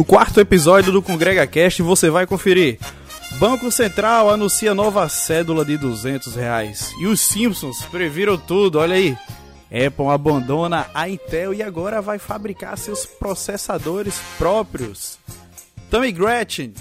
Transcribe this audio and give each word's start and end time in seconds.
No 0.00 0.04
quarto 0.04 0.40
episódio 0.40 0.90
do 0.90 1.02
Congrega 1.02 1.46
Cast 1.46 1.82
você 1.82 2.08
vai 2.08 2.26
conferir. 2.26 2.78
Banco 3.32 3.70
Central 3.70 4.30
anuncia 4.30 4.74
nova 4.74 5.06
cédula 5.10 5.62
de 5.62 5.76
200 5.76 6.36
reais. 6.36 6.90
E 7.02 7.06
os 7.06 7.20
Simpsons 7.20 7.84
previram 7.84 8.38
tudo, 8.38 8.78
olha 8.78 8.94
aí. 8.94 9.14
Apple 9.66 10.06
abandona 10.08 10.86
a 10.94 11.06
Intel 11.06 11.52
e 11.52 11.62
agora 11.62 12.00
vai 12.00 12.18
fabricar 12.18 12.78
seus 12.78 13.04
processadores 13.04 14.18
próprios. 14.38 15.18
Tammy 15.90 16.12
Gretchen 16.12 16.72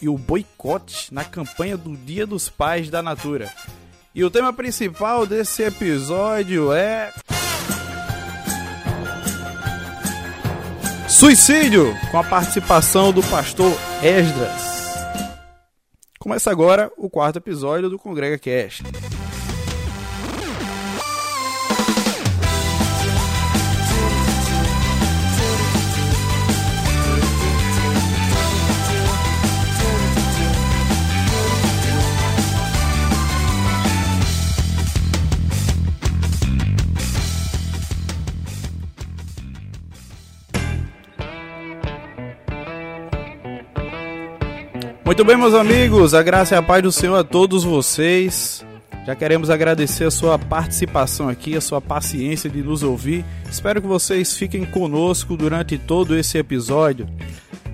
e 0.00 0.08
o 0.08 0.16
boicote 0.16 1.12
na 1.12 1.24
campanha 1.24 1.76
do 1.76 1.94
Dia 1.94 2.26
dos 2.26 2.48
Pais 2.48 2.88
da 2.88 3.02
Natura. 3.02 3.52
E 4.14 4.24
o 4.24 4.30
tema 4.30 4.50
principal 4.50 5.26
desse 5.26 5.62
episódio 5.62 6.72
é. 6.72 7.12
Suicídio, 11.10 11.92
com 12.12 12.18
a 12.18 12.24
participação 12.24 13.12
do 13.12 13.20
pastor 13.24 13.72
Esdras. 14.00 14.94
Começa 16.20 16.52
agora 16.52 16.90
o 16.96 17.10
quarto 17.10 17.36
episódio 17.36 17.90
do 17.90 17.98
Congrega 17.98 18.38
Cast. 18.38 18.84
Muito 45.10 45.24
bem, 45.24 45.36
meus 45.36 45.54
amigos, 45.54 46.14
a 46.14 46.22
graça 46.22 46.54
e 46.54 46.56
a 46.56 46.62
paz 46.62 46.84
do 46.84 46.92
Senhor 46.92 47.16
a 47.16 47.24
todos 47.24 47.64
vocês. 47.64 48.64
Já 49.04 49.16
queremos 49.16 49.50
agradecer 49.50 50.04
a 50.04 50.10
sua 50.10 50.38
participação 50.38 51.28
aqui, 51.28 51.56
a 51.56 51.60
sua 51.60 51.80
paciência 51.80 52.48
de 52.48 52.62
nos 52.62 52.84
ouvir. 52.84 53.24
Espero 53.50 53.82
que 53.82 53.88
vocês 53.88 54.38
fiquem 54.38 54.64
conosco 54.64 55.36
durante 55.36 55.76
todo 55.76 56.16
esse 56.16 56.38
episódio. 56.38 57.08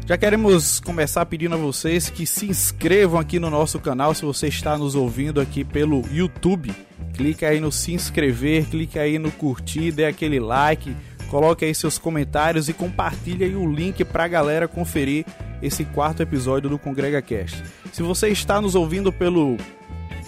Já 0.06 0.17
queremos 0.17 0.81
começar 0.81 1.27
pedindo 1.27 1.56
a 1.56 1.59
vocês 1.59 2.09
que 2.09 2.27
se 2.27 2.47
inscrevam 2.47 3.20
aqui 3.20 3.39
no 3.39 3.50
nosso 3.50 3.78
canal 3.81 4.15
se 4.15 4.25
você 4.25 4.48
está 4.48 4.78
nos 4.78 4.95
ouvindo 4.95 5.39
aqui 5.39 5.62
pelo 5.62 6.05
YouTube. 6.11 6.73
Clica 7.12 7.48
aí 7.48 7.61
no 7.61 7.71
se 7.71 7.93
inscrever, 7.93 8.65
clica 8.65 9.00
aí 9.03 9.19
no 9.19 9.31
curtir, 9.31 9.93
dê 9.93 10.06
aquele 10.06 10.41
like, 10.41 10.97
coloque 11.27 11.65
aí 11.65 11.75
seus 11.75 11.99
comentários 11.99 12.69
e 12.69 12.73
compartilhe 12.73 13.45
aí 13.45 13.57
o 13.57 13.71
link 13.71 14.05
para 14.05 14.25
a 14.25 14.29
galera 14.29 14.69
conferir 14.69 15.25
esse 15.63 15.85
quarto 15.85 16.23
episódio 16.23 16.69
do 16.69 16.79
Congrega 16.79 17.21
Cast. 17.23 17.63
Se 17.93 18.03
você 18.03 18.29
está 18.29 18.61
nos 18.61 18.75
ouvindo 18.75 19.13
pelo 19.13 19.57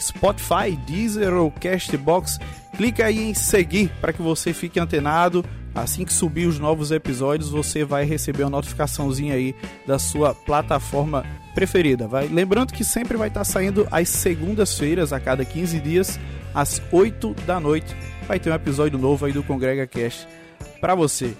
Spotify, 0.01 0.77
Deezer 0.87 1.33
ou 1.35 1.51
Castbox, 1.51 2.39
clica 2.77 3.07
aí 3.07 3.31
em 3.31 3.35
seguir 3.35 3.91
para 4.01 4.13
que 4.13 4.23
você 4.23 4.53
fique 4.53 4.79
antenado. 4.79 5.45
Assim 5.75 6.05
que 6.05 6.13
subir 6.13 6.47
os 6.47 6.59
novos 6.59 6.91
episódios, 6.91 7.51
você 7.51 7.85
vai 7.85 8.05
receber 8.05 8.43
uma 8.43 8.51
notificaçãozinha 8.51 9.35
aí 9.35 9.55
da 9.87 9.99
sua 9.99 10.35
plataforma 10.35 11.25
preferida. 11.55 12.09
Vai 12.09 12.27
lembrando 12.27 12.73
que 12.73 12.83
sempre 12.83 13.17
vai 13.17 13.29
estar 13.29 13.45
saindo 13.45 13.87
às 13.91 14.09
segundas-feiras, 14.09 15.13
a 15.13 15.21
cada 15.21 15.45
15 15.45 15.79
dias, 15.79 16.19
às 16.55 16.83
8 16.91 17.35
da 17.47 17.61
noite, 17.61 17.95
vai 18.27 18.41
ter 18.41 18.51
um 18.51 18.55
episódio 18.55 18.99
novo 18.99 19.27
aí 19.27 19.33
do 19.33 19.43
Congrega 19.43 19.87
Cast 19.87 20.27
para 20.81 20.95
você. 20.95 21.37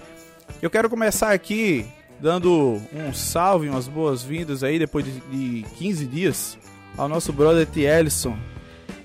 Eu 0.61 0.69
quero 0.69 0.89
começar 0.89 1.31
aqui 1.31 1.85
dando 2.19 2.81
um 2.93 3.13
salve, 3.13 3.69
umas 3.69 3.87
boas-vindas 3.87 4.63
aí 4.63 4.77
depois 4.77 5.05
de, 5.05 5.19
de 5.21 5.63
15 5.77 6.05
dias 6.05 6.57
ao 6.97 7.07
nosso 7.07 7.31
brother 7.31 7.65
T. 7.65 7.81
Ellison. 7.81 8.37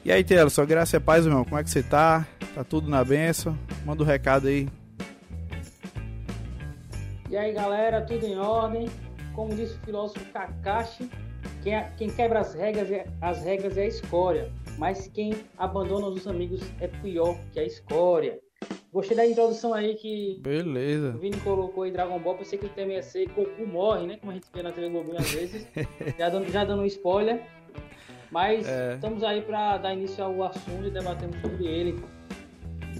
E 0.04 0.10
aí, 0.10 0.24
T. 0.24 0.34
Ellison, 0.34 0.66
graça 0.66 0.96
e 0.96 1.00
paz, 1.00 1.24
irmão, 1.24 1.44
como 1.44 1.58
é 1.58 1.62
que 1.62 1.70
você 1.70 1.82
tá? 1.82 2.26
Tá 2.54 2.64
tudo 2.64 2.88
na 2.88 3.04
benção? 3.04 3.56
Manda 3.84 4.02
um 4.02 4.06
recado 4.06 4.48
aí. 4.48 4.68
E 7.30 7.36
aí, 7.36 7.52
galera, 7.52 8.02
tudo 8.02 8.26
em 8.26 8.36
ordem? 8.36 8.88
Como 9.34 9.54
disse 9.54 9.74
o 9.74 9.80
filósofo 9.80 10.24
Kakashi, 10.32 11.08
quem, 11.62 11.74
quem 11.96 12.10
quebra 12.10 12.40
as 12.40 12.54
regras, 12.54 12.90
é, 12.90 13.06
as 13.20 13.42
regras 13.42 13.76
é 13.76 13.82
a 13.82 13.86
escória, 13.86 14.52
mas 14.78 15.08
quem 15.08 15.34
abandona 15.58 16.06
os 16.06 16.26
amigos 16.26 16.60
é 16.80 16.86
pior 16.86 17.36
que 17.52 17.58
a 17.58 17.64
escória. 17.64 18.38
Gostei 18.94 19.16
da 19.16 19.26
introdução 19.26 19.74
aí 19.74 19.96
que 19.96 20.38
Beleza. 20.40 21.08
o 21.08 21.18
Vini 21.18 21.36
colocou 21.38 21.82
aí 21.82 21.90
Dragon 21.90 22.16
Ball. 22.20 22.36
Pensei 22.36 22.56
que 22.56 22.68
tema 22.68 22.92
ia 22.92 23.02
ser 23.02 23.26
Goku 23.26 23.66
morre, 23.66 24.06
né? 24.06 24.18
Como 24.18 24.30
a 24.30 24.34
gente 24.34 24.46
vê 24.54 24.62
na 24.62 24.70
TV 24.70 24.88
Globinho 24.88 25.18
às 25.18 25.32
vezes. 25.32 25.66
já, 26.16 26.28
dando, 26.28 26.48
já 26.52 26.64
dando 26.64 26.82
um 26.82 26.86
spoiler. 26.86 27.42
Mas 28.30 28.68
é. 28.68 28.94
estamos 28.94 29.24
aí 29.24 29.42
para 29.42 29.78
dar 29.78 29.94
início 29.94 30.22
ao 30.22 30.44
assunto 30.44 30.86
e 30.86 30.90
debatemos 30.92 31.40
sobre 31.40 31.66
ele. 31.66 32.00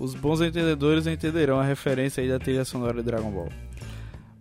Os 0.00 0.16
bons 0.16 0.41
entendedores 0.41 1.06
entenderão 1.06 1.60
a 1.60 1.65
referência 1.65 2.21
aí 2.21 2.28
da 2.28 2.41
trilha 2.41 2.65
sonora 2.65 2.94
de 2.94 3.03
Dragon 3.04 3.31
Ball. 3.31 3.49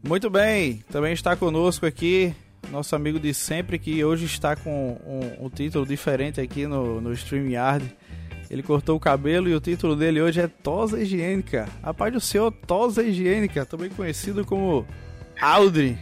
Muito 0.01 0.31
bem, 0.31 0.83
também 0.91 1.13
está 1.13 1.35
conosco 1.35 1.85
aqui 1.85 2.33
nosso 2.71 2.95
amigo 2.95 3.19
de 3.19 3.31
sempre 3.33 3.77
que 3.77 4.03
hoje 4.03 4.25
está 4.25 4.55
com 4.55 4.97
um, 5.05 5.45
um 5.45 5.49
título 5.49 5.85
diferente 5.85 6.41
aqui 6.41 6.65
no, 6.65 6.99
no 6.99 7.13
StreamYard. 7.13 7.85
Ele 8.53 8.61
cortou 8.61 8.95
o 8.95 8.99
cabelo 8.99 9.49
e 9.49 9.55
o 9.55 9.59
título 9.59 9.95
dele 9.95 10.21
hoje 10.21 10.39
é 10.39 10.47
Tosa 10.47 11.01
Higiênica. 11.01 11.67
A 11.81 11.91
paz 11.91 12.13
do 12.13 12.21
Senhor, 12.21 12.51
Tosa 12.51 13.01
Higiênica, 13.01 13.65
também 13.65 13.89
conhecido 13.89 14.45
como 14.45 14.85
Aldrin. 15.41 15.97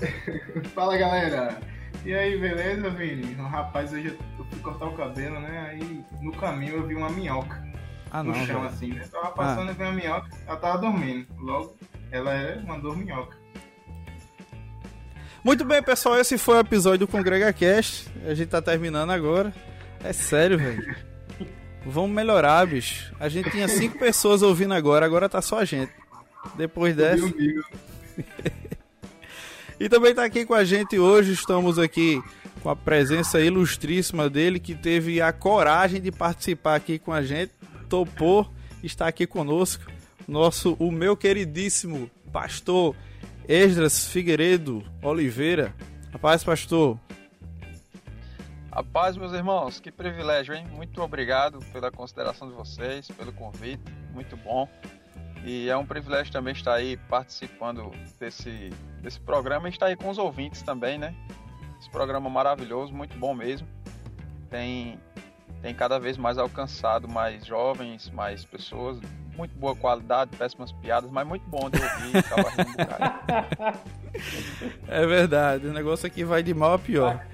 Fala 0.74 0.96
galera! 0.96 1.60
E 2.04 2.12
aí, 2.12 2.36
beleza, 2.36 2.90
Vini? 2.90 3.34
Rapaz, 3.34 3.92
hoje 3.92 4.18
eu 4.36 4.44
fui 4.46 4.58
cortar 4.58 4.86
o 4.86 4.96
cabelo, 4.96 5.38
né? 5.38 5.68
Aí 5.70 6.04
no 6.20 6.32
caminho 6.32 6.78
eu 6.78 6.86
vi 6.88 6.96
uma 6.96 7.08
minhoca. 7.08 7.64
Ah, 8.10 8.24
no 8.24 8.32
não, 8.32 8.44
chão, 8.44 8.62
velho. 8.62 8.74
assim, 8.74 8.88
né? 8.88 9.06
Tava 9.08 9.30
passando 9.30 9.68
ah. 9.68 9.70
e 9.70 9.74
vi 9.76 9.82
uma 9.84 9.92
minhoca, 9.92 10.28
ela 10.44 10.56
tava 10.56 10.78
dormindo. 10.78 11.28
Logo, 11.38 11.76
ela 12.10 12.34
é 12.34 12.56
uma 12.56 12.80
dorminhoca. 12.80 13.36
Muito 15.44 15.64
bem, 15.64 15.80
pessoal, 15.80 16.18
esse 16.18 16.36
foi 16.36 16.56
o 16.56 16.60
episódio 16.60 17.06
do 17.06 17.08
Congrega 17.08 17.52
Cast. 17.52 18.10
A 18.26 18.34
gente 18.34 18.48
tá 18.48 18.60
terminando 18.60 19.10
agora. 19.10 19.54
É 20.06 20.12
sério, 20.12 20.56
velho. 20.56 20.94
Vamos 21.84 22.10
melhorar, 22.10 22.64
bicho. 22.64 23.12
A 23.18 23.28
gente 23.28 23.50
tinha 23.50 23.66
cinco 23.66 23.98
pessoas 23.98 24.40
ouvindo 24.40 24.72
agora, 24.72 25.04
agora 25.04 25.28
tá 25.28 25.42
só 25.42 25.58
a 25.58 25.64
gente. 25.64 25.92
Depois 26.54 26.94
dessa. 26.94 27.26
e 29.80 29.88
também 29.88 30.14
tá 30.14 30.24
aqui 30.24 30.46
com 30.46 30.54
a 30.54 30.62
gente 30.62 30.96
hoje, 30.96 31.32
estamos 31.32 31.76
aqui 31.76 32.22
com 32.62 32.70
a 32.70 32.76
presença 32.76 33.40
ilustríssima 33.40 34.30
dele, 34.30 34.60
que 34.60 34.76
teve 34.76 35.20
a 35.20 35.32
coragem 35.32 36.00
de 36.00 36.12
participar 36.12 36.76
aqui 36.76 37.00
com 37.00 37.12
a 37.12 37.22
gente, 37.22 37.50
topou, 37.88 38.48
está 38.84 39.08
aqui 39.08 39.26
conosco, 39.26 39.90
nosso, 40.28 40.76
o 40.78 40.92
meu 40.92 41.16
queridíssimo 41.16 42.08
pastor 42.32 42.94
Esdras 43.48 44.06
Figueiredo 44.06 44.84
Oliveira. 45.02 45.74
Rapaz, 46.12 46.44
pastor, 46.44 46.96
a 48.76 48.82
paz, 48.82 49.16
meus 49.16 49.32
irmãos, 49.32 49.80
que 49.80 49.90
privilégio, 49.90 50.54
hein? 50.54 50.66
Muito 50.70 51.00
obrigado 51.00 51.60
pela 51.72 51.90
consideração 51.90 52.46
de 52.46 52.54
vocês, 52.54 53.10
pelo 53.10 53.32
convite, 53.32 53.82
muito 54.12 54.36
bom. 54.36 54.68
E 55.42 55.70
é 55.70 55.76
um 55.78 55.86
privilégio 55.86 56.30
também 56.30 56.52
estar 56.52 56.74
aí 56.74 56.98
participando 57.08 57.90
desse, 58.20 58.68
desse 59.00 59.18
programa 59.18 59.66
e 59.66 59.70
estar 59.70 59.86
aí 59.86 59.96
com 59.96 60.10
os 60.10 60.18
ouvintes 60.18 60.60
também, 60.60 60.98
né? 60.98 61.14
Esse 61.80 61.88
programa 61.88 62.28
maravilhoso, 62.28 62.92
muito 62.92 63.16
bom 63.16 63.34
mesmo. 63.34 63.66
Tem, 64.50 65.00
tem 65.62 65.74
cada 65.74 65.98
vez 65.98 66.18
mais 66.18 66.36
alcançado 66.36 67.08
mais 67.08 67.46
jovens, 67.46 68.10
mais 68.10 68.44
pessoas. 68.44 69.00
Muito 69.34 69.56
boa 69.56 69.74
qualidade, 69.74 70.36
péssimas 70.36 70.72
piadas, 70.72 71.10
mas 71.10 71.26
muito 71.26 71.48
bom 71.48 71.70
de 71.70 71.80
ouvir. 71.80 72.12
é 74.86 75.06
verdade, 75.06 75.66
o 75.66 75.72
negócio 75.72 76.06
aqui 76.06 76.24
vai 76.24 76.42
de 76.42 76.52
mal 76.52 76.74
a 76.74 76.78
pior. 76.78 77.24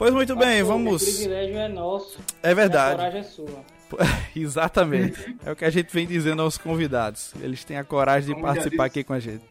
Pois 0.00 0.14
muito 0.14 0.34
bem, 0.34 0.62
vamos. 0.62 1.02
O 1.02 1.04
privilégio 1.04 1.58
é 1.58 1.68
nosso. 1.68 2.18
É 2.42 2.54
verdade. 2.54 2.94
a 2.94 2.96
coragem 2.96 3.20
é 3.20 3.22
sua. 3.22 3.64
Exatamente. 4.34 5.36
é 5.44 5.52
o 5.52 5.54
que 5.54 5.66
a 5.66 5.68
gente 5.68 5.92
vem 5.92 6.06
dizendo 6.06 6.40
aos 6.40 6.56
convidados. 6.56 7.34
Eles 7.38 7.64
têm 7.64 7.76
a 7.76 7.84
coragem 7.84 8.28
de 8.28 8.32
como 8.32 8.46
participar 8.46 8.88
disse, 8.88 8.98
aqui 8.98 9.04
com 9.04 9.12
a 9.12 9.20
gente. 9.20 9.44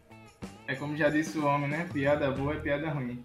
É 0.66 0.74
como 0.74 0.96
já 0.96 1.08
disse 1.08 1.38
o 1.38 1.46
homem, 1.46 1.70
né? 1.70 1.88
Piada 1.92 2.28
boa 2.32 2.54
é 2.54 2.56
piada 2.56 2.90
ruim. 2.90 3.24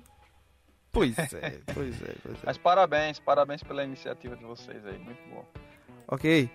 Pois 0.91 1.17
é, 1.33 1.57
pois 1.73 1.99
é, 1.99 2.13
pois 2.21 2.35
é. 2.35 2.45
Mas 2.45 2.59
parabéns, 2.59 3.17
parabéns 3.17 3.63
pela 3.63 3.83
iniciativa 3.83 4.35
de 4.35 4.43
vocês 4.45 4.85
aí, 4.85 4.99
muito 4.99 5.27
bom. 5.27 5.43
Ok, 6.07 6.47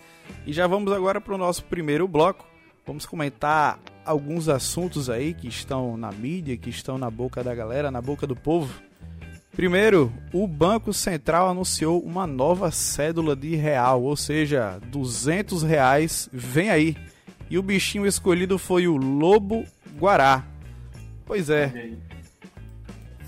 e 0.46 0.52
já 0.52 0.68
vamos 0.68 0.92
agora 0.92 1.20
para 1.20 1.34
o 1.34 1.38
nosso 1.38 1.64
primeiro 1.64 2.06
bloco. 2.06 2.46
Vamos 2.86 3.06
comentar 3.06 3.80
alguns 4.04 4.48
assuntos 4.48 5.10
aí 5.10 5.34
que 5.34 5.48
estão 5.48 5.96
na 5.96 6.12
mídia, 6.12 6.56
que 6.56 6.70
estão 6.70 6.96
na 6.96 7.10
boca 7.10 7.42
da 7.42 7.56
galera, 7.56 7.90
na 7.90 8.00
boca 8.00 8.24
do 8.24 8.36
povo. 8.36 8.88
Primeiro, 9.60 10.10
o 10.32 10.46
Banco 10.46 10.90
Central 10.90 11.46
anunciou 11.46 12.00
uma 12.00 12.26
nova 12.26 12.70
cédula 12.70 13.36
de 13.36 13.54
real, 13.56 14.02
ou 14.02 14.16
seja, 14.16 14.80
200 14.86 15.62
reais, 15.62 16.30
vem 16.32 16.70
aí. 16.70 16.96
E 17.50 17.58
o 17.58 17.62
bichinho 17.62 18.06
escolhido 18.06 18.56
foi 18.56 18.88
o 18.88 18.96
Lobo 18.96 19.66
Guará. 19.98 20.46
Pois 21.26 21.50
é. 21.50 21.90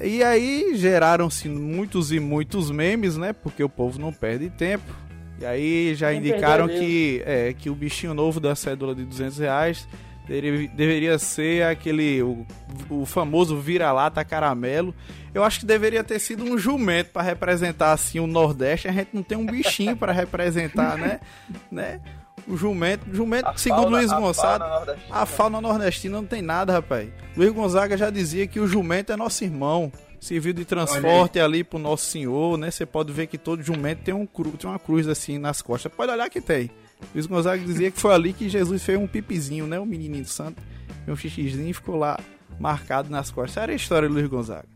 E 0.01 0.25
aí 0.25 0.75
geraram-se 0.75 1.51
muitos 1.51 2.11
e 2.11 2.19
muitos 2.19 2.71
memes, 2.71 3.19
né? 3.19 3.35
Porque 3.35 3.63
o 3.63 3.69
povo 3.69 4.01
não 4.01 4.11
perde 4.11 4.49
tempo. 4.49 4.91
E 5.39 5.45
aí 5.45 5.95
já 5.95 6.15
indicaram 6.15 6.67
que, 6.67 7.23
é, 7.27 7.53
que 7.53 7.69
o 7.69 7.75
bichinho 7.75 8.15
novo 8.15 8.41
da 8.41 8.55
cédula 8.55 8.95
de 8.95 9.05
200 9.05 9.37
reais 9.37 9.87
deveria 10.27 11.19
ser 11.19 11.65
aquele 11.65 12.23
o, 12.23 12.47
o 12.89 13.05
famoso 13.05 13.59
vira-lata 13.59 14.25
caramelo. 14.25 14.95
Eu 15.35 15.43
acho 15.43 15.61
que 15.61 15.67
deveria 15.67 16.05
ter 16.05 16.19
sido 16.19 16.45
um 16.45 16.57
jumento 16.57 17.11
para 17.11 17.23
representar 17.23 17.93
assim 17.93 18.21
o 18.21 18.27
Nordeste. 18.27 18.89
A 18.89 18.93
gente 18.93 19.11
não 19.13 19.23
tem 19.23 19.37
um 19.37 19.47
bichinho 19.47 19.97
para 19.97 20.13
representar, 20.13 20.97
né? 20.97 21.21
né? 21.71 22.01
O 22.47 22.57
jumento, 22.57 23.07
jumento 23.13 23.49
a 23.49 23.57
segundo 23.57 23.83
fauna, 23.83 23.97
Luiz 23.99 24.13
Gonzaga, 24.13 24.99
a 25.11 25.25
fauna 25.25 25.61
nordestina 25.61 26.17
não 26.17 26.27
tem 26.27 26.43
nada, 26.43 26.73
rapaz. 26.73 27.09
Luiz 27.37 27.53
Gonzaga 27.53 27.97
já 27.97 28.11
dizia 28.11 28.49
que 28.49 28.59
o 28.59 28.67
jumento 28.67 29.13
é 29.13 29.17
nosso 29.17 29.45
irmão 29.45 29.93
serviu 30.23 30.53
de 30.53 30.65
transporte 30.65 31.41
ali 31.41 31.65
pro 31.65 31.81
Nosso 31.81 32.07
Senhor, 32.07 32.57
né? 32.57 32.71
Você 32.71 32.87
pode 32.87 33.13
ver 33.13 33.27
que 33.27 33.37
todo 33.37 33.61
jumento 33.61 34.05
tem, 34.05 34.15
um 34.15 34.25
cru, 34.25 34.53
tem 34.53 34.71
uma 34.71 34.79
cruz 34.79 35.09
assim 35.09 35.37
nas 35.37 35.61
costas. 35.61 35.93
Pode 35.93 36.13
olhar 36.13 36.31
que 36.31 36.41
tem. 36.41 36.71
Luiz 37.15 37.27
Gonzaga 37.27 37.63
dizia 37.63 37.91
que 37.91 38.01
foi 38.01 38.15
ali 38.15 38.33
que 38.33 38.49
Jesus 38.49 38.83
fez 38.83 38.99
um 38.99 39.07
pipizinho, 39.07 39.67
né? 39.67 39.79
O 39.79 39.87
menininho 39.87 40.25
santo, 40.25 40.63
um 41.07 41.17
xixizinho 41.17 41.69
e 41.69 41.75
ficou 41.75 41.97
lá 41.97 42.19
marcado 42.59 43.11
nas 43.11 43.31
costas. 43.31 43.63
Era 43.63 43.73
a 43.73 43.75
história 43.75 44.09
do 44.09 44.15
Luiz 44.15 44.27
Gonzaga. 44.27 44.69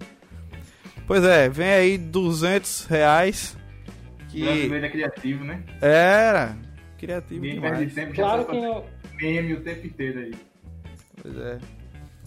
Pois 1.06 1.24
é, 1.24 1.48
vem 1.48 1.68
aí 1.68 1.98
200 1.98 2.86
reais. 2.86 3.56
Que... 4.28 4.42
Brasileiro 4.42 4.86
é 4.86 4.88
criativo, 4.88 5.44
né? 5.44 5.62
Era. 5.80 6.56
Criativo 6.98 7.40
Ninguém 7.42 7.54
demais. 7.54 7.78
Perde 7.78 7.94
tempo, 7.94 8.14
claro 8.14 8.44
que 8.44 8.56
eu... 8.56 8.84
meme 9.14 9.54
o 9.54 9.60
tempo 9.60 9.86
inteiro 9.86 10.18
aí. 10.18 10.34
Pois 11.22 11.36
é. 11.36 11.58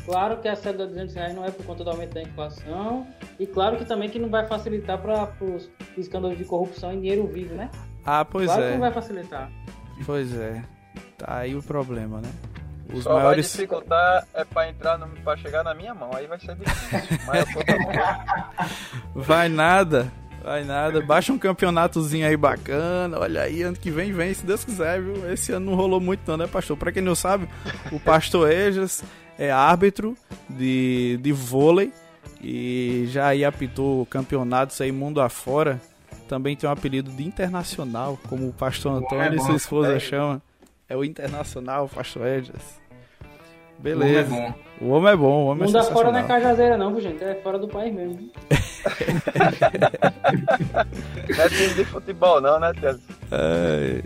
Claro 0.06 0.38
que 0.38 0.48
a 0.48 0.56
cédula 0.56 0.88
de 0.88 0.94
200 0.94 1.16
reais 1.16 1.36
não 1.36 1.46
é 1.46 1.52
por 1.52 1.66
conta 1.66 1.84
do 1.84 1.90
aumento 1.90 2.14
da 2.14 2.22
inflação. 2.22 3.06
E 3.40 3.46
claro 3.46 3.78
que 3.78 3.86
também 3.86 4.10
que 4.10 4.18
não 4.18 4.30
vai 4.30 4.48
facilitar 4.48 5.00
para 5.00 5.32
os 5.42 5.70
escândalos 5.98 6.38
de 6.38 6.46
corrupção 6.46 6.94
em 6.94 7.02
dinheiro 7.02 7.28
vivo, 7.28 7.54
né? 7.54 7.70
Ah, 8.06 8.24
pois 8.24 8.46
claro 8.46 8.64
é. 8.64 8.66
que 8.68 8.74
não 8.74 8.80
vai 8.80 8.92
facilitar. 8.92 9.52
Pois 10.06 10.34
é. 10.36 10.64
Tá 11.18 11.40
aí 11.40 11.56
o 11.56 11.62
problema, 11.62 12.22
né? 12.22 12.30
Os 12.94 13.04
Só 13.04 13.14
maiores... 13.14 13.46
vai 13.46 13.66
dificultar 13.66 14.28
é 14.34 14.44
para 14.44 14.70
entrar 14.70 14.98
no... 14.98 15.08
para 15.08 15.38
chegar 15.38 15.64
na 15.64 15.74
minha 15.74 15.94
mão, 15.94 16.10
aí 16.14 16.28
vai 16.28 16.40
ser 16.40 16.56
difícil. 16.56 17.18
Mas 17.28 17.56
eu 17.56 17.66
tô 17.66 17.72
mão. 17.78 17.92
Vai 19.16 19.50
nada. 19.50 20.12
Vai 20.44 20.64
nada, 20.64 21.02
baixa 21.02 21.34
um 21.34 21.38
campeonatozinho 21.38 22.26
aí 22.26 22.38
bacana. 22.38 23.20
Olha 23.20 23.42
aí, 23.42 23.62
ano 23.62 23.76
que 23.76 23.92
vem, 23.92 24.14
vem, 24.14 24.34
se 24.34 24.46
Deus 24.46 24.64
quiser, 24.64 25.02
viu? 25.02 25.30
Esse 25.32 25.52
ano 25.52 25.68
não 25.68 25.76
rolou 25.76 26.00
muito, 26.00 26.22
não, 26.26 26.38
né, 26.38 26.48
pastor? 26.48 26.78
Pra 26.78 26.92
quem 26.92 27.02
não 27.02 27.14
sabe, 27.14 27.48
o 27.92 28.00
pastor 28.02 28.50
Ejas 28.50 29.04
é 29.38 29.52
árbitro 29.52 30.16
de, 30.50 31.20
de 31.22 31.32
vôlei 31.34 31.92
e 32.42 33.06
já 33.08 33.28
aí 33.28 33.44
apitou 33.44 34.06
campeonatos 34.06 34.80
aí 34.80 34.92
mundo 34.92 35.22
afora. 35.22 35.80
Também 36.30 36.56
tem 36.56 36.70
um 36.70 36.72
apelido 36.72 37.10
de 37.10 37.26
internacional, 37.26 38.20
como 38.30 38.48
o 38.48 38.54
pastor 38.54 38.94
Antônio 38.94 39.34
é 39.34 39.36
e 39.36 39.40
sua 39.40 39.56
esposa 39.56 39.96
é. 39.96 40.00
chama. 40.00 40.40
É 40.88 40.96
o 40.96 41.04
internacional, 41.04 41.86
o 41.86 41.90
pastor 41.90 42.28
Edges. 42.28 42.80
Beleza. 43.80 44.32
O 44.32 44.38
homem 44.38 44.52
é 44.52 44.52
bom. 44.52 44.54
O 44.80 44.90
homem 44.90 45.12
é 45.12 45.16
bom, 45.16 45.44
o 45.44 45.48
homem 45.48 45.66
mundo 45.66 45.78
é 45.78 45.82
afora 45.82 46.12
não 46.12 46.20
é 46.20 46.24
cajazeira 46.24 46.78
não, 46.78 47.02
gente. 47.02 47.24
É 47.24 47.34
fora 47.42 47.58
do 47.58 47.68
país 47.68 47.92
mesmo. 47.92 48.30
não 51.36 51.44
é 51.44 51.50
time 51.50 51.74
de 51.74 51.86
futebol 51.86 52.40
não, 52.40 52.60
né, 52.60 52.74
Tiago? 52.80 53.00
É. 53.32 54.04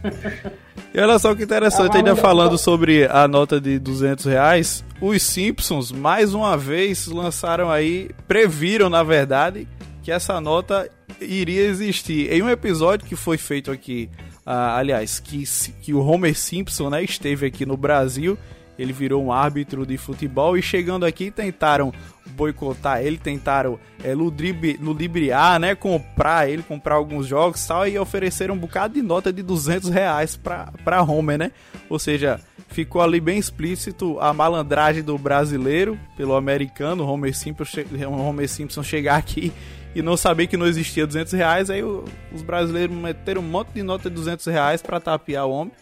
E 0.94 1.00
olha 1.02 1.20
só 1.20 1.36
que 1.36 1.44
interessante, 1.44 1.98
ainda 1.98 2.16
falando 2.16 2.58
sobre 2.58 3.06
a 3.06 3.28
nota 3.28 3.60
de 3.60 3.80
200 3.80 4.24
reais, 4.24 4.86
os 5.02 5.22
Simpsons, 5.24 5.92
mais 5.92 6.34
uma 6.34 6.56
vez, 6.56 7.08
lançaram 7.08 7.70
aí, 7.70 8.12
previram, 8.30 8.90
na 8.90 9.04
verdade, 9.04 9.68
que 10.02 10.12
essa 10.12 10.40
nota 10.40 10.90
iria 11.22 11.62
existir. 11.62 12.32
Em 12.32 12.42
um 12.42 12.50
episódio 12.50 13.08
que 13.08 13.16
foi 13.16 13.38
feito 13.38 13.72
aqui, 13.72 14.10
uh, 14.46 14.76
aliás, 14.76 15.20
que, 15.20 15.44
que 15.82 15.94
o 15.94 16.06
Homer 16.06 16.36
Simpson 16.38 16.90
né, 16.90 17.04
esteve 17.04 17.46
aqui 17.46 17.66
no 17.66 17.78
Brasil, 17.78 18.38
ele 18.78 18.92
virou 18.92 19.24
um 19.24 19.32
árbitro 19.32 19.86
de 19.86 19.98
futebol 19.98 20.58
e 20.58 20.62
chegando 20.62 21.06
aqui 21.06 21.30
tentaram 21.30 21.94
boicotar 22.32 23.02
ele, 23.02 23.18
tentaram 23.18 23.80
é, 24.04 24.14
ludibriar, 24.14 25.60
né, 25.60 25.76
comprar 25.76 26.50
ele, 26.50 26.64
comprar 26.64 26.96
alguns 26.96 27.28
jogos 27.28 27.64
e 27.64 27.68
tal, 27.68 27.88
e 27.88 28.00
ofereceram 28.00 28.56
um 28.56 28.58
bocado 28.58 28.96
de 28.96 29.02
nota 29.02 29.32
de 29.32 29.44
200 29.44 29.90
reais 29.90 30.36
pra 30.36 31.04
Homer, 31.04 31.38
né? 31.38 31.52
Ou 31.88 32.00
seja, 32.00 32.40
ficou 32.70 33.02
ali 33.02 33.20
bem 33.20 33.38
explícito 33.38 34.20
a 34.20 34.34
malandragem 34.34 35.04
do 35.04 35.18
brasileiro 35.18 36.00
pelo 36.18 36.36
americano, 36.36 37.06
Homer 37.06 37.36
Simpson, 37.36 37.66
Homer 38.10 38.50
Simpson 38.50 38.82
chegar 38.82 39.18
aqui 39.18 39.54
e 39.96 40.02
não 40.02 40.18
saber 40.18 40.48
que 40.48 40.58
não 40.58 40.66
existia 40.66 41.06
200 41.06 41.34
reais, 41.34 41.70
aí 41.70 41.84
os 41.84 42.42
brasileiros 42.42 42.96
meteram 42.96 43.42
um 43.42 43.46
monte 43.46 43.70
de 43.74 43.84
nota 43.84 44.10
de 44.10 44.16
200 44.16 44.46
reais 44.48 44.82
pra 44.82 45.00
tapear 45.00 45.46
o 45.46 45.52
homem. 45.52 45.74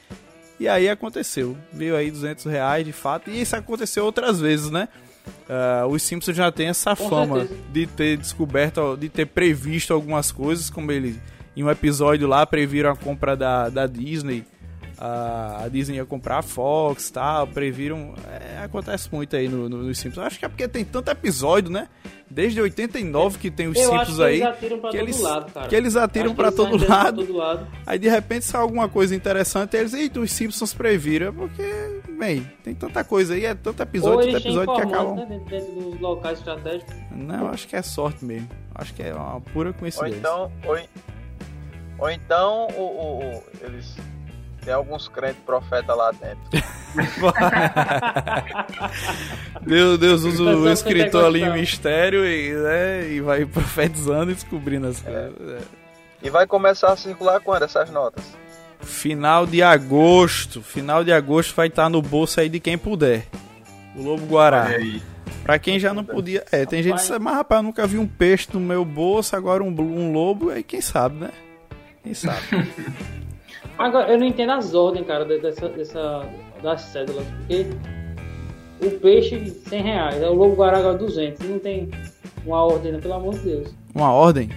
E 0.60 0.68
aí 0.68 0.90
aconteceu. 0.90 1.58
Veio 1.74 1.96
aí 1.96 2.12
200 2.12 2.46
reais 2.46 2.86
de 2.86 2.92
fato. 2.92 3.32
E 3.32 3.42
isso 3.42 3.56
aconteceu 3.56 4.06
outras 4.06 4.40
vezes, 4.40 4.70
né? 4.70 4.88
Uh, 5.50 5.88
os 5.88 6.04
Simpsons 6.04 6.36
já 6.36 6.52
tem 6.52 6.68
essa 6.68 6.96
Com 6.96 7.10
fama 7.10 7.40
certeza. 7.40 7.62
de 7.72 7.88
ter 7.88 8.18
descoberto, 8.18 8.98
de 8.98 9.10
ter 9.10 9.26
previsto 9.26 9.94
algumas 9.94 10.32
coisas, 10.32 10.70
como 10.70 10.92
ele 10.92 11.20
em 11.56 11.64
um 11.64 11.70
episódio 11.70 12.28
lá 12.28 12.46
previram 12.46 12.92
a 12.92 12.96
compra 12.96 13.36
da, 13.36 13.70
da 13.70 13.88
Disney. 13.88 14.46
A 15.04 15.68
Disney 15.68 15.96
ia 15.96 16.06
comprar 16.06 16.38
a 16.38 16.42
Fox 16.44 17.10
tal, 17.10 17.48
previram. 17.48 18.14
É, 18.30 18.64
acontece 18.64 19.10
muito 19.12 19.36
aí 19.36 19.50
no, 19.50 19.68
no, 19.68 19.78
nos 19.78 19.98
Simpsons. 19.98 20.24
Acho 20.24 20.38
que 20.38 20.46
é 20.46 20.48
porque 20.48 20.68
tem 20.68 20.86
tanto 20.86 21.10
episódio, 21.10 21.72
né? 21.72 21.88
Desde 22.30 22.62
89 22.62 23.40
que 23.40 23.50
tem 23.50 23.68
os 23.68 23.76
Eu 23.80 23.90
Simpsons 23.90 24.20
aí. 24.20 24.38
Que 24.38 24.46
eles 24.46 24.54
atiram 24.54 24.80
pra 24.80 24.92
que 24.92 24.98
todo 24.98 25.08
eles, 25.08 25.20
lado, 25.20 25.52
cara. 25.52 25.68
Que 25.68 25.76
eles 25.76 25.96
atiram 25.96 26.36
pra 26.36 26.52
todo 26.52 26.88
lado. 26.88 27.26
todo 27.26 27.36
lado. 27.36 27.68
Aí 27.84 27.98
de 27.98 28.08
repente 28.08 28.46
sai 28.46 28.62
alguma 28.62 28.88
coisa 28.88 29.16
interessante, 29.16 29.76
eles, 29.76 29.96
eita, 29.96 30.20
os 30.20 30.32
Simpsons 30.32 30.72
previram. 30.72 31.34
Porque, 31.34 31.64
bem, 32.20 32.48
tem 32.64 32.76
tanta 32.76 33.04
coisa 33.04 33.34
aí, 33.34 33.46
é 33.46 33.56
tanto 33.56 33.82
episódio, 33.82 34.32
tanto 34.32 34.38
episódio 34.38 34.76
que 34.76 34.82
acabam. 34.82 35.16
Né, 35.16 35.42
dentro 35.50 35.72
dos 35.82 36.00
locais 36.00 36.38
estratégicos. 36.38 36.94
Não, 37.10 37.48
acho 37.48 37.68
que 37.68 37.76
é 37.76 37.82
sorte 37.82 38.24
mesmo. 38.24 38.50
Acho 38.76 38.94
que 38.94 39.02
é 39.02 39.16
uma 39.16 39.42
pura 39.42 39.74
coincidência. 39.74 40.30
Ou 40.32 40.48
então, 40.48 40.52
ou, 40.68 40.78
ou 41.98 42.10
então 42.12 42.68
o, 42.78 42.82
o, 42.82 43.38
o 43.38 43.44
eles 43.64 43.96
tem 44.64 44.74
alguns 44.74 45.08
crentes 45.08 45.42
profetas 45.46 45.96
lá 45.96 46.12
dentro. 46.12 46.42
Deus, 49.62 49.98
Deus 49.98 50.24
usa 50.24 50.44
o 50.44 50.70
escritor 50.70 51.26
ali 51.26 51.44
em 51.44 51.54
mistério 51.54 52.26
e, 52.26 52.54
né, 52.54 53.10
e 53.10 53.22
vai 53.22 53.46
profetizando 53.48 54.32
e 54.32 54.36
descobrindo 54.36 54.88
as 54.88 55.06
é. 55.06 55.12
coisas. 55.12 55.62
É. 55.62 55.66
E 56.24 56.30
vai 56.30 56.46
começar 56.46 56.92
a 56.92 56.96
circular 56.96 57.40
quando 57.40 57.64
essas 57.64 57.90
notas? 57.90 58.24
Final 58.82 59.48
de 59.48 59.64
agosto. 59.64 60.62
Final 60.62 61.04
de 61.04 61.12
agosto 61.12 61.56
vai 61.56 61.68
estar 61.68 61.90
no 61.90 62.02
bolso 62.02 62.40
aí 62.40 62.50
de 62.50 62.60
quem 62.60 62.78
puder. 62.78 63.26
O 63.96 64.04
Lobo 64.04 64.26
Guará. 64.26 64.68
Pra 65.44 65.58
quem 65.58 65.80
já 65.80 65.94
não 65.94 66.04
podia. 66.04 66.46
É, 66.52 66.66
tem 66.66 66.84
gente 66.84 67.02
que 67.02 67.08
diz, 67.08 67.18
mas 67.20 67.36
rapaz, 67.36 67.60
eu 67.60 67.64
nunca 67.64 67.88
vi 67.88 67.98
um 67.98 68.08
peixe 68.08 68.50
no 68.54 68.60
meu 68.60 68.86
bolso, 68.86 69.36
agora 69.36 69.64
um, 69.64 69.70
um 69.70 70.12
lobo, 70.12 70.52
aí 70.52 70.64
quem 70.64 70.82
sabe, 70.82 71.16
né? 71.16 71.32
Quem 72.04 72.14
sabe. 72.14 72.42
Agora, 73.78 74.12
eu 74.12 74.20
não 74.20 74.26
entendo 74.26 74.52
as 74.52 74.74
ordens, 74.74 75.06
cara, 75.08 75.26
dessa, 75.26 75.70
dessa, 75.70 76.30
das 76.62 76.82
cédulas, 76.82 77.26
porque 77.38 77.66
o 78.86 78.92
peixe 79.00 79.50
100 79.68 79.82
reais, 79.82 80.24
o 80.24 80.34
lobo 80.34 80.56
guará 80.56 80.94
200, 80.94 81.48
não 81.48 81.60
tem 81.60 81.90
uma 82.46 82.64
ordem, 82.64 82.92
né? 82.92 83.00
pelo 83.00 83.14
amor 83.14 83.34
de 83.36 83.42
Deus. 83.42 83.76
Uma 83.94 84.12
ordem? 84.12 84.50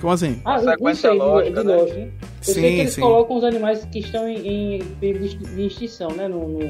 Como 0.00 0.12
assim? 0.12 0.40
Ah, 0.44 0.60
não 0.60 0.94
sei, 0.94 1.10
lógica, 1.12 1.56
de, 1.56 1.60
de 1.60 1.66
né? 1.66 1.76
lógica, 1.76 1.98
né? 1.98 2.10
Eu 2.48 2.54
sim, 2.54 2.60
sei 2.60 2.74
que 2.74 2.80
eles 2.80 2.92
sim. 2.92 3.00
colocam 3.00 3.36
os 3.36 3.44
animais 3.44 3.84
que 3.86 3.98
estão 3.98 4.28
em, 4.28 4.76
em 4.76 4.84
período 5.00 5.28
de 5.28 5.66
extinção, 5.66 6.10
né? 6.12 6.28
No, 6.28 6.48
no, 6.48 6.60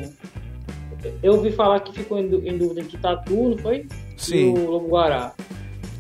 Eu 1.23 1.35
ouvi 1.35 1.53
falar 1.53 1.81
que 1.81 1.93
ficou 1.93 2.19
em, 2.19 2.29
dúvida 2.29 2.81
entre 2.81 2.97
tatu, 2.97 3.51
não 3.51 3.59
foi? 3.59 3.87
Sim. 4.17 4.37
E 4.37 4.59
o 4.59 4.71
lobo 4.71 4.89
guará. 4.89 5.35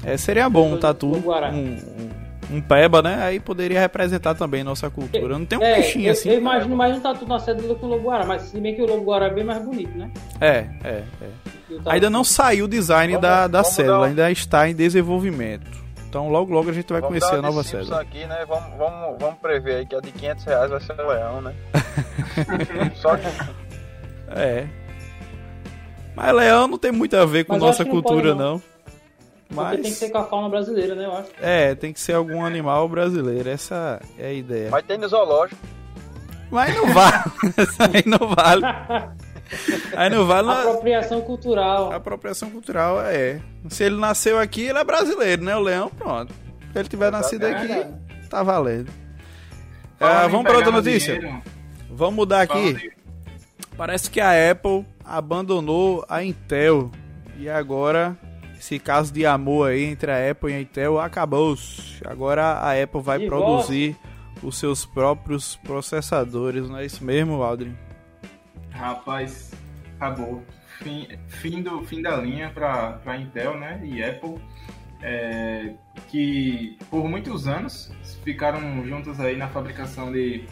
É, 0.04 0.16
seria 0.16 0.48
bom 0.48 0.72
um 0.72 0.78
tatu, 0.78 1.06
um, 1.06 1.18
um 1.18 2.17
peba, 2.60 3.02
né? 3.02 3.22
Aí 3.22 3.38
poderia 3.38 3.78
representar 3.78 4.34
também 4.34 4.64
nossa 4.64 4.88
cultura. 4.88 5.38
Não 5.38 5.44
tem 5.44 5.58
um 5.58 5.62
é, 5.62 5.74
peixinho 5.74 6.06
eu, 6.06 6.12
assim. 6.12 6.30
Eu 6.30 6.38
imagino 6.38 6.74
mais 6.74 6.96
um 6.96 7.00
tatu 7.00 7.26
na 7.26 7.38
cédula 7.38 7.74
que 7.74 7.84
o 7.84 7.88
lobo 7.88 8.04
guará, 8.04 8.24
mas 8.24 8.42
se 8.42 8.58
bem 8.58 8.74
que 8.74 8.82
o 8.82 8.86
lobo 8.86 9.04
guará 9.04 9.26
é 9.26 9.30
bem 9.30 9.44
mais 9.44 9.62
bonito, 9.62 9.96
né? 9.96 10.10
É, 10.40 10.66
é, 10.82 11.02
é. 11.20 11.28
Ainda 11.86 12.08
não 12.08 12.24
saiu 12.24 12.64
o 12.64 12.68
design 12.68 13.12
vamos, 13.12 13.28
da, 13.28 13.46
da 13.46 13.64
cédula, 13.64 14.06
ainda 14.06 14.30
está 14.30 14.68
em 14.68 14.74
desenvolvimento. 14.74 15.78
Então 16.08 16.30
logo 16.30 16.52
logo 16.52 16.70
a 16.70 16.72
gente 16.72 16.90
vai 16.90 17.02
vamos 17.02 17.18
conhecer 17.18 17.38
a 17.38 17.42
nova 17.42 17.62
cédula. 17.62 18.00
aqui, 18.00 18.24
né? 18.24 18.44
Vamos, 18.48 18.78
vamos, 18.78 19.18
vamos 19.18 19.38
prever 19.40 19.76
aí 19.76 19.86
que 19.86 19.94
a 19.94 20.00
de 20.00 20.10
500 20.10 20.44
reais 20.44 20.70
vai 20.70 20.80
ser 20.80 20.92
o 20.98 21.06
leão, 21.06 21.42
né? 21.42 21.54
Só 22.96 23.14
que... 23.16 23.26
É. 24.30 24.66
Mas 26.16 26.34
leão 26.34 26.66
não 26.66 26.78
tem 26.78 26.90
muito 26.90 27.14
a 27.14 27.26
ver 27.26 27.44
com 27.44 27.52
mas 27.52 27.62
nossa 27.62 27.84
cultura, 27.84 28.34
não. 28.34 28.54
não. 28.54 28.62
Mas... 29.50 29.68
Porque 29.68 29.82
tem 29.82 29.92
que 29.92 29.98
ser 29.98 30.10
com 30.10 30.18
a 30.18 30.24
fauna 30.24 30.48
brasileira, 30.48 30.94
né, 30.94 31.06
eu 31.06 31.12
acho. 31.12 31.30
É, 31.40 31.74
tem 31.74 31.92
que 31.92 32.00
ser 32.00 32.12
algum 32.12 32.44
animal 32.44 32.88
brasileiro, 32.88 33.48
essa 33.48 34.00
é 34.18 34.26
a 34.26 34.32
ideia. 34.32 34.70
Mas 34.70 34.84
tem 34.84 34.98
no 34.98 35.08
zoológico. 35.08 35.60
Mas 36.50 36.74
não 36.74 36.86
vale, 36.92 37.24
aí 37.94 38.02
não 38.06 38.28
vale. 38.34 38.62
Aí 39.96 40.10
não 40.10 40.26
vale. 40.26 40.50
Apropriação 40.50 41.20
cultural. 41.20 41.92
Apropriação 41.92 42.50
cultural 42.50 43.00
é. 43.02 43.40
Se 43.68 43.84
ele 43.84 43.96
nasceu 43.96 44.38
aqui, 44.38 44.62
ele 44.62 44.78
é 44.78 44.84
brasileiro, 44.84 45.42
né? 45.44 45.56
O 45.56 45.60
leão, 45.60 45.90
pronto. 45.90 46.32
Se 46.72 46.78
ele 46.78 46.88
tiver 46.88 47.10
nascido 47.10 47.44
aqui, 47.44 47.68
tá 48.28 48.42
valendo. 48.42 48.90
É, 50.00 50.28
vamos 50.28 50.44
para 50.44 50.56
outra 50.56 50.70
notícia. 50.70 51.18
Dinheiro. 51.18 51.42
Vamos 51.90 52.14
mudar 52.14 52.42
aqui. 52.42 52.92
Parece 53.76 54.10
que 54.10 54.20
a 54.20 54.50
Apple 54.50 54.86
abandonou 55.04 56.04
a 56.08 56.22
Intel. 56.22 56.90
E 57.38 57.48
agora, 57.48 58.16
esse 58.58 58.78
caso 58.78 59.12
de 59.12 59.24
amor 59.24 59.70
aí 59.70 59.84
entre 59.84 60.10
a 60.10 60.30
Apple 60.30 60.50
e 60.50 60.54
a 60.56 60.60
Intel 60.60 61.00
acabou. 61.00 61.56
Agora 62.04 62.42
a 62.54 62.82
Apple 62.82 63.00
vai 63.00 63.20
produzir 63.20 63.96
os 64.42 64.58
seus 64.58 64.84
próprios 64.84 65.56
processadores, 65.56 66.68
não 66.68 66.78
é 66.78 66.84
isso 66.84 67.04
mesmo, 67.04 67.42
Aldrin? 67.42 67.76
Rapaz, 68.70 69.52
acabou. 69.96 70.44
Fim, 70.80 71.08
fim, 71.28 71.62
do, 71.62 71.84
fim 71.84 72.02
da 72.02 72.16
linha 72.16 72.50
para 72.50 73.16
Intel 73.16 73.58
né, 73.58 73.80
e 73.84 74.02
Apple, 74.02 74.36
é, 75.02 75.74
que 76.08 76.76
por 76.90 77.08
muitos 77.08 77.46
anos 77.46 77.92
ficaram 78.24 78.84
juntos 78.84 79.20
aí 79.20 79.36
na 79.36 79.48
fabricação 79.48 80.12
de, 80.12 80.44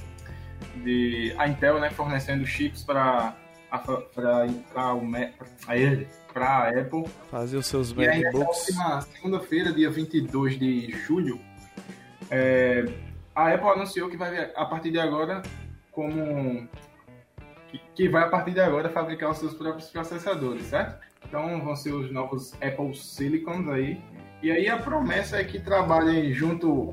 de 0.84 1.34
a 1.38 1.48
Intel 1.48 1.80
né, 1.80 1.90
fornecendo 1.90 2.46
chips 2.46 2.82
para 2.82 3.36
para 6.36 6.48
a 6.48 6.68
Apple 6.68 7.04
fazer 7.30 7.56
os 7.56 7.66
seus 7.66 7.94
MacBooks. 7.94 8.76
Na 8.76 9.00
segunda-feira, 9.00 9.72
dia 9.72 9.88
22 9.88 10.58
de 10.58 10.92
julho, 10.92 11.40
é, 12.30 12.84
a 13.34 13.54
Apple 13.54 13.68
anunciou 13.70 14.10
que 14.10 14.18
vai 14.18 14.52
a 14.54 14.66
partir 14.66 14.90
de 14.90 14.98
agora 14.98 15.40
como 15.90 16.68
que, 17.68 17.80
que, 17.94 18.08
vai 18.10 18.24
a 18.24 18.28
partir 18.28 18.50
de 18.50 18.60
agora 18.60 18.90
fabricar 18.90 19.30
os 19.30 19.38
seus 19.38 19.54
próprios 19.54 19.88
processadores, 19.88 20.66
certo? 20.66 21.00
Então 21.26 21.58
vão 21.64 21.74
ser 21.74 21.92
os 21.92 22.12
novos 22.12 22.52
Apple 22.60 22.94
Silicons 22.94 23.66
aí. 23.70 23.98
E 24.42 24.50
aí 24.50 24.68
a 24.68 24.76
promessa 24.76 25.38
é 25.38 25.44
que 25.44 25.58
trabalhem 25.58 26.34
junto 26.34 26.92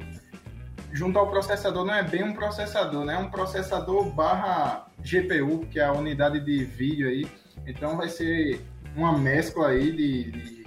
junto 0.93 1.19
ao 1.19 1.29
processador, 1.29 1.83
não 1.83 1.93
é 1.93 2.03
bem 2.03 2.23
um 2.23 2.33
processador, 2.33 3.03
né? 3.03 3.15
É 3.15 3.17
um 3.17 3.29
processador 3.29 4.05
barra 4.05 4.87
GPU, 4.99 5.65
que 5.69 5.81
é 5.81 5.83
a 5.83 5.91
unidade 5.91 6.39
de 6.39 6.63
vídeo 6.63 7.09
aí. 7.09 7.27
Então 7.67 7.97
vai 7.97 8.07
ser 8.07 8.61
uma 8.95 9.17
mescla 9.17 9.69
aí 9.69 9.91
de, 9.91 10.31
de, 10.31 10.65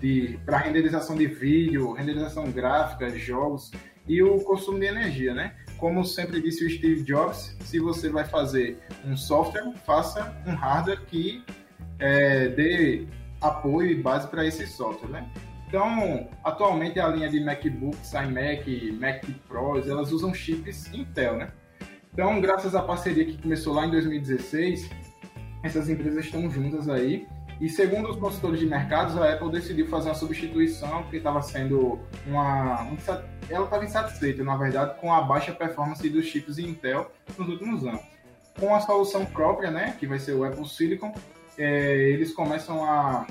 de 0.00 0.38
para 0.44 0.58
renderização 0.58 1.16
de 1.16 1.26
vídeo, 1.26 1.92
renderização 1.92 2.50
gráfica, 2.50 3.10
jogos 3.18 3.70
e 4.08 4.22
o 4.22 4.40
consumo 4.40 4.78
de 4.78 4.86
energia, 4.86 5.34
né? 5.34 5.54
Como 5.78 6.04
sempre 6.04 6.42
disse 6.42 6.64
o 6.64 6.70
Steve 6.70 7.02
Jobs, 7.02 7.56
se 7.60 7.78
você 7.78 8.10
vai 8.10 8.24
fazer 8.24 8.78
um 9.04 9.16
software, 9.16 9.72
faça 9.86 10.36
um 10.46 10.54
hardware 10.54 11.00
que 11.06 11.42
é, 11.98 12.48
dê 12.48 13.06
apoio 13.40 13.90
e 13.90 13.94
base 13.94 14.28
para 14.28 14.44
esse 14.44 14.66
software, 14.66 15.08
né? 15.08 15.30
Então, 15.68 16.28
atualmente 16.42 16.98
a 16.98 17.06
linha 17.06 17.28
de 17.28 17.38
MacBooks, 17.38 18.12
iMac, 18.12 18.98
Mac 19.00 19.24
Pros, 19.46 19.88
elas 19.88 20.10
usam 20.10 20.34
chips 20.34 20.92
Intel, 20.92 21.36
né? 21.36 21.52
Então, 22.12 22.40
graças 22.40 22.74
à 22.74 22.82
parceria 22.82 23.24
que 23.24 23.40
começou 23.40 23.72
lá 23.72 23.86
em 23.86 23.90
2016, 23.92 24.90
essas 25.62 25.88
empresas 25.88 26.24
estão 26.24 26.50
juntas 26.50 26.88
aí 26.88 27.26
e 27.60 27.68
segundo 27.68 28.08
os 28.08 28.16
consultores 28.16 28.58
de 28.58 28.64
mercados, 28.66 29.18
a 29.18 29.34
Apple 29.34 29.50
decidiu 29.50 29.86
fazer 29.86 30.08
uma 30.08 30.14
substituição 30.14 31.02
porque 31.02 31.18
estava 31.18 31.42
sendo 31.42 32.00
uma. 32.26 32.82
Um, 32.84 32.96
ela 33.50 33.64
estava 33.64 33.84
insatisfeita, 33.84 34.42
na 34.42 34.56
verdade, 34.56 34.98
com 34.98 35.12
a 35.12 35.20
baixa 35.20 35.52
performance 35.52 36.08
dos 36.08 36.24
chips 36.24 36.56
Intel 36.56 37.10
nos 37.36 37.48
últimos 37.48 37.86
anos. 37.86 38.00
Com 38.58 38.74
a 38.74 38.80
solução 38.80 39.26
própria, 39.26 39.70
né, 39.70 39.94
que 40.00 40.06
vai 40.06 40.18
ser 40.18 40.32
o 40.32 40.42
Apple 40.42 40.66
Silicon, 40.66 41.12
é, 41.58 42.10
eles 42.10 42.32
começam 42.32 42.82
a. 42.82 43.26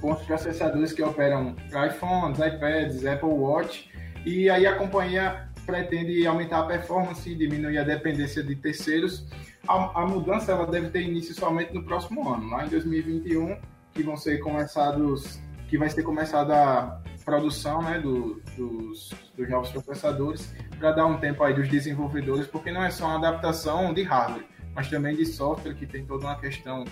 com 0.00 0.10
os 0.10 0.22
processadores 0.22 0.92
que 0.92 1.02
operam 1.02 1.54
iPhones, 1.68 2.40
iPads, 2.40 3.06
Apple 3.06 3.28
Watch, 3.28 3.88
e 4.26 4.50
aí 4.50 4.66
a 4.66 4.74
companhia 4.74 5.48
pretende 5.64 6.26
aumentar 6.26 6.58
a 6.58 6.64
performance 6.64 7.30
e 7.30 7.36
diminuir 7.36 7.78
a 7.78 7.84
dependência 7.84 8.42
de 8.42 8.56
terceiros 8.56 9.24
a, 9.66 10.02
a, 10.02 10.06
mudança 10.06 10.52
ela 10.52 10.66
deve 10.66 10.90
ter 10.90 11.02
início 11.02 11.34
somente 11.34 11.72
no 11.72 11.82
próximo 11.82 12.28
ano, 12.32 12.48
lá 12.50 12.66
em 12.66 12.68
2021, 12.68 13.58
que 13.92 14.02
vão 14.02 14.16
ser 14.16 14.38
começados, 14.38 15.40
que 15.68 15.78
vai 15.78 15.88
ser 15.88 16.02
começada 16.02 16.54
a 16.54 17.00
produção 17.24 17.82
né, 17.82 18.00
do, 18.00 18.42
dos, 18.56 19.12
dos 19.36 19.48
novos 19.48 19.70
processadores, 19.70 20.52
para 20.78 20.92
dar 20.92 21.06
um 21.06 21.18
tempo 21.18 21.42
aí 21.44 21.54
dos 21.54 21.68
desenvolvedores, 21.68 22.46
porque 22.46 22.72
não 22.72 22.82
é 22.82 22.90
só 22.90 23.06
uma 23.06 23.18
adaptação 23.18 23.94
de 23.94 24.02
hardware, 24.02 24.46
mas 24.74 24.88
também 24.88 25.14
de 25.14 25.26
software, 25.26 25.74
que 25.74 25.86
tem 25.86 26.04
toda 26.04 26.24
uma 26.24 26.38
questão 26.38 26.84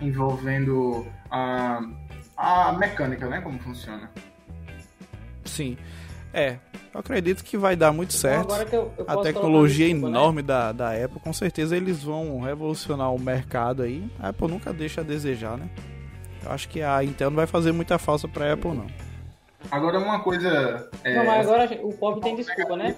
envolvendo 0.00 1.06
a, 1.30 1.80
a 2.36 2.72
mecânica, 2.72 3.28
né, 3.28 3.40
como 3.40 3.58
funciona. 3.58 4.10
Sim. 5.44 5.76
É, 6.32 6.58
eu 6.92 7.00
acredito 7.00 7.42
que 7.42 7.56
vai 7.56 7.76
dar 7.76 7.92
muito 7.92 8.12
certo. 8.12 8.54
Eu, 8.72 8.92
eu 8.98 9.04
a 9.06 9.16
tecnologia 9.22 9.86
né? 9.86 9.92
enorme 9.92 10.42
né? 10.42 10.48
da, 10.48 10.72
da 10.72 10.90
Apple, 10.92 11.20
com 11.20 11.32
certeza 11.32 11.76
eles 11.76 12.02
vão 12.02 12.40
revolucionar 12.40 13.12
o 13.12 13.18
mercado 13.18 13.82
aí. 13.82 14.04
A 14.18 14.28
Apple 14.28 14.48
nunca 14.48 14.72
deixa 14.72 15.00
a 15.00 15.04
desejar, 15.04 15.56
né? 15.56 15.68
Eu 16.44 16.52
acho 16.52 16.68
que 16.68 16.82
a 16.82 17.02
Intel 17.02 17.30
não 17.30 17.36
vai 17.36 17.46
fazer 17.46 17.72
muita 17.72 17.98
falsa 17.98 18.28
pra 18.28 18.52
Apple, 18.52 18.70
não. 18.70 18.86
Agora 19.70 19.98
uma 19.98 20.20
coisa. 20.20 20.88
É... 21.02 21.16
Não, 21.16 21.26
mas 21.26 21.46
agora 21.46 21.78
o 21.82 21.92
pobre 21.92 22.20
tem 22.20 22.36
desculpa, 22.36 22.76
né? 22.76 22.96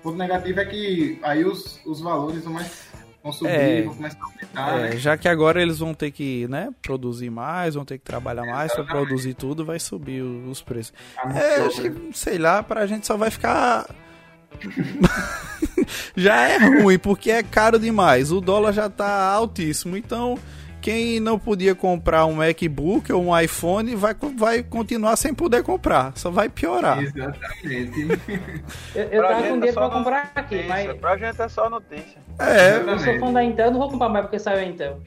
O 0.00 0.02
ponto 0.02 0.18
negativo 0.18 0.60
é 0.60 0.64
que 0.64 1.18
aí 1.22 1.44
os, 1.44 1.80
os 1.84 2.00
valores 2.00 2.44
vão 2.44 2.54
mais 2.54 2.85
vão 3.26 3.32
subir, 3.32 3.50
é, 3.50 3.82
vão 3.82 3.94
começar 3.94 4.18
a 4.20 4.24
aumentar. 4.24 4.78
É, 4.78 4.90
né? 4.90 4.96
Já 4.96 5.16
que 5.16 5.28
agora 5.28 5.60
eles 5.60 5.78
vão 5.78 5.92
ter 5.92 6.10
que 6.10 6.46
né, 6.48 6.70
produzir 6.80 7.30
mais, 7.30 7.74
vão 7.74 7.84
ter 7.84 7.98
que 7.98 8.04
trabalhar 8.04 8.44
mais 8.44 8.72
para 8.72 8.84
produzir 8.84 9.34
tudo, 9.34 9.64
vai 9.64 9.78
subir 9.78 10.22
os 10.22 10.62
preços. 10.62 10.94
Ah, 11.18 11.38
é, 11.38 11.66
acho 11.66 11.82
que, 11.82 12.16
sei 12.16 12.38
lá, 12.38 12.62
pra 12.62 12.86
gente 12.86 13.06
só 13.06 13.16
vai 13.16 13.30
ficar. 13.30 13.86
já 16.16 16.48
é 16.48 16.58
ruim, 16.58 16.98
porque 16.98 17.30
é 17.30 17.42
caro 17.42 17.78
demais. 17.78 18.30
O 18.30 18.40
dólar 18.40 18.72
já 18.72 18.88
tá 18.88 19.32
altíssimo, 19.32 19.96
então 19.96 20.38
quem 20.86 21.18
não 21.18 21.36
podia 21.36 21.74
comprar 21.74 22.26
um 22.26 22.34
MacBook 22.34 23.12
ou 23.12 23.24
um 23.24 23.36
iPhone 23.40 23.96
vai, 23.96 24.14
vai 24.38 24.62
continuar 24.62 25.16
sem 25.16 25.34
poder 25.34 25.64
comprar. 25.64 26.12
Só 26.14 26.30
vai 26.30 26.48
piorar. 26.48 27.02
Exatamente. 27.02 28.20
eu, 28.94 29.02
eu 29.02 29.22
tava 29.22 29.34
com 29.34 29.54
dinheiro 29.54 29.66
é 29.66 29.72
pra 29.72 29.90
comprar 29.90 30.30
aqui, 30.32 30.62
mas. 30.68 30.96
Pra 30.98 31.16
gente 31.16 31.42
é 31.42 31.48
só 31.48 31.68
notícia. 31.68 32.20
É. 32.38 32.76
Eu 32.76 32.98
sou 33.00 33.18
fã 33.18 33.32
da 33.32 33.42
Intel, 33.42 33.72
não 33.72 33.80
vou 33.80 33.90
comprar 33.90 34.08
mais 34.10 34.26
porque 34.26 34.38
saiu 34.38 34.60
a 34.60 34.64
Intel. 34.64 35.02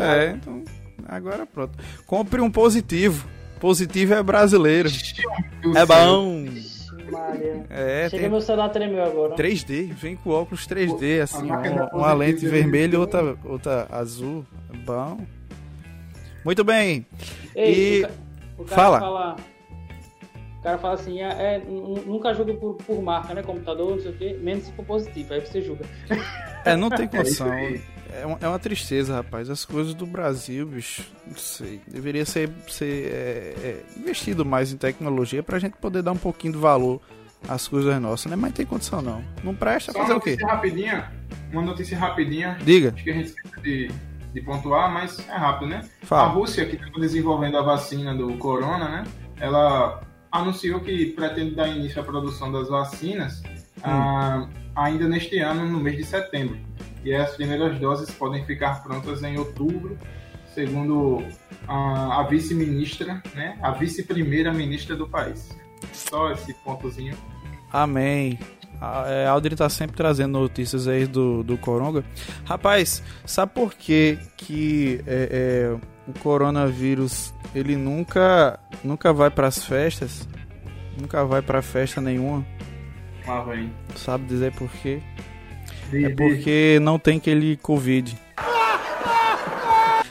É, 0.00 0.30
então. 0.30 0.64
Agora 1.06 1.44
pronto. 1.44 1.78
Compre 2.06 2.40
um 2.40 2.50
positivo. 2.50 3.28
Positivo 3.60 4.14
é 4.14 4.22
brasileiro. 4.22 4.88
é 5.76 5.84
bom. 5.84 6.46
É, 7.70 8.08
Chega 8.08 8.22
tem... 8.22 8.30
meu 8.30 8.40
celular 8.40 8.68
tremeu 8.68 9.04
agora. 9.04 9.34
3D, 9.34 9.92
vem 9.92 10.16
com 10.16 10.30
óculos 10.30 10.66
3D, 10.66 11.22
assim, 11.22 11.46
uma, 11.46 11.88
uma 11.92 12.12
lente 12.12 12.46
vermelha 12.46 12.94
e 12.94 12.98
outra, 12.98 13.36
outra 13.44 13.86
azul. 13.90 14.44
Bom. 14.84 15.18
Muito 16.44 16.62
bem. 16.64 17.06
Ei, 17.54 18.02
e... 18.02 18.06
O, 18.58 18.62
o 18.62 18.66
fala. 18.66 19.00
fala. 19.00 19.36
O 20.58 20.62
cara 20.62 20.78
fala 20.78 20.94
assim, 20.94 21.20
é, 21.20 21.56
é 21.56 21.62
nunca 22.06 22.32
julga 22.32 22.54
por, 22.54 22.74
por 22.76 23.02
marca, 23.02 23.34
né? 23.34 23.42
Computador, 23.42 23.90
não 23.90 24.00
sei 24.00 24.10
o 24.10 24.14
quê, 24.16 24.38
menos 24.40 24.64
se 24.64 24.72
for 24.72 24.84
positivo, 24.84 25.34
aí 25.34 25.40
você 25.40 25.60
julga. 25.60 25.84
É, 26.64 26.74
não 26.74 26.88
tem 26.88 27.06
condição. 27.08 27.48
É 28.20 28.24
uma, 28.24 28.38
é 28.40 28.48
uma 28.48 28.58
tristeza, 28.58 29.16
rapaz. 29.16 29.50
As 29.50 29.64
coisas 29.64 29.92
do 29.92 30.06
Brasil, 30.06 30.66
bicho, 30.66 31.04
não 31.26 31.36
sei. 31.36 31.80
Deveria 31.86 32.24
ser, 32.24 32.48
ser 32.68 33.06
é, 33.06 33.54
é, 33.62 33.84
investido 33.96 34.44
mais 34.44 34.72
em 34.72 34.76
tecnologia 34.76 35.42
pra 35.42 35.58
gente 35.58 35.76
poder 35.76 36.02
dar 36.02 36.12
um 36.12 36.16
pouquinho 36.16 36.52
de 36.52 36.58
valor 36.58 37.00
às 37.48 37.66
coisas 37.66 38.00
nossas, 38.00 38.30
né? 38.30 38.36
Mas 38.36 38.50
não 38.50 38.56
tem 38.56 38.66
condição 38.66 39.02
não. 39.02 39.24
Não 39.42 39.54
presta 39.54 39.92
Só 39.92 40.00
fazer 40.00 40.14
o 40.14 40.20
quê? 40.20 40.36
Rapidinha, 40.40 41.12
uma 41.52 41.62
notícia 41.62 41.98
rapidinha. 41.98 42.56
Diga. 42.64 42.92
Acho 42.94 43.04
que 43.04 43.10
a 43.10 43.14
gente 43.14 43.34
de, 43.62 43.90
de 44.32 44.40
pontuar, 44.42 44.92
mas 44.92 45.18
é 45.28 45.36
rápido, 45.36 45.70
né? 45.70 45.82
Fala. 46.02 46.22
A 46.22 46.26
Rússia, 46.26 46.64
que 46.66 46.76
está 46.76 46.86
desenvolvendo 46.98 47.58
a 47.58 47.62
vacina 47.62 48.14
do 48.14 48.36
corona, 48.38 48.88
né? 48.88 49.04
Ela 49.40 50.00
anunciou 50.30 50.80
que 50.80 51.06
pretende 51.06 51.54
dar 51.54 51.68
início 51.68 52.00
à 52.00 52.04
produção 52.04 52.50
das 52.50 52.68
vacinas 52.68 53.42
hum. 53.78 53.82
ah, 53.82 54.48
ainda 54.74 55.08
neste 55.08 55.38
ano, 55.38 55.68
no 55.68 55.80
mês 55.80 55.96
de 55.96 56.04
setembro 56.04 56.58
e 57.04 57.14
as 57.14 57.36
primeiras 57.36 57.78
doses 57.78 58.10
podem 58.10 58.44
ficar 58.44 58.82
prontas 58.82 59.22
em 59.22 59.38
outubro, 59.38 59.98
segundo 60.54 61.22
a, 61.68 62.20
a 62.20 62.22
vice-ministra, 62.26 63.22
né, 63.34 63.58
a 63.62 63.72
vice-primeira 63.72 64.52
ministra 64.52 64.96
do 64.96 65.08
país. 65.08 65.54
Só 65.92 66.32
esse 66.32 66.54
pontozinho. 66.54 67.16
Amém. 67.70 68.38
A 68.80 69.04
é, 69.08 69.26
Aldrin 69.26 69.56
tá 69.56 69.68
sempre 69.68 69.96
trazendo 69.96 70.38
notícias 70.38 70.88
aí 70.88 71.06
do, 71.06 71.42
do 71.42 71.56
Coronga. 71.58 72.04
Rapaz, 72.44 73.02
sabe 73.24 73.52
por 73.52 73.74
que, 73.74 74.18
que 74.36 75.00
é, 75.06 75.28
é, 75.30 75.76
o 76.08 76.18
coronavírus 76.18 77.32
ele 77.54 77.76
nunca, 77.76 78.58
nunca 78.82 79.12
vai 79.12 79.30
para 79.30 79.46
as 79.46 79.64
festas? 79.64 80.28
Nunca 81.00 81.24
vai 81.24 81.42
para 81.42 81.62
festa 81.62 82.00
nenhuma? 82.00 82.44
Ah, 83.26 83.42
vem. 83.42 83.72
Sabe 83.96 84.24
dizer 84.26 84.52
por 84.52 84.68
quê? 84.68 85.02
É 86.02 86.10
porque 86.10 86.78
não 86.80 86.98
tem 86.98 87.18
aquele 87.18 87.56
Covid. 87.56 88.16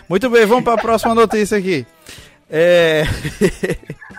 Muito 0.07 0.29
bem, 0.29 0.45
vamos 0.45 0.63
para 0.63 0.73
a 0.73 0.77
próxima 0.77 1.15
notícia 1.15 1.57
aqui. 1.57 1.85
É... 2.49 3.03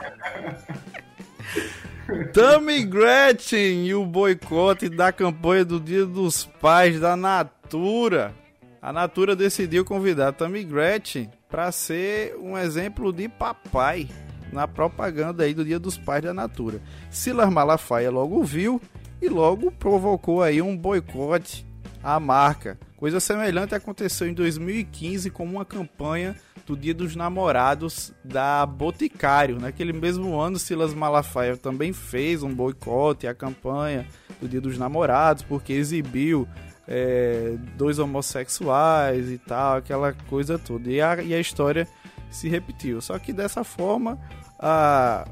Tammy 2.33 2.85
Gretchen 2.85 3.87
e 3.87 3.95
o 3.95 4.05
boicote 4.05 4.89
da 4.89 5.13
campanha 5.13 5.65
do 5.65 5.79
Dia 5.79 6.05
dos 6.05 6.45
Pais 6.45 6.99
da 7.01 7.17
Natura. 7.17 8.35
A 8.83 8.93
Natura 8.93 9.35
decidiu 9.37 9.85
convidar 9.85 10.33
Tammy 10.33 10.65
Gretchen 10.65 11.31
para 11.49 11.71
ser 11.71 12.37
um 12.41 12.59
exemplo 12.59 13.13
de 13.13 13.29
papai 13.29 14.09
na 14.53 14.69
propaganda 14.69 15.45
aí 15.45 15.55
do 15.55 15.65
Dia 15.65 15.79
dos 15.79 15.97
Pais 15.97 16.23
da 16.23 16.35
Natura. 16.35 16.81
Silas 17.11 17.51
Malafaia 17.51 18.11
logo 18.11 18.43
viu 18.43 18.81
e 19.25 19.29
logo 19.29 19.71
provocou 19.71 20.43
aí 20.43 20.61
um 20.61 20.77
boicote 20.77 21.67
à 22.03 22.21
marca. 22.21 22.79
Coisa 22.97 23.19
semelhante 23.19 23.75
aconteceu 23.75 24.29
em 24.29 24.35
2015 24.35 25.31
com 25.31 25.45
uma 25.45 25.65
campanha 25.65 26.37
do 26.67 26.77
Dia 26.77 26.95
dos 26.95 27.17
Namorados 27.17 28.13
da 28.23 28.65
Boticário. 28.67 29.59
Naquele 29.59 29.93
mesmo 29.93 30.39
ano, 30.39 30.59
Silas 30.59 30.93
Malafaia 30.93 31.57
também 31.57 31.93
fez 31.93 32.43
um 32.43 32.55
boicote 32.55 33.27
à 33.27 33.35
campanha 33.35 34.07
do 34.41 34.49
Dia 34.49 34.61
dos 34.61 34.77
Namorados, 34.79 35.43
porque 35.43 35.73
exibiu 35.73 36.47
é, 36.87 37.57
dois 37.77 37.99
homossexuais 37.99 39.31
e 39.31 39.39
tal, 39.39 39.79
aquela 39.79 40.13
coisa 40.29 40.59
toda. 40.59 40.91
E 40.91 41.01
a, 41.01 41.23
e 41.23 41.35
a 41.35 41.41
história 41.41 41.89
se 42.31 42.49
repetiu. 42.49 43.01
Só 43.01 43.19
que 43.19 43.33
dessa 43.33 43.65
forma, 43.65 44.19
a, 44.59 45.27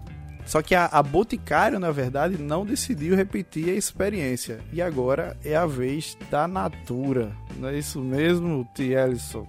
só 0.44 0.60
que 0.60 0.74
a, 0.74 0.86
a 0.86 1.02
Boticário, 1.02 1.78
na 1.78 1.90
verdade, 1.90 2.36
não 2.36 2.66
decidiu 2.66 3.16
repetir 3.16 3.70
a 3.70 3.74
experiência. 3.74 4.60
E 4.72 4.82
agora 4.82 5.36
é 5.44 5.54
a 5.54 5.66
vez 5.66 6.16
da 6.30 6.48
Natura. 6.48 7.32
Não 7.56 7.68
é 7.68 7.78
isso 7.78 8.00
mesmo, 8.00 8.68
T. 8.74 8.92
Ellison? 8.92 9.46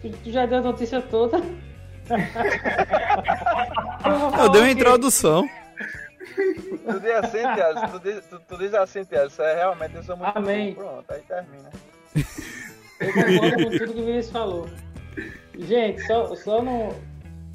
Tu 0.00 0.30
já 0.30 0.46
deu 0.46 0.58
a 0.58 0.62
notícia 0.62 1.00
toda? 1.02 1.42
Eu 4.40 4.48
dei 4.50 4.60
uma 4.62 4.70
introdução. 4.70 5.48
Tu 6.34 7.00
diz 7.00 7.10
assim, 7.10 7.38
Tiago, 7.54 7.90
tu, 7.90 7.98
diz, 8.00 8.24
tu, 8.26 8.40
tu 8.48 8.58
diz 8.58 8.72
assim, 8.74 9.00
isso 9.00 9.42
é 9.42 9.54
realmente 9.56 9.96
eu 9.96 10.02
sou 10.02 10.16
muito 10.16 10.36
Amém. 10.36 10.74
Bom. 10.74 10.82
Pronto, 10.82 11.10
aí 11.10 11.20
termina. 11.22 11.70
Eu 13.00 13.12
concordo 13.12 13.56
com 13.56 13.70
tudo 13.70 13.78
que 13.78 14.00
o 14.00 14.06
Vinícius 14.06 14.30
falou. 14.30 14.68
Gente, 15.58 16.06
só, 16.06 16.34
só 16.36 16.62
não. 16.62 16.94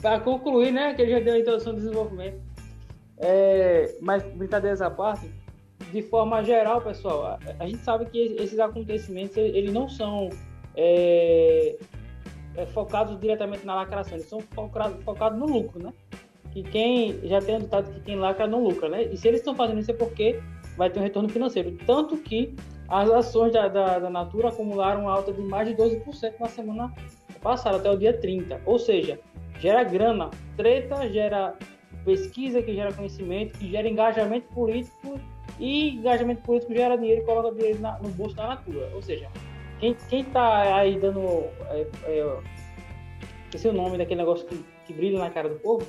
Pra 0.04 0.20
concluir, 0.20 0.74
né? 0.74 0.94
Que 0.94 1.02
ele 1.02 1.12
já 1.12 1.20
deu 1.22 1.34
a 1.34 1.40
introdução 1.40 1.74
do 1.74 1.80
desenvolvimento. 1.80 2.38
É, 3.18 3.96
mas, 4.02 4.22
brincadeiras 4.36 4.82
à 4.82 4.92
parte, 4.92 5.32
de 5.94 6.02
forma 6.02 6.44
geral, 6.44 6.82
pessoal, 6.82 7.26
a, 7.26 7.40
a 7.58 7.66
gente 7.66 7.82
sabe 7.86 8.08
que 8.08 8.36
esses 8.38 8.60
acontecimentos 8.60 9.38
eles 9.38 9.72
não 9.72 9.88
são 9.88 10.30
é, 10.76 11.78
é, 12.58 12.66
focados 12.66 13.18
diretamente 13.18 13.66
na 13.66 13.76
lacração, 13.76 14.16
eles 14.16 14.28
são 14.28 14.42
focados, 14.42 15.40
no 15.40 15.46
lucro, 15.46 15.82
né? 15.82 15.94
Que 16.52 16.64
quem 16.64 17.18
já 17.24 17.40
tem 17.40 17.56
o 17.56 17.60
ditado 17.62 17.90
que 17.90 18.02
quem 18.02 18.18
lacra 18.18 18.46
não 18.46 18.62
lucra, 18.62 18.90
né? 18.90 19.04
E 19.04 19.16
se 19.16 19.26
eles 19.26 19.40
estão 19.40 19.56
fazendo 19.56 19.80
isso 19.80 19.92
é 19.92 19.94
porque 19.94 20.42
vai 20.76 20.90
ter 20.90 21.00
um 21.00 21.04
retorno 21.04 21.30
financeiro. 21.30 21.78
Tanto 21.86 22.18
que 22.18 22.54
as 22.90 23.10
ações 23.10 23.54
da, 23.54 23.70
da, 23.70 24.00
da 24.00 24.10
Natura 24.10 24.50
acumularam 24.50 25.08
alta 25.08 25.32
de 25.32 25.42
mais 25.42 25.66
de 25.66 25.76
12% 25.76 26.34
na 26.42 26.48
semana 26.50 26.94
passada, 27.42 27.78
até 27.78 27.90
o 27.90 27.98
dia 27.98 28.12
30. 28.12 28.60
Ou 28.66 28.78
seja, 28.78 29.18
gera 29.60 29.84
grana, 29.84 30.30
treta, 30.58 31.10
gera 31.10 31.56
pesquisa, 32.06 32.62
que 32.62 32.74
gera 32.74 32.94
conhecimento, 32.94 33.58
que 33.58 33.70
gera 33.70 33.88
engajamento 33.88 34.48
político 34.54 35.20
e 35.60 35.96
engajamento 35.96 36.42
político 36.42 36.74
gera 36.74 36.98
dinheiro 36.98 37.22
e 37.22 37.26
coloca 37.26 37.56
dinheiro 37.56 37.80
na, 37.80 37.98
no 38.00 38.10
bolso 38.10 38.36
da 38.36 38.48
Natura. 38.48 38.90
Ou 38.94 39.02
seja, 39.02 39.30
quem, 39.80 39.96
quem 40.10 40.24
tá 40.26 40.78
aí 40.78 41.00
dando. 41.00 41.22
É, 41.70 41.88
é, 42.06 42.20
é 42.20 43.68
o 43.68 43.74
nome 43.74 43.98
daquele 43.98 44.22
negócio 44.22 44.46
que, 44.48 44.66
que 44.86 44.94
brilha 44.94 45.20
na 45.20 45.30
cara 45.30 45.50
do 45.50 45.56
povo? 45.56 45.86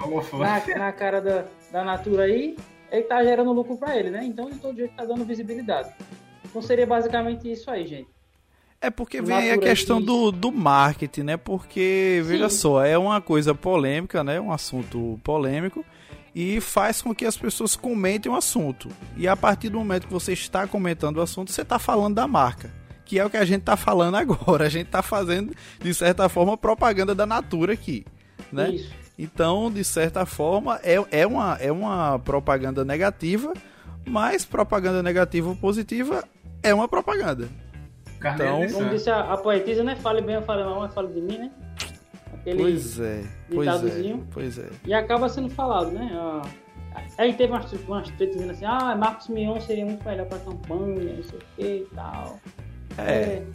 Holofote. 0.00 0.68
Na, 0.76 0.78
na 0.78 0.92
cara 0.92 1.20
da, 1.20 1.44
da 1.72 1.84
Natura 1.84 2.24
aí, 2.24 2.56
ele 2.90 3.02
tá 3.04 3.22
gerando 3.24 3.52
lucro 3.52 3.76
para 3.76 3.96
ele, 3.96 4.10
né? 4.10 4.24
Então, 4.24 4.50
de 4.50 4.58
todo 4.58 4.76
jeito, 4.76 4.94
tá 4.94 5.04
dando 5.04 5.24
visibilidade. 5.24 5.92
Então, 6.44 6.60
seria 6.60 6.86
basicamente 6.86 7.50
isso 7.50 7.70
aí, 7.70 7.86
gente. 7.86 8.13
É 8.80 8.90
porque 8.90 9.22
vem 9.22 9.36
aí 9.36 9.50
a 9.50 9.58
questão 9.58 10.00
do, 10.00 10.30
do 10.30 10.52
marketing, 10.52 11.22
né? 11.22 11.36
Porque, 11.36 12.22
veja 12.24 12.50
Sim. 12.50 12.56
só, 12.58 12.84
é 12.84 12.98
uma 12.98 13.20
coisa 13.20 13.54
polêmica, 13.54 14.22
né? 14.22 14.40
Um 14.40 14.52
assunto 14.52 15.18
polêmico 15.24 15.84
e 16.34 16.60
faz 16.60 17.00
com 17.00 17.14
que 17.14 17.24
as 17.24 17.36
pessoas 17.36 17.76
comentem 17.76 18.30
o 18.30 18.34
assunto. 18.34 18.88
E 19.16 19.28
a 19.28 19.36
partir 19.36 19.68
do 19.68 19.78
momento 19.78 20.08
que 20.08 20.12
você 20.12 20.32
está 20.32 20.66
comentando 20.66 21.18
o 21.18 21.22
assunto, 21.22 21.52
você 21.52 21.62
está 21.62 21.78
falando 21.78 22.16
da 22.16 22.26
marca. 22.26 22.70
Que 23.04 23.18
é 23.18 23.24
o 23.24 23.30
que 23.30 23.36
a 23.36 23.44
gente 23.44 23.60
está 23.60 23.76
falando 23.76 24.16
agora. 24.18 24.66
A 24.66 24.68
gente 24.68 24.86
está 24.86 25.02
fazendo, 25.02 25.54
de 25.80 25.94
certa 25.94 26.28
forma, 26.28 26.56
propaganda 26.56 27.14
da 27.14 27.24
Natura 27.24 27.74
aqui. 27.74 28.04
Né? 28.50 28.70
Isso. 28.70 28.92
Então, 29.16 29.70
de 29.70 29.84
certa 29.84 30.26
forma, 30.26 30.80
é, 30.82 30.96
é, 31.12 31.26
uma, 31.26 31.56
é 31.60 31.70
uma 31.70 32.18
propaganda 32.18 32.84
negativa, 32.84 33.52
mas 34.04 34.44
propaganda 34.44 35.02
negativa 35.04 35.48
ou 35.48 35.54
positiva 35.54 36.24
é 36.62 36.74
uma 36.74 36.88
propaganda. 36.88 37.48
Então, 38.32 38.66
como 38.72 38.90
disse 38.90 39.10
a, 39.10 39.32
a 39.32 39.36
poetisa, 39.36 39.84
né? 39.84 39.96
Fale 39.96 40.22
bem 40.22 40.36
ou 40.36 40.42
fale 40.42 40.64
mal, 40.64 40.80
mas 40.80 40.94
fale 40.94 41.08
de 41.08 41.20
mim, 41.20 41.38
né? 41.38 41.50
Aquele 42.32 42.58
pois 42.58 43.00
é, 43.00 43.22
pois 43.52 43.68
é, 43.68 44.16
pois 44.32 44.58
é. 44.58 44.68
E 44.84 44.94
acaba 44.94 45.28
sendo 45.28 45.50
falado, 45.50 45.90
né? 45.90 46.10
Ah, 46.14 46.42
aí 47.18 47.32
teve 47.32 47.52
umas, 47.52 47.72
umas 47.72 48.08
tretas 48.10 48.36
dizendo 48.36 48.52
assim, 48.52 48.64
ah, 48.64 48.96
Marcos 48.96 49.28
Mion 49.28 49.60
seria 49.60 49.84
muito 49.84 50.04
melhor 50.04 50.26
pra 50.26 50.38
campanha, 50.38 51.14
não 51.16 51.22
sei 51.22 51.38
o 51.38 51.42
que 51.56 51.62
e 51.62 51.88
tal. 51.94 52.38
É, 52.98 53.12
é, 53.12 53.46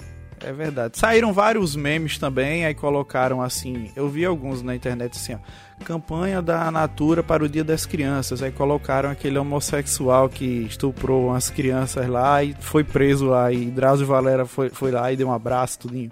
é. 0.41 0.54
verdade. 0.54 0.97
Saíram 0.97 1.34
vários 1.34 1.75
memes 1.75 2.17
também, 2.17 2.65
aí 2.65 2.73
colocaram 2.73 3.41
assim, 3.41 3.91
eu 3.95 4.10
vi 4.10 4.25
alguns 4.25 4.62
na 4.62 4.75
internet 4.75 5.17
assim, 5.17 5.36
ó, 5.36 5.84
campanha 5.84 6.41
da 6.41 6.69
Natura 6.71 7.23
para 7.23 7.43
o 7.43 7.49
Dia 7.49 7.63
das 7.63 7.86
Crianças, 7.86 8.43
aí 8.43 8.52
colocaram 8.52 9.10
aquele 9.10 9.38
homossexual 9.38 10.30
que 10.30 10.63
estuprou 10.63 11.28
umas 11.28 11.49
crianças 11.49 12.08
lá 12.08 12.43
e 12.43 12.56
foi 12.60 12.84
preso 12.84 13.25
lá, 13.28 13.52
e 13.52 13.65
Drauzio 13.65 14.06
Valera 14.06 14.45
foi, 14.45 14.69
foi 14.69 14.91
lá 14.91 15.12
e 15.12 15.15
deu 15.15 15.28
um 15.28 15.34
abraço, 15.34 15.80
tudinho. 15.80 16.10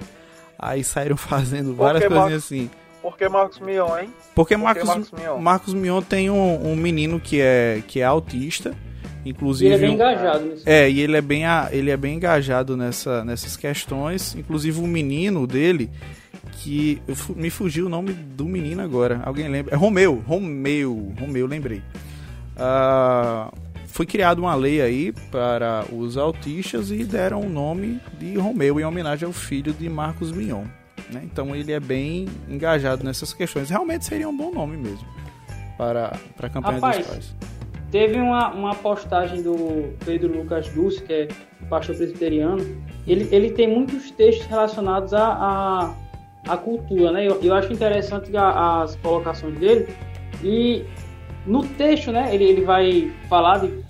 Aí 0.57 0.83
saíram 0.83 1.15
fazendo 1.17 1.75
várias 1.75 2.03
coisinhas 2.03 2.29
Marcos, 2.29 2.45
assim. 2.45 2.69
Por 3.01 3.17
que 3.17 3.29
Marcos 3.29 3.59
Mion, 3.59 3.97
hein? 3.99 4.13
Porque 4.35 4.55
Por 4.55 4.63
Marcos, 4.63 4.83
Marcos 4.83 5.11
Mion? 5.11 5.37
Marcos 5.37 5.73
Mion 5.73 6.01
tem 6.01 6.29
um, 6.29 6.71
um, 6.71 6.75
menino 6.75 7.19
que 7.19 7.39
é, 7.39 7.81
que 7.87 8.01
é 8.01 8.03
autista. 8.03 8.75
Inclusive, 9.29 9.73
ele 9.73 9.75
é 9.75 9.87
bem 9.87 9.95
engajado 9.95 10.45
nisso. 10.45 10.63
É, 10.65 10.89
e 10.89 10.99
ele 10.99 11.17
é 11.17 11.21
bem, 11.21 11.43
ele 11.71 11.91
é 11.91 11.97
bem 11.97 12.15
engajado 12.15 12.77
nessa, 12.77 13.23
nessas 13.23 13.55
questões. 13.57 14.35
Inclusive 14.35 14.79
o 14.79 14.87
menino 14.87 15.45
dele, 15.45 15.89
que 16.53 17.01
me 17.35 17.49
fugiu 17.49 17.85
o 17.85 17.89
nome 17.89 18.13
do 18.13 18.45
menino 18.45 18.81
agora. 18.81 19.21
Alguém 19.23 19.47
lembra? 19.47 19.73
É 19.73 19.77
Romeu, 19.77 20.23
Romeu, 20.25 21.13
Romeu, 21.19 21.45
lembrei. 21.45 21.81
Uh, 22.55 23.55
foi 23.87 24.05
criada 24.05 24.39
uma 24.39 24.53
lei 24.55 24.81
aí 24.81 25.11
para 25.31 25.85
os 25.91 26.17
autistas 26.17 26.91
e 26.91 27.03
deram 27.03 27.41
o 27.41 27.49
nome 27.49 27.99
de 28.19 28.37
Romeu 28.37 28.79
em 28.79 28.83
homenagem 28.83 29.25
ao 29.25 29.33
filho 29.33 29.73
de 29.73 29.89
Marcos 29.89 30.31
Mion. 30.31 30.65
Né? 31.11 31.21
Então 31.23 31.55
ele 31.55 31.71
é 31.71 31.79
bem 31.79 32.27
engajado 32.49 33.03
nessas 33.03 33.33
questões. 33.33 33.69
Realmente 33.69 34.05
seria 34.05 34.27
um 34.27 34.35
bom 34.35 34.51
nome 34.51 34.77
mesmo 34.77 35.07
para, 35.77 36.17
para 36.35 36.47
a 36.47 36.49
campanha 36.49 36.75
Rapaz, 36.75 36.97
dos 36.97 37.07
pais. 37.07 37.35
Teve 37.91 38.19
uma, 38.19 38.49
uma 38.49 38.75
postagem 38.75 39.41
do 39.41 39.93
Pedro 40.05 40.37
Lucas 40.37 40.67
Dulce, 40.69 41.01
que 41.03 41.13
é 41.13 41.27
pastor 41.69 41.95
presbiteriano. 41.95 42.63
Ele, 43.07 43.29
ele 43.31 43.51
tem 43.51 43.67
muitos 43.67 44.11
textos 44.11 44.45
relacionados 44.47 45.13
à 45.13 45.25
a, 45.25 45.95
a, 46.49 46.53
a, 46.53 46.57
cultura, 46.57 47.11
né? 47.11 47.25
Eu, 47.25 47.41
eu 47.41 47.53
acho 47.53 47.71
interessante 47.71 48.35
a, 48.35 48.81
as 48.81 48.95
colocações 48.97 49.57
dele. 49.57 49.87
E 50.43 50.83
no 51.45 51.65
texto, 51.65 52.11
né, 52.11 52.33
ele, 52.33 52.43
ele 52.43 52.61
vai 52.61 53.13
falar 53.29 53.59
de 53.59 53.83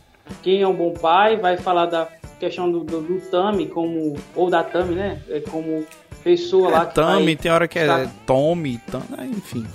quem 0.43 0.61
é 0.61 0.67
um 0.67 0.75
bom 0.75 0.93
pai, 0.93 1.37
vai 1.37 1.57
falar 1.57 1.87
da 1.87 2.07
questão 2.39 2.71
do, 2.71 2.83
do, 2.83 3.01
do 3.01 3.19
Tami, 3.31 3.67
como, 3.67 4.15
ou 4.35 4.49
da 4.49 4.63
Tami, 4.63 4.93
né? 4.93 5.19
É 5.27 5.39
como 5.39 5.83
pessoa 6.23 6.69
é, 6.69 6.71
lá 6.71 6.85
que 6.85 6.95
Tami, 6.95 7.25
vai, 7.25 7.35
tem 7.35 7.51
hora 7.51 7.67
que 7.67 7.79
é 7.79 7.87
tá... 7.87 8.11
Tommy, 8.25 8.77
Tam, 8.91 9.01
enfim. 9.23 9.65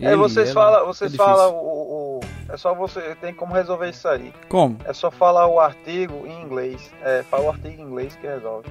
É, 0.00 0.16
vocês 0.16 0.52
falam, 0.52 0.86
vocês 0.86 1.14
é 1.14 1.16
falam 1.16 1.54
o, 1.54 2.13
o, 2.13 2.13
é 2.54 2.56
só 2.56 2.72
você 2.72 3.16
tem 3.20 3.34
como 3.34 3.52
resolver 3.52 3.90
isso 3.90 4.06
aí. 4.06 4.32
Como? 4.48 4.78
É 4.84 4.92
só 4.92 5.10
falar 5.10 5.46
o 5.48 5.58
artigo 5.58 6.24
em 6.26 6.42
inglês. 6.42 6.92
É, 7.02 7.22
fala 7.24 7.44
o 7.44 7.48
artigo 7.50 7.82
em 7.82 7.84
inglês 7.84 8.16
que 8.16 8.26
resolve. 8.26 8.68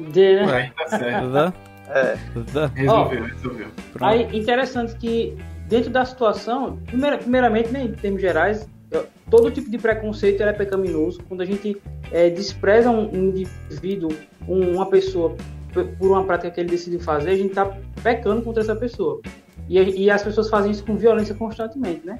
De, 0.00 0.46
né? 0.46 0.72
tá 0.76 0.98
certo. 0.98 1.54
É. 1.88 2.16
Resolveu, 2.74 3.24
resolveu. 3.24 3.66
Aí, 4.00 4.36
interessante 4.36 4.96
que 4.96 5.36
dentro 5.68 5.90
da 5.90 6.04
situação, 6.04 6.78
primeiramente, 6.86 7.68
né, 7.68 7.84
em 7.84 7.92
termos 7.92 8.22
gerais, 8.22 8.66
todo 9.30 9.50
tipo 9.50 9.70
de 9.70 9.76
preconceito 9.76 10.42
é 10.42 10.52
pecaminoso. 10.52 11.22
Quando 11.28 11.42
a 11.42 11.44
gente 11.44 11.80
é, 12.10 12.30
despreza 12.30 12.90
um 12.90 13.10
indivíduo, 13.14 14.10
um, 14.48 14.74
uma 14.74 14.86
pessoa, 14.86 15.36
por 15.98 16.10
uma 16.10 16.24
prática 16.24 16.50
que 16.50 16.60
ele 16.60 16.70
decidiu 16.70 17.00
fazer, 17.00 17.30
a 17.30 17.36
gente 17.36 17.50
está 17.50 17.76
pecando 18.02 18.40
contra 18.40 18.62
essa 18.62 18.74
pessoa. 18.74 19.20
E, 19.68 20.04
e, 20.04 20.10
as 20.10 20.22
pessoas 20.22 20.48
fazem 20.50 20.70
isso 20.70 20.84
com 20.84 20.96
violência 20.96 21.34
constantemente, 21.34 22.04
né? 22.04 22.18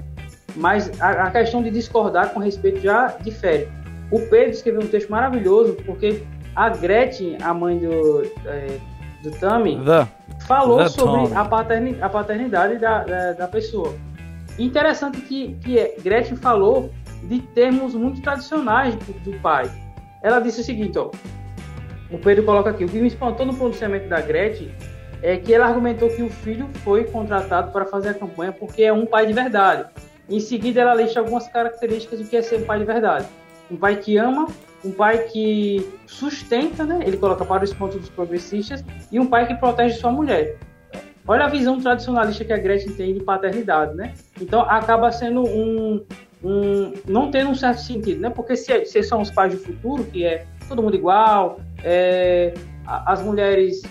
Mas 0.55 0.91
a, 1.01 1.23
a, 1.23 1.31
questão 1.31 1.63
de 1.63 1.71
discordar 1.71 2.29
com 2.33 2.39
respeito 2.39 2.79
já 2.79 3.07
difere. 3.21 3.67
O 4.11 4.19
Pedro 4.27 4.51
escreveu 4.51 4.81
um 4.81 4.87
texto 4.87 5.09
maravilhoso, 5.09 5.75
porque 5.85 6.23
a 6.55 6.69
Gretchen, 6.69 7.37
a 7.41 7.53
mãe 7.53 7.79
do, 7.79 8.23
é, 8.45 8.77
do 9.23 9.31
Tami, 9.31 9.79
the, 9.83 10.07
falou 10.45 10.77
the 10.77 10.89
sobre 10.89 11.33
a 11.33 11.45
paternidade, 11.45 12.03
a 12.03 12.09
paternidade 12.09 12.77
da, 12.77 13.03
da, 13.03 13.33
da, 13.33 13.47
pessoa. 13.47 13.93
Interessante 14.59 15.19
que, 15.21 15.55
que 15.55 15.95
Gretchen 16.03 16.37
falou 16.37 16.91
de 17.23 17.39
termos 17.39 17.95
muito 17.95 18.21
tradicionais 18.21 18.95
do, 18.95 19.13
do 19.31 19.39
pai. 19.39 19.71
Ela 20.21 20.39
disse 20.39 20.61
o 20.61 20.63
seguinte, 20.63 20.97
ó, 20.99 21.09
o 22.11 22.17
Pedro 22.19 22.43
coloca 22.43 22.69
aqui, 22.69 22.85
o 22.85 22.87
que 22.87 22.99
me 22.99 23.07
espantou 23.07 23.45
no 23.45 23.55
pronunciamento 23.55 24.07
da 24.07 24.21
Gretchen 24.21 24.71
é 25.23 25.37
que 25.37 25.53
ela 25.53 25.65
argumentou 25.65 26.09
que 26.09 26.21
o 26.21 26.29
filho 26.29 26.69
foi 26.83 27.05
contratado 27.05 27.71
para 27.71 27.85
fazer 27.85 28.09
a 28.09 28.13
campanha 28.13 28.51
porque 28.51 28.83
é 28.83 28.93
um 28.93 29.05
pai 29.05 29.25
de 29.25 29.33
verdade. 29.33 29.85
Em 30.29 30.39
seguida, 30.39 30.81
ela 30.81 30.95
lista 30.95 31.19
algumas 31.19 31.47
características 31.47 32.19
do 32.19 32.25
que 32.25 32.35
é 32.35 32.41
ser 32.41 32.61
um 32.61 32.65
pai 32.65 32.79
de 32.79 32.85
verdade. 32.85 33.27
Um 33.69 33.75
pai 33.75 33.97
que 33.97 34.17
ama, 34.17 34.47
um 34.83 34.91
pai 34.91 35.19
que 35.25 35.87
sustenta, 36.05 36.85
né? 36.85 36.99
ele 37.05 37.17
coloca 37.17 37.43
para 37.45 37.63
os 37.63 37.73
pontos 37.73 37.97
dos 37.97 38.09
progressistas, 38.09 38.83
e 39.11 39.19
um 39.19 39.25
pai 39.25 39.47
que 39.47 39.55
protege 39.55 39.95
sua 39.95 40.11
mulher. 40.11 40.57
Olha 41.25 41.45
a 41.45 41.49
visão 41.49 41.79
tradicionalista 41.79 42.43
que 42.43 42.51
a 42.51 42.57
Gretchen 42.57 42.93
tem 42.93 43.13
de 43.13 43.21
paternidade, 43.21 43.95
né? 43.95 44.13
Então 44.41 44.61
acaba 44.61 45.09
sendo 45.09 45.41
um, 45.43 46.05
um 46.43 46.93
não 47.07 47.31
tendo 47.31 47.49
um 47.49 47.55
certo 47.55 47.79
sentido, 47.79 48.19
né? 48.19 48.29
Porque 48.29 48.57
se, 48.57 48.85
se 48.85 49.01
são 49.03 49.21
os 49.21 49.31
pais 49.31 49.53
do 49.53 49.59
futuro, 49.59 50.03
que 50.03 50.25
é 50.25 50.45
todo 50.67 50.83
mundo 50.83 50.95
igual, 50.95 51.61
é, 51.81 52.53
as 52.85 53.21
mulheres 53.21 53.81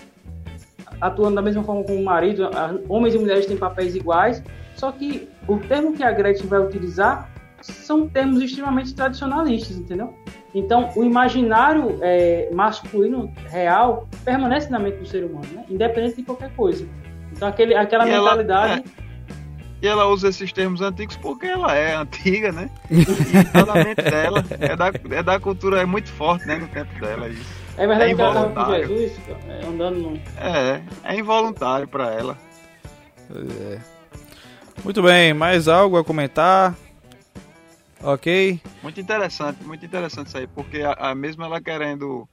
atuando 1.01 1.35
da 1.35 1.41
mesma 1.41 1.63
forma 1.63 1.83
como 1.83 1.99
o 1.99 2.03
marido, 2.03 2.49
homens 2.87 3.15
e 3.15 3.17
mulheres 3.17 3.47
têm 3.47 3.57
papéis 3.57 3.95
iguais, 3.95 4.43
só 4.83 4.91
que 4.91 5.29
o 5.47 5.57
termo 5.59 5.93
que 5.93 6.03
a 6.03 6.11
Gretchen 6.11 6.45
vai 6.45 6.59
utilizar 6.59 7.29
são 7.61 8.09
termos 8.09 8.41
extremamente 8.41 8.93
tradicionalistas, 8.93 9.77
entendeu? 9.77 10.13
Então, 10.53 10.89
o 10.97 11.05
imaginário 11.05 11.99
é, 12.01 12.49
masculino 12.51 13.31
real 13.49 14.09
permanece 14.25 14.69
na 14.69 14.79
mente 14.79 14.97
do 14.97 15.05
ser 15.05 15.23
humano, 15.23 15.47
né? 15.53 15.63
independente 15.69 16.17
de 16.17 16.23
qualquer 16.23 16.53
coisa. 16.53 16.85
Então, 17.31 17.47
aquele, 17.47 17.73
aquela 17.75 18.05
e 18.05 18.11
mentalidade. 18.11 18.73
Ela, 18.73 18.81
é, 18.81 18.83
e 19.81 19.87
ela 19.87 20.05
usa 20.07 20.27
esses 20.27 20.51
termos 20.51 20.81
antigos 20.81 21.15
porque 21.15 21.45
ela 21.45 21.73
é 21.73 21.95
antiga, 21.95 22.51
né? 22.51 22.69
E 22.91 23.43
tá 23.53 23.65
na 23.65 23.85
mente 23.85 24.01
dela. 24.01 24.43
É 24.59 24.75
da, 24.75 24.91
é 25.11 25.23
da 25.23 25.39
cultura, 25.39 25.81
é 25.81 25.85
muito 25.85 26.09
forte, 26.09 26.45
né? 26.45 26.57
No 26.57 26.67
tempo 26.67 26.93
dela. 26.99 27.29
Isso. 27.29 27.63
É 27.77 27.87
verdade 27.87 28.11
é 28.11 28.15
que 28.15 28.21
ela 28.21 28.49
com 28.49 28.75
Jesus, 28.75 29.17
é, 29.47 29.65
andando 29.65 29.97
no... 29.97 30.17
É, 30.37 30.81
é 31.05 31.17
involuntário 31.17 31.87
para 31.87 32.11
ela. 32.11 32.37
É. 33.31 33.92
Muito 34.83 35.01
bem, 35.01 35.33
mais 35.33 35.67
algo 35.67 35.97
a 35.97 36.03
comentar? 36.03 36.75
Ok. 38.01 38.59
Muito 38.81 38.99
interessante, 38.99 39.63
muito 39.63 39.85
interessante 39.85 40.27
isso 40.27 40.37
aí, 40.37 40.47
porque 40.47 40.81
a, 40.81 40.93
a 40.93 41.15
mesmo 41.15 41.43
ela 41.43 41.61
querendo 41.61 42.27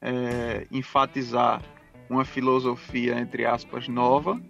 é, 0.00 0.66
enfatizar 0.70 1.62
uma 2.08 2.24
filosofia, 2.24 3.18
entre 3.18 3.44
aspas, 3.44 3.88
nova, 3.88 4.40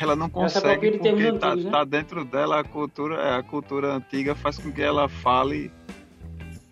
ela 0.00 0.14
não 0.14 0.28
consegue 0.28 0.98
porque 0.98 1.08
está 1.08 1.56
né? 1.56 1.70
tá 1.70 1.84
dentro 1.84 2.24
dela 2.24 2.60
a 2.60 2.64
cultura, 2.64 3.16
é, 3.16 3.36
a 3.36 3.42
cultura 3.42 3.94
antiga 3.94 4.34
faz 4.34 4.58
com 4.58 4.70
que 4.72 4.82
ela 4.82 5.08
fale 5.08 5.72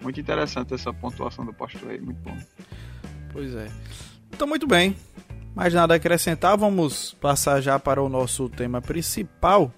muito 0.00 0.20
interessante 0.20 0.74
essa 0.74 0.92
pontuação 0.92 1.44
do 1.44 1.52
pastor 1.52 1.90
aí, 1.90 2.00
muito 2.00 2.20
bom. 2.20 2.36
Pois 3.32 3.54
é. 3.54 3.68
Então, 4.32 4.46
muito 4.46 4.66
bem. 4.66 4.96
Mais 5.56 5.72
nada 5.72 5.94
a 5.94 5.96
acrescentar, 5.96 6.54
vamos 6.58 7.16
passar 7.18 7.62
já 7.62 7.78
para 7.78 8.02
o 8.02 8.10
nosso 8.10 8.46
tema 8.46 8.82
principal. 8.82 9.72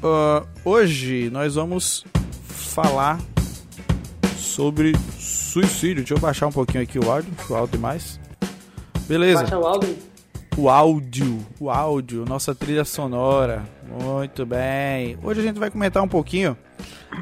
Uh, 0.00 0.46
hoje 0.64 1.28
nós 1.28 1.56
vamos 1.56 2.04
falar 2.44 3.18
sobre 4.36 4.92
suicídio. 5.18 5.96
Deixa 5.96 6.14
eu 6.14 6.20
baixar 6.20 6.46
um 6.46 6.52
pouquinho 6.52 6.84
aqui 6.84 7.00
o 7.00 7.10
áudio, 7.10 7.32
o 7.50 7.54
áudio 7.56 7.80
mais. 7.80 8.20
Beleza. 9.08 9.40
Baixa 9.40 9.58
o 9.58 9.66
áudio. 9.66 9.98
O 10.56 10.70
áudio, 10.70 11.46
o 11.58 11.68
áudio, 11.68 12.24
nossa 12.24 12.54
trilha 12.54 12.84
sonora. 12.84 13.64
Muito 14.00 14.46
bem. 14.46 15.18
Hoje 15.20 15.40
a 15.40 15.42
gente 15.42 15.58
vai 15.58 15.68
comentar 15.68 16.00
um 16.00 16.08
pouquinho 16.08 16.56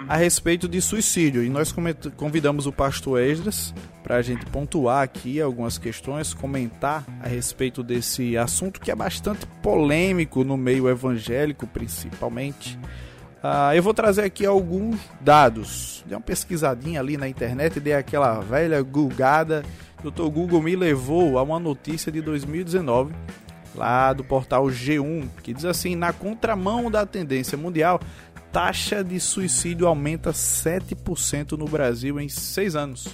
a 0.09 0.17
respeito 0.17 0.69
de 0.69 0.81
suicídio. 0.81 1.43
E 1.45 1.49
nós 1.49 1.75
convidamos 2.17 2.67
o 2.67 2.73
pastor 2.73 3.21
Esdras 3.21 3.75
para 4.03 4.17
a 4.17 4.23
gente 4.23 4.47
pontuar 4.47 5.03
aqui 5.03 5.41
algumas 5.41 5.79
questões, 5.79 6.33
comentar 6.33 7.05
a 7.23 7.29
respeito 7.29 7.83
desse 7.83 8.37
assunto 8.37 8.81
que 8.81 8.91
é 8.91 8.95
bastante 8.95 9.47
polêmico 9.63 10.45
no 10.45 10.57
meio 10.57 10.89
evangélico, 10.89 11.67
principalmente. 11.67 12.79
Uh, 13.39 13.73
eu 13.75 13.83
vou 13.83 13.95
trazer 13.95 14.23
aqui 14.23 14.45
alguns 14.45 14.99
dados. 15.21 16.03
Dei 16.07 16.17
uma 16.17 16.23
pesquisadinha 16.23 17.01
ali 17.01 17.17
na 17.17 17.29
internet, 17.29 17.79
dei 17.79 17.95
aquela 17.95 18.41
velha 18.41 18.83
gulgada. 18.83 19.63
Dr. 20.03 20.29
Google 20.29 20.63
me 20.63 20.75
levou 20.75 21.39
a 21.39 21.43
uma 21.43 21.59
notícia 21.59 22.11
de 22.11 22.21
2019 22.21 23.13
lá 23.79 24.13
do 24.13 24.25
portal 24.25 24.67
G1, 24.67 25.29
que 25.43 25.55
diz 25.55 25.65
assim: 25.65 25.95
na 25.95 26.13
contramão 26.13 26.91
da 26.91 27.07
tendência 27.07 27.57
mundial, 27.57 28.01
taxa 28.53 29.05
de 29.05 29.21
suicídio 29.21 29.87
aumenta 29.87 30.33
7% 30.33 31.53
no 31.53 31.67
Brasil 31.67 32.19
em 32.19 32.29
seis 32.29 32.75
anos. 32.75 33.09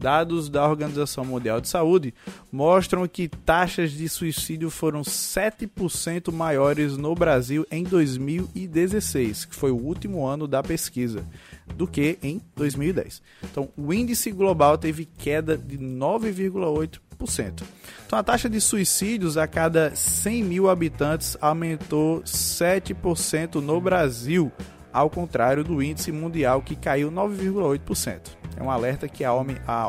Dados 0.00 0.48
da 0.48 0.66
Organização 0.66 1.26
Mundial 1.26 1.60
de 1.60 1.68
Saúde 1.68 2.14
mostram 2.50 3.06
que 3.06 3.28
taxas 3.28 3.90
de 3.90 4.08
suicídio 4.08 4.70
foram 4.70 5.02
7% 5.02 6.32
maiores 6.32 6.96
no 6.96 7.14
Brasil 7.14 7.66
em 7.70 7.84
2016, 7.84 9.44
que 9.44 9.54
foi 9.54 9.70
o 9.70 9.76
último 9.76 10.26
ano 10.26 10.48
da 10.48 10.62
pesquisa, 10.62 11.22
do 11.76 11.86
que 11.86 12.18
em 12.22 12.40
2010. 12.56 13.20
Então, 13.44 13.68
o 13.76 13.92
índice 13.92 14.30
global 14.30 14.78
teve 14.78 15.04
queda 15.04 15.54
de 15.54 15.76
9,8%. 15.76 17.62
Então, 18.06 18.18
a 18.18 18.22
taxa 18.22 18.48
de 18.48 18.58
suicídios 18.58 19.36
a 19.36 19.46
cada 19.46 19.94
100 19.94 20.44
mil 20.44 20.70
habitantes 20.70 21.36
aumentou 21.42 22.22
7% 22.22 23.56
no 23.56 23.78
Brasil, 23.78 24.50
ao 24.92 25.10
contrário 25.10 25.64
do 25.64 25.82
índice 25.82 26.12
mundial 26.12 26.62
que 26.62 26.76
caiu 26.76 27.10
9,8%. 27.10 28.20
É 28.56 28.62
um 28.62 28.70
alerta 28.70 29.08
que 29.08 29.24
a 29.24 29.32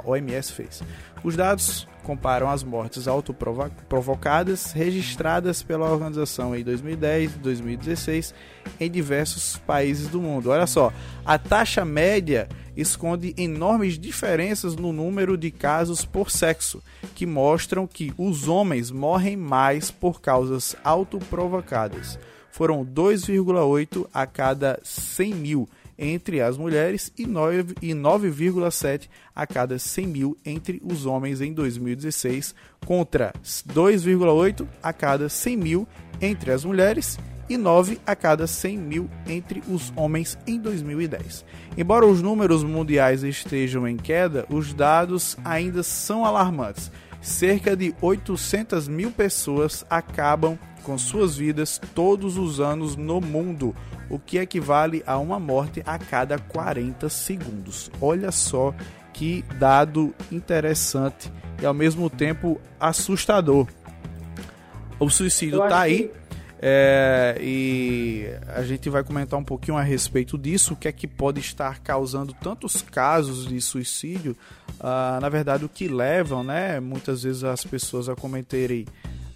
OMS 0.06 0.54
fez. 0.54 0.84
Os 1.24 1.36
dados 1.36 1.88
comparam 2.04 2.50
as 2.50 2.64
mortes 2.64 3.08
autoprovocadas 3.08 4.72
registradas 4.72 5.62
pela 5.62 5.90
organização 5.90 6.56
em 6.56 6.64
2010 6.64 7.36
e 7.36 7.40
2016 7.40 8.34
em 8.80 8.90
diversos 8.90 9.58
países 9.58 10.08
do 10.08 10.20
mundo. 10.20 10.50
Olha 10.50 10.66
só, 10.66 10.92
a 11.24 11.38
taxa 11.38 11.86
média 11.86 12.50
esconde 12.76 13.36
enormes 13.38 14.00
diferenças 14.00 14.76
no 14.76 14.92
número 14.92 15.38
de 15.38 15.52
casos 15.52 16.04
por 16.04 16.32
sexo, 16.32 16.82
que 17.14 17.26
mostram 17.26 17.86
que 17.86 18.14
os 18.18 18.48
homens 18.48 18.90
morrem 18.90 19.38
mais 19.38 19.92
por 19.92 20.22
causas 20.22 20.76
autoprovocadas 20.84 22.18
foram 22.52 22.86
2,8 22.86 24.08
a 24.14 24.26
cada 24.26 24.80
100 24.84 25.34
mil 25.34 25.70
entre 25.98 26.42
as 26.42 26.58
mulheres 26.58 27.12
e 27.16 27.26
9,7 27.26 29.08
a 29.36 29.46
cada 29.46 29.78
100 29.78 30.08
mil 30.08 30.38
entre 30.44 30.82
os 30.84 31.06
homens 31.06 31.42
em 31.42 31.54
2016, 31.54 32.56
contra 32.86 33.32
2,8 33.44 34.68
a 34.82 34.92
cada 34.92 35.30
100 35.30 35.58
mil 35.58 35.88
entre 36.20 36.52
as 36.52 36.66
mulheres 36.66 37.20
e 37.48 37.58
9 37.58 38.00
a 38.06 38.16
cada 38.16 38.48
100 38.48 38.78
mil 38.78 39.10
entre 39.28 39.62
os 39.70 39.94
homens 39.96 40.38
em 40.48 40.60
2010. 40.60 41.46
Embora 41.78 42.06
os 42.06 42.22
números 42.22 42.64
mundiais 42.64 43.24
estejam 43.24 43.88
em 43.88 43.98
queda, 43.98 44.46
os 44.50 44.74
dados 44.74 45.38
ainda 45.44 45.84
são 45.84 46.26
alarmantes. 46.26 46.92
Cerca 47.22 47.76
de 47.76 47.94
800 48.02 48.88
mil 48.88 49.12
pessoas 49.12 49.86
acabam 49.90 50.58
com 50.82 50.98
suas 50.98 51.38
vidas 51.38 51.80
todos 51.96 52.38
os 52.38 52.60
anos 52.60 52.96
no 52.96 53.22
mundo, 53.22 53.76
o 54.10 54.20
que 54.20 54.38
equivale 54.38 55.04
a 55.06 55.18
uma 55.18 55.40
morte 55.40 55.82
a 55.86 55.98
cada 55.98 56.38
40 56.38 57.08
segundos. 57.10 57.90
Olha 58.02 58.32
só 58.32 58.74
que 59.14 59.44
dado 59.58 60.14
interessante 60.32 61.32
e 61.62 61.66
ao 61.66 61.74
mesmo 61.74 62.10
tempo 62.10 62.60
assustador. 62.80 63.68
O 65.00 65.10
suicídio 65.10 65.64
está 65.64 65.82
aí. 65.82 66.12
É, 66.64 67.40
e 67.42 68.28
a 68.48 68.62
gente 68.62 68.88
vai 68.88 69.04
comentar 69.04 69.40
um 69.40 69.44
pouquinho 69.44 69.78
a 69.78 69.82
respeito 69.82 70.38
disso, 70.38 70.76
o 70.76 70.78
que 70.78 70.88
é 70.88 70.92
que 70.92 71.08
pode 71.08 71.40
estar 71.40 71.80
causando 71.80 72.36
tantos 72.36 72.84
casos 72.84 73.48
de 73.48 73.60
suicídio, 73.60 74.38
uh, 74.80 75.20
na 75.20 75.28
verdade 75.28 75.66
o 75.66 75.70
que 75.70 75.88
levam, 75.88 76.44
né, 76.44 76.80
muitas 76.80 77.24
vezes 77.24 77.44
as 77.44 77.66
pessoas 77.66 78.08
a 78.08 78.16
cometerem 78.16 78.86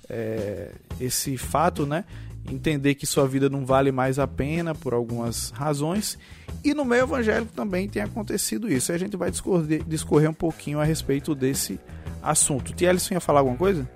é, 0.09 0.71
esse 0.99 1.37
fato, 1.37 1.85
né? 1.85 2.05
Entender 2.49 2.95
que 2.95 3.05
sua 3.05 3.27
vida 3.27 3.49
não 3.49 3.65
vale 3.65 3.91
mais 3.91 4.19
a 4.19 4.27
pena 4.27 4.75
por 4.75 4.93
algumas 4.93 5.49
razões. 5.49 6.17
E 6.63 6.73
no 6.73 6.85
meio 6.85 7.03
evangélico 7.03 7.51
também 7.53 7.89
tem 7.89 8.01
acontecido 8.01 8.71
isso. 8.71 8.91
A 8.91 8.97
gente 8.97 9.17
vai 9.17 9.31
discorrer, 9.31 9.83
discorrer 9.83 10.29
um 10.29 10.33
pouquinho 10.33 10.79
a 10.79 10.83
respeito 10.83 11.33
desse 11.33 11.79
assunto. 12.21 12.73
Tielson 12.73 13.15
ia 13.15 13.19
falar 13.19 13.39
alguma 13.39 13.57
coisa? 13.57 13.89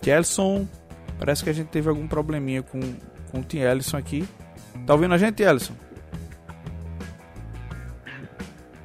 Tielson, 0.00 0.68
parece 1.18 1.42
que 1.42 1.50
a 1.50 1.52
gente 1.52 1.68
teve 1.68 1.88
algum 1.88 2.06
probleminha 2.06 2.62
com, 2.62 2.80
com 3.30 3.40
o 3.40 3.42
Tielson 3.42 3.96
aqui. 3.96 4.28
Tá 4.86 4.94
ouvindo 4.94 5.14
a 5.14 5.18
gente, 5.18 5.36
Tielson? 5.36 5.74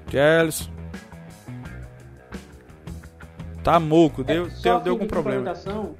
Tielson. 0.09 0.70
Tá 3.63 3.79
moco, 3.79 4.23
deu, 4.23 4.47
é, 4.47 4.49
deu, 4.49 4.79
deu 4.79 4.93
algum 4.93 5.07
problema. 5.07 5.53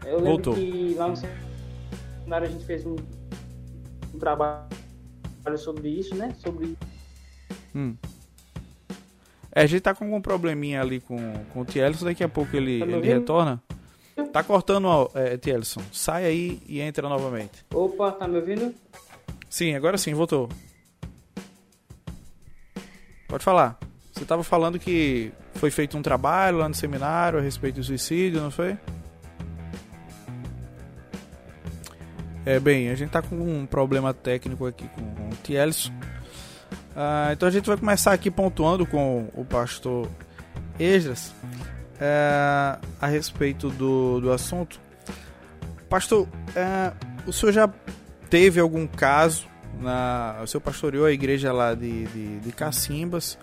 Eu 0.06 0.16
lembro 0.16 0.26
Voltou. 0.26 0.56
que 0.56 0.96
lá 0.96 1.08
no 1.08 1.16
seminário 1.16 2.48
a 2.48 2.50
gente 2.50 2.66
fez 2.66 2.86
um, 2.86 2.96
um 4.14 4.18
trabalho 4.18 4.68
sobre 5.58 5.90
isso, 5.90 6.16
né? 6.16 6.34
Sobre. 6.40 6.76
Hum. 7.76 7.96
É, 9.54 9.62
a 9.62 9.66
gente 9.68 9.82
tá 9.82 9.94
com 9.94 10.06
algum 10.06 10.22
probleminha 10.22 10.82
ali 10.82 11.00
com, 11.00 11.18
com 11.54 11.62
o 11.62 11.66
Tielson, 11.66 12.06
daqui 12.06 12.24
a 12.24 12.30
pouco 12.30 12.56
ele, 12.56 12.80
tá 12.80 12.86
ele 12.86 13.08
retorna. 13.08 13.62
Tá 14.34 14.44
cortando, 14.44 15.12
é, 15.14 15.38
Tielson. 15.38 15.82
Sai 15.92 16.26
aí 16.26 16.62
e 16.68 16.80
entra 16.80 17.08
novamente. 17.08 17.66
Opa, 17.74 18.12
tá 18.12 18.28
me 18.28 18.38
ouvindo? 18.38 18.74
Sim, 19.50 19.76
agora 19.76 19.98
sim, 19.98 20.14
voltou. 20.14 20.50
Pode 23.28 23.44
falar. 23.44 23.78
Você 24.22 24.26
estava 24.26 24.44
falando 24.44 24.78
que 24.78 25.34
foi 25.56 25.72
feito 25.72 25.98
um 25.98 26.02
trabalho 26.04 26.60
lá 26.60 26.70
no 26.70 26.76
seminário 26.76 27.40
a 27.40 27.42
respeito 27.42 27.78
do 27.78 27.84
suicídio, 27.84 28.40
não 28.40 28.52
foi? 28.52 28.78
É, 32.46 32.60
bem, 32.60 32.90
a 32.90 32.96
gente 32.96 33.10
tá 33.10 33.20
com 33.20 33.36
um 33.36 33.66
problema 33.66 34.14
técnico 34.14 34.68
aqui 34.68 34.88
com 34.90 35.02
o 35.02 35.36
Tielson. 35.42 35.92
Ah, 36.96 37.30
então 37.32 37.48
a 37.48 37.52
gente 37.52 37.66
vai 37.66 37.76
começar 37.76 38.14
aqui 38.14 38.30
pontuando 38.30 38.86
com 38.86 39.28
o 39.34 39.44
pastor 39.44 40.08
Esdras 40.80 41.34
é, 42.00 42.78
a 43.02 43.08
respeito 43.08 43.72
do, 43.72 44.22
do 44.22 44.32
assunto. 44.32 44.80
Pastor, 45.90 46.28
é, 46.56 46.94
o 47.26 47.34
senhor 47.34 47.54
já 47.54 47.68
teve 48.30 48.60
algum 48.60 48.86
caso 48.86 49.48
na, 49.80 50.42
o 50.44 50.46
senhor 50.46 50.62
pastoreou 50.62 51.08
a 51.08 51.12
igreja 51.12 51.52
lá 51.52 51.74
de, 51.74 52.06
de, 52.06 52.40
de 52.40 52.52
Cacimbas. 52.52 53.36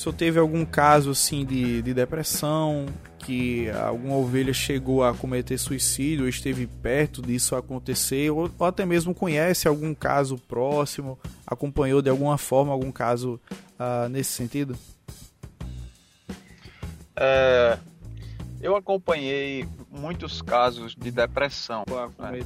O 0.00 0.02
senhor 0.02 0.14
teve 0.14 0.38
algum 0.38 0.64
caso 0.64 1.10
assim 1.10 1.44
de, 1.44 1.82
de 1.82 1.92
depressão, 1.92 2.86
que 3.18 3.68
alguma 3.68 4.16
ovelha 4.16 4.54
chegou 4.54 5.04
a 5.04 5.12
cometer 5.12 5.58
suicídio, 5.58 6.22
ou 6.22 6.28
esteve 6.30 6.66
perto 6.66 7.20
disso 7.20 7.54
acontecer, 7.54 8.30
ou, 8.30 8.50
ou, 8.58 8.66
até 8.66 8.86
mesmo 8.86 9.14
conhece 9.14 9.68
algum 9.68 9.94
caso 9.94 10.38
próximo, 10.38 11.18
acompanhou 11.46 12.00
de 12.00 12.08
alguma 12.08 12.38
forma 12.38 12.72
algum 12.72 12.90
caso 12.90 13.38
uh, 13.78 14.08
nesse 14.08 14.30
sentido? 14.32 14.74
É, 17.14 17.76
eu 18.62 18.76
acompanhei 18.76 19.68
muitos 19.90 20.40
casos 20.40 20.94
de 20.94 21.10
depressão. 21.10 21.84
Né? 21.86 22.42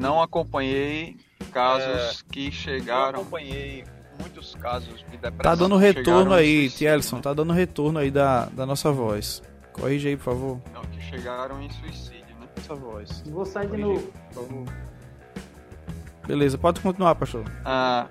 Não 0.00 0.20
acompanhei 0.20 1.16
casos 1.52 2.20
é, 2.20 2.32
que 2.32 2.50
chegaram. 2.50 3.20
Eu 3.20 3.22
acompanhei 3.22 3.84
muitos 4.20 4.54
casos 4.56 5.00
de 5.10 5.16
depressão. 5.16 5.42
Tá 5.42 5.54
dando 5.54 5.76
retorno 5.76 6.32
aí, 6.32 6.70
Tielson, 6.70 7.20
tá 7.20 7.32
dando 7.32 7.52
retorno 7.52 7.98
aí 7.98 8.10
da, 8.10 8.46
da 8.46 8.66
nossa 8.66 8.90
voz. 8.92 9.42
Corrige 9.72 10.08
aí, 10.08 10.16
por 10.16 10.24
favor. 10.24 10.60
Não, 10.72 10.82
que 10.82 11.00
chegaram 11.00 11.60
em 11.60 11.70
suicídio, 11.70 12.36
né? 12.40 12.46
Nossa 12.56 12.74
voz. 12.74 13.22
Vou 13.26 13.44
sair 13.44 13.68
de 13.68 13.76
novo, 13.76 14.12
por 14.32 14.44
favor. 14.44 14.66
Beleza, 16.26 16.56
pode 16.56 16.80
continuar, 16.80 17.14
pastor. 17.16 17.44
Ah, 17.64 18.08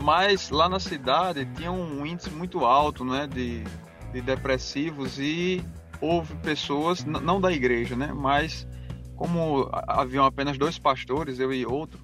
mas 0.00 0.50
lá 0.50 0.68
na 0.68 0.78
cidade 0.78 1.46
tinha 1.56 1.72
um 1.72 2.04
índice 2.04 2.30
muito 2.30 2.64
alto, 2.64 3.04
né, 3.04 3.26
de, 3.26 3.64
de 4.12 4.20
depressivos 4.20 5.18
e 5.18 5.64
houve 6.00 6.34
pessoas, 6.36 7.04
não 7.04 7.40
da 7.40 7.50
igreja, 7.50 7.96
né, 7.96 8.12
mas 8.14 8.66
como 9.16 9.68
haviam 9.72 10.24
apenas 10.26 10.58
dois 10.58 10.78
pastores, 10.78 11.40
eu 11.40 11.52
e 11.52 11.64
outro, 11.64 11.98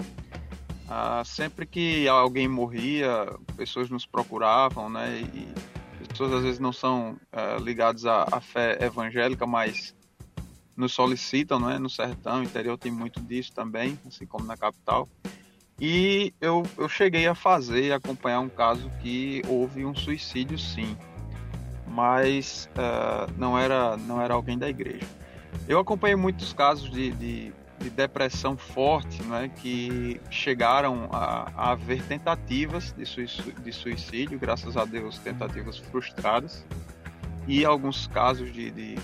ah, 0.94 1.24
sempre 1.24 1.64
que 1.64 2.07
alguém 2.07 2.46
morria, 2.46 3.26
pessoas 3.57 3.88
nos 3.88 4.05
procuravam, 4.05 4.90
né? 4.90 5.22
E 5.22 6.07
pessoas 6.07 6.35
às 6.35 6.42
vezes 6.42 6.59
não 6.59 6.70
são 6.70 7.16
ah, 7.33 7.57
ligadas 7.59 8.05
à, 8.05 8.26
à, 8.31 8.42
fé 8.42 8.76
evangélica, 8.78 9.46
mas 9.46 9.96
nos 10.76 10.92
solicitam, 10.92 11.59
né? 11.59 11.78
No 11.78 11.88
sertão, 11.88 12.42
interior 12.42 12.76
tem 12.76 12.92
muito 12.92 13.22
disso 13.22 13.55
também, 13.55 13.98
assim 14.07 14.26
como 14.26 14.44
na 14.44 14.55
capital. 14.55 15.09
E 15.81 16.35
eu, 16.38 16.62
eu 16.76 16.90
cheguei 16.90 17.26
a 17.26 17.35
fazer, 17.35 17.94
acompanhar 17.94 18.40
um 18.40 18.50
caso 18.50 18.90
que 19.00 19.40
houve 19.48 19.87
um 19.87 19.94
suicídio, 19.94 20.59
sim, 20.59 20.94
mas 21.87 22.68
uh, 22.72 23.33
não 23.38 23.59
era 23.59 23.96
não 23.96 24.20
era 24.20 24.35
alguém 24.35 24.59
da 24.59 24.68
igreja. 24.68 25.09
Eu 25.66 25.78
acompanhei 25.78 26.16
muitos 26.16 26.52
casos 26.52 26.90
de, 26.90 27.12
de 27.12 27.52
de 27.83 27.90
depressão 27.90 28.57
forte, 28.57 29.23
né, 29.25 29.51
que 29.57 30.21
chegaram 30.31 31.09
a, 31.11 31.51
a 31.55 31.73
haver 31.73 32.03
tentativas 32.05 32.92
de 32.92 33.05
suicídio, 33.05 33.55
de 33.61 33.73
suicídio, 33.73 34.38
graças 34.38 34.77
a 34.77 34.85
Deus, 34.85 35.18
tentativas 35.18 35.79
frustradas, 35.79 36.64
e 37.47 37.64
alguns 37.64 38.07
casos 38.07 38.53
de, 38.53 38.71
de, 38.71 38.99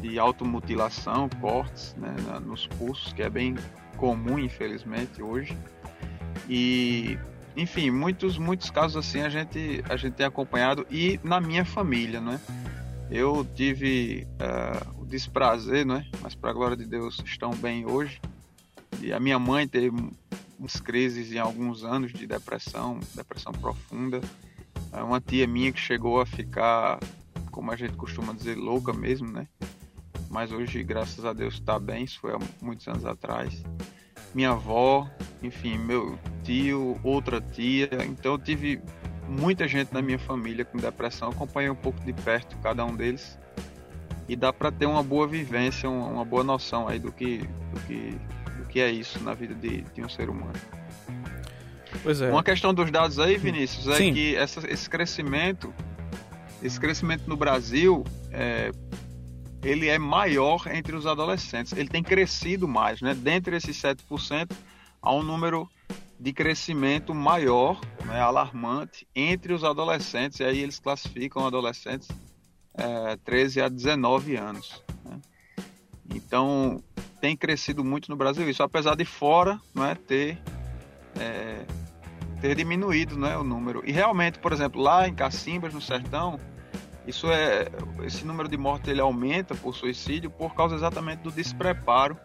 de 0.00 0.18
automutilação, 0.18 1.28
cortes 1.40 1.94
né, 1.98 2.14
nos 2.44 2.66
pulsos, 2.66 3.12
que 3.12 3.22
é 3.22 3.28
bem 3.28 3.54
comum, 3.96 4.38
infelizmente, 4.38 5.22
hoje. 5.22 5.56
E, 6.48 7.18
enfim, 7.56 7.90
muitos, 7.90 8.38
muitos 8.38 8.70
casos 8.70 8.96
assim 8.96 9.20
a 9.20 9.28
gente, 9.28 9.84
a 9.88 9.96
gente 9.96 10.14
tem 10.14 10.26
acompanhado, 10.26 10.86
e 10.90 11.20
na 11.22 11.40
minha 11.40 11.64
família, 11.64 12.20
né? 12.20 12.40
Eu 13.10 13.46
tive 13.54 14.26
uh, 14.40 15.02
o 15.02 15.06
desprazer, 15.06 15.86
né? 15.86 16.06
Mas 16.20 16.34
para 16.34 16.50
a 16.50 16.52
glória 16.52 16.76
de 16.76 16.86
Deus 16.86 17.22
estão 17.24 17.50
bem 17.50 17.86
hoje. 17.86 18.20
E 19.00 19.12
a 19.12 19.20
minha 19.20 19.38
mãe 19.38 19.68
teve 19.68 19.90
umas 20.58 20.80
crises 20.80 21.32
em 21.32 21.38
alguns 21.38 21.84
anos 21.84 22.12
de 22.12 22.26
depressão, 22.26 22.98
depressão 23.14 23.52
profunda. 23.52 24.20
Uh, 24.92 25.04
uma 25.04 25.20
tia 25.20 25.46
minha 25.46 25.72
que 25.72 25.80
chegou 25.80 26.20
a 26.20 26.26
ficar, 26.26 26.98
como 27.50 27.70
a 27.70 27.76
gente 27.76 27.94
costuma 27.94 28.32
dizer, 28.32 28.56
louca 28.56 28.92
mesmo, 28.92 29.30
né? 29.30 29.46
Mas 30.30 30.50
hoje, 30.50 30.82
graças 30.82 31.24
a 31.24 31.32
Deus, 31.32 31.54
está 31.54 31.78
bem. 31.78 32.04
Isso 32.04 32.18
foi 32.20 32.34
há 32.34 32.38
muitos 32.60 32.88
anos 32.88 33.04
atrás. 33.04 33.62
Minha 34.34 34.50
avó, 34.50 35.08
enfim, 35.42 35.78
meu 35.78 36.18
tio, 36.42 36.98
outra 37.04 37.40
tia. 37.40 37.88
Então 38.08 38.32
eu 38.32 38.38
tive 38.38 38.82
muita 39.34 39.66
gente 39.66 39.92
na 39.92 40.00
minha 40.00 40.18
família 40.18 40.64
com 40.64 40.78
depressão, 40.78 41.28
acompanhei 41.28 41.70
um 41.70 41.74
pouco 41.74 42.00
de 42.00 42.12
perto 42.12 42.56
cada 42.58 42.84
um 42.84 42.94
deles 42.94 43.38
e 44.28 44.36
dá 44.36 44.52
para 44.52 44.70
ter 44.70 44.86
uma 44.86 45.02
boa 45.02 45.26
vivência, 45.26 45.88
uma, 45.88 46.24
boa 46.24 46.42
noção 46.42 46.88
aí 46.88 46.98
do 46.98 47.12
que, 47.12 47.38
do 47.38 47.80
que, 47.86 48.18
do 48.58 48.64
que 48.66 48.80
é 48.80 48.90
isso 48.90 49.22
na 49.22 49.34
vida 49.34 49.54
de, 49.54 49.82
de 49.82 50.02
um 50.02 50.08
ser 50.08 50.30
humano. 50.30 50.54
Pois 52.02 52.20
é. 52.20 52.30
Uma 52.30 52.42
questão 52.42 52.72
dos 52.72 52.90
dados 52.90 53.18
aí, 53.18 53.36
Vinícius, 53.36 53.88
é 53.88 53.96
Sim. 53.96 54.14
que 54.14 54.34
essa, 54.36 54.66
esse 54.70 54.88
crescimento, 54.88 55.72
esse 56.62 56.80
crescimento 56.80 57.28
no 57.28 57.36
Brasil, 57.36 58.02
é, 58.32 58.70
ele 59.62 59.88
é 59.88 59.98
maior 59.98 60.66
entre 60.72 60.96
os 60.96 61.06
adolescentes. 61.06 61.72
Ele 61.72 61.88
tem 61.88 62.02
crescido 62.02 62.66
mais, 62.66 63.00
né? 63.00 63.14
Dentre 63.14 63.56
esses 63.56 63.76
7%, 63.80 64.50
há 65.00 65.14
um 65.14 65.22
número 65.22 65.68
de 66.24 66.32
crescimento 66.32 67.14
maior, 67.14 67.78
né, 68.06 68.18
alarmante, 68.18 69.06
entre 69.14 69.52
os 69.52 69.62
adolescentes, 69.62 70.40
e 70.40 70.44
aí 70.44 70.58
eles 70.60 70.78
classificam 70.78 71.46
adolescentes 71.46 72.08
é, 72.72 73.18
13 73.22 73.60
a 73.60 73.68
19 73.68 74.34
anos. 74.34 74.82
Né? 75.04 75.20
Então, 76.14 76.82
tem 77.20 77.36
crescido 77.36 77.84
muito 77.84 78.10
no 78.10 78.16
Brasil 78.16 78.48
isso, 78.48 78.62
apesar 78.62 78.96
de 78.96 79.04
fora 79.04 79.60
né, 79.74 79.94
ter, 79.94 80.38
é, 81.20 81.66
ter 82.40 82.54
diminuído 82.54 83.18
né, 83.18 83.36
o 83.36 83.44
número. 83.44 83.82
E 83.84 83.92
realmente, 83.92 84.38
por 84.38 84.50
exemplo, 84.50 84.80
lá 84.80 85.06
em 85.06 85.14
Cacimbas, 85.14 85.74
no 85.74 85.80
Sertão, 85.82 86.40
isso 87.06 87.30
é 87.30 87.66
esse 88.02 88.24
número 88.24 88.48
de 88.48 88.56
mortes 88.56 88.88
ele 88.88 89.02
aumenta 89.02 89.54
por 89.54 89.74
suicídio 89.74 90.30
por 90.30 90.54
causa 90.54 90.74
exatamente 90.74 91.20
do 91.20 91.30
despreparo 91.30 92.18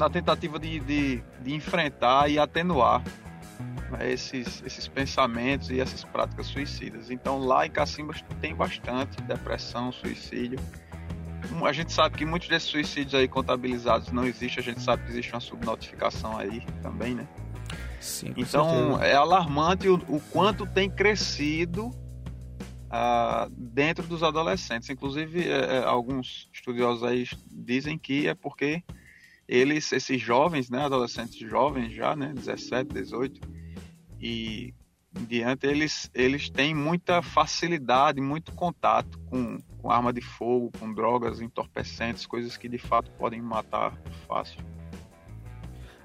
na 0.00 0.08
tentativa 0.08 0.58
de, 0.58 0.80
de, 0.80 1.22
de 1.42 1.54
enfrentar 1.54 2.28
e 2.30 2.38
atenuar 2.38 3.04
né, 3.90 4.10
esses, 4.10 4.62
esses 4.64 4.88
pensamentos 4.88 5.70
e 5.70 5.78
essas 5.78 6.02
práticas 6.04 6.46
suicidas. 6.46 7.10
Então 7.10 7.38
lá 7.38 7.66
em 7.66 7.70
Cacimbas 7.70 8.24
tem 8.40 8.54
bastante 8.54 9.20
depressão, 9.22 9.92
suicídio. 9.92 10.58
A 11.64 11.72
gente 11.72 11.92
sabe 11.92 12.16
que 12.16 12.24
muitos 12.24 12.48
desses 12.48 12.70
suicídios 12.70 13.14
aí 13.14 13.28
contabilizados 13.28 14.10
não 14.10 14.24
existem, 14.24 14.62
a 14.62 14.64
gente 14.64 14.80
sabe 14.80 15.04
que 15.04 15.10
existe 15.10 15.32
uma 15.32 15.40
subnotificação 15.40 16.38
aí 16.38 16.64
também, 16.82 17.14
né? 17.14 17.28
Sim, 18.00 18.32
então 18.36 18.94
certeza. 18.94 19.04
é 19.04 19.14
alarmante 19.14 19.86
o, 19.86 19.96
o, 20.08 20.20
quanto 20.32 20.64
tem 20.64 20.88
crescido 20.88 21.88
uh, 21.88 23.50
dentro 23.50 24.06
dos 24.06 24.22
adolescentes. 24.22 24.88
Inclusive, 24.88 25.46
é, 25.46 25.76
é, 25.76 25.84
alguns 25.84 26.48
estudiosos 26.52 27.04
aí 27.04 27.28
dizem 27.50 27.98
que 27.98 28.26
é 28.26 28.34
porque 28.34 28.82
eles, 29.50 29.92
esses 29.92 30.22
jovens, 30.22 30.70
né, 30.70 30.84
adolescentes 30.84 31.36
jovens 31.36 31.92
já, 31.92 32.14
né, 32.14 32.32
17, 32.32 32.94
18 32.94 33.40
e 34.20 34.72
em 35.18 35.24
diante, 35.24 35.66
eles, 35.66 36.08
eles 36.14 36.48
têm 36.48 36.72
muita 36.72 37.20
facilidade, 37.20 38.20
muito 38.20 38.52
contato 38.52 39.18
com, 39.28 39.58
com 39.82 39.90
arma 39.90 40.12
de 40.12 40.20
fogo, 40.20 40.70
com 40.78 40.94
drogas 40.94 41.40
entorpecentes, 41.40 42.26
coisas 42.26 42.56
que 42.56 42.68
de 42.68 42.78
fato 42.78 43.10
podem 43.18 43.42
matar 43.42 44.00
fácil. 44.28 44.60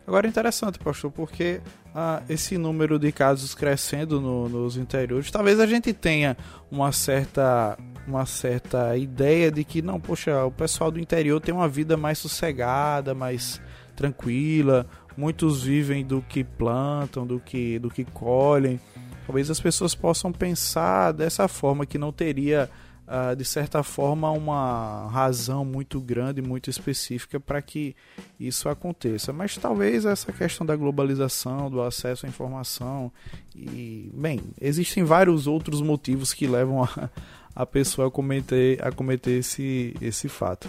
Agora 0.08 0.26
é 0.26 0.30
interessante, 0.30 0.80
pastor, 0.80 1.12
porque 1.12 1.62
ah, 1.94 2.24
esse 2.28 2.58
número 2.58 2.98
de 2.98 3.12
casos 3.12 3.54
crescendo 3.54 4.20
no, 4.20 4.50
nos 4.50 4.76
interiores, 4.76 5.30
talvez 5.30 5.60
a 5.60 5.68
gente 5.68 5.94
tenha 5.94 6.36
uma 6.72 6.92
certa 6.92 7.78
uma 8.08 8.26
certa 8.26 8.96
ideia 8.98 9.52
de 9.52 9.64
que 9.64 9.82
não, 9.82 10.00
poxa, 10.00 10.46
o 10.46 10.52
pessoal 10.52 10.92
do 10.92 11.00
interior 11.00 11.40
tem 11.40 11.54
uma 11.54 11.68
vida 11.68 11.98
mais 11.98 12.20
sossegada, 12.20 13.14
mais 13.14 13.62
tranquila, 13.96 14.86
muitos 15.18 15.64
vivem 15.64 16.06
do 16.06 16.22
que 16.22 16.44
plantam, 16.44 17.26
do 17.26 17.40
que 17.40 17.80
do 17.80 17.90
que 17.90 18.04
colhem. 18.04 18.80
Talvez 19.26 19.50
as 19.50 19.60
pessoas 19.60 19.96
possam 19.96 20.32
pensar 20.32 21.12
dessa 21.12 21.48
forma 21.48 21.86
que 21.86 21.98
não 21.98 22.12
teria 22.12 22.70
uh, 23.06 23.36
de 23.36 23.46
certa 23.46 23.84
forma, 23.84 24.30
uma 24.32 25.08
razão 25.10 25.64
muito 25.64 26.00
grande, 26.00 26.42
muito 26.42 26.70
específica 26.70 27.40
para 27.40 27.62
que 27.62 27.96
isso 28.40 28.68
aconteça. 28.70 29.32
Mas 29.32 29.56
talvez 29.58 30.06
essa 30.06 30.32
questão 30.32 30.66
da 30.66 30.76
globalização, 30.76 31.70
do 31.70 31.82
acesso 31.82 32.26
à 32.26 32.30
informação, 32.30 33.12
e, 33.56 34.12
bem, 34.14 34.42
existem 34.60 35.04
vários 35.04 35.48
outros 35.48 35.82
motivos 35.82 36.34
que 36.34 36.48
levam 36.48 36.84
a, 36.84 37.10
a 37.56 37.66
pessoa 37.66 38.08
a 38.10 38.12
cometer, 38.12 38.86
a 38.86 38.92
cometer 38.92 39.40
esse, 39.40 39.96
esse 40.02 40.28
fato. 40.28 40.68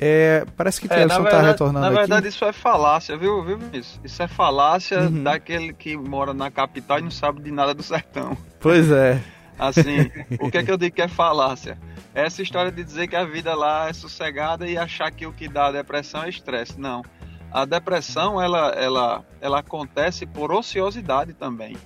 É, 0.00 0.46
parece 0.56 0.80
que 0.80 0.86
o 0.86 0.92
é, 0.92 1.04
está 1.04 1.42
retornando 1.42 1.80
Na 1.80 1.90
verdade, 1.90 2.26
aqui. 2.26 2.34
isso 2.34 2.44
é 2.44 2.52
falácia, 2.52 3.16
viu, 3.16 3.44
viu 3.44 3.58
isso? 3.72 4.00
Isso 4.02 4.22
é 4.22 4.26
falácia 4.26 5.00
uhum. 5.00 5.22
daquele 5.22 5.72
que 5.72 5.96
mora 5.96 6.32
na 6.32 6.50
capital 6.50 6.98
e 6.98 7.02
não 7.02 7.10
sabe 7.10 7.42
de 7.42 7.50
nada 7.50 7.74
do 7.74 7.82
sertão. 7.82 8.36
Pois 8.58 8.90
é. 8.90 9.22
Assim, 9.58 10.10
o 10.40 10.50
que 10.50 10.58
é 10.58 10.64
que 10.64 10.70
eu 10.70 10.78
digo 10.78 10.96
que 10.96 11.02
é 11.02 11.08
falácia? 11.08 11.78
Essa 12.14 12.42
história 12.42 12.72
de 12.72 12.82
dizer 12.82 13.06
que 13.06 13.14
a 13.14 13.24
vida 13.24 13.54
lá 13.54 13.88
é 13.88 13.92
sossegada 13.92 14.66
e 14.66 14.76
achar 14.76 15.10
que 15.10 15.26
o 15.26 15.32
que 15.32 15.46
dá 15.46 15.66
a 15.66 15.72
depressão 15.72 16.24
é 16.24 16.30
estresse. 16.30 16.80
Não. 16.80 17.02
A 17.50 17.64
depressão, 17.66 18.40
ela, 18.40 18.70
ela, 18.70 19.24
ela 19.40 19.58
acontece 19.60 20.26
por 20.26 20.50
ociosidade 20.50 21.34
também. 21.34 21.76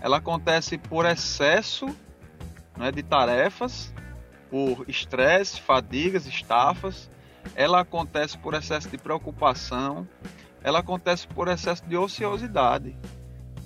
Ela 0.00 0.18
acontece 0.18 0.78
por 0.78 1.04
excesso 1.04 1.86
né, 2.76 2.92
de 2.92 3.02
tarefas, 3.02 3.92
por 4.50 4.84
estresse, 4.88 5.60
fadigas, 5.60 6.26
estafas. 6.26 7.10
Ela 7.54 7.80
acontece 7.80 8.36
por 8.38 8.54
excesso 8.54 8.88
de 8.88 8.98
preocupação. 8.98 10.06
Ela 10.62 10.80
acontece 10.80 11.26
por 11.28 11.48
excesso 11.48 11.84
de 11.86 11.96
ociosidade. 11.96 12.96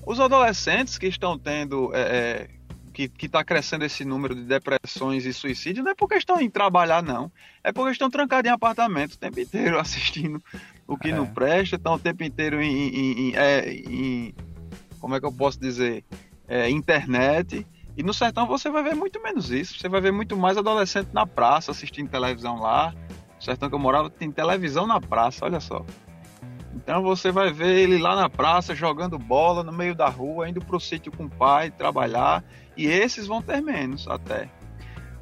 Os 0.07 0.20
adolescentes 0.20 0.99
que 0.99 1.07
estão 1.07 1.38
tendo 1.38 1.94
é, 1.94 2.01
é 2.01 2.49
que 2.92 3.27
está 3.27 3.42
crescendo 3.42 3.85
esse 3.85 4.05
número 4.05 4.35
de 4.35 4.42
depressões 4.42 5.25
e 5.25 5.33
suicídios 5.33 5.85
não 5.85 5.92
é 5.92 5.94
porque 5.94 6.16
estão 6.16 6.40
em 6.40 6.51
trabalhar, 6.51 7.03
não. 7.03 7.31
É 7.62 7.73
porque 7.73 7.92
estão 7.92 8.11
trancados 8.11 8.49
em 8.49 8.53
apartamento 8.53 9.14
o 9.14 9.18
tempo 9.18 9.40
inteiro 9.40 9.79
assistindo 9.81 10.42
o 10.87 10.99
que 10.99 11.09
é. 11.09 11.14
não 11.14 11.27
presta, 11.27 11.77
estão 11.77 11.94
o 11.94 11.99
tempo 11.99 12.23
inteiro 12.25 12.61
em, 12.61 12.88
em, 12.88 13.29
em, 13.31 13.37
é, 13.37 13.73
em 13.73 14.35
como 14.99 15.14
é 15.14 15.20
que 15.20 15.27
eu 15.27 15.33
posso 15.33 15.59
dizer, 15.59 16.05
é, 16.46 16.68
internet. 16.68 17.66
E 18.01 18.03
no 18.03 18.15
sertão 18.15 18.47
você 18.47 18.71
vai 18.71 18.83
ver 18.83 18.95
muito 18.95 19.21
menos 19.21 19.51
isso. 19.51 19.79
Você 19.79 19.87
vai 19.87 20.01
ver 20.01 20.11
muito 20.11 20.35
mais 20.35 20.57
adolescente 20.57 21.11
na 21.13 21.27
praça 21.27 21.71
assistindo 21.71 22.09
televisão 22.09 22.59
lá. 22.59 22.95
No 23.37 23.43
sertão 23.43 23.69
que 23.69 23.75
eu 23.75 23.79
morava 23.79 24.09
tem 24.09 24.33
televisão 24.33 24.87
na 24.87 24.99
praça, 24.99 25.45
olha 25.45 25.61
só. 25.61 25.85
Então 26.75 27.03
você 27.03 27.31
vai 27.31 27.53
ver 27.53 27.79
ele 27.79 27.99
lá 27.99 28.17
na 28.17 28.31
praça 28.31 28.75
jogando 28.75 29.19
bola 29.19 29.63
no 29.63 29.71
meio 29.71 29.95
da 29.95 30.09
rua, 30.09 30.49
indo 30.49 30.65
pro 30.65 30.81
sítio 30.81 31.13
com 31.13 31.27
o 31.27 31.29
pai 31.29 31.71
trabalhar, 31.71 32.43
e 32.75 32.87
esses 32.87 33.27
vão 33.27 33.43
ter 33.43 33.61
menos 33.61 34.09
até. 34.09 34.49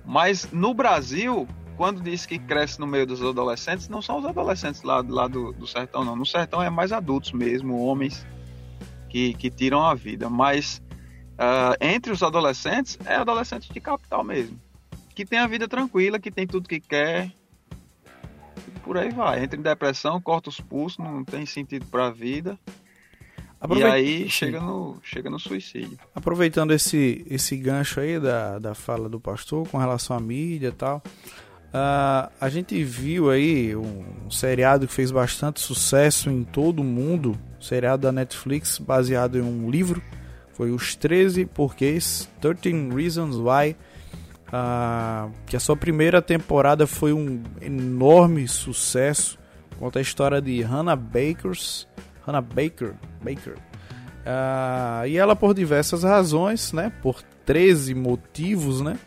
Mas 0.04 0.48
no 0.52 0.72
Brasil, 0.72 1.48
quando 1.76 2.00
diz 2.00 2.26
que 2.26 2.38
cresce 2.38 2.78
no 2.78 2.86
meio 2.86 3.08
dos 3.08 3.20
adolescentes, 3.20 3.88
não 3.88 4.00
são 4.00 4.18
os 4.18 4.24
adolescentes 4.24 4.84
lá, 4.84 5.04
lá 5.04 5.26
do, 5.26 5.52
do 5.52 5.66
sertão, 5.66 6.04
não. 6.04 6.14
No 6.14 6.24
sertão 6.24 6.62
é 6.62 6.70
mais 6.70 6.92
adultos 6.92 7.32
mesmo, 7.32 7.84
homens 7.84 8.24
que, 9.08 9.34
que 9.34 9.50
tiram 9.50 9.84
a 9.84 9.96
vida. 9.96 10.30
Mas 10.30 10.80
uh, 11.38 11.76
entre 11.80 12.12
os 12.12 12.22
adolescentes, 12.22 12.98
é 13.04 13.14
adolescente 13.14 13.72
de 13.72 13.80
capital 13.80 14.24
mesmo. 14.24 14.60
Que 15.14 15.24
tem 15.24 15.38
a 15.38 15.46
vida 15.46 15.66
tranquila, 15.66 16.18
que 16.18 16.30
tem 16.30 16.46
tudo 16.46 16.68
que 16.68 16.80
quer, 16.80 17.32
por 18.84 18.96
aí 18.96 19.10
vai. 19.10 19.44
Entra 19.44 19.58
em 19.58 19.62
depressão, 19.62 20.20
corta 20.20 20.48
os 20.48 20.60
pulsos, 20.60 20.98
não 20.98 21.24
tem 21.24 21.44
sentido 21.44 21.86
para 21.86 22.06
a 22.06 22.10
vida. 22.10 22.58
E 23.76 23.82
aí 23.82 24.30
chega 24.30 24.60
no, 24.60 24.98
chega 25.02 25.28
no 25.28 25.38
suicídio. 25.38 25.98
Aproveitando 26.14 26.72
esse, 26.72 27.26
esse 27.28 27.56
gancho 27.56 28.00
aí 28.00 28.20
da, 28.20 28.58
da 28.58 28.74
fala 28.74 29.08
do 29.08 29.18
pastor 29.18 29.66
com 29.68 29.78
relação 29.78 30.16
à 30.16 30.20
mídia 30.20 30.68
e 30.68 30.72
tal, 30.72 31.02
uh, 31.04 32.30
a 32.40 32.48
gente 32.48 32.82
viu 32.84 33.30
aí 33.30 33.74
um, 33.74 34.04
um, 34.26 34.30
seriado 34.30 34.86
que 34.86 34.92
fez 34.92 35.10
bastante 35.10 35.60
sucesso 35.60 36.30
em 36.30 36.44
todo 36.44 36.80
o 36.80 36.84
mundo, 36.84 37.36
um 37.58 37.60
seriado 37.60 38.02
da 38.02 38.12
Netflix 38.12 38.78
baseado 38.78 39.38
em 39.38 39.42
um 39.42 39.68
livro, 39.68 40.00
foi 40.58 40.72
Os 40.72 40.96
13 40.96 41.46
Porquês, 41.46 42.28
13 42.40 42.90
Reasons 42.92 43.36
Why, 43.36 43.76
ah, 44.52 45.28
que 45.46 45.56
a 45.56 45.60
sua 45.60 45.76
primeira 45.76 46.20
temporada 46.20 46.84
foi 46.84 47.12
um 47.12 47.40
enorme 47.62 48.48
sucesso. 48.48 49.38
Conta 49.78 50.00
a 50.00 50.02
história 50.02 50.42
de 50.42 50.60
Hannah 50.60 50.96
Bakers, 50.96 51.86
Hannah 52.26 52.40
Baker, 52.40 52.94
Baker. 53.22 53.54
Ah, 54.26 55.04
e 55.06 55.16
ela 55.16 55.36
por 55.36 55.54
diversas 55.54 56.02
razões, 56.02 56.72
né, 56.72 56.92
por 57.02 57.22
13 57.46 57.94
motivos, 57.94 58.80
né, 58.80 58.98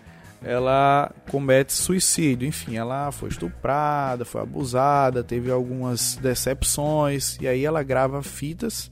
ela 0.42 1.12
comete 1.30 1.74
suicídio. 1.74 2.48
Enfim, 2.48 2.78
ela 2.78 3.12
foi 3.12 3.28
estuprada, 3.28 4.24
foi 4.24 4.40
abusada, 4.40 5.22
teve 5.22 5.52
algumas 5.52 6.16
decepções 6.16 7.38
e 7.42 7.48
aí 7.48 7.66
ela 7.66 7.84
grava 7.84 8.24
fitas 8.24 8.90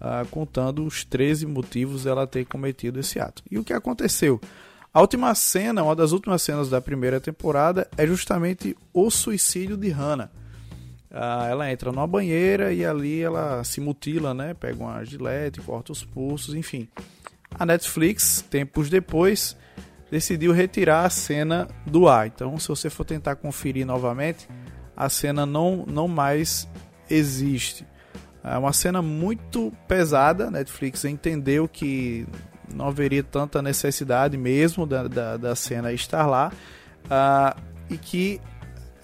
ah, 0.00 0.24
contando 0.30 0.84
os 0.84 1.04
13 1.04 1.46
motivos 1.46 2.04
dela 2.04 2.26
ter 2.26 2.46
cometido 2.46 2.98
esse 2.98 3.20
ato. 3.20 3.42
E 3.50 3.58
o 3.58 3.64
que 3.64 3.72
aconteceu? 3.72 4.40
A 4.92 5.00
última 5.00 5.34
cena, 5.34 5.84
uma 5.84 5.94
das 5.94 6.12
últimas 6.12 6.42
cenas 6.42 6.68
da 6.68 6.80
primeira 6.80 7.20
temporada, 7.20 7.88
é 7.96 8.06
justamente 8.06 8.76
o 8.92 9.10
suicídio 9.10 9.76
de 9.76 9.90
Hannah. 9.90 10.30
Ah, 11.12 11.46
ela 11.48 11.70
entra 11.70 11.92
numa 11.92 12.06
banheira 12.06 12.72
e 12.72 12.84
ali 12.84 13.20
ela 13.20 13.62
se 13.62 13.80
mutila, 13.80 14.32
né? 14.32 14.54
Pega 14.54 14.82
uma 14.82 15.04
gilete, 15.04 15.60
corta 15.60 15.92
os 15.92 16.04
pulsos, 16.04 16.54
enfim. 16.54 16.88
A 17.52 17.66
Netflix, 17.66 18.44
tempos 18.48 18.88
depois, 18.88 19.56
decidiu 20.10 20.52
retirar 20.52 21.04
a 21.04 21.10
cena 21.10 21.68
do 21.86 22.08
ar. 22.08 22.26
Então, 22.26 22.58
se 22.58 22.68
você 22.68 22.88
for 22.88 23.04
tentar 23.04 23.36
conferir 23.36 23.86
novamente, 23.86 24.48
a 24.96 25.08
cena 25.08 25.44
não, 25.46 25.84
não 25.86 26.08
mais 26.08 26.68
existe. 27.08 27.86
É 28.42 28.56
uma 28.56 28.72
cena 28.72 29.02
muito 29.02 29.72
pesada. 29.86 30.50
Netflix 30.50 31.04
entendeu 31.04 31.68
que 31.68 32.26
não 32.72 32.88
haveria 32.88 33.22
tanta 33.22 33.60
necessidade 33.60 34.36
mesmo 34.36 34.86
da, 34.86 35.06
da, 35.06 35.36
da 35.36 35.54
cena 35.54 35.92
estar 35.92 36.26
lá 36.26 36.52
uh, 37.06 37.60
e 37.90 37.98
que 37.98 38.40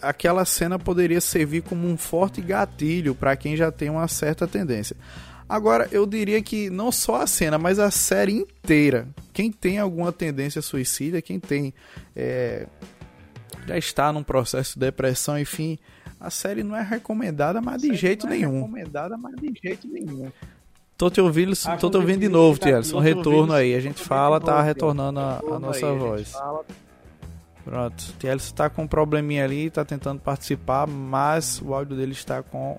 aquela 0.01 0.45
cena 0.45 0.79
poderia 0.79 1.21
servir 1.21 1.63
como 1.63 1.89
um 1.89 1.97
forte 1.97 2.41
gatilho 2.41 3.15
para 3.15 3.37
quem 3.37 3.57
já 3.57 3.73
tem 3.73 3.91
uma 3.91 4.07
certa 4.09 4.47
tendência. 4.47 4.97
Agora, 5.49 5.89
eu 5.93 6.07
diria 6.07 6.43
que 6.43 6.69
não 6.71 6.91
só 6.91 7.23
a 7.23 7.27
cena, 7.27 7.57
mas 7.57 7.79
a 7.79 7.91
série 7.91 8.33
inteira. 8.33 9.09
Quem 9.33 9.53
tem 9.53 9.79
alguma 9.79 10.13
tendência 10.13 10.61
suicida, 10.61 11.23
quem 11.23 11.39
tem. 11.39 11.73
É, 12.17 12.67
já 13.67 13.79
está 13.79 14.13
num 14.13 14.25
processo 14.25 14.75
de 14.75 14.81
depressão, 14.81 15.39
enfim. 15.39 15.79
A 16.27 16.31
série 16.31 16.65
não 16.65 16.75
é 16.75 16.83
recomendada, 16.83 17.61
mas 17.61 17.83
de 17.83 17.95
jeito 17.95 18.27
é 18.27 18.31
nenhum. 18.31 18.63
recomendada, 18.63 19.17
mas 19.17 19.37
de 19.37 19.55
jeito 19.63 19.87
nenhum. 19.87 20.33
Tô 20.99 21.09
te 21.09 21.21
ouvindo, 21.21 21.53
ah, 21.67 21.77
tô 21.77 21.89
te 21.89 21.97
ouvindo 21.97 22.19
de 22.19 22.29
novo, 22.29 22.59
Tielson. 22.59 22.97
Um 22.97 23.01
retorno 23.01 23.53
aí. 23.53 23.77
A 23.77 23.81
gente 23.81 24.03
fala, 24.03 24.41
tá 24.41 24.61
retornando 24.61 25.21
a, 25.21 25.41
a 25.53 25.59
nossa 25.61 25.93
voz. 25.93 26.33
Pronto. 27.65 28.13
Tielson 28.19 28.55
tá 28.57 28.69
com 28.69 28.83
um 28.83 28.89
probleminha 28.89 29.45
ali, 29.45 29.71
tá 29.71 29.85
tentando 29.85 30.21
participar, 30.21 30.89
mas 30.89 31.63
o 31.63 31.73
áudio 31.73 31.97
dele 31.97 32.11
está 32.11 32.43
com 32.43 32.77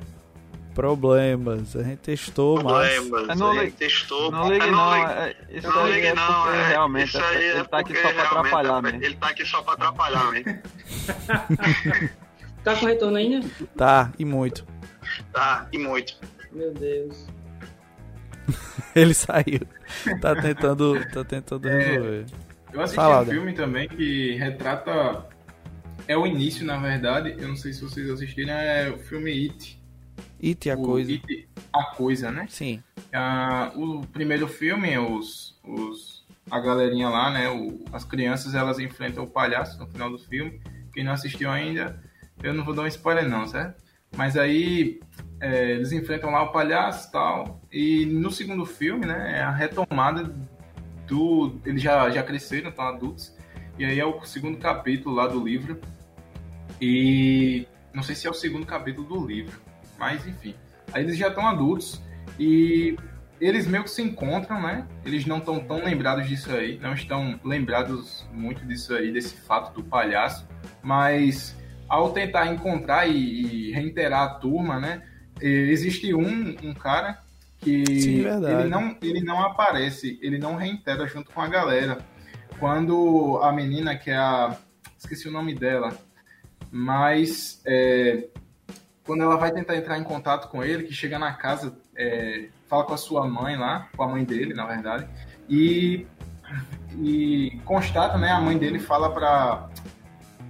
problemas. 0.75 1.73
A 1.77 1.83
gente 1.83 1.99
testou, 1.99 2.59
problemas. 2.59 3.27
mas. 3.27 3.39
Não, 3.39 3.53
ligue, 3.53 3.71
testou, 3.71 4.29
não 4.29 4.51
ligue, 4.51 4.69
não. 4.69 4.93
É, 4.93 5.35
isso 5.51 5.69
não 5.69 5.85
aí 5.85 6.05
é 6.05 6.13
não, 6.13 6.53
é, 6.53 6.67
realmente. 6.67 7.07
Isso 7.07 7.17
aí 7.23 7.45
é 7.45 7.51
ele 7.51 7.63
tá 7.63 7.79
aqui 7.79 7.95
só 7.95 8.11
pra 8.11 8.23
atrapalhar, 8.23 8.81
né? 8.81 8.99
Ele 9.01 9.15
tá 9.15 9.29
aqui 9.29 9.45
só 9.45 9.61
pra 9.61 9.73
atrapalhar, 9.75 10.31
né? 10.33 10.61
tá 12.67 12.75
com 12.75 12.85
retorno 12.85 13.17
ainda? 13.17 13.47
Tá, 13.77 14.11
e 14.19 14.25
muito. 14.25 14.67
Tá, 15.31 15.69
e 15.71 15.77
muito. 15.77 16.17
Meu 16.51 16.73
Deus. 16.73 17.27
ele 18.93 19.13
saiu. 19.13 19.61
Tá 20.19 20.35
tentando, 20.35 20.95
tá 21.13 21.23
tentando 21.23 21.69
é, 21.69 21.77
resolver. 21.77 22.25
Eu 22.73 22.81
assisti 22.81 22.95
Fala, 22.95 23.21
um 23.21 23.25
filme 23.25 23.53
também 23.53 23.87
que 23.87 24.35
retrata. 24.35 25.25
É 26.09 26.17
o 26.17 26.27
início, 26.27 26.65
na 26.65 26.77
verdade. 26.77 27.35
Eu 27.37 27.47
não 27.47 27.55
sei 27.55 27.71
se 27.71 27.81
vocês 27.81 28.09
assistiram, 28.09 28.53
é 28.53 28.89
o 28.89 28.97
filme 28.97 29.31
It. 29.31 29.81
It, 30.43 30.69
a 30.69 30.75
o 30.75 30.83
coisa. 30.83 31.11
It, 31.11 31.49
a 31.71 31.83
coisa, 31.95 32.31
né? 32.31 32.47
Sim. 32.49 32.83
Ah, 33.13 33.71
o 33.75 34.05
primeiro 34.07 34.47
filme, 34.47 34.97
os, 34.97 35.57
os, 35.63 36.25
a 36.51 36.59
galerinha 36.59 37.07
lá, 37.09 37.29
né? 37.29 37.49
O, 37.49 37.79
as 37.93 38.03
crianças 38.03 38.55
elas 38.55 38.77
enfrentam 38.77 39.23
o 39.23 39.27
palhaço 39.27 39.79
no 39.79 39.87
final 39.87 40.09
do 40.09 40.19
filme. 40.19 40.61
Quem 40.93 41.03
não 41.03 41.13
assistiu 41.13 41.49
ainda, 41.49 42.01
eu 42.43 42.53
não 42.53 42.63
vou 42.63 42.73
dar 42.73 42.83
um 42.83 42.87
spoiler, 42.87 43.27
não, 43.27 43.47
certo? 43.47 43.83
Mas 44.15 44.37
aí 44.37 44.99
é, 45.39 45.71
eles 45.71 45.91
enfrentam 45.91 46.31
lá 46.31 46.43
o 46.43 46.51
palhaço 46.51 47.09
e 47.09 47.11
tal. 47.11 47.61
E 47.71 48.05
no 48.05 48.31
segundo 48.31 48.65
filme, 48.65 49.05
né, 49.05 49.39
é 49.39 49.41
a 49.41 49.51
retomada 49.51 50.33
do. 51.07 51.59
Eles 51.65 51.81
já, 51.81 52.09
já 52.09 52.23
cresceram, 52.23 52.69
estão 52.69 52.85
adultos. 52.85 53.35
E 53.77 53.85
aí 53.85 53.99
é 53.99 54.05
o 54.05 54.23
segundo 54.23 54.57
capítulo 54.57 55.15
lá 55.15 55.27
do 55.27 55.43
livro. 55.43 55.79
E 56.81 57.67
não 57.93 58.03
sei 58.03 58.15
se 58.15 58.27
é 58.27 58.29
o 58.29 58.33
segundo 58.33 58.65
capítulo 58.65 59.07
do 59.07 59.27
livro, 59.27 59.59
mas 59.97 60.25
enfim. 60.27 60.55
Aí 60.93 61.03
eles 61.03 61.17
já 61.17 61.29
estão 61.29 61.47
adultos 61.47 62.01
e 62.39 62.95
eles 63.41 63.67
meio 63.67 63.83
que 63.83 63.89
se 63.89 64.01
encontram, 64.01 64.61
né? 64.61 64.87
Eles 65.03 65.25
não 65.25 65.39
estão 65.39 65.59
tão 65.59 65.83
lembrados 65.83 66.27
disso 66.27 66.51
aí, 66.51 66.77
não 66.79 66.93
estão 66.93 67.39
lembrados 67.43 68.27
muito 68.31 68.65
disso 68.65 68.93
aí, 68.93 69.11
desse 69.11 69.35
fato 69.37 69.73
do 69.73 69.83
palhaço, 69.83 70.47
mas 70.83 71.56
ao 71.87 72.11
tentar 72.11 72.47
encontrar 72.47 73.07
e, 73.07 73.69
e 73.69 73.71
reiterar 73.71 74.23
a 74.23 74.29
turma, 74.35 74.79
né? 74.79 75.03
Existe 75.41 76.13
um, 76.13 76.55
um 76.63 76.73
cara 76.73 77.19
que 77.59 77.85
Sim, 78.01 78.25
ele, 78.25 78.69
não, 78.69 78.97
ele 79.01 79.21
não 79.21 79.41
aparece, 79.41 80.19
ele 80.21 80.37
não 80.37 80.55
reitera 80.55 81.07
junto 81.07 81.31
com 81.31 81.41
a 81.41 81.47
galera. 81.47 81.99
Quando 82.59 83.39
a 83.43 83.51
menina, 83.51 83.95
que 83.95 84.09
é 84.09 84.17
a. 84.17 84.55
Esqueci 84.97 85.27
o 85.27 85.31
nome 85.31 85.53
dela, 85.53 85.95
mas 86.71 87.61
é, 87.65 88.27
quando 89.03 89.23
ela 89.23 89.37
vai 89.37 89.51
tentar 89.51 89.77
entrar 89.77 89.97
em 89.97 90.03
contato 90.03 90.49
com 90.49 90.63
ele, 90.63 90.83
que 90.83 90.93
chega 90.93 91.17
na 91.17 91.33
casa, 91.33 91.77
é, 91.95 92.49
fala 92.67 92.83
com 92.83 92.93
a 92.93 92.97
sua 92.97 93.27
mãe 93.27 93.55
lá, 93.55 93.87
com 93.95 94.03
a 94.03 94.07
mãe 94.07 94.23
dele, 94.25 94.53
na 94.53 94.65
verdade, 94.65 95.07
e, 95.47 96.05
e 96.99 97.59
constata, 97.63 98.17
né? 98.17 98.31
A 98.31 98.41
mãe 98.41 98.57
dele 98.57 98.79
fala 98.79 99.11
para 99.11 99.69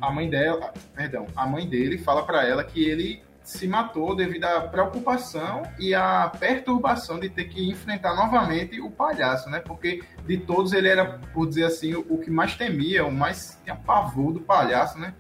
a 0.02 0.12
mãe 0.12 0.30
dela, 0.30 0.74
perdão, 0.94 1.26
a 1.36 1.46
mãe 1.46 1.68
dele 1.68 1.98
fala 1.98 2.26
para 2.26 2.46
ela 2.46 2.64
que 2.64 2.84
ele 2.84 3.22
se 3.48 3.66
matou 3.66 4.14
devido 4.14 4.44
à 4.44 4.60
preocupação 4.60 5.64
e 5.80 5.96
à 5.96 6.30
perturbação 6.38 7.18
de 7.18 7.30
ter 7.30 7.46
que 7.46 7.70
enfrentar 7.70 8.14
novamente 8.14 8.82
o 8.82 8.92
palhaço, 8.92 9.50
né? 9.50 9.62
Porque 9.62 10.04
de 10.26 10.38
todos 10.38 10.74
ele 10.74 10.90
era, 10.90 11.20
por 11.34 11.48
dizer 11.48 11.64
assim, 11.64 11.96
o 11.96 12.18
que 12.18 12.30
mais 12.30 12.56
temia, 12.56 13.06
o 13.06 13.12
mais 13.12 13.58
tinha 13.64 13.74
pavor 13.74 14.34
do 14.34 14.42
palhaço, 14.42 15.00
né? 15.00 15.14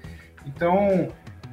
Então, 0.46 1.08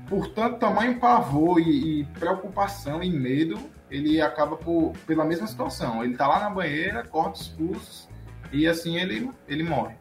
por 0.08 0.26
tanto 0.34 0.58
tamanho 0.58 0.98
pavor 0.98 1.60
e, 1.60 2.00
e 2.00 2.04
preocupação 2.06 3.04
e 3.04 3.08
medo, 3.08 3.56
ele 3.88 4.20
acaba 4.20 4.56
por, 4.56 4.94
pela 5.06 5.24
mesma 5.24 5.46
situação. 5.46 6.02
Ele 6.02 6.16
tá 6.16 6.26
lá 6.26 6.40
na 6.40 6.50
banheira, 6.50 7.04
corta 7.04 7.40
os 7.40 7.48
pulsos 7.48 8.08
e 8.52 8.66
assim 8.66 8.98
ele, 8.98 9.30
ele 9.46 9.62
morre. 9.62 9.94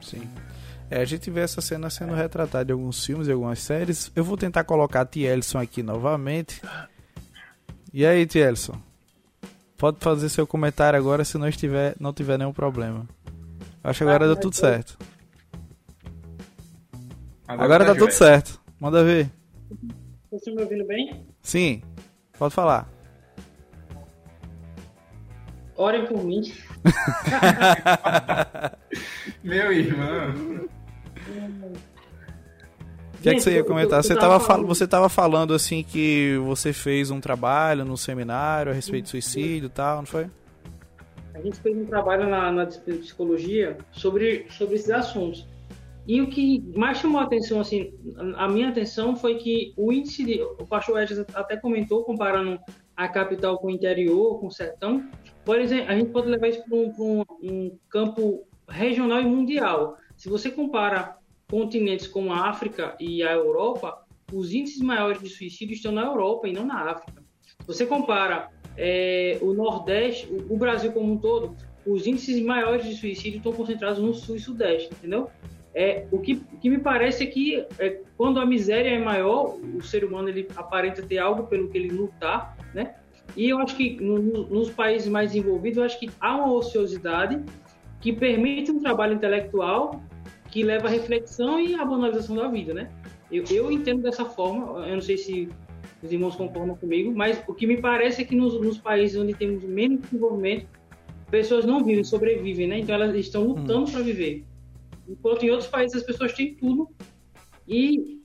Sim. 0.00 0.28
É, 0.88 1.00
a 1.00 1.04
gente 1.04 1.30
vê 1.30 1.40
essa 1.40 1.60
cena 1.60 1.90
sendo 1.90 2.14
retratada 2.14 2.70
em 2.70 2.74
alguns 2.74 3.04
filmes 3.04 3.26
e 3.26 3.32
algumas 3.32 3.58
séries. 3.58 4.10
Eu 4.14 4.22
vou 4.22 4.36
tentar 4.36 4.62
colocar 4.64 5.00
a 5.00 5.06
Tielson 5.06 5.58
aqui 5.58 5.82
novamente. 5.82 6.62
E 7.92 8.06
aí, 8.06 8.24
Tielson? 8.24 8.80
Pode 9.76 9.98
fazer 10.00 10.28
seu 10.28 10.46
comentário 10.46 10.98
agora 10.98 11.24
se 11.24 11.36
não, 11.38 11.48
estiver, 11.48 11.96
não 11.98 12.12
tiver 12.12 12.38
nenhum 12.38 12.52
problema. 12.52 13.06
Acho 13.82 13.98
que 13.98 14.04
agora 14.04 14.24
ah, 14.24 14.28
deu 14.28 14.36
tudo 14.36 14.54
certo. 14.54 14.96
Agora, 17.48 17.64
agora 17.64 17.84
tá, 17.84 17.92
tá 17.92 17.98
tudo 17.98 18.12
certo. 18.12 18.60
Manda 18.80 19.02
ver. 19.02 19.28
Você 20.30 20.52
me 20.52 20.62
ouvindo 20.62 20.86
bem? 20.86 21.26
Sim. 21.42 21.82
Pode 22.38 22.54
falar. 22.54 22.88
Orem 25.76 26.06
por 26.06 26.24
mim. 26.24 26.42
Meu 29.42 29.72
irmão. 29.72 30.68
O 33.14 33.22
que, 33.22 33.30
é 33.30 33.34
que 33.34 33.40
você 33.40 33.54
ia 33.54 33.64
comentar? 33.64 34.02
Você 34.02 34.12
estava 34.12 34.38
falando, 34.38 34.66
você 34.66 34.86
tava 34.86 35.08
falando 35.08 35.54
assim 35.54 35.82
que 35.82 36.36
você 36.44 36.72
fez 36.72 37.10
um 37.10 37.20
trabalho 37.20 37.84
no 37.84 37.96
seminário 37.96 38.70
a 38.70 38.74
respeito 38.74 39.04
de 39.04 39.10
suicídio 39.10 39.66
e 39.66 39.70
tal, 39.70 39.98
não 39.98 40.06
foi? 40.06 40.28
A 41.34 41.40
gente 41.40 41.58
fez 41.60 41.76
um 41.76 41.84
trabalho 41.86 42.28
na, 42.28 42.50
na 42.52 42.64
disciplina 42.64 42.98
de 42.98 43.04
psicologia 43.04 43.76
sobre, 43.92 44.46
sobre 44.50 44.76
esses 44.76 44.90
assuntos. 44.90 45.46
E 46.06 46.20
o 46.20 46.28
que 46.30 46.62
mais 46.76 46.98
chamou 46.98 47.20
a 47.20 47.24
atenção, 47.24 47.60
assim, 47.60 47.92
a 48.36 48.48
minha 48.48 48.68
atenção 48.68 49.16
foi 49.16 49.34
que 49.36 49.74
o 49.76 49.92
índice 49.92 50.24
de. 50.24 50.40
O 50.40 50.66
pastor 50.66 51.02
Edson 51.02 51.24
até 51.34 51.56
comentou, 51.56 52.04
comparando 52.04 52.60
a 52.96 53.08
capital 53.08 53.58
com 53.58 53.66
o 53.66 53.70
interior, 53.70 54.38
com 54.38 54.46
o 54.46 54.52
sertão. 54.52 55.04
Por 55.44 55.60
exemplo, 55.60 55.90
a 55.90 55.96
gente 55.96 56.10
pode 56.10 56.28
levar 56.28 56.48
isso 56.48 56.62
para 56.64 56.76
um, 56.76 56.92
um, 56.98 57.24
um 57.42 57.78
campo 57.90 58.46
regional 58.68 59.20
e 59.20 59.26
mundial. 59.26 59.96
Se 60.26 60.30
você 60.30 60.50
compara 60.50 61.18
continentes 61.48 62.08
como 62.08 62.32
a 62.32 62.48
África 62.48 62.96
e 62.98 63.22
a 63.22 63.30
Europa, 63.30 64.04
os 64.32 64.52
índices 64.52 64.80
maiores 64.80 65.22
de 65.22 65.28
suicídio 65.28 65.74
estão 65.74 65.92
na 65.92 66.04
Europa 66.04 66.48
e 66.48 66.52
não 66.52 66.66
na 66.66 66.90
África. 66.90 67.22
Se 67.60 67.64
você 67.64 67.86
compara 67.86 68.50
é, 68.76 69.38
o 69.40 69.54
Nordeste, 69.54 70.26
o, 70.26 70.52
o, 70.52 70.58
Brasil 70.58 70.90
como 70.90 71.12
um 71.12 71.16
todo, 71.16 71.54
os 71.86 72.08
índices 72.08 72.42
maiores 72.42 72.84
de 72.84 72.96
suicídio 72.96 73.36
estão 73.36 73.52
concentrados 73.52 74.00
no 74.00 74.12
Sul 74.12 74.34
e 74.34 74.40
Sudeste, 74.40 74.92
entendeu? 74.94 75.30
É, 75.72 76.08
o, 76.10 76.18
que, 76.18 76.42
o 76.52 76.58
que 76.58 76.70
me 76.70 76.78
parece 76.78 77.22
é 77.22 77.26
que 77.26 77.64
é, 77.78 78.00
quando 78.16 78.40
a 78.40 78.44
miséria 78.44 78.88
é 78.88 78.98
maior, 78.98 79.56
o 79.76 79.80
ser 79.80 80.04
humano 80.04 80.28
ele 80.28 80.48
aparenta 80.56 81.02
ter 81.02 81.18
algo 81.18 81.44
pelo 81.44 81.68
que 81.68 81.78
ele 81.78 81.90
lutar, 81.90 82.56
né? 82.74 82.96
E 83.36 83.48
eu 83.48 83.58
acho 83.58 83.76
que 83.76 83.94
no, 84.02 84.18
nos 84.18 84.70
países 84.70 85.06
mais 85.06 85.30
desenvolvidos, 85.30 85.78
eu 85.78 85.84
acho 85.84 86.00
que 86.00 86.10
há 86.18 86.34
uma 86.34 86.52
ociosidade 86.52 87.40
que 88.00 88.12
permite 88.12 88.72
um 88.72 88.80
trabalho 88.80 89.14
intelectual 89.14 90.02
que 90.50 90.62
leva 90.62 90.88
à 90.88 90.90
reflexão 90.90 91.60
e 91.60 91.74
à 91.74 91.84
banalização 91.84 92.36
da 92.36 92.48
vida, 92.48 92.72
né? 92.72 92.90
Eu, 93.30 93.44
eu 93.50 93.72
entendo 93.72 94.02
dessa 94.02 94.24
forma, 94.24 94.86
eu 94.86 94.94
não 94.94 95.02
sei 95.02 95.16
se 95.16 95.48
os 96.02 96.12
irmãos 96.12 96.36
concordam 96.36 96.76
comigo, 96.76 97.12
mas 97.14 97.42
o 97.46 97.54
que 97.54 97.66
me 97.66 97.76
parece 97.78 98.22
é 98.22 98.24
que 98.24 98.36
nos, 98.36 98.60
nos 98.60 98.78
países 98.78 99.18
onde 99.20 99.34
temos 99.34 99.64
menos 99.64 100.00
desenvolvimento, 100.02 100.66
pessoas 101.30 101.64
não 101.64 101.82
vivem, 101.82 102.04
sobrevivem, 102.04 102.68
né? 102.68 102.78
Então 102.78 102.94
elas 102.94 103.14
estão 103.16 103.44
lutando 103.44 103.88
hum. 103.88 103.92
para 103.92 104.02
viver. 104.02 104.44
Enquanto 105.08 105.44
em 105.44 105.50
outros 105.50 105.68
países 105.68 105.96
as 105.96 106.02
pessoas 106.02 106.32
têm 106.32 106.54
tudo 106.54 106.88
e 107.66 108.20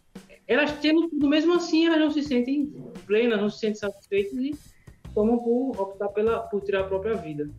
elas 0.47 0.71
tendo 0.79 1.09
tudo, 1.09 1.27
mesmo 1.27 1.53
assim 1.53 1.85
elas 1.85 1.99
não 1.99 2.11
se 2.11 2.21
sentem 2.23 2.71
plenas, 3.05 3.39
não 3.39 3.49
se 3.49 3.59
sentem 3.59 3.75
satisfeitas 3.75 4.33
e 4.33 4.55
tomam 5.13 5.39
por 5.39 5.79
optar 5.79 6.09
pela, 6.09 6.39
por 6.39 6.61
tirar 6.61 6.81
a 6.81 6.83
própria 6.83 7.15
vida 7.15 7.49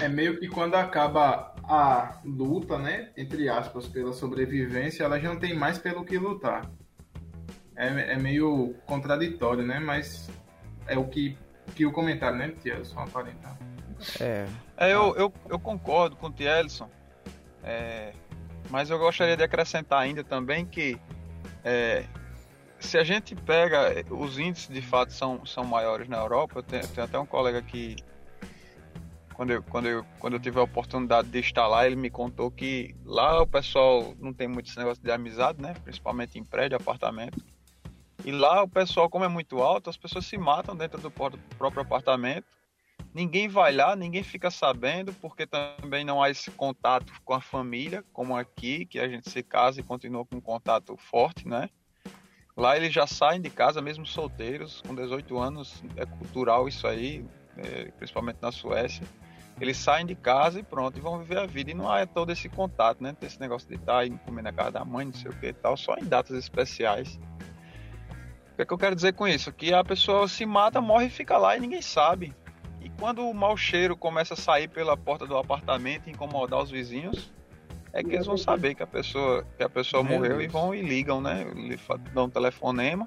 é 0.00 0.08
meio 0.08 0.38
que 0.38 0.48
quando 0.48 0.74
acaba 0.74 1.49
a 1.70 2.18
luta, 2.24 2.76
né, 2.76 3.10
entre 3.16 3.48
aspas, 3.48 3.86
pela 3.86 4.12
sobrevivência, 4.12 5.04
ela 5.04 5.20
já 5.20 5.28
não 5.28 5.38
tem 5.38 5.54
mais 5.54 5.78
pelo 5.78 6.04
que 6.04 6.18
lutar. 6.18 6.68
É, 7.76 8.14
é 8.14 8.16
meio 8.16 8.74
contraditório, 8.86 9.64
né, 9.64 9.78
mas 9.78 10.28
é 10.88 10.98
o 10.98 11.06
que, 11.06 11.38
que 11.76 11.86
o 11.86 11.92
comentário, 11.92 12.36
né, 12.36 12.48
Tielson, 12.60 12.98
aparenta. 12.98 13.56
É. 14.20 14.46
é 14.76 14.92
eu, 14.92 15.14
eu, 15.14 15.32
eu 15.48 15.60
concordo 15.60 16.16
com 16.16 16.26
o 16.26 16.32
Tielson, 16.32 16.90
é, 17.62 18.14
mas 18.68 18.90
eu 18.90 18.98
gostaria 18.98 19.36
de 19.36 19.44
acrescentar 19.44 20.00
ainda 20.00 20.24
também 20.24 20.66
que 20.66 20.98
é, 21.62 22.04
se 22.80 22.98
a 22.98 23.04
gente 23.04 23.36
pega, 23.36 24.04
os 24.10 24.40
índices 24.40 24.74
de 24.74 24.82
fato 24.82 25.12
são, 25.12 25.46
são 25.46 25.62
maiores 25.62 26.08
na 26.08 26.16
Europa, 26.16 26.58
eu 26.58 26.62
tenho, 26.64 26.88
tenho 26.88 27.06
até 27.06 27.16
um 27.16 27.26
colega 27.26 27.62
que 27.62 27.94
quando 29.40 29.52
eu, 29.52 29.62
quando, 29.62 29.86
eu, 29.88 30.06
quando 30.18 30.34
eu 30.34 30.38
tive 30.40 30.60
a 30.60 30.62
oportunidade 30.62 31.28
de 31.28 31.38
estar 31.38 31.66
lá, 31.66 31.86
ele 31.86 31.96
me 31.96 32.10
contou 32.10 32.50
que 32.50 32.94
lá 33.06 33.40
o 33.40 33.46
pessoal 33.46 34.14
não 34.18 34.34
tem 34.34 34.46
muito 34.46 34.68
esse 34.68 34.76
negócio 34.76 35.02
de 35.02 35.10
amizade, 35.10 35.62
né? 35.62 35.72
Principalmente 35.82 36.38
em 36.38 36.44
prédio, 36.44 36.76
apartamento. 36.76 37.42
E 38.22 38.32
lá 38.32 38.62
o 38.62 38.68
pessoal, 38.68 39.08
como 39.08 39.24
é 39.24 39.28
muito 39.28 39.62
alto, 39.62 39.88
as 39.88 39.96
pessoas 39.96 40.26
se 40.26 40.36
matam 40.36 40.76
dentro 40.76 41.00
do 41.00 41.10
próprio 41.10 41.80
apartamento. 41.80 42.44
Ninguém 43.14 43.48
vai 43.48 43.72
lá, 43.72 43.96
ninguém 43.96 44.22
fica 44.22 44.50
sabendo, 44.50 45.10
porque 45.14 45.46
também 45.46 46.04
não 46.04 46.22
há 46.22 46.28
esse 46.28 46.50
contato 46.50 47.10
com 47.24 47.32
a 47.32 47.40
família, 47.40 48.04
como 48.12 48.36
aqui, 48.36 48.84
que 48.84 48.98
a 48.98 49.08
gente 49.08 49.30
se 49.30 49.42
casa 49.42 49.80
e 49.80 49.82
continua 49.82 50.26
com 50.26 50.36
um 50.36 50.42
contato 50.42 50.94
forte, 50.98 51.48
né? 51.48 51.70
Lá 52.54 52.76
eles 52.76 52.92
já 52.92 53.06
saem 53.06 53.40
de 53.40 53.48
casa, 53.48 53.80
mesmo 53.80 54.04
solteiros, 54.04 54.82
com 54.86 54.94
18 54.94 55.38
anos, 55.38 55.82
é 55.96 56.04
cultural 56.04 56.68
isso 56.68 56.86
aí, 56.86 57.24
é, 57.56 57.90
principalmente 57.92 58.36
na 58.42 58.52
Suécia 58.52 59.06
eles 59.60 59.76
saem 59.76 60.06
de 60.06 60.14
casa 60.14 60.58
e 60.58 60.62
pronto, 60.62 60.98
e 60.98 61.00
vão 61.00 61.18
viver 61.18 61.38
a 61.38 61.46
vida. 61.46 61.70
E 61.70 61.74
não 61.74 61.90
há 61.90 62.06
todo 62.06 62.32
esse 62.32 62.48
contato, 62.48 63.02
né? 63.02 63.14
Esse 63.20 63.38
negócio 63.38 63.68
de 63.68 63.74
estar 63.74 64.06
indo 64.06 64.18
comer 64.18 64.42
na 64.42 64.52
casa 64.52 64.70
da 64.72 64.84
mãe, 64.84 65.06
não 65.06 65.12
sei 65.12 65.30
o 65.30 65.34
que 65.34 65.48
e 65.48 65.52
tal, 65.52 65.76
só 65.76 65.96
em 65.96 66.04
datas 66.04 66.36
especiais. 66.36 67.20
O 68.52 68.56
que, 68.56 68.62
é 68.62 68.64
que 68.64 68.72
eu 68.72 68.78
quero 68.78 68.94
dizer 68.94 69.12
com 69.12 69.28
isso? 69.28 69.52
Que 69.52 69.72
a 69.72 69.84
pessoa 69.84 70.26
se 70.28 70.46
mata, 70.46 70.80
morre 70.80 71.06
e 71.06 71.10
fica 71.10 71.36
lá 71.36 71.56
e 71.56 71.60
ninguém 71.60 71.82
sabe. 71.82 72.34
E 72.80 72.88
quando 72.90 73.26
o 73.28 73.34
mau 73.34 73.56
cheiro 73.56 73.96
começa 73.96 74.34
a 74.34 74.36
sair 74.36 74.68
pela 74.68 74.96
porta 74.96 75.26
do 75.26 75.36
apartamento 75.36 76.08
e 76.08 76.12
incomodar 76.12 76.62
os 76.62 76.70
vizinhos, 76.70 77.30
é 77.92 78.02
que 78.02 78.14
eles 78.14 78.26
vão 78.26 78.38
saber 78.38 78.74
que 78.74 78.82
a 78.82 78.86
pessoa, 78.86 79.44
que 79.56 79.62
a 79.62 79.68
pessoa 79.68 80.02
morreu 80.02 80.38
Deus. 80.38 80.44
e 80.44 80.48
vão 80.48 80.74
e 80.74 80.80
ligam, 80.80 81.20
né? 81.20 81.44
Dão 82.14 82.24
um 82.24 82.30
telefonema. 82.30 83.06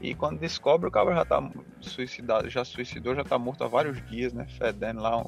E 0.00 0.14
quando 0.14 0.38
descobre, 0.38 0.88
o 0.88 0.90
cara 0.90 1.14
já 1.14 1.24
tá 1.24 1.50
suicidado, 1.80 2.48
já 2.48 2.64
suicidou, 2.64 3.14
já 3.14 3.24
tá 3.24 3.38
morto 3.38 3.62
há 3.62 3.68
vários 3.68 4.04
dias, 4.08 4.32
né? 4.32 4.46
Fedendo 4.58 5.00
lá, 5.00 5.24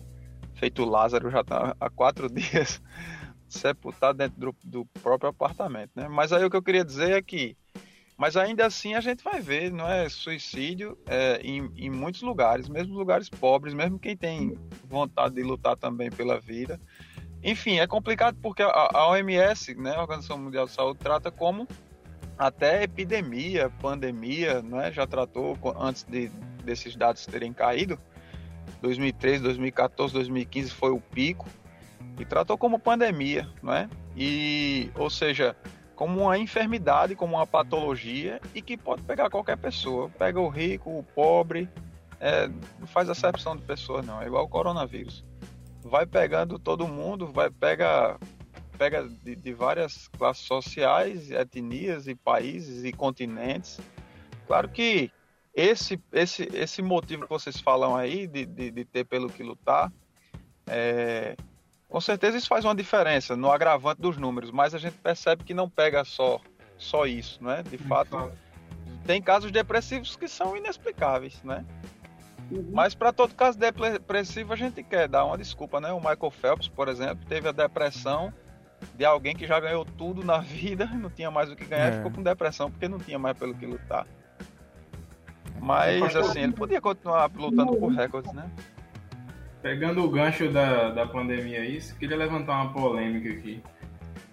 feito 0.55 0.85
Lázaro, 0.85 1.31
já 1.31 1.41
está 1.41 1.77
há 1.79 1.91
quatro 1.91 2.29
dias 2.33 2.81
sepultado 3.49 4.19
dentro 4.19 4.39
do, 4.39 4.57
do, 4.65 4.87
próprio 5.01 5.31
apartamento, 5.31 5.91
né? 5.95 6.09
Mas 6.09 6.33
aí 6.33 6.45
o 6.45 6.51
que 6.51 6.57
eu 6.57 6.63
queria 6.63 6.85
dizer 6.85 7.13
é 7.13 7.23
que, 7.23 7.57
mas 8.17 8.37
ainda 8.37 8.67
assim 8.67 8.95
a 8.95 9.01
gente 9.01 9.23
vai 9.23 9.41
ver, 9.41 9.71
não 9.71 9.89
é, 9.89 10.09
suicídio 10.09 10.99
é, 11.07 11.41
em, 11.43 11.71
em 11.77 11.91
muitos 11.91 12.23
lugares, 12.23 12.69
mesmo 12.69 12.95
lugares 12.95 13.29
pobres, 13.29 13.75
mesmo 13.75 13.99
quem 13.99 14.17
tem 14.17 14.59
vontade 14.85 15.35
de 15.35 15.43
lutar 15.43 15.77
também 15.77 16.11
pela 16.11 16.41
vida, 16.41 16.81
enfim, 17.45 17.79
é 17.79 17.87
complicado 17.87 18.39
porque 18.41 18.63
a, 18.63 18.89
a 18.95 19.09
OMS, 19.11 19.75
né, 19.75 19.95
a 19.95 20.01
Organização 20.01 20.39
Mundial 20.39 20.65
de 20.65 20.73
Saúde, 20.73 20.99
trata 20.99 21.31
como 21.31 21.69
até 22.39 22.83
epidemia, 22.83 23.71
pandemia, 23.83 24.63
né, 24.63 24.91
já 24.91 25.07
tratou 25.07 25.57
antes 25.79 26.05
de, 26.05 26.29
desses 26.65 26.97
dados 26.97 27.27
terem 27.27 27.53
caído. 27.53 27.99
2013, 28.85 29.43
2014, 29.43 30.13
2015 30.13 30.71
foi 30.71 30.91
o 30.91 31.01
pico 31.01 31.49
e 32.19 32.25
tratou 32.25 32.59
como 32.59 32.79
pandemia, 32.79 33.49
né? 33.63 33.89
E, 34.15 34.91
ou 34.95 35.09
seja, 35.09 35.57
como 35.97 36.23
uma 36.23 36.37
enfermidade, 36.39 37.15
como 37.15 37.37
uma 37.37 37.47
patologia 37.47 38.41
e 38.55 38.61
que 38.61 38.77
pode 38.77 39.03
pegar 39.03 39.31
qualquer 39.31 39.57
pessoa. 39.57 40.11
Pega 40.11 40.39
o 40.39 40.49
rico, 40.49 40.99
o 40.99 41.03
pobre, 41.03 41.69
é, 42.21 42.47
não 42.79 42.87
faz 42.87 43.09
acepção 43.09 43.57
de 43.57 43.63
pessoas 43.63 44.05
não, 44.05 44.21
é 44.21 44.27
igual 44.27 44.45
o 44.45 44.49
coronavírus. 44.49 45.25
Vai 45.83 46.05
pegando 46.05 46.59
todo 46.59 46.87
mundo, 46.87 47.33
vai 47.33 47.51
pega 47.51 48.19
pega 48.77 49.09
de, 49.09 49.37
de 49.37 49.55
várias 49.55 50.09
classes 50.09 50.45
sociais, 50.45 51.31
etnias 51.31 52.07
e 52.07 52.15
países 52.15 52.85
e 52.85 52.93
continentes. 52.93 53.81
Claro 54.47 54.69
que 54.69 55.11
esse, 55.55 56.01
esse, 56.13 56.49
esse 56.53 56.83
motivo 56.83 57.23
que 57.23 57.29
vocês 57.29 57.61
falam 57.61 57.95
aí 57.95 58.27
de, 58.27 58.45
de, 58.45 58.71
de 58.71 58.85
ter 58.85 59.05
pelo 59.05 59.29
que 59.29 59.43
lutar, 59.43 59.93
é, 60.67 61.37
com 61.89 62.01
certeza 62.01 62.37
isso 62.37 62.49
faz 62.49 62.65
uma 62.65 62.75
diferença 62.75 63.37
no 63.37 63.53
agravante 63.53 64.01
dos 64.01 64.17
números, 64.17 64.51
mas 64.51 64.75
a 64.75 64.79
gente 64.79 64.99
percebe 64.99 65.45
que 65.45 65.55
não 65.55 65.71
pega 65.71 66.05
só, 66.05 66.41
só 66.77 67.07
isso, 67.07 67.43
né? 67.43 67.63
De 67.63 67.79
fato, 67.79 68.33
tem 69.07 69.23
casos 69.23 69.53
depressivos 69.53 70.17
que 70.17 70.27
são 70.27 70.57
inexplicáveis, 70.57 71.41
né? 71.45 71.65
Uhum. 72.51 72.71
Mas 72.73 72.95
para 72.95 73.13
todo 73.13 73.35
caso 73.35 73.59
depressivo 73.59 74.53
a 74.53 74.57
gente 74.57 74.83
quer 74.83 75.09
dar 75.09 75.25
uma 75.25 75.39
desculpa, 75.39 75.81
né? 75.81 75.93
O 75.93 75.99
Michael 75.99 76.31
Phelps, 76.31 76.69
por 76.69 76.89
exemplo, 76.89 77.25
teve 77.29 77.49
a 77.49 77.53
depressão 77.53 78.33
de 78.97 79.05
alguém 79.05 79.35
que 79.35 79.47
já 79.47 79.61
ganhou 79.61 79.85
tudo 79.85 80.25
na 80.25 80.39
vida, 80.43 80.87
não 80.87 81.11
tinha 81.11 81.31
mais 81.31 81.51
o 81.51 81.55
que 81.55 81.65
ganhar, 81.65 81.93
é. 81.93 81.97
ficou 81.99 82.11
com 82.11 82.23
depressão 82.23 82.71
porque 82.71 82.89
não 82.89 82.99
tinha 82.99 83.19
mais 83.19 83.39
pelo 83.39 83.55
que 83.55 83.67
lutar. 83.67 84.05
Mas 85.61 86.15
assim, 86.17 86.41
ele 86.41 86.53
podia 86.53 86.81
continuar 86.81 87.31
lutando 87.35 87.77
por 87.77 87.93
recordes, 87.93 88.33
né? 88.33 88.51
Pegando 89.63 90.05
o 90.05 90.11
gancho 90.11 90.51
da, 90.51 90.91
da 90.91 91.07
pandemia 91.07 91.61
aí, 91.61 91.81
queria 91.99 92.17
levantar 92.17 92.63
uma 92.63 92.73
polêmica 92.73 93.31
aqui. 93.31 93.63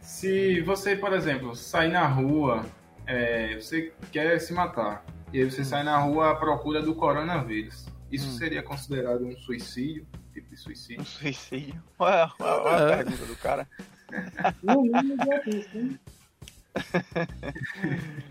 Se 0.02 0.60
você, 0.62 0.96
por 0.96 1.14
exemplo, 1.14 1.56
sair 1.56 1.90
na 1.90 2.06
rua, 2.06 2.66
é, 3.06 3.56
você 3.56 3.94
quer 4.12 4.40
se 4.40 4.54
matar, 4.54 5.06
e 5.32 5.40
aí 5.40 5.50
você 5.50 5.62
hum. 5.62 5.66
sai 5.66 5.84
na 5.84 5.98
rua 5.98 6.32
à 6.32 6.36
procura 6.36 6.82
do 6.82 6.94
coronavírus, 6.94 7.88
isso 8.12 8.28
hum. 8.28 8.34
seria 8.34 8.62
considerado 8.62 9.26
um 9.26 9.36
suicídio? 9.38 10.06
Tipo 10.34 10.50
de 10.50 10.58
suicídio? 10.58 11.02
Um 11.02 11.06
suicídio? 11.06 11.82
Olha, 11.98 12.32
olha, 12.40 12.62
olha 12.62 12.94
a 12.94 12.98
pergunta 12.98 13.26
do 13.26 13.36
cara. 13.38 13.68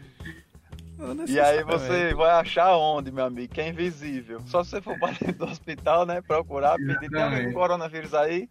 E 1.26 1.40
aí 1.40 1.64
você 1.64 2.14
vai 2.14 2.30
achar 2.30 2.76
onde, 2.76 3.11
meu 3.11 3.24
amigo? 3.24 3.53
Que 3.53 3.61
é 3.62 3.68
invisível. 3.68 4.42
Só 4.46 4.62
se 4.62 4.70
você 4.70 4.82
for 4.82 4.98
para 4.98 5.12
dentro 5.12 5.46
do 5.46 5.46
hospital, 5.46 6.05
né? 6.05 6.20
Procurar, 6.20 6.76
pedir, 6.76 7.09
tem 7.11 7.53
coronavírus 7.53 8.12
aí? 8.12 8.48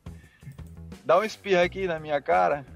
Dá 1.05 1.19
um 1.19 1.23
espirro 1.23 1.61
aqui 1.61 1.85
na 1.87 1.99
minha 1.99 2.19
cara. 2.21 2.65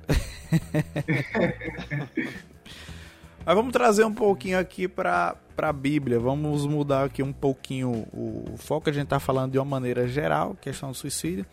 Mas 3.45 3.55
vamos 3.55 3.73
trazer 3.73 4.05
um 4.05 4.13
pouquinho 4.13 4.57
aqui 4.59 4.87
para 4.87 5.35
a 5.57 5.73
Bíblia. 5.73 6.19
Vamos 6.19 6.65
mudar 6.65 7.05
aqui 7.05 7.21
um 7.23 7.33
pouquinho 7.33 8.07
o, 8.13 8.45
o 8.53 8.57
foco. 8.57 8.89
A 8.89 8.93
gente 8.93 9.05
está 9.05 9.19
falando 9.19 9.51
de 9.51 9.57
uma 9.57 9.65
maneira 9.65 10.07
geral, 10.07 10.55
questão 10.61 10.91
do 10.91 10.95
suicídio. 10.95 11.45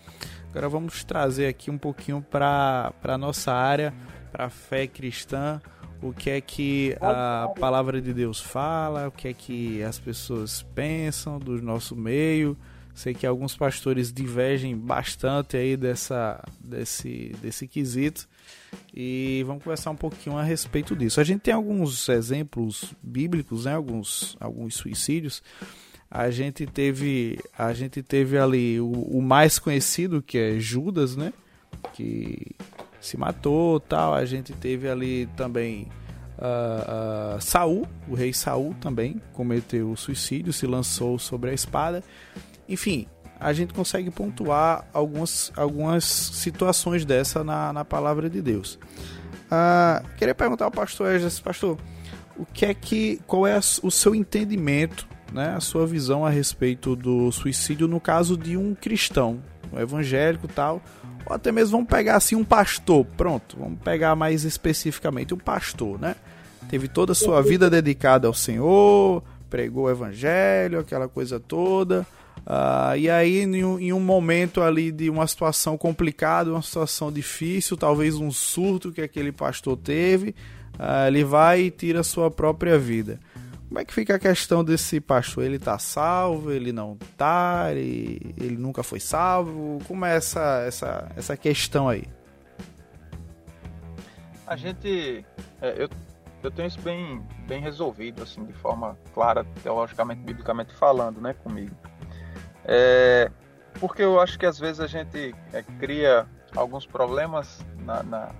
Agora 0.50 0.68
vamos 0.68 1.02
trazer 1.04 1.48
aqui 1.48 1.70
um 1.70 1.78
pouquinho 1.78 2.20
para 2.22 2.92
a 3.02 3.18
nossa 3.18 3.52
área, 3.52 3.94
para 4.30 4.44
a 4.44 4.50
fé 4.50 4.86
cristã 4.86 5.60
o 6.02 6.12
que 6.12 6.30
é 6.30 6.40
que 6.40 6.96
a 7.00 7.48
palavra 7.58 8.00
de 8.00 8.14
Deus 8.14 8.40
fala, 8.40 9.08
o 9.08 9.12
que 9.12 9.28
é 9.28 9.32
que 9.34 9.82
as 9.82 9.98
pessoas 9.98 10.62
pensam 10.74 11.38
do 11.38 11.60
nosso 11.60 11.94
meio. 11.94 12.56
Sei 12.94 13.14
que 13.14 13.26
alguns 13.26 13.56
pastores 13.56 14.12
divergem 14.12 14.76
bastante 14.76 15.56
aí 15.56 15.76
dessa, 15.76 16.42
desse, 16.58 17.34
desse 17.40 17.66
quesito 17.66 18.28
e 18.92 19.42
vamos 19.46 19.62
conversar 19.62 19.90
um 19.90 19.96
pouquinho 19.96 20.36
a 20.36 20.42
respeito 20.42 20.94
disso. 20.96 21.20
A 21.20 21.24
gente 21.24 21.40
tem 21.40 21.54
alguns 21.54 22.08
exemplos 22.08 22.92
bíblicos, 23.02 23.64
né? 23.64 23.74
alguns, 23.74 24.36
alguns 24.40 24.74
suicídios. 24.74 25.42
A 26.10 26.30
gente 26.30 26.66
teve, 26.66 27.38
a 27.56 27.72
gente 27.72 28.02
teve 28.02 28.36
ali 28.36 28.80
o, 28.80 28.90
o 28.90 29.22
mais 29.22 29.58
conhecido 29.58 30.20
que 30.20 30.36
é 30.36 30.58
Judas, 30.58 31.14
né? 31.14 31.32
Que 31.94 32.54
se 33.00 33.16
matou 33.16 33.80
tal. 33.80 34.14
A 34.14 34.24
gente 34.24 34.52
teve 34.52 34.88
ali 34.88 35.26
também 35.36 35.88
uh, 36.38 37.36
uh, 37.36 37.40
Saul, 37.40 37.86
o 38.08 38.14
rei 38.14 38.32
Saul 38.32 38.74
também 38.80 39.20
cometeu 39.32 39.94
suicídio, 39.96 40.52
se 40.52 40.66
lançou 40.66 41.18
sobre 41.18 41.50
a 41.50 41.54
espada. 41.54 42.02
Enfim, 42.68 43.06
a 43.38 43.52
gente 43.52 43.72
consegue 43.72 44.10
pontuar 44.10 44.84
algumas, 44.92 45.50
algumas 45.56 46.04
situações 46.04 47.04
dessa 47.04 47.42
na, 47.42 47.72
na 47.72 47.84
palavra 47.84 48.28
de 48.28 48.42
Deus. 48.42 48.78
Uh, 49.46 50.06
queria 50.16 50.34
perguntar 50.34 50.66
ao 50.66 50.70
pastor 50.70 51.12
Esdras, 51.12 51.40
pastor, 51.40 51.78
o 52.36 52.44
que 52.44 52.66
é 52.66 52.74
que, 52.74 53.20
qual 53.26 53.46
é 53.46 53.58
o 53.82 53.90
seu 53.90 54.14
entendimento, 54.14 55.08
né, 55.32 55.54
a 55.56 55.60
sua 55.60 55.86
visão 55.86 56.24
a 56.24 56.30
respeito 56.30 56.94
do 56.94 57.32
suicídio 57.32 57.88
no 57.88 58.00
caso 58.00 58.36
de 58.36 58.56
um 58.56 58.74
cristão, 58.74 59.42
um 59.72 59.78
evangélico 59.78 60.46
tal, 60.46 60.82
ou 61.30 61.36
até 61.36 61.52
mesmo 61.52 61.72
vamos 61.72 61.88
pegar 61.88 62.16
assim 62.16 62.34
um 62.34 62.44
pastor, 62.44 63.06
pronto, 63.16 63.56
vamos 63.56 63.78
pegar 63.80 64.16
mais 64.16 64.44
especificamente 64.44 65.32
um 65.32 65.38
pastor, 65.38 65.98
né? 65.98 66.16
Teve 66.68 66.88
toda 66.88 67.12
a 67.12 67.14
sua 67.14 67.40
vida 67.40 67.70
dedicada 67.70 68.26
ao 68.26 68.34
Senhor, 68.34 69.22
pregou 69.48 69.84
o 69.84 69.90
evangelho, 69.90 70.80
aquela 70.80 71.08
coisa 71.08 71.38
toda. 71.38 72.06
Uh, 72.40 72.96
e 72.96 73.08
aí, 73.10 73.42
em 73.42 73.92
um, 73.92 74.00
momento 74.00 74.60
ali 74.60 74.90
de 74.90 75.10
uma 75.10 75.26
situação 75.26 75.76
complicada, 75.76 76.50
uma 76.50 76.62
situação 76.62 77.12
difícil, 77.12 77.76
talvez 77.76 78.16
um 78.16 78.30
surto 78.30 78.92
que 78.92 79.00
aquele 79.00 79.30
pastor 79.30 79.76
teve, 79.76 80.30
uh, 80.78 81.06
ele 81.06 81.24
vai 81.24 81.62
e 81.62 81.70
tira 81.70 82.00
a 82.00 82.04
sua 82.04 82.30
própria 82.30 82.78
vida. 82.78 83.20
Como 83.70 83.78
é 83.78 83.84
que 83.84 83.94
fica 83.94 84.16
a 84.16 84.18
questão 84.18 84.64
desse 84.64 85.00
pastor? 85.00 85.44
Ele 85.44 85.54
está 85.54 85.78
salvo? 85.78 86.50
Ele 86.50 86.72
não 86.72 86.98
está? 87.00 87.68
Ele, 87.70 88.34
ele 88.36 88.56
nunca 88.56 88.82
foi 88.82 88.98
salvo? 88.98 89.78
Como 89.86 90.04
é 90.04 90.16
essa, 90.16 90.64
essa, 90.66 91.08
essa 91.16 91.36
questão 91.36 91.88
aí? 91.88 92.02
A 94.44 94.56
gente. 94.56 95.24
É, 95.62 95.84
eu, 95.84 95.88
eu 96.42 96.50
tenho 96.50 96.66
isso 96.66 96.80
bem, 96.80 97.24
bem 97.46 97.62
resolvido, 97.62 98.24
assim, 98.24 98.44
de 98.44 98.52
forma 98.54 98.98
clara, 99.14 99.44
teologicamente, 99.62 100.20
biblicamente 100.22 100.74
falando, 100.74 101.20
né, 101.20 101.32
comigo. 101.32 101.76
É, 102.64 103.30
porque 103.78 104.02
eu 104.02 104.18
acho 104.20 104.36
que 104.36 104.46
às 104.46 104.58
vezes 104.58 104.80
a 104.80 104.88
gente 104.88 105.32
é, 105.52 105.62
cria 105.78 106.26
alguns 106.56 106.86
problemas 106.86 107.64
na, 107.84 108.02
na, 108.02 108.34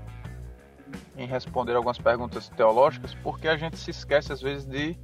em 1.17 1.27
responder 1.27 1.75
algumas 1.75 1.99
perguntas 1.99 2.49
teológicas, 2.51 3.15
porque 3.23 3.49
a 3.49 3.57
gente 3.57 3.77
se 3.77 3.91
esquece 3.91 4.33
às 4.33 4.41
vezes 4.41 4.67
de 4.67 4.97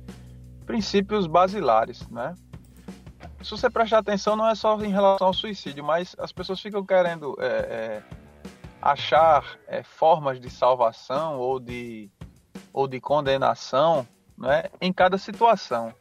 princípios 0.65 1.27
basilares, 1.27 2.09
né? 2.09 2.35
Se 3.43 3.51
você 3.51 3.71
prestar 3.71 3.99
atenção, 3.99 4.35
não 4.35 4.49
é 4.49 4.55
só 4.55 4.81
em 4.83 4.91
relação 4.91 5.29
ao 5.29 5.35
suicídio, 5.35 5.85
mas 5.85 6.17
as 6.19 6.33
pessoas 6.33 6.61
ficam 6.61 6.85
querendo 6.85 7.37
é, 7.39 7.47
é, 7.47 8.03
achar 8.83 9.59
é, 9.69 9.83
formas 9.83 10.41
de 10.41 10.51
salvação 10.51 11.39
ou 11.39 11.61
de, 11.61 12.11
ou 12.73 12.89
de 12.89 13.01
condenação 13.01 14.07
né, 14.37 14.65
em 14.81 14.93
cada 14.93 15.17
situação. 15.17 15.95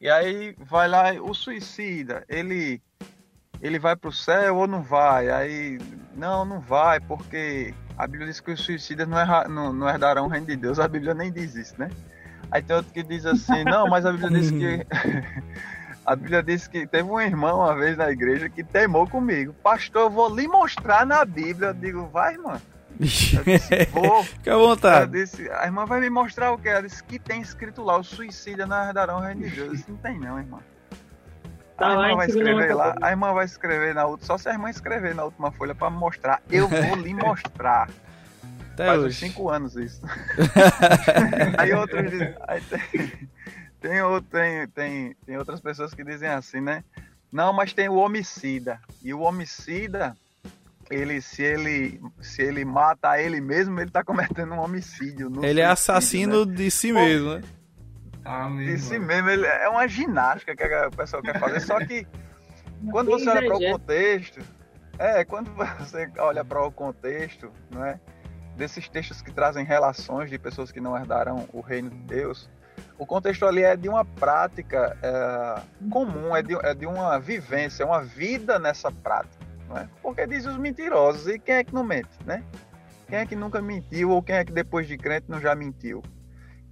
E 0.00 0.08
aí 0.08 0.54
vai 0.58 0.86
lá 0.86 1.12
o 1.14 1.34
suicida, 1.34 2.24
ele 2.28 2.80
ele 3.60 3.78
vai 3.78 3.96
para 3.96 4.10
o 4.10 4.12
céu 4.12 4.56
ou 4.58 4.66
não 4.66 4.82
vai? 4.82 5.30
Aí 5.30 5.78
não, 6.14 6.44
não 6.44 6.60
vai, 6.60 7.00
porque 7.00 7.74
a 7.96 8.06
Bíblia 8.06 8.26
diz 8.26 8.40
que 8.40 8.50
os 8.50 8.60
suicidas 8.60 9.06
não, 9.06 9.18
erra, 9.18 9.48
não, 9.48 9.72
não 9.72 9.88
herdarão 9.88 10.26
o 10.26 10.28
reino 10.28 10.46
de 10.46 10.56
Deus. 10.56 10.78
A 10.78 10.88
Bíblia 10.88 11.14
nem 11.14 11.30
diz 11.32 11.54
isso, 11.54 11.74
né? 11.78 11.90
Aí 12.50 12.62
tem 12.62 12.76
outro 12.76 12.92
que 12.92 13.02
diz 13.02 13.24
assim, 13.24 13.64
não, 13.64 13.88
mas 13.88 14.04
a 14.04 14.12
Bíblia 14.12 14.30
diz 14.30 14.50
que. 14.50 14.86
a 16.04 16.16
Bíblia 16.16 16.42
diz 16.42 16.66
que 16.66 16.86
teve 16.86 17.08
um 17.08 17.20
irmão 17.20 17.58
uma 17.58 17.74
vez 17.74 17.96
na 17.96 18.10
igreja 18.10 18.48
que 18.48 18.64
teimou 18.64 19.08
comigo. 19.08 19.54
Pastor, 19.62 20.02
eu 20.02 20.10
vou 20.10 20.34
lhe 20.34 20.48
mostrar 20.48 21.06
na 21.06 21.24
Bíblia. 21.24 21.68
Eu 21.68 21.74
digo, 21.74 22.06
vai, 22.08 22.34
irmã. 22.34 22.60
Disse, 22.98 23.36
Fica 24.24 24.54
à 24.54 24.56
vontade. 24.56 25.12
Disse, 25.12 25.48
a 25.50 25.64
irmã 25.64 25.86
vai 25.86 26.00
me 26.00 26.10
mostrar 26.10 26.52
o 26.52 26.58
que? 26.58 26.68
Ela 26.68 26.82
disse 26.82 27.02
que 27.02 27.18
tem 27.18 27.40
escrito 27.40 27.82
lá, 27.82 27.96
o 27.96 28.04
suicida 28.04 28.66
não 28.66 28.76
herdarão 28.84 29.18
o 29.18 29.20
reino 29.20 29.42
de 29.42 29.50
Deus. 29.50 29.68
Eu 29.68 29.74
disse, 29.74 29.90
não 29.90 29.98
tem 29.98 30.18
não, 30.18 30.38
irmã. 30.38 30.58
Tá 31.76 31.88
a 31.88 32.08
irmã 32.10 32.16
vai 32.16 32.26
escrever 32.26 32.74
lá, 32.74 32.94
a 33.02 33.10
irmã 33.10 33.32
vai 33.32 33.44
escrever 33.44 33.94
na 33.94 34.06
outra, 34.06 34.26
só 34.26 34.38
se 34.38 34.48
a 34.48 34.52
irmã 34.52 34.70
escrever 34.70 35.14
na 35.14 35.24
última 35.24 35.50
folha 35.50 35.74
para 35.74 35.90
mostrar. 35.90 36.40
Eu 36.48 36.68
vou 36.68 36.96
lhe 36.96 37.12
mostrar. 37.14 37.88
Até 38.72 38.86
Faz 38.86 39.00
hoje. 39.00 39.08
uns 39.08 39.32
5 39.32 39.50
anos 39.50 39.76
isso. 39.76 40.00
aí 41.58 41.72
outros 41.72 42.10
dizem, 42.10 42.34
aí 42.46 42.60
tem, 42.60 42.80
tem, 43.80 44.00
tem, 44.30 44.68
tem, 44.68 45.16
tem 45.26 45.36
outras 45.36 45.60
pessoas 45.60 45.94
que 45.94 46.04
dizem 46.04 46.28
assim, 46.28 46.60
né? 46.60 46.84
Não, 47.30 47.52
mas 47.52 47.72
tem 47.72 47.88
o 47.88 47.96
homicida. 47.96 48.80
E 49.02 49.12
o 49.12 49.20
homicida, 49.20 50.16
ele 50.88 51.20
se 51.20 51.42
ele 51.42 52.00
se 52.20 52.42
ele 52.42 52.64
mata 52.64 53.20
ele 53.20 53.40
mesmo, 53.40 53.78
ele 53.80 53.88
está 53.88 54.04
cometendo 54.04 54.54
um 54.54 54.60
homicídio. 54.60 55.32
Ele 55.42 55.60
é 55.60 55.66
assassino 55.66 56.44
né? 56.44 56.54
de 56.54 56.70
si 56.70 56.92
mesmo, 56.92 57.34
né? 57.34 57.42
Ah, 58.24 58.48
de 58.48 58.78
si 58.78 58.98
mesmo, 58.98 59.28
ele 59.28 59.46
é 59.46 59.68
uma 59.68 59.86
ginástica 59.86 60.56
que 60.56 60.64
o 60.64 60.90
pessoal 60.90 61.22
quer 61.22 61.38
fazer, 61.38 61.60
só 61.60 61.78
que 61.84 62.06
quando 62.90 63.10
você 63.10 63.28
olha 63.28 63.46
para 63.46 63.56
o 63.56 63.72
contexto, 63.72 64.40
é, 64.98 65.24
quando 65.24 65.50
você 65.52 66.10
olha 66.18 66.44
para 66.44 66.62
o 66.62 66.72
contexto, 66.72 67.50
não 67.70 67.84
é? 67.84 68.00
Desses 68.56 68.88
textos 68.88 69.20
que 69.20 69.32
trazem 69.32 69.64
relações 69.64 70.30
de 70.30 70.38
pessoas 70.38 70.70
que 70.70 70.80
não 70.80 70.96
herdarão 70.96 71.48
o 71.52 71.60
reino 71.60 71.90
de 71.90 71.98
Deus, 71.98 72.48
o 72.98 73.04
contexto 73.04 73.44
ali 73.44 73.62
é 73.62 73.76
de 73.76 73.88
uma 73.88 74.04
prática 74.04 74.96
é, 75.02 75.60
comum, 75.90 76.34
é 76.34 76.42
de, 76.42 76.54
é 76.64 76.74
de 76.74 76.86
uma 76.86 77.18
vivência, 77.18 77.84
uma 77.84 78.02
vida 78.02 78.58
nessa 78.58 78.90
prática. 78.90 79.44
Não 79.68 79.76
é? 79.76 79.88
Porque 80.00 80.26
diz 80.26 80.46
os 80.46 80.56
mentirosos, 80.56 81.26
e 81.26 81.38
quem 81.38 81.56
é 81.56 81.64
que 81.64 81.74
não 81.74 81.82
mente, 81.82 82.16
né? 82.24 82.44
Quem 83.08 83.18
é 83.18 83.26
que 83.26 83.36
nunca 83.36 83.60
mentiu 83.60 84.10
ou 84.10 84.22
quem 84.22 84.36
é 84.36 84.44
que 84.44 84.52
depois 84.52 84.86
de 84.86 84.96
crente 84.96 85.26
não 85.28 85.40
já 85.40 85.54
mentiu? 85.54 86.02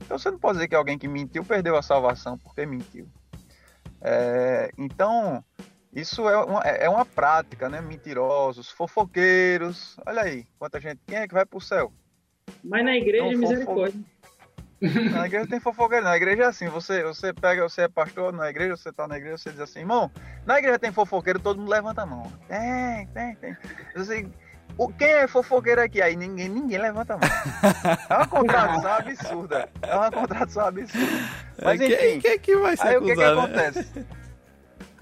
Então 0.02 0.18
você 0.18 0.30
não 0.30 0.38
pode 0.38 0.54
dizer 0.54 0.68
que 0.68 0.74
alguém 0.74 0.98
que 0.98 1.08
mentiu 1.08 1.44
perdeu 1.44 1.76
a 1.76 1.82
salvação 1.82 2.36
porque 2.36 2.66
mentiu. 2.66 3.08
É, 4.00 4.70
então, 4.76 5.42
isso 5.92 6.28
é 6.28 6.36
uma, 6.44 6.60
é 6.60 6.88
uma 6.88 7.04
prática, 7.04 7.68
né? 7.68 7.80
Mentirosos, 7.80 8.70
fofoqueiros. 8.70 9.96
Olha 10.06 10.22
aí, 10.22 10.44
quanta 10.58 10.80
gente. 10.80 11.00
Quem 11.06 11.18
é 11.18 11.28
que 11.28 11.34
vai 11.34 11.46
para 11.46 11.56
o 11.56 11.60
céu? 11.60 11.92
Mas 12.62 12.84
na 12.84 12.96
igreja 12.96 13.26
é 13.26 13.36
misericórdia. 13.36 14.00
Na 15.12 15.26
igreja 15.26 15.46
tem 15.46 15.60
fofoqueiro, 15.60 16.04
na 16.04 16.16
igreja 16.16 16.42
é 16.42 16.46
assim, 16.46 16.66
você, 16.66 17.04
você 17.04 17.32
pega, 17.32 17.62
você 17.62 17.82
é 17.82 17.88
pastor 17.88 18.32
na 18.32 18.50
igreja, 18.50 18.76
você 18.76 18.92
tá 18.92 19.06
na 19.06 19.16
igreja, 19.16 19.38
você 19.38 19.52
diz 19.52 19.60
assim, 19.60 19.78
irmão, 19.78 20.10
na 20.44 20.58
igreja 20.58 20.76
tem 20.76 20.90
fofoqueiro, 20.90 21.38
todo 21.38 21.60
mundo 21.60 21.70
levanta 21.70 22.02
a 22.02 22.06
mão. 22.06 22.24
Tem, 22.48 23.06
tem, 23.14 23.36
tem. 23.36 23.56
Assim, 23.94 24.32
o, 24.78 24.88
quem 24.88 25.08
é 25.08 25.26
fofoqueiro 25.26 25.82
aqui? 25.82 26.00
Aí 26.00 26.16
ninguém, 26.16 26.48
ninguém 26.48 26.78
levanta 26.78 27.14
a 27.14 27.18
mão. 27.18 27.28
É 28.08 28.16
uma 28.16 28.26
contradição 28.26 28.92
absurda. 28.92 29.68
É 29.82 29.94
uma 29.94 30.10
contradição 30.10 30.66
absurda. 30.66 31.30
Mas 31.62 31.80
enfim. 31.80 31.96
Quem, 31.96 32.20
quem 32.20 32.30
é 32.30 32.38
que 32.38 32.56
vai 32.56 32.76
ser 32.76 32.88
aí 32.88 32.96
acusado, 32.96 33.04
o 33.04 33.14
que, 33.14 33.16
que 33.16 33.24
acontece? 33.24 34.06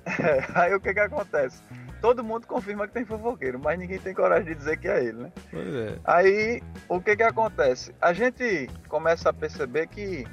É, 0.06 0.46
aí 0.54 0.74
o 0.74 0.80
que 0.80 0.94
que 0.94 1.00
acontece? 1.00 1.62
todo 2.00 2.24
mundo 2.24 2.46
confirma 2.46 2.88
que 2.88 2.94
tem 2.94 3.04
fofoqueiro, 3.04 3.58
mas 3.58 3.78
ninguém 3.78 3.98
tem 3.98 4.14
coragem 4.14 4.46
de 4.46 4.54
dizer 4.54 4.78
que 4.78 4.88
é 4.88 5.04
ele, 5.04 5.24
né? 5.24 5.32
Pois 5.50 5.74
é. 5.74 5.98
Aí, 6.04 6.62
o 6.88 7.00
que 7.00 7.16
que 7.16 7.22
acontece? 7.22 7.94
A 8.00 8.12
gente 8.12 8.68
começa 8.88 9.28
a 9.28 9.32
perceber 9.32 9.86
que 9.86 10.26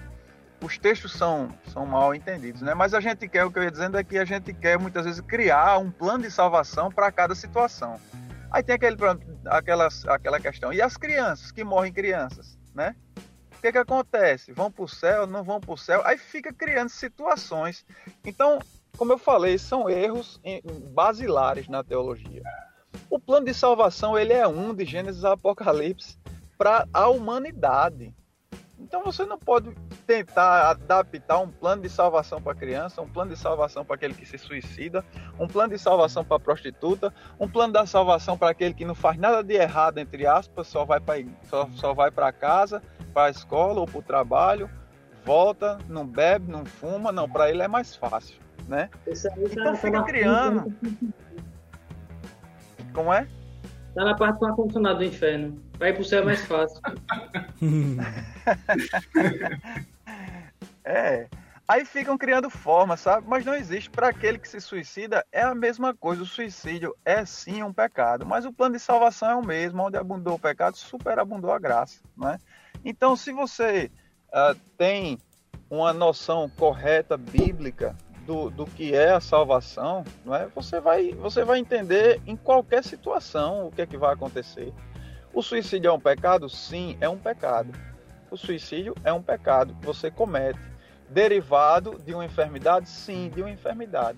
os 0.62 0.78
textos 0.78 1.12
são, 1.12 1.50
são 1.72 1.86
mal 1.86 2.16
entendidos, 2.16 2.62
né? 2.62 2.74
Mas 2.74 2.94
a 2.94 3.00
gente 3.00 3.28
quer, 3.28 3.46
o 3.46 3.52
que 3.52 3.60
eu 3.60 3.64
ia 3.64 3.72
dizendo 3.72 3.98
é 3.98 4.04
que 4.04 4.18
a 4.18 4.26
gente 4.26 4.54
quer 4.54 4.80
muitas 4.80 5.06
vezes 5.06 5.22
criar 5.22 5.78
um 5.78 5.92
plano 5.92 6.24
de 6.24 6.32
salvação 6.32 6.92
para 6.92 7.12
cada 7.12 7.36
situação. 7.36 8.00
Aí 8.52 8.64
tem 8.64 8.76
aquele, 8.76 8.98
aquela, 9.46 9.88
aquela 10.08 10.40
questão. 10.40 10.72
E 10.72 10.82
as 10.82 10.98
crianças, 10.98 11.52
que 11.52 11.64
morrem 11.64 11.92
crianças, 11.92 12.58
né? 12.74 12.96
O 13.58 13.62
que 13.62 13.72
que 13.72 13.78
acontece? 13.78 14.52
Vão 14.52 14.72
para 14.72 14.84
o 14.84 14.88
céu, 14.88 15.26
não 15.26 15.44
vão 15.44 15.60
para 15.60 15.74
o 15.74 15.78
céu? 15.78 16.02
Aí 16.06 16.18
fica 16.18 16.54
criando 16.54 16.90
situações. 16.90 17.86
Então, 18.24 18.60
como 18.96 19.14
eu 19.14 19.18
falei, 19.18 19.58
são 19.58 19.90
erros 19.90 20.40
basilares 20.92 21.68
na 21.68 21.84
teologia. 21.84 22.44
O 23.10 23.20
plano 23.20 23.46
de 23.46 23.54
salvação 23.54 24.18
ele 24.18 24.34
é 24.34 24.48
um 24.48 24.74
de 24.74 24.86
Gênesis 24.86 25.26
a 25.26 25.34
Apocalipse 25.34 26.18
para 26.58 26.88
a 26.94 27.08
humanidade. 27.08 28.14
Então 28.80 29.04
você 29.04 29.26
não 29.26 29.38
pode 29.38 29.74
tentar 30.06 30.70
adaptar 30.70 31.40
um 31.40 31.50
plano 31.50 31.82
de 31.82 31.90
salvação 31.90 32.42
para 32.42 32.56
criança, 32.56 33.02
um 33.02 33.10
plano 33.10 33.32
de 33.32 33.38
salvação 33.38 33.84
para 33.84 33.96
aquele 33.96 34.14
que 34.14 34.26
se 34.26 34.38
suicida, 34.38 35.04
um 35.40 35.48
plano 35.48 35.74
de 35.74 35.80
salvação 35.80 36.24
para 36.24 36.40
prostituta, 36.40 37.14
um 37.40 37.48
plano 37.48 37.74
da 37.74 37.86
salvação 37.86 38.38
para 38.38 38.52
aquele 38.52 38.74
que 38.74 38.86
não 38.86 38.96
faz 38.96 39.18
nada 39.18 39.44
de 39.44 39.56
errado 39.56 39.98
entre 39.98 40.28
aspas, 40.28 40.68
só 40.68 40.86
vai 40.86 41.00
para 41.00 41.24
só, 41.44 41.68
só 41.74 41.94
vai 41.94 42.12
para 42.12 42.32
casa, 42.32 42.82
para 43.14 43.28
a 43.28 43.30
escola 43.32 43.80
ou 43.80 43.88
para 43.88 44.00
o 44.00 44.04
trabalho, 44.04 44.70
volta, 45.26 45.80
não 45.90 46.06
bebe, 46.06 46.52
não 46.52 46.66
fuma, 46.66 47.12
não, 47.12 47.28
para 47.28 47.50
ele 47.50 47.64
é 47.64 47.68
mais 47.68 47.96
fácil 47.96 48.48
né? 48.68 48.90
então 49.08 49.64
tá 49.64 49.76
fica 49.76 50.04
criando. 50.04 50.74
Como 52.94 53.14
é? 53.14 53.28
Tá 53.96 54.04
na 54.04 54.16
parte 54.16 54.40
do 54.40 54.46
ar-condicionado 54.46 55.00
do 55.00 55.06
inferno. 55.06 55.62
Vai 55.78 55.94
pro 55.94 56.04
céu 56.04 56.26
mais 56.26 56.44
fácil. 56.46 56.82
é. 60.84 61.28
Aí 61.68 61.84
ficam 61.84 62.18
criando 62.18 62.50
formas, 62.50 63.02
sabe? 63.02 63.28
Mas 63.28 63.46
não 63.46 63.54
existe. 63.54 63.90
Para 63.90 64.08
aquele 64.08 64.40
que 64.40 64.48
se 64.48 64.62
suicida, 64.62 65.26
é 65.32 65.42
a 65.42 65.54
mesma 65.54 65.94
coisa. 65.94 66.24
O 66.24 66.26
suicídio 66.26 66.96
é 67.04 67.26
sim 67.26 67.62
um 67.62 67.74
pecado. 67.74 68.26
Mas 68.26 68.46
o 68.46 68.54
plano 68.54 68.76
de 68.76 68.82
salvação 68.82 69.30
é 69.30 69.36
o 69.36 69.46
mesmo. 69.46 69.84
Onde 69.84 69.98
abundou 69.98 70.36
o 70.36 70.40
pecado, 70.40 70.78
superabundou 70.78 71.52
a 71.52 71.60
graça. 71.60 72.00
Né? 72.16 72.38
Então, 72.86 73.18
se 73.18 73.34
você 73.34 73.92
uh, 74.30 74.58
tem 74.78 75.20
uma 75.70 75.92
noção 75.92 76.50
correta 76.50 77.18
bíblica 77.18 77.96
do, 78.26 78.50
do 78.50 78.66
que 78.66 78.94
é 78.94 79.12
a 79.12 79.22
salvação, 79.22 80.04
não 80.26 80.36
é? 80.36 80.48
Você 80.48 80.80
vai, 80.80 81.12
você 81.14 81.44
vai 81.44 81.60
entender 81.60 82.22
em 82.26 82.36
qualquer 82.36 82.84
situação 82.84 83.68
o 83.68 83.72
que 83.72 83.82
é 83.82 83.86
que 83.86 83.98
vai 83.98 84.14
acontecer. 84.14 84.74
O 85.38 85.44
suicídio 85.44 85.90
é 85.90 85.94
um 85.94 86.00
pecado? 86.00 86.50
Sim, 86.50 86.98
é 87.00 87.08
um 87.08 87.16
pecado. 87.16 87.72
O 88.32 88.36
suicídio 88.36 88.96
é 89.04 89.14
um 89.14 89.22
pecado 89.22 89.76
que 89.76 89.86
você 89.86 90.10
comete, 90.10 90.60
derivado 91.12 92.02
de 92.04 92.12
uma 92.12 92.26
enfermidade? 92.26 92.90
Sim, 92.90 93.30
de 93.30 93.44
uma 93.44 93.52
enfermidade. 93.52 94.18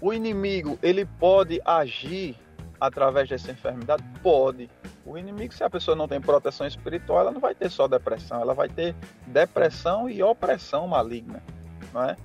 O 0.00 0.12
inimigo, 0.12 0.78
ele 0.80 1.04
pode 1.04 1.60
agir 1.64 2.36
através 2.80 3.28
dessa 3.28 3.50
enfermidade? 3.50 4.04
Pode. 4.22 4.70
O 5.04 5.18
inimigo, 5.18 5.52
se 5.52 5.64
a 5.64 5.68
pessoa 5.68 5.96
não 5.96 6.06
tem 6.06 6.20
proteção 6.20 6.64
espiritual, 6.64 7.22
ela 7.22 7.32
não 7.32 7.40
vai 7.40 7.56
ter 7.56 7.68
só 7.68 7.88
depressão, 7.88 8.40
ela 8.40 8.54
vai 8.54 8.68
ter 8.68 8.94
depressão 9.26 10.08
e 10.08 10.22
opressão 10.22 10.86
maligna, 10.86 11.42
não 11.92 12.04
é? 12.04 12.16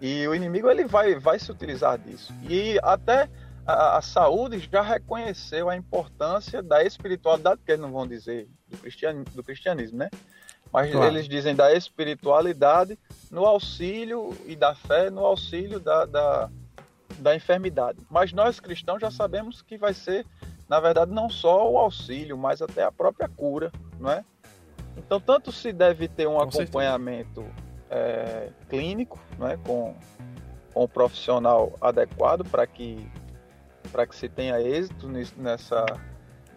E 0.00 0.26
o 0.26 0.34
inimigo 0.34 0.70
ele 0.70 0.86
vai, 0.86 1.14
vai 1.16 1.38
se 1.38 1.52
utilizar 1.52 1.98
disso. 1.98 2.32
E 2.48 2.80
até 2.82 3.28
a, 3.66 3.98
a 3.98 4.02
saúde 4.02 4.68
já 4.70 4.82
reconheceu 4.82 5.68
a 5.68 5.76
importância 5.76 6.62
da 6.62 6.84
espiritualidade, 6.84 7.60
que 7.64 7.72
eles 7.72 7.80
não 7.80 7.92
vão 7.92 8.06
dizer 8.06 8.48
do, 8.68 8.78
cristian, 8.78 9.24
do 9.34 9.42
cristianismo, 9.42 9.98
né? 9.98 10.10
Mas 10.72 10.90
claro. 10.90 11.06
eles 11.06 11.28
dizem 11.28 11.54
da 11.54 11.72
espiritualidade 11.72 12.98
no 13.30 13.44
auxílio 13.44 14.36
e 14.46 14.54
da 14.54 14.74
fé 14.74 15.10
no 15.10 15.24
auxílio 15.24 15.80
da, 15.80 16.04
da, 16.04 16.50
da 17.18 17.34
enfermidade. 17.34 17.98
Mas 18.10 18.32
nós 18.32 18.60
cristãos 18.60 19.00
já 19.00 19.10
sabemos 19.10 19.62
que 19.62 19.78
vai 19.78 19.94
ser, 19.94 20.26
na 20.68 20.80
verdade, 20.80 21.12
não 21.12 21.30
só 21.30 21.70
o 21.70 21.78
auxílio, 21.78 22.36
mas 22.36 22.60
até 22.60 22.82
a 22.82 22.92
própria 22.92 23.28
cura, 23.28 23.72
não 23.98 24.10
é? 24.10 24.24
Então, 24.96 25.20
tanto 25.20 25.52
se 25.52 25.72
deve 25.72 26.08
ter 26.08 26.26
um 26.26 26.34
Com 26.34 26.42
acompanhamento 26.42 27.44
é, 27.90 28.50
clínico, 28.68 29.18
né, 29.38 29.58
com, 29.64 29.94
com 30.72 30.84
o 30.84 30.88
profissional 30.88 31.76
adequado 31.80 32.44
para 32.44 32.66
que, 32.66 33.06
para 33.96 34.06
que 34.06 34.14
se 34.14 34.28
tenha 34.28 34.60
êxito 34.60 35.08
nessa, 35.38 35.86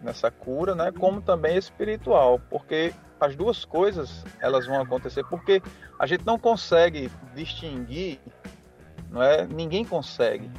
nessa 0.02 0.30
cura, 0.30 0.74
né, 0.74 0.92
como 0.92 1.22
também 1.22 1.56
espiritual, 1.56 2.38
porque 2.50 2.92
as 3.18 3.34
duas 3.34 3.64
coisas 3.64 4.22
elas 4.40 4.66
vão 4.66 4.78
acontecer, 4.78 5.24
porque 5.24 5.62
a 5.98 6.06
gente 6.06 6.26
não 6.26 6.38
consegue 6.38 7.10
distinguir, 7.34 8.20
não 9.08 9.22
é? 9.22 9.46
Ninguém 9.46 9.86
consegue 9.86 10.50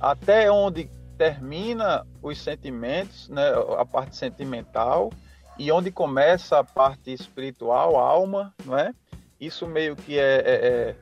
até 0.00 0.48
onde 0.48 0.88
termina 1.16 2.06
os 2.22 2.40
sentimentos, 2.40 3.28
né, 3.28 3.42
a 3.76 3.84
parte 3.84 4.14
sentimental 4.14 5.10
e 5.58 5.72
onde 5.72 5.90
começa 5.90 6.60
a 6.60 6.62
parte 6.62 7.12
espiritual, 7.12 7.98
a 7.98 8.08
alma, 8.08 8.54
não 8.64 8.78
é? 8.78 8.94
isso 9.40 9.66
meio 9.66 9.96
que 9.96 10.16
é, 10.16 10.36
é, 10.36 10.68
é, 10.68 10.96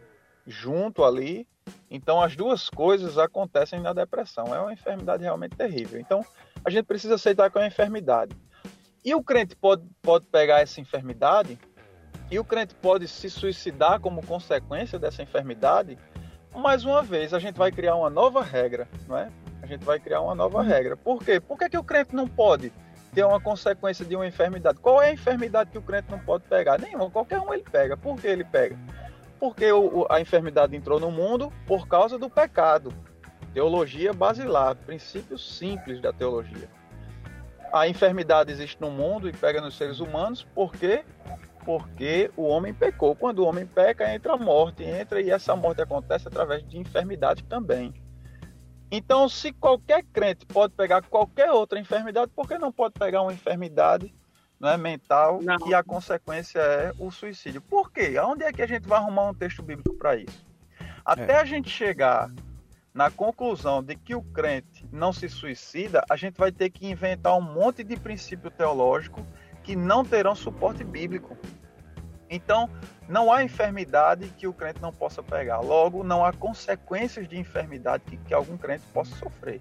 junto 0.47 1.05
ali. 1.05 1.47
Então, 1.91 2.21
as 2.21 2.37
duas 2.37 2.69
coisas 2.69 3.19
acontecem 3.19 3.81
na 3.81 3.93
depressão. 3.93 4.55
É 4.55 4.61
uma 4.61 4.73
enfermidade 4.73 5.23
realmente 5.23 5.57
terrível. 5.57 5.99
Então, 6.01 6.25
a 6.65 6.71
gente 6.71 6.85
precisa 6.85 7.15
aceitar 7.15 7.51
que 7.51 7.59
é 7.59 7.61
uma 7.61 7.67
enfermidade. 7.67 8.37
E 9.05 9.15
o 9.15 9.23
crente 9.23 9.55
pode, 9.55 9.85
pode 10.03 10.27
pegar 10.27 10.61
essa 10.61 10.81
enfermidade 10.81 11.59
e 12.31 12.39
o 12.39 12.45
crente 12.45 12.75
pode 12.75 13.07
se 13.07 13.31
suicidar 13.31 14.01
como 14.01 14.25
consequência 14.27 14.99
dessa 14.99 15.23
enfermidade. 15.23 15.97
Mais 16.55 16.85
uma 16.85 17.03
vez, 17.03 17.33
a 17.33 17.39
gente 17.39 17.57
vai 17.57 17.71
criar 17.71 17.95
uma 17.95 18.11
nova 18.11 18.43
regra, 18.43 18.89
não 19.07 19.17
é? 19.17 19.31
A 19.63 19.67
gente 19.67 19.85
vai 19.85 20.01
criar 20.01 20.21
uma 20.23 20.35
nova 20.35 20.63
regra. 20.63 20.97
Por 20.97 21.23
quê? 21.23 21.39
Por 21.39 21.57
que, 21.57 21.69
que 21.69 21.79
o 21.79 21.85
crente 21.85 22.15
não 22.15 22.27
pode 22.27 22.73
ter 23.17 23.25
uma 23.25 23.41
consequência 23.41 24.05
de 24.05 24.15
uma 24.15 24.27
enfermidade. 24.27 24.79
Qual 24.79 25.01
é 25.01 25.09
a 25.09 25.13
enfermidade 25.15 25.71
que 25.71 25.79
o 25.79 25.83
crente 25.83 26.11
não 26.11 26.19
pode 26.19 26.45
pegar? 26.45 26.79
Nenhuma, 26.79 27.11
qualquer 27.11 27.41
um 27.41 27.55
ele 27.55 27.63
pega. 27.63 27.97
Por 27.97 28.21
que 28.21 28.27
ele 28.27 28.45
pega? 28.45 28.77
Porque 29.39 29.71
o, 29.71 30.07
a 30.11 30.21
enfermidade 30.21 30.75
entrou 30.75 30.99
no 30.99 31.11
mundo 31.11 31.53
por 31.67 31.87
causa 31.87 32.19
do 32.19 32.31
pecado. 32.31 32.93
Teologia 33.53 34.13
basilar, 34.13 34.77
princípios 34.77 35.57
simples 35.57 36.01
da 36.01 36.13
teologia. 36.13 36.69
A 37.73 37.89
enfermidade 37.89 38.51
existe 38.51 38.81
no 38.81 38.91
mundo 38.91 39.29
e 39.29 39.33
pega 39.33 39.61
nos 39.61 39.77
seres 39.77 40.01
humanos 40.01 40.47
porque 40.55 41.05
porque 41.65 42.31
o 42.37 42.45
homem 42.45 42.73
pecou. 42.73 43.17
Quando 43.17 43.41
o 43.41 43.45
homem 43.45 43.67
peca, 43.67 44.15
entra 44.15 44.35
a 44.35 44.37
morte, 44.37 44.85
entra 44.85 45.21
e 45.21 45.31
essa 45.31 45.57
morte 45.57 45.83
acontece 45.83 46.29
através 46.29 46.67
de 46.67 46.79
enfermidade 46.79 47.43
também. 47.43 47.93
Então, 48.89 49.29
se 49.29 49.53
qualquer 49.53 50.05
crente 50.13 50.47
pode 50.47 50.75
pegar 50.75 51.03
qualquer 51.03 51.51
outra 51.51 51.81
enfermidade, 51.81 52.31
por 52.31 52.47
que 52.47 52.57
não 52.57 52.71
pode 52.71 52.95
pegar 52.95 53.23
uma 53.23 53.33
enfermidade 53.33 54.15
né, 54.61 54.77
mental 54.77 55.41
não. 55.43 55.59
que 55.59 55.75
a 55.75 55.83
consequência 55.83 56.59
é 56.59 56.93
o 56.99 57.11
suicídio? 57.11 57.61
Por 57.61 57.91
quê? 57.91 58.17
Aonde 58.19 58.45
é 58.45 58.53
que 58.53 58.63
a 58.63 58.67
gente 58.67 58.87
vai 58.89 58.99
arrumar 58.99 59.31
um 59.31 59.35
texto 59.35 59.63
bíblico 59.63 59.95
para 59.95 60.17
isso? 60.17 60.47
Até 61.05 61.33
é. 61.33 61.37
a 61.37 61.45
gente 61.45 61.71
chegar 61.71 62.31
na 62.93 63.11
conclusão 63.11 63.83
de 63.83 63.95
que 63.95 64.15
o 64.15 64.23
crente 64.23 64.87
não 64.91 65.13
se 65.13 65.29
suicida, 65.29 66.03
a 66.09 66.17
gente 66.17 66.39
vai 66.39 66.51
ter 66.51 66.71
que 66.71 66.87
inventar 66.87 67.37
um 67.37 67.43
monte 67.43 67.85
de 67.85 67.97
princípio 67.97 68.51
teológico 68.51 69.25
que 69.63 69.77
não 69.77 70.05
terão 70.05 70.35
suporte 70.35 70.83
bíblico. 70.83 71.37
Então, 72.31 72.69
não 73.09 73.31
há 73.31 73.45
enfermidade 73.45 74.29
que 74.31 74.47
o 74.47 74.53
crente 74.53 74.81
não 74.81 74.93
possa 74.93 75.23
pegar. 75.23 75.61
Logo, 75.61 76.03
não 76.03 76.25
há 76.25 76.33
consequências 76.33 77.29
de 77.29 77.39
enfermidade 77.39 78.03
que, 78.05 78.17
que 78.17 78.35
algum 78.35 78.57
crente 78.57 78.85
possa 78.93 79.15
sofrer. 79.17 79.61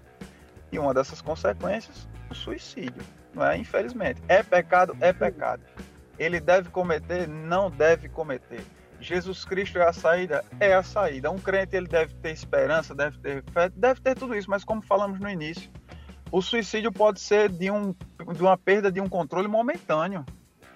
E 0.72 0.78
uma 0.78 0.94
dessas 0.94 1.20
consequências, 1.20 2.08
o 2.30 2.34
suicídio. 2.34 3.04
Não 3.36 3.44
é? 3.44 3.58
Infelizmente. 3.58 4.22
É 4.26 4.42
pecado? 4.42 4.96
É 4.98 5.12
pecado. 5.12 5.62
Ele 6.18 6.40
deve 6.40 6.70
cometer? 6.70 7.28
Não 7.28 7.70
deve 7.70 8.08
cometer. 8.08 8.64
Jesus 8.98 9.44
Cristo 9.44 9.78
é 9.78 9.86
a 9.86 9.92
saída? 9.92 10.42
É 10.58 10.72
a 10.72 10.82
saída. 10.82 11.30
Um 11.30 11.38
crente 11.38 11.76
ele 11.76 11.86
deve 11.86 12.14
ter 12.14 12.30
esperança, 12.30 12.94
deve 12.94 13.18
ter 13.18 13.44
fé, 13.52 13.68
deve 13.68 14.00
ter 14.00 14.14
tudo 14.14 14.34
isso, 14.34 14.48
mas 14.48 14.64
como 14.64 14.80
falamos 14.80 15.20
no 15.20 15.28
início, 15.28 15.70
o 16.32 16.40
suicídio 16.40 16.90
pode 16.90 17.20
ser 17.20 17.50
de, 17.50 17.70
um, 17.70 17.92
de 17.92 18.40
uma 18.40 18.56
perda 18.56 18.90
de 18.90 19.02
um 19.02 19.08
controle 19.08 19.46
momentâneo. 19.46 20.24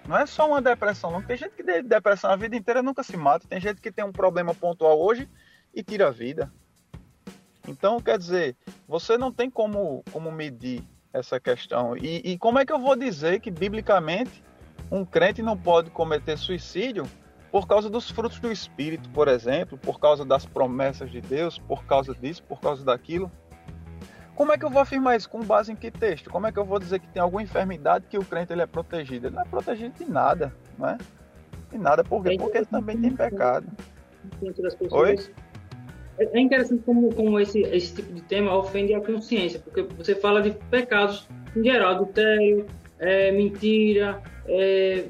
Não 0.07 0.15
é 0.15 0.27
só 0.27 0.47
uma 0.47 0.61
depressão, 0.61 1.09
não. 1.09 1.21
Tem 1.23 1.37
gente 1.37 1.55
que 1.55 1.63
tem 1.63 1.83
depressão 1.83 2.29
a 2.29 2.35
vida 2.35 2.55
inteira 2.55 2.83
nunca 2.83 3.01
se 3.01 3.17
mata. 3.17 3.47
Tem 3.47 3.59
gente 3.59 3.81
que 3.81 3.91
tem 3.91 4.05
um 4.05 4.11
problema 4.11 4.53
pontual 4.53 5.01
hoje 5.01 5.27
e 5.73 5.81
tira 5.81 6.09
a 6.09 6.11
vida. 6.11 6.53
Então, 7.67 7.99
quer 7.99 8.19
dizer, 8.19 8.55
você 8.87 9.17
não 9.17 9.31
tem 9.31 9.49
como, 9.49 10.03
como 10.11 10.31
medir 10.31 10.83
essa 11.13 11.39
questão. 11.39 11.95
E, 11.97 12.31
e 12.31 12.37
como 12.37 12.59
é 12.59 12.65
que 12.65 12.73
eu 12.73 12.79
vou 12.79 12.95
dizer 12.95 13.39
que, 13.39 13.51
biblicamente, 13.51 14.43
um 14.91 15.05
crente 15.05 15.41
não 15.41 15.57
pode 15.57 15.89
cometer 15.89 16.37
suicídio 16.37 17.05
por 17.51 17.67
causa 17.67 17.89
dos 17.89 18.09
frutos 18.09 18.39
do 18.39 18.51
Espírito, 18.51 19.09
por 19.09 19.27
exemplo, 19.27 19.77
por 19.77 19.99
causa 19.99 20.23
das 20.23 20.45
promessas 20.45 21.11
de 21.11 21.19
Deus, 21.19 21.59
por 21.59 21.85
causa 21.85 22.15
disso, 22.15 22.43
por 22.43 22.61
causa 22.61 22.83
daquilo? 22.83 23.29
Como 24.35 24.53
é 24.53 24.57
que 24.57 24.65
eu 24.65 24.69
vou 24.69 24.81
afirmar 24.81 25.17
isso? 25.17 25.29
Com 25.29 25.43
base 25.43 25.71
em 25.71 25.75
que 25.75 25.91
texto? 25.91 26.29
Como 26.29 26.47
é 26.47 26.51
que 26.51 26.57
eu 26.57 26.65
vou 26.65 26.79
dizer 26.79 26.99
que 26.99 27.07
tem 27.07 27.21
alguma 27.21 27.43
enfermidade 27.43 28.05
que 28.09 28.17
o 28.17 28.25
crente 28.25 28.53
ele 28.53 28.61
é 28.61 28.65
protegido? 28.65 29.27
Ele 29.27 29.35
não 29.35 29.43
é 29.43 29.45
protegido 29.45 29.93
de 30.03 30.09
nada, 30.09 30.53
não 30.77 30.89
é? 30.89 30.97
De 31.69 31.77
nada, 31.77 32.03
por 32.03 32.23
quê? 32.23 32.37
Porque 32.39 32.57
ele 32.57 32.65
também 32.65 32.99
tem 32.99 33.15
pecado. 33.15 33.67
Oi? 34.89 35.15
É, 36.21 36.37
é 36.37 36.39
interessante 36.39 36.83
como, 36.83 37.13
como 37.13 37.39
esse, 37.39 37.61
esse 37.61 37.95
tipo 37.95 38.13
de 38.13 38.21
tema 38.21 38.55
ofende 38.55 38.93
a 38.93 39.01
consciência, 39.01 39.59
porque 39.59 39.81
você 39.81 40.13
fala 40.13 40.41
de 40.41 40.51
pecados 40.69 41.27
em 41.55 41.63
geral, 41.63 41.95
adultério, 41.95 42.65
é, 42.99 43.31
mentira, 43.31 44.21
é, 44.47 45.05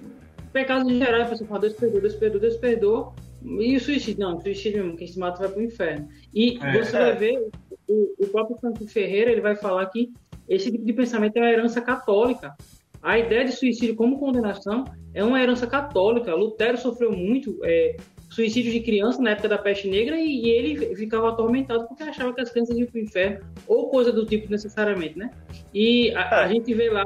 pecados 0.54 0.92
em 0.92 0.98
geral, 0.98 1.22
a 1.22 1.26
pessoa 1.26 1.48
fala, 1.48 1.62
Deus 1.62 1.74
perdoa, 1.74 2.02
Deus 2.02 2.16
perdoa, 2.16 2.42
Deus 2.42 2.58
perdoa, 2.58 3.14
e 3.44 3.76
o 3.76 3.80
suicídio? 3.80 4.22
Não, 4.22 4.38
o 4.38 4.42
suicídio 4.42 4.84
mesmo, 4.84 4.98
quem 4.98 5.08
se 5.08 5.20
mata 5.20 5.40
vai 5.40 5.50
para 5.50 5.60
o 5.60 5.64
inferno. 5.64 6.08
E 6.34 6.60
é, 6.62 6.84
você 6.84 6.92
vai 6.92 7.16
ver 7.16 7.50
o, 7.88 8.14
o 8.20 8.28
próprio 8.28 8.58
Franco 8.58 8.88
Ferreira 8.88 9.32
ele 9.32 9.42
vai 9.42 9.56
falar 9.56 9.86
que 9.88 10.14
esse 10.48 10.72
tipo 10.72 10.86
de 10.86 10.94
pensamento 10.94 11.38
é 11.38 11.42
uma 11.42 11.52
herança 11.52 11.82
católica. 11.82 12.54
A 13.02 13.18
ideia 13.18 13.46
de 13.46 13.52
suicídio 13.52 13.96
como 13.96 14.20
condenação 14.20 14.86
é 15.14 15.24
uma 15.24 15.42
herança 15.42 15.66
católica. 15.66 16.36
Lutero 16.36 16.78
sofreu 16.78 17.12
muito 17.12 17.58
é, 17.64 17.96
suicídio 18.32 18.72
de 18.72 18.80
criança 18.80 19.22
na 19.22 19.32
época 19.32 19.50
da 19.50 19.58
peste 19.58 19.90
negra 19.90 20.16
e, 20.18 20.50
ele 20.50 20.96
ficava 20.96 21.30
atormentado 21.30 21.86
porque 21.88 22.02
achava 22.02 22.34
que 22.34 22.42
as 22.42 22.50
crianças 22.50 22.78
iam 22.78 22.88
para 22.88 22.98
o 22.98 23.04
inferno 23.04 23.46
ou 23.68 23.90
coisa 23.90 24.12
do 24.12 24.26
tipo 24.26 24.50
necessariamente, 24.50 25.20
né? 25.20 25.30
E 25.74 26.12
a, 26.16 26.40
a 26.40 26.48
gente 26.48 26.74
vê 26.74 26.90
lá, 26.90 27.04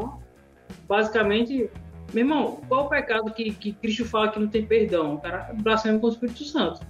basicamente, 0.88 1.70
meu 2.14 2.24
irmão, 2.24 2.62
qual 2.68 2.86
o 2.86 2.90
pecado 2.90 3.34
que, 3.34 3.52
que 3.52 3.74
Cristo 3.74 4.06
fala 4.06 4.30
que 4.30 4.40
não 4.40 4.48
tem 4.48 4.64
perdão? 4.66 5.16
O 5.16 5.20
cara 5.20 5.52
blasfema 5.56 5.98
com 5.98 6.06
o 6.06 6.10
Espírito 6.12 6.44
Santo. 6.44 6.82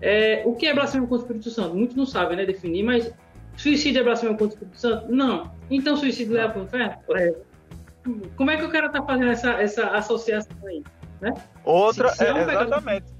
É, 0.00 0.42
o 0.44 0.54
que 0.56 0.66
é 0.66 0.74
blasfêmia 0.74 1.06
contra 1.06 1.22
o 1.22 1.26
Espírito 1.26 1.50
Santo? 1.50 1.76
Muitos 1.76 1.96
não 1.96 2.06
sabem 2.06 2.36
né, 2.36 2.44
definir, 2.44 2.82
mas 2.82 3.14
Suicídio 3.56 4.00
é 4.00 4.04
blasfêmia 4.04 4.36
contra 4.36 4.46
o 4.46 4.54
Espírito 4.54 4.78
Santo? 4.78 5.12
Não. 5.12 5.52
Então 5.70 5.96
suicídio 5.96 6.34
leva 6.34 6.52
para 6.52 6.62
o 6.62 6.64
inferno? 6.64 6.96
É. 7.16 7.34
Como 8.36 8.50
é 8.50 8.56
que 8.56 8.64
o 8.64 8.70
cara 8.70 8.86
está 8.86 9.02
fazendo 9.02 9.30
essa, 9.30 9.52
essa 9.52 9.86
associação 9.90 10.56
aí? 10.66 10.82
Né? 11.20 11.32
Outra, 11.64 12.08
se, 12.08 12.18
se 12.18 12.24
é, 12.24 12.28
é 12.30 12.42
exatamente. 12.42 13.17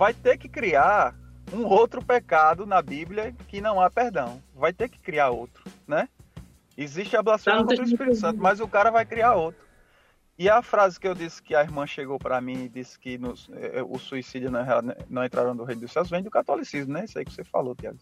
Vai 0.00 0.14
ter 0.14 0.38
que 0.38 0.48
criar 0.48 1.14
um 1.52 1.66
outro 1.66 2.02
pecado 2.02 2.64
na 2.64 2.80
Bíblia 2.80 3.34
que 3.46 3.60
não 3.60 3.78
há 3.78 3.90
perdão. 3.90 4.42
Vai 4.54 4.72
ter 4.72 4.88
que 4.88 4.98
criar 4.98 5.28
outro, 5.28 5.62
né? 5.86 6.08
Existe 6.74 7.18
a 7.18 7.22
blasfêmia 7.22 7.60
tá 7.60 7.66
contra 7.66 7.84
o 7.84 7.86
Espírito 7.86 8.16
Santo, 8.16 8.40
mas 8.40 8.60
o 8.60 8.66
cara 8.66 8.90
vai 8.90 9.04
criar 9.04 9.34
outro. 9.34 9.62
E 10.38 10.48
a 10.48 10.62
frase 10.62 10.98
que 10.98 11.06
eu 11.06 11.14
disse 11.14 11.42
que 11.42 11.54
a 11.54 11.60
irmã 11.60 11.86
chegou 11.86 12.18
para 12.18 12.40
mim 12.40 12.64
e 12.64 12.68
disse 12.70 12.98
que 12.98 13.18
nos, 13.18 13.50
eh, 13.52 13.82
o 13.86 13.98
suicídio 13.98 14.50
não, 14.50 14.64
não 15.10 15.22
entraram 15.22 15.52
no 15.52 15.64
reino 15.64 15.82
dos 15.82 15.92
céus 15.92 16.08
vem 16.08 16.22
do 16.22 16.30
catolicismo, 16.30 16.94
né? 16.94 17.04
Isso 17.04 17.18
aí 17.18 17.24
que 17.26 17.34
você 17.34 17.44
falou, 17.44 17.74
Tiago. 17.74 17.98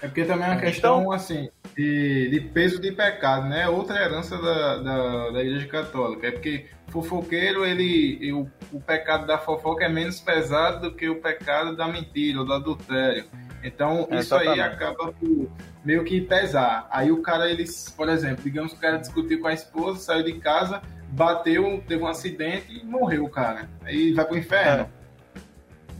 É 0.00 0.06
porque 0.06 0.24
também 0.24 0.48
é 0.48 0.52
uma 0.52 0.60
questão, 0.60 1.00
então, 1.02 1.12
assim, 1.12 1.50
de, 1.76 2.28
de, 2.30 2.40
peso 2.40 2.80
de 2.80 2.92
pecado, 2.92 3.48
né? 3.48 3.68
Outra 3.68 4.02
herança 4.02 4.36
da, 4.38 4.76
da, 4.78 5.30
da 5.30 5.40
Igreja 5.42 5.66
Católica. 5.66 6.26
É 6.26 6.30
porque 6.30 6.66
fofoqueiro, 6.88 7.64
ele, 7.64 8.32
o, 8.32 8.48
o 8.72 8.80
pecado 8.80 9.26
da 9.26 9.38
fofoca 9.38 9.84
é 9.84 9.88
menos 9.88 10.20
pesado 10.20 10.90
do 10.90 10.96
que 10.96 11.08
o 11.08 11.20
pecado 11.20 11.74
da 11.74 11.88
mentira 11.88 12.40
ou 12.40 12.44
do 12.44 12.52
adultério. 12.52 13.24
Então, 13.64 14.06
é, 14.10 14.18
isso 14.18 14.34
aí 14.34 14.60
acaba 14.60 15.12
por 15.12 15.48
meio 15.84 16.04
que 16.04 16.20
pesar. 16.20 16.86
Aí 16.90 17.10
o 17.10 17.22
cara, 17.22 17.50
ele, 17.50 17.64
por 17.96 18.08
exemplo, 18.08 18.42
digamos 18.44 18.72
que 18.72 18.78
o 18.78 18.80
cara 18.80 18.98
discutiu 18.98 19.40
com 19.40 19.48
a 19.48 19.54
esposa, 19.54 20.00
saiu 20.00 20.24
de 20.24 20.34
casa, 20.34 20.82
bateu, 21.08 21.82
teve 21.86 22.02
um 22.02 22.08
acidente 22.08 22.66
e 22.72 22.84
morreu 22.84 23.24
o 23.24 23.30
cara. 23.30 23.68
Aí 23.84 24.12
vai 24.12 24.24
pro 24.24 24.36
inferno. 24.36 24.88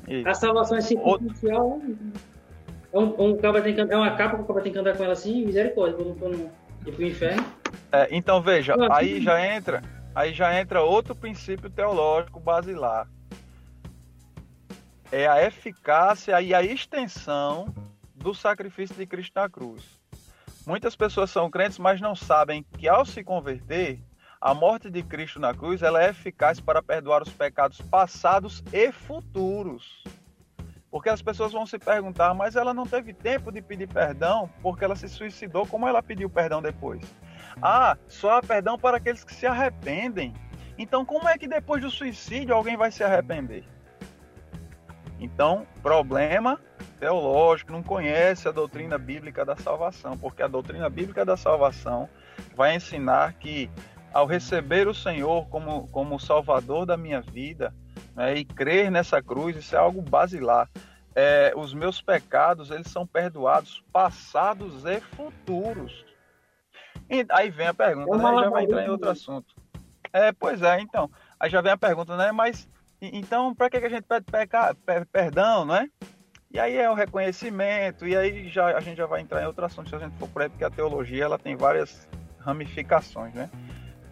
É. 0.08 0.28
A 0.28 0.34
salvação 0.34 0.76
é 0.76 0.80
circunstancial. 0.80 1.80
É, 2.92 2.98
um, 2.98 3.30
um 3.30 3.36
tem 3.62 3.74
que, 3.74 3.80
é 3.80 3.96
uma 3.96 4.16
capa 4.16 4.36
que 4.36 4.42
o 4.42 4.46
cabo 4.46 4.60
tem 4.60 4.72
que 4.72 4.78
andar 4.78 4.96
com 4.96 5.04
ela 5.04 5.14
assim, 5.14 5.46
misericórdia, 5.46 5.96
for 6.14 6.30
no, 6.30 6.50
ir 6.86 6.92
pro 6.92 7.04
inferno. 7.04 7.44
É, 7.90 8.08
então 8.10 8.40
veja, 8.40 8.74
aí 8.90 9.22
já 9.22 9.44
entra, 9.54 9.82
aí 10.14 10.32
já 10.32 10.58
entra 10.58 10.82
outro 10.82 11.14
princípio 11.14 11.70
teológico 11.70 12.38
basilar. 12.38 13.08
É 15.10 15.26
a 15.26 15.44
eficácia 15.44 16.40
e 16.40 16.54
a 16.54 16.62
extensão 16.62 17.72
do 18.14 18.34
sacrifício 18.34 18.96
de 18.96 19.06
Cristo 19.06 19.32
na 19.34 19.48
cruz. 19.48 20.00
Muitas 20.66 20.94
pessoas 20.94 21.30
são 21.30 21.50
crentes, 21.50 21.78
mas 21.78 22.00
não 22.00 22.14
sabem 22.14 22.64
que 22.78 22.88
ao 22.88 23.04
se 23.04 23.24
converter, 23.24 23.98
a 24.40 24.54
morte 24.54 24.90
de 24.90 25.02
Cristo 25.02 25.38
na 25.38 25.52
cruz 25.52 25.82
ela 25.82 26.02
é 26.02 26.10
eficaz 26.10 26.60
para 26.60 26.82
perdoar 26.82 27.22
os 27.22 27.30
pecados 27.30 27.80
passados 27.80 28.62
e 28.72 28.90
futuros. 28.90 30.02
Porque 30.92 31.08
as 31.08 31.22
pessoas 31.22 31.52
vão 31.52 31.64
se 31.64 31.78
perguntar, 31.78 32.34
mas 32.34 32.54
ela 32.54 32.74
não 32.74 32.84
teve 32.84 33.14
tempo 33.14 33.50
de 33.50 33.62
pedir 33.62 33.88
perdão 33.88 34.50
porque 34.62 34.84
ela 34.84 34.94
se 34.94 35.08
suicidou, 35.08 35.66
como 35.66 35.88
ela 35.88 36.02
pediu 36.02 36.28
perdão 36.28 36.60
depois? 36.60 37.02
Ah, 37.62 37.96
só 38.06 38.36
há 38.36 38.42
perdão 38.42 38.78
para 38.78 38.98
aqueles 38.98 39.24
que 39.24 39.34
se 39.34 39.46
arrependem. 39.46 40.34
Então, 40.76 41.02
como 41.02 41.26
é 41.26 41.38
que 41.38 41.48
depois 41.48 41.82
do 41.82 41.90
suicídio 41.90 42.54
alguém 42.54 42.76
vai 42.76 42.90
se 42.90 43.02
arrepender? 43.02 43.64
Então, 45.18 45.66
problema 45.82 46.60
teológico, 47.00 47.72
não 47.72 47.82
conhece 47.82 48.46
a 48.46 48.52
doutrina 48.52 48.98
bíblica 48.98 49.46
da 49.46 49.56
salvação, 49.56 50.18
porque 50.18 50.42
a 50.42 50.46
doutrina 50.46 50.90
bíblica 50.90 51.24
da 51.24 51.38
salvação 51.38 52.06
vai 52.54 52.76
ensinar 52.76 53.32
que 53.34 53.70
ao 54.12 54.26
receber 54.26 54.86
o 54.86 54.94
Senhor 54.94 55.48
como, 55.48 55.88
como 55.88 56.20
Salvador 56.20 56.84
da 56.84 56.98
minha 56.98 57.22
vida, 57.22 57.74
né, 58.14 58.36
e 58.36 58.44
crer 58.44 58.90
nessa 58.90 59.22
cruz, 59.22 59.56
isso 59.56 59.74
é 59.74 59.78
algo 59.78 60.02
basilar. 60.02 60.68
É, 61.14 61.52
os 61.54 61.74
meus 61.74 62.00
pecados, 62.00 62.70
eles 62.70 62.86
são 62.88 63.06
perdoados, 63.06 63.82
passados 63.92 64.84
e 64.86 65.00
futuros. 65.00 66.04
E 67.10 67.26
aí 67.30 67.50
vem 67.50 67.66
a 67.66 67.74
pergunta, 67.74 68.16
né? 68.16 68.42
Já 68.42 68.48
vai 68.48 68.64
entrar 68.64 68.86
em 68.86 68.88
outro 68.88 69.10
assunto. 69.10 69.54
É, 70.12 70.32
pois 70.32 70.62
é, 70.62 70.80
então. 70.80 71.10
Aí 71.38 71.50
já 71.50 71.60
vem 71.60 71.72
a 71.72 71.76
pergunta, 71.76 72.16
né? 72.16 72.32
Mas 72.32 72.66
então, 73.00 73.54
para 73.54 73.68
que 73.68 73.76
a 73.76 73.88
gente 73.88 74.04
pede 74.04 74.26
peca, 74.30 74.76
perdão, 75.10 75.64
não 75.64 75.76
é? 75.76 75.88
E 76.52 76.58
aí 76.58 76.76
é 76.76 76.88
o 76.88 76.94
reconhecimento, 76.94 78.06
e 78.06 78.14
aí 78.14 78.48
já, 78.48 78.76
a 78.76 78.80
gente 78.80 78.98
já 78.98 79.06
vai 79.06 79.22
entrar 79.22 79.42
em 79.42 79.46
outro 79.46 79.64
assunto 79.64 79.88
se 79.88 79.96
a 79.96 79.98
gente 79.98 80.16
for 80.18 80.28
por 80.28 80.42
aí, 80.42 80.50
porque 80.50 80.64
a 80.64 80.70
teologia 80.70 81.24
ela 81.24 81.38
tem 81.38 81.56
várias 81.56 82.06
ramificações, 82.38 83.34
né? 83.34 83.50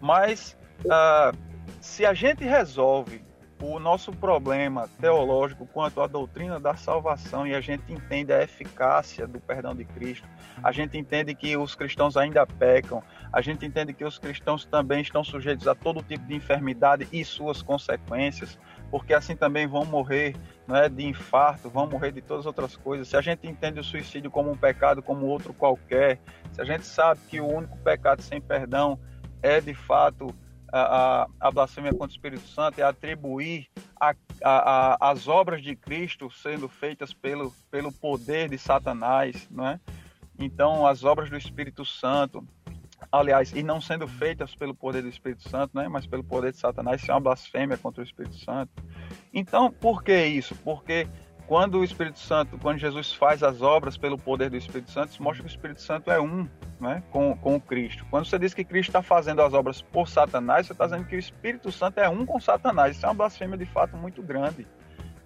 Mas 0.01 0.57
uh, 0.85 1.37
se 1.79 2.03
a 2.03 2.13
gente 2.13 2.43
resolve 2.43 3.23
o 3.61 3.79
nosso 3.79 4.11
problema 4.11 4.89
teológico 4.99 5.65
quanto 5.67 6.01
à 6.01 6.07
doutrina 6.07 6.59
da 6.59 6.75
salvação 6.75 7.45
e 7.45 7.53
a 7.53 7.61
gente 7.61 7.91
entende 7.91 8.33
a 8.33 8.41
eficácia 8.41 9.27
do 9.27 9.39
perdão 9.39 9.75
de 9.75 9.85
Cristo, 9.85 10.27
a 10.63 10.71
gente 10.71 10.97
entende 10.97 11.35
que 11.35 11.55
os 11.55 11.75
cristãos 11.75 12.17
ainda 12.17 12.45
pecam, 12.45 13.03
a 13.31 13.41
gente 13.41 13.65
entende 13.65 13.93
que 13.93 14.03
os 14.03 14.17
cristãos 14.17 14.65
também 14.65 15.01
estão 15.01 15.23
sujeitos 15.23 15.67
a 15.67 15.75
todo 15.75 16.01
tipo 16.01 16.25
de 16.25 16.35
enfermidade 16.35 17.07
e 17.11 17.23
suas 17.23 17.61
consequências, 17.61 18.57
porque 18.89 19.13
assim 19.13 19.35
também 19.35 19.67
vão 19.67 19.85
morrer 19.85 20.35
né, 20.67 20.89
de 20.89 21.05
infarto, 21.05 21.69
vão 21.69 21.87
morrer 21.87 22.11
de 22.11 22.21
todas 22.21 22.41
as 22.41 22.47
outras 22.47 22.75
coisas. 22.75 23.07
Se 23.07 23.15
a 23.15 23.21
gente 23.21 23.47
entende 23.47 23.79
o 23.79 23.83
suicídio 23.83 24.31
como 24.31 24.51
um 24.51 24.57
pecado, 24.57 25.01
como 25.01 25.25
outro 25.27 25.53
qualquer, 25.53 26.19
se 26.51 26.61
a 26.61 26.65
gente 26.65 26.85
sabe 26.85 27.19
que 27.27 27.39
o 27.39 27.47
único 27.47 27.77
pecado 27.77 28.21
sem 28.21 28.41
perdão 28.41 28.99
é 29.41 29.59
de 29.61 29.73
fato 29.73 30.33
a, 30.71 31.27
a, 31.39 31.51
blasfêmia 31.51 31.91
contra 31.91 32.07
o 32.07 32.11
Espírito 32.11 32.47
Santo, 32.47 32.79
é 32.79 32.83
atribuir 32.83 33.67
a, 33.99 34.15
a, 34.43 35.11
as 35.11 35.27
obras 35.27 35.61
de 35.61 35.75
Cristo 35.75 36.31
sendo 36.31 36.69
feitas 36.69 37.13
pelo, 37.13 37.53
pelo 37.69 37.91
poder 37.91 38.49
de 38.49 38.57
Satanás, 38.57 39.47
não 39.51 39.67
é? 39.67 39.79
Então, 40.39 40.87
as 40.87 41.03
obras 41.03 41.29
do 41.29 41.37
Espírito 41.37 41.85
Santo, 41.85 42.47
aliás, 43.11 43.51
e 43.51 43.61
não 43.61 43.79
sendo 43.79 44.07
feitas 44.07 44.55
pelo 44.55 44.73
poder 44.73 45.03
do 45.03 45.09
Espírito 45.09 45.47
Santo, 45.47 45.77
né, 45.77 45.87
mas 45.87 46.07
pelo 46.07 46.23
poder 46.23 46.51
de 46.51 46.57
Satanás, 46.57 47.01
isso 47.01 47.11
é 47.11 47.13
uma 47.13 47.19
blasfêmia 47.19 47.77
contra 47.77 48.01
o 48.01 48.05
Espírito 48.05 48.35
Santo. 48.37 48.71
Então, 49.33 49.71
por 49.71 50.03
que 50.03 50.25
isso? 50.25 50.55
Porque 50.55 51.07
quando 51.51 51.79
o 51.79 51.83
Espírito 51.83 52.17
Santo, 52.17 52.57
quando 52.57 52.77
Jesus 52.77 53.11
faz 53.11 53.43
as 53.43 53.61
obras 53.61 53.97
pelo 53.97 54.17
poder 54.17 54.49
do 54.49 54.55
Espírito 54.55 54.89
Santo, 54.89 55.09
isso 55.09 55.21
mostra 55.21 55.43
que 55.43 55.49
o 55.49 55.53
Espírito 55.53 55.81
Santo 55.81 56.09
é 56.09 56.17
um 56.17 56.47
né, 56.79 57.03
com, 57.11 57.35
com 57.35 57.57
o 57.57 57.59
Cristo. 57.59 58.05
Quando 58.09 58.25
você 58.25 58.39
diz 58.39 58.53
que 58.53 58.63
Cristo 58.63 58.91
está 58.91 59.01
fazendo 59.01 59.41
as 59.41 59.53
obras 59.53 59.81
por 59.81 60.07
Satanás, 60.07 60.65
você 60.65 60.71
está 60.71 60.85
dizendo 60.85 61.03
que 61.03 61.17
o 61.17 61.19
Espírito 61.19 61.69
Santo 61.69 61.99
é 61.99 62.07
um 62.07 62.25
com 62.25 62.39
Satanás. 62.39 62.95
Isso 62.95 63.05
é 63.05 63.09
uma 63.09 63.15
blasfêmia 63.15 63.57
de 63.57 63.65
fato 63.65 63.97
muito 63.97 64.23
grande. 64.23 64.65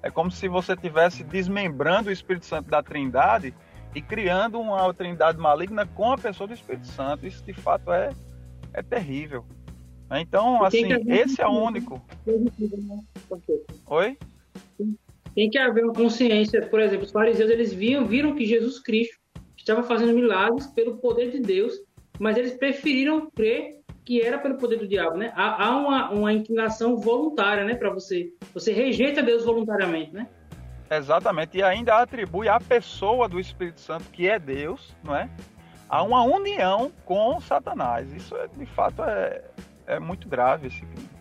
É 0.01 0.09
como 0.09 0.31
se 0.31 0.47
você 0.47 0.73
estivesse 0.73 1.23
desmembrando 1.23 2.09
o 2.09 2.11
Espírito 2.11 2.47
Santo 2.47 2.71
da 2.71 2.81
Trindade 2.81 3.53
e 3.93 4.01
criando 4.01 4.59
uma 4.59 4.91
trindade 4.95 5.37
maligna 5.37 5.85
com 5.85 6.11
a 6.11 6.17
pessoa 6.17 6.47
do 6.47 6.55
Espírito 6.55 6.87
Santo. 6.87 7.27
Isso 7.27 7.43
de 7.43 7.53
fato 7.53 7.91
é, 7.91 8.09
é 8.73 8.81
terrível. 8.81 9.45
Então, 10.09 10.65
assim, 10.65 10.87
esse 11.07 11.39
é 11.39 11.45
o 11.45 11.51
único. 11.51 12.01
Oi? 13.85 14.17
Tem 15.35 15.49
que 15.49 15.57
haver 15.57 15.83
uma 15.83 15.93
consciência, 15.93 16.65
por 16.67 16.79
exemplo, 16.79 17.05
os 17.05 17.11
fariseus 17.11 17.51
eles 17.51 17.73
viam, 17.73 18.05
viram 18.05 18.33
que 18.33 18.45
Jesus 18.45 18.79
Cristo 18.79 19.19
estava 19.57 19.83
fazendo 19.83 20.13
milagres 20.13 20.67
pelo 20.67 20.97
poder 20.97 21.31
de 21.31 21.39
Deus, 21.41 21.73
mas 22.17 22.37
eles 22.37 22.53
preferiram 22.53 23.29
crer 23.31 23.81
que 24.05 24.21
era 24.21 24.37
pelo 24.37 24.57
poder 24.57 24.77
do 24.77 24.87
diabo, 24.87 25.17
né? 25.17 25.33
Há, 25.35 25.65
há 25.65 25.75
uma, 25.75 26.11
uma 26.11 26.31
inclinação 26.31 26.95
voluntária, 26.95 27.65
né, 27.65 27.73
para 27.73 27.89
você. 27.89 28.31
Você 28.53 28.71
rejeita 28.71 29.23
Deus 29.23 29.43
voluntariamente, 29.43 30.13
né? 30.13 30.27
Exatamente, 30.89 31.57
e 31.57 31.63
ainda 31.63 31.99
atribui 31.99 32.47
à 32.47 32.59
pessoa 32.59 33.27
do 33.27 33.39
Espírito 33.39 33.81
Santo, 33.81 34.05
que 34.11 34.29
é 34.29 34.37
Deus, 34.37 34.95
não 35.03 35.15
é? 35.15 35.27
A 35.89 36.03
uma 36.03 36.23
união 36.23 36.91
com 37.03 37.41
Satanás. 37.41 38.13
Isso, 38.13 38.35
de 38.55 38.65
fato, 38.67 39.03
é, 39.03 39.43
é 39.87 39.99
muito 39.99 40.29
grave 40.29 40.67
esse 40.67 40.79
crime. 40.79 41.14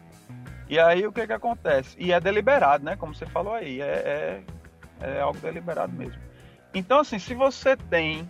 E 0.68 0.78
aí 0.78 1.06
o 1.06 1.12
que 1.12 1.26
que 1.26 1.32
acontece? 1.32 1.96
E 1.98 2.12
é 2.12 2.20
deliberado, 2.20 2.84
né? 2.84 2.96
Como 2.96 3.14
você 3.14 3.26
falou 3.26 3.54
aí, 3.54 3.80
é, 3.80 4.42
é, 5.00 5.16
é 5.16 5.20
algo 5.20 5.38
deliberado 5.38 5.92
mesmo. 5.92 6.20
Então, 6.72 7.00
assim, 7.00 7.18
se 7.18 7.34
você 7.34 7.76
tem 7.76 8.28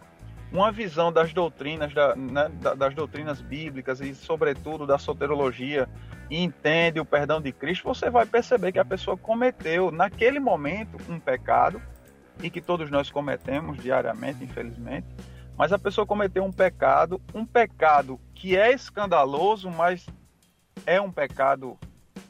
uma 0.52 0.70
visão 0.70 1.12
das 1.12 1.32
doutrinas, 1.32 1.92
da, 1.94 2.14
né, 2.14 2.48
das 2.76 2.94
doutrinas 2.94 3.40
bíblicas 3.40 4.00
e, 4.00 4.14
sobretudo, 4.14 4.86
da 4.86 4.98
soterologia, 4.98 5.88
e 6.30 6.42
entende 6.42 7.00
o 7.00 7.04
perdão 7.04 7.40
de 7.40 7.52
Cristo, 7.52 7.84
você 7.84 8.08
vai 8.10 8.26
perceber 8.26 8.72
que 8.72 8.78
a 8.78 8.84
pessoa 8.84 9.16
cometeu, 9.16 9.90
naquele 9.90 10.38
momento, 10.38 10.96
um 11.08 11.18
pecado, 11.18 11.80
e 12.42 12.50
que 12.50 12.60
todos 12.60 12.90
nós 12.90 13.10
cometemos 13.10 13.78
diariamente, 13.78 14.44
infelizmente, 14.44 15.06
mas 15.56 15.72
a 15.72 15.78
pessoa 15.78 16.06
cometeu 16.06 16.44
um 16.44 16.52
pecado, 16.52 17.20
um 17.32 17.46
pecado 17.46 18.20
que 18.34 18.56
é 18.56 18.72
escandaloso, 18.72 19.70
mas 19.70 20.06
é 20.84 21.00
um 21.00 21.12
pecado 21.12 21.78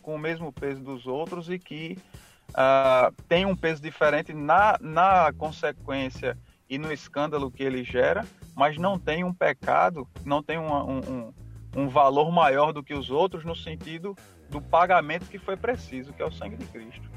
com 0.04 0.14
o 0.14 0.18
mesmo 0.18 0.52
peso 0.52 0.82
dos 0.82 1.06
outros 1.06 1.48
e 1.48 1.58
que 1.58 1.98
uh, 2.50 3.10
tem 3.26 3.46
um 3.46 3.56
peso 3.56 3.80
diferente 3.80 4.34
na, 4.34 4.76
na 4.80 5.32
consequência 5.32 6.36
e 6.68 6.76
no 6.76 6.92
escândalo 6.92 7.50
que 7.50 7.62
ele 7.62 7.82
gera, 7.82 8.24
mas 8.54 8.76
não 8.76 8.98
tem 8.98 9.24
um 9.24 9.32
pecado, 9.32 10.06
não 10.24 10.42
tem 10.42 10.58
um, 10.58 11.00
um, 11.00 11.34
um 11.74 11.88
valor 11.88 12.30
maior 12.30 12.72
do 12.72 12.82
que 12.82 12.94
os 12.94 13.10
outros 13.10 13.44
no 13.44 13.56
sentido 13.56 14.14
do 14.50 14.60
pagamento 14.60 15.26
que 15.26 15.38
foi 15.38 15.56
preciso, 15.56 16.12
que 16.12 16.22
é 16.22 16.24
o 16.24 16.30
sangue 16.32 16.56
de 16.56 16.66
Cristo. 16.66 17.10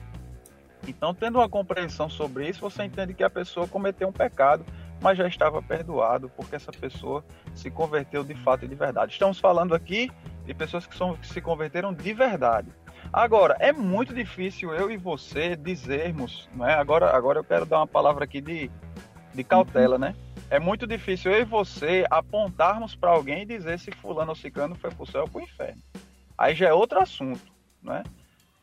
Então, 0.88 1.14
tendo 1.14 1.40
uma 1.40 1.50
compreensão 1.50 2.10
sobre 2.10 2.48
isso, 2.48 2.62
você 2.62 2.84
entende 2.84 3.14
que 3.14 3.24
a 3.24 3.30
pessoa 3.30 3.68
cometeu 3.68 4.08
um 4.08 4.14
pecado, 4.14 4.66
mas 5.02 5.18
já 5.18 5.28
estava 5.28 5.62
perdoado, 5.62 6.30
porque 6.30 6.56
essa 6.56 6.72
pessoa 6.72 7.24
se 7.54 7.70
converteu 7.70 8.24
de 8.24 8.34
fato 8.36 8.64
e 8.64 8.68
de 8.68 8.76
verdade. 8.76 9.12
Estamos 9.12 9.40
falando 9.40 9.76
aqui 9.76 10.10
de 10.48 10.54
pessoas 10.54 10.88
que, 10.88 10.96
são, 10.96 11.16
que 11.16 11.28
se 11.28 11.42
converteram 11.42 11.94
de 11.94 12.14
verdade. 12.14 12.72
Agora, 13.12 13.56
é 13.60 13.72
muito 13.72 14.14
difícil 14.14 14.74
eu 14.74 14.90
e 14.90 14.98
você 14.98 15.56
dizermos, 15.56 16.50
né? 16.56 16.74
agora, 16.74 17.16
agora 17.16 17.40
eu 17.40 17.44
quero 17.44 17.66
dar 17.66 17.80
uma 17.80 17.88
palavra 17.88 18.24
aqui 18.24 18.42
de, 18.42 18.72
de 19.34 19.44
cautela, 19.44 19.98
né? 19.98 20.16
É 20.50 20.60
muito 20.60 20.88
difícil 20.88 21.32
eu 21.32 21.42
e 21.42 21.46
você 21.46 22.06
apontarmos 22.10 22.96
para 22.96 23.12
alguém 23.12 23.42
e 23.42 23.46
dizer 23.46 23.78
se 23.78 23.92
fulano 23.92 24.30
ou 24.30 24.36
ciclano 24.36 24.76
foi 24.76 24.90
para 24.90 25.04
o 25.04 25.06
céu 25.06 25.22
ou 25.24 25.30
para 25.30 25.40
o 25.40 25.44
inferno. 25.44 25.82
Aí 26.38 26.56
já 26.56 26.70
é 26.70 26.74
outro 26.74 27.00
assunto, 27.00 27.52
né? 27.84 28.04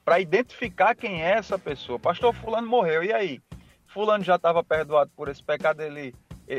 Para 0.05 0.21
identificar 0.21 0.95
quem 0.95 1.23
é 1.23 1.33
essa 1.33 1.59
pessoa. 1.59 1.99
Pastor, 1.99 2.35
fulano 2.35 2.67
morreu, 2.67 3.05
e 3.05 3.13
aí? 3.13 3.41
Fulano 3.87 4.25
já 4.25 4.37
estava 4.37 4.65
perdoado 4.65 5.11
por 5.15 5.29
esse 5.29 5.43
pecado, 5.43 5.83
ele, 5.83 6.15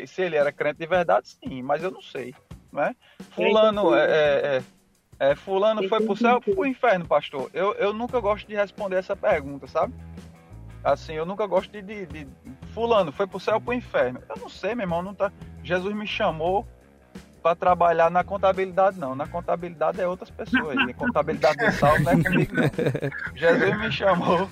se 0.08 0.22
ele 0.22 0.36
era 0.36 0.52
crente 0.52 0.80
de 0.80 0.86
verdade, 0.86 1.28
sim, 1.30 1.62
mas 1.62 1.84
eu 1.84 1.92
não 1.92 2.02
sei, 2.02 2.34
né? 2.72 2.96
Fulano 3.32 3.96
é, 3.96 4.06
é, 4.06 4.58
é, 4.58 4.64
é 5.20 5.36
fulano 5.36 5.88
foi 5.88 6.02
para 6.02 6.12
o 6.12 6.18
céu 6.18 6.36
ou 6.36 6.42
para 6.42 6.54
o 6.54 6.66
inferno, 6.66 7.06
pastor? 7.06 7.50
Eu, 7.54 7.74
eu 7.76 7.94
nunca 7.94 8.20
gosto 8.20 8.48
de 8.48 8.56
responder 8.56 8.98
essa 8.98 9.16
pergunta, 9.16 9.68
sabe? 9.68 9.94
Assim, 10.84 11.14
eu 11.14 11.26
nunca 11.26 11.48
gosto 11.48 11.72
de, 11.72 11.82
de, 11.82 12.06
de 12.06 12.28
fulano, 12.74 13.12
foi 13.12 13.26
pro 13.26 13.40
céu 13.40 13.56
ou 13.56 13.62
pro 13.62 13.74
inferno. 13.74 14.22
Eu 14.30 14.36
não 14.38 14.50
sei, 14.50 14.76
meu 14.76 14.84
irmão, 14.84 15.02
não 15.02 15.16
tá. 15.16 15.32
Jesus 15.64 15.96
me 15.96 16.06
chamou 16.06 16.68
para 17.42 17.56
trabalhar 17.56 18.12
na 18.12 18.24
contabilidade, 18.24 19.00
não. 19.00 19.16
Na 19.16 19.28
contabilidade 19.28 20.02
é 20.02 20.08
outras 20.08 20.30
pessoas. 20.30 20.78
Aí. 20.78 20.94
Contabilidade 20.94 21.58
de 21.58 21.72
saldo 21.72 22.04
não 22.04 22.12
é 22.12 22.24
comigo, 22.24 22.56
não. 22.56 22.64
Jesus 23.36 23.80
me 23.80 23.92
chamou. 23.92 24.50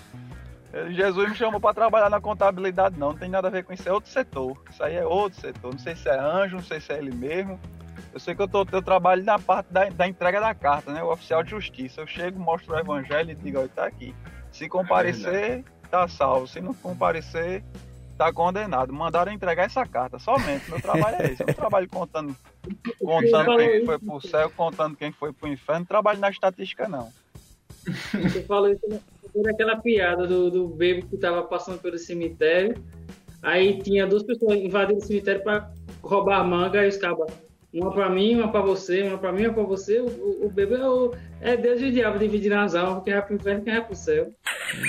Jesus 0.89 1.29
me 1.29 1.35
chamou 1.35 1.59
para 1.59 1.73
trabalhar 1.73 2.09
na 2.09 2.21
contabilidade, 2.21 2.97
não. 2.97 3.09
Não 3.09 3.17
tem 3.17 3.29
nada 3.29 3.47
a 3.47 3.51
ver 3.51 3.63
com 3.63 3.73
isso. 3.73 3.87
É 3.87 3.91
outro 3.91 4.09
setor. 4.09 4.57
Isso 4.69 4.83
aí 4.83 4.95
é 4.95 5.05
outro 5.05 5.39
setor. 5.39 5.71
Não 5.71 5.79
sei 5.79 5.95
se 5.95 6.07
é 6.07 6.19
anjo, 6.19 6.55
não 6.55 6.63
sei 6.63 6.79
se 6.79 6.93
é 6.93 6.97
ele 6.97 7.13
mesmo. 7.13 7.59
Eu 8.13 8.19
sei 8.19 8.35
que 8.35 8.41
eu, 8.41 8.47
tô, 8.47 8.65
eu 8.71 8.81
trabalho 8.81 9.23
na 9.23 9.39
parte 9.39 9.71
da, 9.71 9.89
da 9.89 10.07
entrega 10.07 10.39
da 10.39 10.53
carta, 10.53 10.91
né? 10.91 11.03
O 11.03 11.11
oficial 11.11 11.43
de 11.43 11.51
justiça. 11.51 12.01
Eu 12.01 12.07
chego, 12.07 12.39
mostro 12.39 12.73
o 12.73 12.79
evangelho 12.79 13.31
e 13.31 13.35
digo, 13.35 13.59
olha, 13.59 13.69
tá 13.69 13.85
aqui. 13.85 14.13
Se 14.51 14.69
comparecer, 14.69 15.63
tá 15.89 16.07
salvo. 16.07 16.47
Se 16.47 16.61
não 16.61 16.73
comparecer, 16.73 17.63
tá 18.17 18.31
condenado. 18.31 18.93
Mandaram 18.93 19.31
entregar 19.31 19.65
essa 19.65 19.85
carta 19.85 20.19
somente. 20.19 20.69
Meu 20.69 20.81
trabalho 20.81 21.17
é 21.19 21.31
esse. 21.31 21.41
Eu 21.41 21.47
não 21.47 21.53
trabalho 21.53 21.89
contando, 21.89 22.35
contando 22.99 23.57
quem 23.57 23.85
foi 23.85 23.99
pro 23.99 24.21
céu, 24.21 24.51
contando 24.55 24.95
quem 24.95 25.11
foi 25.11 25.33
pro 25.33 25.47
inferno. 25.47 25.81
Não 25.81 25.85
trabalho 25.87 26.19
na 26.19 26.29
estatística, 26.29 26.87
não. 26.87 27.11
Você 27.85 28.43
falou 28.43 28.71
isso 28.71 29.01
por 29.33 29.49
aquela 29.49 29.75
piada 29.77 30.27
do, 30.27 30.49
do 30.49 30.67
bebo 30.67 31.07
que 31.07 31.17
tava 31.17 31.43
passando 31.43 31.79
pelo 31.79 31.97
cemitério. 31.97 32.81
Aí 33.41 33.81
tinha 33.81 34.07
duas 34.07 34.23
pessoas 34.23 34.57
invadindo 34.57 34.99
o 34.99 35.05
cemitério 35.05 35.43
para 35.43 35.69
roubar 36.01 36.43
manga 36.45 36.85
e 36.85 36.87
os 36.87 36.97
cabas. 36.97 37.33
Uma 37.73 37.91
para 37.91 38.09
mim, 38.09 38.35
uma 38.35 38.51
para 38.51 38.61
você, 38.61 39.01
uma 39.03 39.17
para 39.17 39.31
mim, 39.31 39.45
uma 39.45 39.53
para 39.53 39.63
você. 39.63 39.99
O, 39.99 40.05
o, 40.05 40.45
o 40.45 40.49
bebê 40.49 40.75
é, 40.75 40.87
o, 40.87 41.13
é 41.41 41.57
Deus 41.57 41.81
e 41.81 41.85
o 41.85 41.91
diabo 41.91 42.19
dividindo 42.19 42.55
as 42.55 42.75
almas, 42.75 43.03
quem 43.03 43.13
vai 43.13 43.21
pro 43.23 43.35
inferno, 43.35 43.63
quem 43.63 43.73
vai 43.73 43.85
pro 43.85 43.95
céu. 43.95 44.31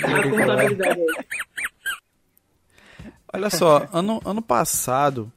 A 0.03 0.29
contabilidade 0.29 1.01
aí. 1.01 1.25
Olha 3.33 3.49
só, 3.49 3.87
ano, 3.91 4.21
ano 4.23 4.41
passado, 4.41 5.31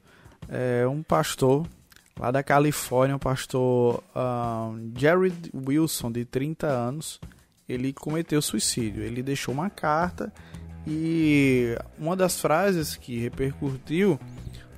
é, 0.47 0.87
um 0.87 1.03
pastor 1.03 1.65
lá 2.19 2.31
da 2.31 2.43
Califórnia, 2.43 3.15
um 3.15 3.19
pastor 3.19 4.03
um, 4.15 4.91
Jared 4.95 5.51
Wilson, 5.53 6.11
de 6.11 6.25
30 6.25 6.67
anos, 6.67 7.19
ele 7.67 7.93
cometeu 7.93 8.41
suicídio. 8.41 9.03
Ele 9.03 9.23
deixou 9.23 9.53
uma 9.53 9.69
carta 9.69 10.31
e 10.87 11.75
uma 11.97 12.15
das 12.15 12.39
frases 12.39 12.95
que 12.95 13.19
repercutiu 13.19 14.19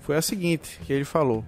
foi 0.02 0.18
a 0.18 0.22
seguinte, 0.22 0.80
que 0.86 0.92
ele 0.92 1.06
falou: 1.06 1.46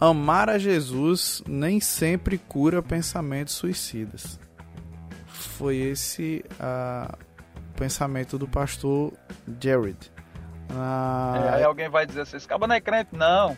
Amar 0.00 0.50
a 0.50 0.58
Jesus 0.58 1.42
nem 1.46 1.80
sempre 1.80 2.36
cura 2.36 2.82
pensamentos 2.82 3.54
suicidas. 3.54 4.38
Foi 5.26 5.76
esse 5.76 6.44
uh, 6.60 7.16
o 7.70 7.78
pensamento 7.78 8.38
do 8.38 8.46
pastor 8.46 9.12
Jared. 9.60 10.12
Ah, 10.70 11.34
é, 11.36 11.54
aí 11.56 11.64
alguém 11.64 11.88
vai 11.88 12.04
dizer 12.04 12.22
assim, 12.22 12.36
esse 12.36 12.46
cara 12.46 12.66
não 12.66 12.74
é 12.74 12.80
crente, 12.80 13.10
não. 13.12 13.56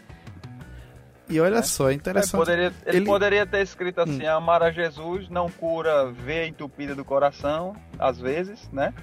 E 1.28 1.41
olha 1.41 1.59
é. 1.59 1.62
só, 1.62 1.91
é 1.91 1.95
interessante. 1.95 2.34
Ele 2.34 2.45
poderia, 2.45 2.66
ele, 2.86 2.97
ele 2.97 3.07
poderia 3.07 3.47
ter 3.47 3.61
escrito 3.61 4.01
assim: 4.01 4.24
hum. 4.26 4.30
amar 4.30 4.62
a 4.62 4.70
Jesus 4.70 5.28
não 5.28 5.51
cura 5.51 6.11
veia 6.11 6.47
entupida 6.47 6.95
do 6.95 7.05
coração, 7.05 7.76
às 7.99 8.18
vezes, 8.18 8.68
né? 8.72 8.95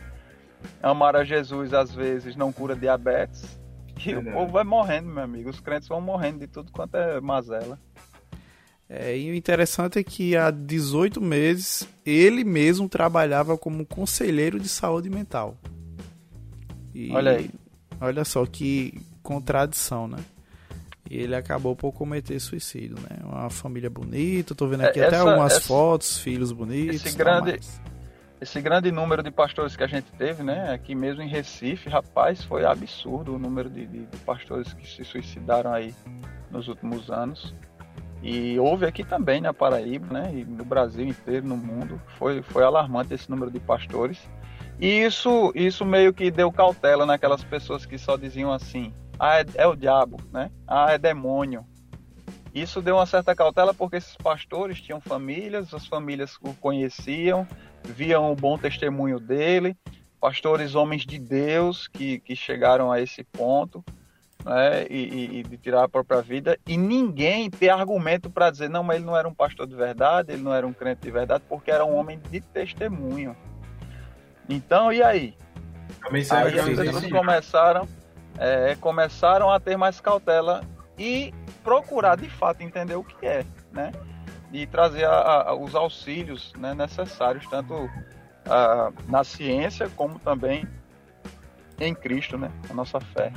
Amar 0.81 1.15
a 1.15 1.23
Jesus, 1.23 1.73
às 1.73 1.93
vezes, 1.93 2.35
não 2.35 2.51
cura 2.51 2.75
diabetes. 2.75 3.59
E 4.05 4.11
é 4.11 4.17
o 4.17 4.23
povo 4.23 4.51
vai 4.51 4.63
morrendo, 4.63 5.09
meu 5.09 5.23
amigo. 5.23 5.49
Os 5.49 5.59
crentes 5.59 5.87
vão 5.87 6.01
morrendo 6.01 6.39
de 6.39 6.47
tudo 6.47 6.71
quanto 6.71 6.95
é 6.95 7.21
mazela. 7.21 7.79
É, 8.87 9.17
e 9.17 9.31
o 9.31 9.35
interessante 9.35 9.97
é 9.97 10.03
que 10.03 10.35
há 10.35 10.51
18 10.51 11.19
meses 11.19 11.87
ele 12.05 12.43
mesmo 12.43 12.87
trabalhava 12.87 13.57
como 13.57 13.85
conselheiro 13.85 14.59
de 14.59 14.69
saúde 14.69 15.09
mental. 15.09 15.57
E, 16.93 17.11
olha 17.11 17.31
aí. 17.31 17.49
Olha 17.99 18.23
só 18.23 18.45
que 18.45 19.01
contradição, 19.23 20.07
né? 20.07 20.19
E 21.09 21.17
ele 21.17 21.35
acabou 21.35 21.75
por 21.75 21.91
cometer 21.91 22.39
suicídio, 22.39 22.95
né? 22.99 23.19
Uma 23.23 23.49
família 23.49 23.89
bonita, 23.89 24.55
tô 24.55 24.67
vendo 24.67 24.81
aqui 24.81 24.99
é, 24.99 25.03
essa, 25.03 25.17
até 25.17 25.29
algumas 25.29 25.53
essa, 25.53 25.61
fotos, 25.61 26.17
filhos 26.17 26.51
bonitos. 26.51 27.05
Esse 27.05 27.15
grande, 27.15 27.59
esse 28.41 28.61
grande 28.61 28.91
número 28.91 29.23
de 29.23 29.31
pastores 29.31 29.75
que 29.75 29.83
a 29.83 29.87
gente 29.87 30.11
teve, 30.13 30.43
né? 30.43 30.73
Aqui 30.73 30.93
mesmo 30.93 31.21
em 31.21 31.27
Recife, 31.27 31.89
rapaz, 31.89 32.43
foi 32.43 32.65
absurdo 32.65 33.35
o 33.35 33.39
número 33.39 33.69
de, 33.69 33.85
de, 33.85 34.05
de 34.05 34.17
pastores 34.19 34.73
que 34.73 34.87
se 34.87 35.03
suicidaram 35.03 35.73
aí 35.73 35.93
nos 36.51 36.67
últimos 36.67 37.09
anos. 37.09 37.53
E 38.21 38.57
houve 38.59 38.85
aqui 38.85 39.03
também 39.03 39.39
na 39.39 39.53
Paraíba, 39.53 40.13
né? 40.13 40.31
E 40.33 40.43
no 40.43 40.65
Brasil 40.65 41.05
inteiro, 41.05 41.47
no 41.47 41.55
mundo, 41.55 42.01
foi, 42.17 42.41
foi 42.41 42.63
alarmante 42.63 43.13
esse 43.13 43.29
número 43.29 43.51
de 43.51 43.59
pastores. 43.59 44.27
E 44.79 45.03
isso, 45.03 45.51
isso 45.55 45.85
meio 45.85 46.13
que 46.13 46.29
deu 46.29 46.51
cautela 46.51 47.05
naquelas 47.05 47.43
pessoas 47.43 47.85
que 47.85 47.97
só 47.97 48.17
diziam 48.17 48.51
assim: 48.51 48.93
ah, 49.19 49.39
é, 49.39 49.45
é 49.55 49.67
o 49.67 49.75
diabo, 49.75 50.17
né? 50.31 50.51
Ah, 50.67 50.91
é 50.91 50.97
demônio. 50.97 51.65
Isso 52.53 52.81
deu 52.81 52.95
uma 52.95 53.05
certa 53.05 53.35
cautela 53.35 53.73
porque 53.73 53.97
esses 53.97 54.15
pastores 54.15 54.81
tinham 54.81 55.01
famílias, 55.01 55.73
as 55.73 55.85
famílias 55.85 56.37
o 56.41 56.53
conheciam, 56.53 57.45
viam 57.85 58.31
o 58.31 58.35
bom 58.35 58.57
testemunho 58.57 59.19
dele, 59.19 59.75
pastores 60.19 60.75
homens 60.75 61.05
de 61.05 61.19
Deus 61.19 61.87
que, 61.87 62.19
que 62.19 62.35
chegaram 62.35 62.91
a 62.91 62.99
esse 62.99 63.23
ponto 63.23 63.83
né, 64.43 64.85
e, 64.89 65.39
e, 65.39 65.43
de 65.43 65.57
tirar 65.57 65.83
a 65.83 65.89
própria 65.89 66.21
vida, 66.21 66.57
e 66.67 66.77
ninguém 66.77 67.49
ter 67.49 67.69
argumento 67.69 68.29
para 68.29 68.51
dizer, 68.51 68.69
não, 68.69 68.83
mas 68.83 68.97
ele 68.97 69.05
não 69.05 69.17
era 69.17 69.27
um 69.27 69.33
pastor 69.33 69.65
de 69.65 69.75
verdade, 69.75 70.33
ele 70.33 70.43
não 70.43 70.53
era 70.53 70.67
um 70.67 70.73
crente 70.73 71.01
de 71.01 71.11
verdade, 71.11 71.43
porque 71.49 71.71
era 71.71 71.83
um 71.83 71.95
homem 71.95 72.19
de 72.29 72.39
testemunho. 72.41 73.35
Então, 74.47 74.93
e 74.93 75.01
aí? 75.01 75.35
Também 76.03 76.23
aí 76.29 76.59
as 76.59 76.65
pessoas 76.65 77.11
começaram, 77.11 77.87
é, 78.37 78.75
começaram 78.75 79.49
a 79.49 79.59
ter 79.59 79.75
mais 79.75 79.99
cautela 79.99 80.63
e 80.97 81.33
procurar 81.63 82.15
de 82.15 82.29
fato 82.29 82.61
entender 82.61 82.95
o 82.95 83.03
que 83.03 83.25
é, 83.25 83.43
né? 83.71 83.91
E 84.55 84.65
trazer 84.65 85.03
a, 85.03 85.49
a, 85.49 85.53
os 85.53 85.75
auxílios 85.75 86.53
né, 86.57 86.73
necessários, 86.73 87.45
tanto 87.47 87.89
a, 88.45 88.89
na 89.09 89.21
ciência 89.21 89.89
como 89.97 90.17
também 90.17 90.65
em 91.77 91.93
Cristo, 91.93 92.37
né? 92.37 92.49
A 92.69 92.73
nossa 92.73 92.97
fé. 93.01 93.33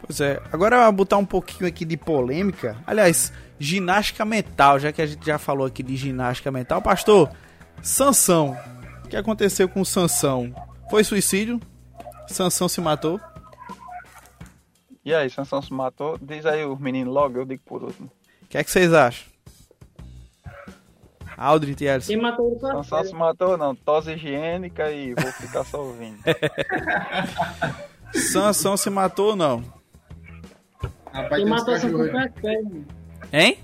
Pois 0.00 0.20
é. 0.20 0.40
Agora 0.52 0.90
botar 0.92 1.16
um 1.16 1.24
pouquinho 1.24 1.68
aqui 1.68 1.84
de 1.84 1.96
polêmica. 1.96 2.76
Aliás, 2.86 3.32
ginástica 3.58 4.24
mental, 4.24 4.78
já 4.78 4.92
que 4.92 5.02
a 5.02 5.06
gente 5.06 5.26
já 5.26 5.36
falou 5.36 5.66
aqui 5.66 5.82
de 5.82 5.96
ginástica 5.96 6.52
mental. 6.52 6.80
Pastor, 6.80 7.28
Sansão. 7.82 8.56
O 9.04 9.08
que 9.08 9.16
aconteceu 9.16 9.68
com 9.68 9.84
Sansão? 9.84 10.54
Foi 10.88 11.02
suicídio? 11.02 11.60
Sansão 12.28 12.68
se 12.68 12.80
matou? 12.80 13.20
E 15.04 15.12
aí, 15.12 15.28
Sansão 15.28 15.60
se 15.60 15.72
matou? 15.72 16.16
Diz 16.22 16.46
aí 16.46 16.64
os 16.64 16.78
meninos 16.78 17.12
logo, 17.12 17.38
eu 17.38 17.44
digo 17.44 17.62
por 17.64 17.82
último. 17.82 18.08
O 18.46 18.48
que 18.48 18.58
é 18.58 18.64
que 18.64 18.70
vocês 18.70 18.92
acham? 18.92 19.26
Aldrin 21.36 21.74
Tielis. 21.74 22.06
Quem 22.06 22.16
matou 22.16 22.56
o 22.56 22.60
Sansão 22.60 23.04
se 23.04 23.12
matou 23.12 23.58
não, 23.58 23.74
tosse 23.74 24.12
higiênica 24.12 24.90
e 24.90 25.14
vou 25.14 25.32
ficar 25.32 25.64
só 25.64 25.82
ouvindo. 25.82 26.18
Sansão 28.14 28.76
se 28.76 28.88
matou 28.88 29.30
ou 29.30 29.36
não? 29.36 29.64
Rapaz, 31.12 31.42
Quem 31.42 31.50
matou 31.50 31.74
essa 31.74 31.90
foi 31.90 32.16
as 32.16 32.32
pedras. 32.32 32.84
Hein? 33.32 33.58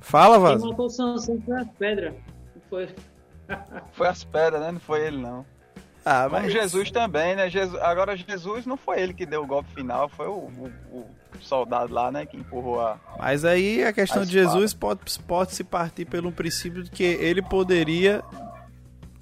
Fala, 0.00 0.38
Vaz. 0.40 0.60
Quem 0.60 0.70
matou 0.70 0.86
o 0.86 0.90
Sansão 0.90 1.40
foi 1.40 1.56
as 1.56 1.68
pedras. 1.70 2.14
Foi. 2.68 2.88
foi 3.92 4.08
as 4.08 4.24
pedras, 4.24 4.60
né? 4.60 4.72
Não 4.72 4.80
foi 4.80 5.06
ele, 5.06 5.18
não. 5.18 5.46
Ah, 6.04 6.28
mas... 6.30 6.42
Como 6.42 6.50
Jesus 6.50 6.90
também, 6.90 7.36
né? 7.36 7.48
Jesus... 7.48 7.80
Agora, 7.82 8.16
Jesus 8.16 8.66
não 8.66 8.76
foi 8.76 9.00
ele 9.00 9.14
que 9.14 9.24
deu 9.24 9.42
o 9.42 9.46
golpe 9.46 9.72
final, 9.72 10.08
foi 10.08 10.26
o, 10.26 10.32
o, 10.32 10.72
o 10.92 11.06
soldado 11.40 11.92
lá, 11.92 12.10
né? 12.10 12.26
Que 12.26 12.36
empurrou 12.36 12.80
a. 12.80 12.98
Mas 13.18 13.44
aí 13.44 13.84
a 13.84 13.92
questão 13.92 14.22
a 14.22 14.24
de 14.24 14.32
Jesus 14.32 14.74
pode, 14.74 15.00
pode 15.26 15.54
se 15.54 15.64
partir 15.64 16.04
pelo 16.04 16.32
princípio 16.32 16.82
de 16.82 16.90
que 16.90 17.04
ele 17.04 17.42
poderia 17.42 18.22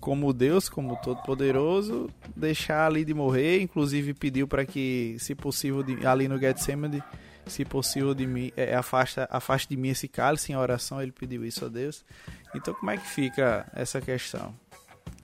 como 0.01 0.33
Deus, 0.33 0.69
como 0.69 0.97
Todo-Poderoso, 0.97 2.09
deixar 2.35 2.87
ali 2.87 3.05
de 3.05 3.13
morrer. 3.13 3.61
Inclusive 3.61 4.15
pediu 4.15 4.49
para 4.49 4.65
que, 4.65 5.17
se 5.19 5.35
possível, 5.35 5.83
de, 5.83 6.07
ali 6.07 6.27
no 6.27 6.39
Getsemane, 6.39 7.03
se 7.47 7.65
possível 7.65 8.15
de 8.15 8.27
mim, 8.27 8.51
é, 8.57 8.75
afasta, 8.75 9.29
afaste 9.31 9.69
de 9.69 9.77
mim 9.77 9.91
esse 9.91 10.09
cálice 10.09 10.53
em 10.53 10.57
oração. 10.57 11.01
Ele 11.03 11.13
pediu 11.13 11.45
isso 11.45 11.67
a 11.67 11.69
Deus. 11.69 12.05
Então, 12.55 12.73
como 12.73 12.91
é 12.91 12.97
que 12.97 13.07
fica 13.07 13.71
essa 13.75 14.01
questão? 14.01 14.55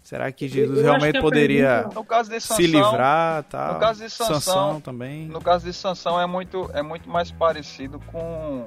Será 0.06 0.30
que 0.30 0.46
Jesus 0.46 0.82
realmente 0.82 1.14
que 1.14 1.20
poderia 1.20 1.82
Sansão, 1.82 2.56
se 2.56 2.64
livrar, 2.68 3.42
tal? 3.42 3.74
No 3.74 3.80
caso 3.80 4.04
de 4.04 4.08
Sansão, 4.08 4.40
Sansão, 4.40 4.80
também. 4.80 5.26
No 5.26 5.40
caso 5.40 5.64
de 5.64 5.72
Sansão 5.72 6.20
é 6.20 6.24
muito 6.24 6.70
é 6.72 6.80
muito 6.80 7.10
mais 7.10 7.32
parecido 7.32 7.98
com 8.12 8.66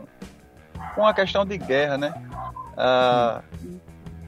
com 0.96 1.08
a 1.08 1.14
questão 1.14 1.46
de 1.46 1.58
guerra, 1.58 1.98
né? 1.98 2.14
Ah, 2.76 3.42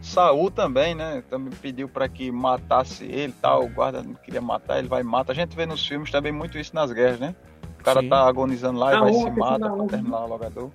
Saul 0.01 0.49
também, 0.49 0.95
né? 0.95 1.22
Também 1.30 1.51
pediu 1.62 1.89
para 1.89 2.07
que 2.07 2.32
matasse 2.32 3.03
ele, 3.03 3.36
tal. 3.41 3.66
O 3.66 3.70
guarda 3.70 4.01
não 4.01 4.14
queria 4.14 4.39
matar, 4.39 4.80
ele 4.80 4.88
vai 4.88 5.01
e 5.01 5.03
mata. 5.03 5.34
A 5.34 5.36
gente 5.36 5.53
vê 5.53 5.66
nos 5.66 5.86
filmes 5.86 6.09
também 6.12 6.32
muito 6.32 6.57
isso 6.57 6.74
nas 6.74 6.93
guerras, 6.93 7.20
né? 7.20 7.36
O 7.78 7.84
cara 7.84 7.99
Sim. 7.99 8.07
tá 8.07 8.26
agonizando 8.26 8.80
lá 8.80 8.95
e 8.95 8.99
vai 9.01 9.14
se 9.14 9.30
mata 9.32 9.70
para 9.70 9.86
terminar 9.86 10.20
o 10.24 10.28
logador. 10.30 10.72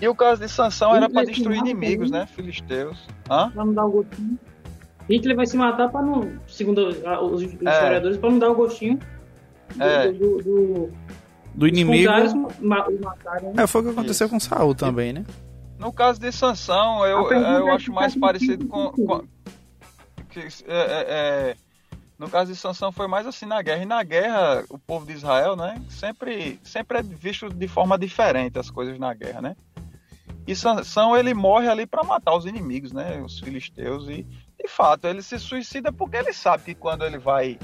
E 0.00 0.08
o 0.08 0.14
caso 0.14 0.40
de 0.40 0.48
Sansão 0.48 0.96
era 0.96 1.10
para 1.10 1.26
destruir 1.26 1.58
inimigos, 1.58 2.10
né? 2.10 2.26
Filisteus. 2.26 3.06
Hã? 3.28 3.52
Não 3.54 3.74
dar 3.74 3.84
o 3.84 3.90
gostinho. 3.90 4.38
Hitler 5.08 5.36
vai 5.36 5.46
se 5.46 5.56
matar 5.56 5.88
para 5.90 6.02
não, 6.02 6.38
segundo 6.46 6.88
os, 6.88 7.42
é. 7.42 7.46
historiadores, 7.46 8.16
para 8.18 8.30
não 8.30 8.38
dar 8.38 8.50
o 8.50 8.54
gostinho 8.54 8.98
do, 9.74 9.82
é. 9.82 10.12
do, 10.12 10.38
do, 10.42 10.90
do 11.54 11.68
inimigo. 11.68 12.12
Matarem, 12.60 13.52
é, 13.56 13.66
foi 13.66 13.80
o 13.80 13.84
que 13.84 13.90
aconteceu 13.90 14.26
isso. 14.26 14.34
com 14.34 14.40
Saul 14.40 14.74
também, 14.74 15.12
né? 15.12 15.24
No 15.78 15.92
caso 15.92 16.18
de 16.18 16.32
Sansão, 16.32 17.04
eu, 17.06 17.30
eu 17.30 17.68
é 17.68 17.72
acho 17.72 17.92
mais 17.92 18.16
parecido 18.16 18.66
com. 18.66 18.90
com 18.90 19.24
que, 20.30 20.40
é, 20.40 20.46
é, 20.66 21.06
é, 21.08 21.56
no 22.18 22.28
caso 22.28 22.50
de 22.50 22.58
Sansão 22.58 22.90
foi 22.90 23.06
mais 23.06 23.26
assim 23.26 23.46
na 23.46 23.60
guerra. 23.60 23.82
E 23.82 23.86
na 23.86 24.02
guerra, 24.02 24.64
o 24.70 24.78
povo 24.78 25.06
de 25.06 25.12
Israel, 25.12 25.54
né? 25.54 25.82
Sempre, 25.88 26.58
sempre 26.62 26.98
é 26.98 27.02
visto 27.02 27.48
de 27.48 27.68
forma 27.68 27.98
diferente 27.98 28.58
as 28.58 28.70
coisas 28.70 28.98
na 28.98 29.12
guerra, 29.12 29.42
né? 29.42 29.56
E 30.46 30.54
Sansão 30.54 31.16
ele 31.16 31.34
morre 31.34 31.68
ali 31.68 31.86
para 31.86 32.04
matar 32.04 32.34
os 32.34 32.46
inimigos, 32.46 32.92
né? 32.92 33.20
Os 33.20 33.40
filisteus. 33.40 34.08
E 34.08 34.26
de 34.58 34.68
fato 34.68 35.06
ele 35.06 35.22
se 35.22 35.38
suicida 35.38 35.92
porque 35.92 36.16
ele 36.16 36.32
sabe 36.32 36.64
que 36.64 36.74
quando 36.74 37.04
ele 37.04 37.18
vai 37.18 37.58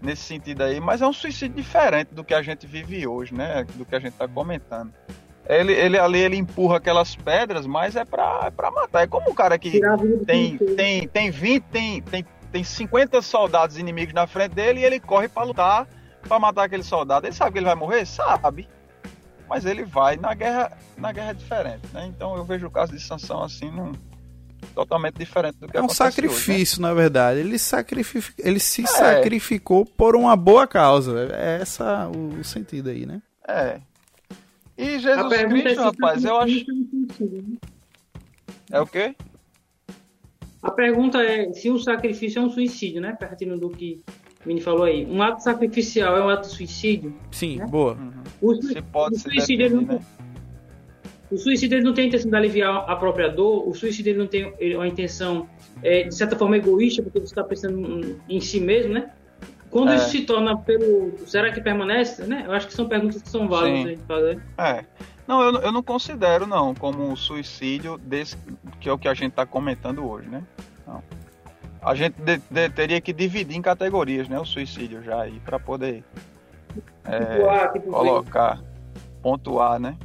nesse 0.00 0.22
sentido 0.22 0.62
aí, 0.62 0.80
mas 0.80 1.02
é 1.02 1.06
um 1.06 1.12
suicídio 1.12 1.56
diferente 1.56 2.14
do 2.14 2.22
que 2.22 2.34
a 2.34 2.42
gente 2.42 2.66
vive 2.66 3.06
hoje, 3.06 3.34
né? 3.34 3.64
Do 3.74 3.84
que 3.84 3.94
a 3.94 3.98
gente 3.98 4.12
está 4.12 4.28
comentando. 4.28 4.92
Ele, 5.48 5.72
ele 5.72 5.98
ali 5.98 6.18
ele 6.18 6.36
empurra 6.36 6.76
aquelas 6.78 7.14
pedras, 7.14 7.66
mas 7.66 7.96
é 7.96 8.04
pra, 8.04 8.42
é 8.44 8.50
pra 8.50 8.70
matar. 8.70 9.02
É 9.02 9.06
como 9.06 9.30
um 9.30 9.34
cara 9.34 9.58
que 9.58 9.80
tem, 10.26 10.58
tem, 10.58 11.08
tem 11.08 11.30
20, 11.30 11.62
tem, 11.64 12.02
tem, 12.02 12.26
tem 12.50 12.64
50 12.64 13.22
soldados 13.22 13.78
inimigos 13.78 14.12
na 14.12 14.26
frente 14.26 14.54
dele 14.54 14.80
e 14.80 14.84
ele 14.84 14.98
corre 14.98 15.28
para 15.28 15.44
lutar 15.44 15.88
para 16.26 16.38
matar 16.38 16.64
aquele 16.64 16.82
soldado. 16.82 17.26
Ele 17.26 17.34
sabe 17.34 17.52
que 17.52 17.58
ele 17.58 17.66
vai 17.66 17.76
morrer? 17.76 18.04
Sabe. 18.06 18.68
Mas 19.48 19.64
ele 19.64 19.84
vai 19.84 20.16
na 20.16 20.34
guerra, 20.34 20.76
na 20.96 21.12
guerra 21.12 21.30
é 21.30 21.34
diferente, 21.34 21.86
né? 21.92 22.06
Então 22.06 22.36
eu 22.36 22.44
vejo 22.44 22.66
o 22.66 22.70
caso 22.70 22.92
de 22.92 23.00
Sansão 23.00 23.44
assim, 23.44 23.70
num, 23.70 23.92
totalmente 24.74 25.16
diferente 25.16 25.56
do 25.58 25.68
que 25.68 25.76
É 25.76 25.82
um 25.82 25.88
sacrifício, 25.88 26.54
hoje, 26.54 26.82
né? 26.82 26.88
na 26.88 26.94
verdade. 26.94 27.40
Ele, 27.40 27.58
sacrific... 27.58 28.34
ele 28.38 28.58
se 28.58 28.82
é. 28.82 28.86
sacrificou 28.86 29.84
por 29.84 30.16
uma 30.16 30.36
boa 30.36 30.66
causa. 30.66 31.28
É 31.32 31.60
essa 31.60 32.08
o 32.08 32.42
sentido 32.44 32.90
aí, 32.90 33.06
né? 33.06 33.22
É. 33.48 33.80
E 34.76 34.98
Jesus 34.98 35.28
Cristo, 35.28 35.80
é 35.80 35.84
rapaz, 35.84 36.24
eu 36.24 36.36
acho. 36.38 36.64
É 38.70 38.80
o 38.80 38.86
quê? 38.86 39.14
A 40.62 40.70
pergunta 40.70 41.22
é 41.22 41.52
se 41.52 41.70
o 41.70 41.78
sacrifício 41.78 42.40
é 42.40 42.42
um 42.42 42.50
suicídio, 42.50 43.00
né? 43.00 43.16
Partindo 43.18 43.56
do 43.56 43.70
que 43.70 44.02
o 44.44 44.48
Vini 44.48 44.60
falou 44.60 44.84
aí. 44.84 45.06
Um 45.06 45.22
ato 45.22 45.42
sacrificial 45.42 46.16
é 46.16 46.24
um 46.24 46.28
ato 46.28 46.48
de 46.48 46.54
suicídio? 46.54 47.14
Sim, 47.30 47.58
né? 47.58 47.66
boa. 47.66 47.94
Uhum. 47.94 48.12
O, 48.42 48.54
se 48.62 48.82
pode 48.82 49.16
o 49.16 49.18
suicídio, 49.18 49.70
definir, 49.70 49.86
não, 49.86 49.94
né? 49.94 50.04
O 51.30 51.36
suicídio 51.36 51.82
não 51.82 51.92
tem 51.92 52.04
a 52.04 52.08
intenção 52.08 52.30
de 52.30 52.36
aliviar 52.36 52.88
a 52.88 52.96
própria 52.96 53.28
dor, 53.28 53.68
o 53.68 53.74
suicídio 53.74 54.10
ele 54.10 54.18
não 54.18 54.26
tem 54.26 54.54
uma 54.74 54.86
intenção, 54.86 55.48
é, 55.82 56.04
de 56.04 56.14
certa 56.14 56.36
forma, 56.36 56.56
egoísta, 56.56 57.02
porque 57.02 57.18
você 57.18 57.26
está 57.26 57.42
pensando 57.42 58.20
em 58.28 58.40
si 58.40 58.60
mesmo, 58.60 58.94
né? 58.94 59.10
Quando 59.70 59.92
é. 59.92 59.96
isso 59.96 60.10
se 60.10 60.22
torna 60.22 60.56
pelo. 60.56 61.18
Será 61.26 61.52
que 61.52 61.60
permanece? 61.60 62.22
Né? 62.24 62.44
Eu 62.46 62.52
acho 62.52 62.66
que 62.66 62.72
são 62.72 62.88
perguntas 62.88 63.20
que 63.20 63.28
são 63.28 63.48
válidas 63.48 63.84
a 63.84 63.88
gente 63.88 64.02
fazer. 64.04 64.42
É. 64.56 64.84
Não, 65.26 65.42
eu, 65.42 65.60
eu 65.60 65.72
não 65.72 65.82
considero, 65.82 66.46
não, 66.46 66.72
como 66.72 67.04
um 67.04 67.16
suicídio 67.16 67.98
desse, 67.98 68.36
que 68.78 68.88
é 68.88 68.92
o 68.92 68.98
que 68.98 69.08
a 69.08 69.14
gente 69.14 69.30
está 69.30 69.44
comentando 69.44 70.08
hoje, 70.08 70.28
né? 70.28 70.42
Não. 70.86 71.02
A 71.82 71.94
gente 71.94 72.14
de, 72.22 72.40
de, 72.48 72.70
teria 72.70 73.00
que 73.00 73.12
dividir 73.12 73.56
em 73.56 73.62
categorias, 73.62 74.28
né? 74.28 74.38
O 74.38 74.44
suicídio 74.44 75.02
já 75.02 75.22
aí, 75.22 75.40
para 75.40 75.58
poder 75.58 76.04
é, 77.04 77.68
tipo, 77.72 77.90
colocar. 77.90 78.62
pontuar, 79.20 79.80
né? 79.80 79.96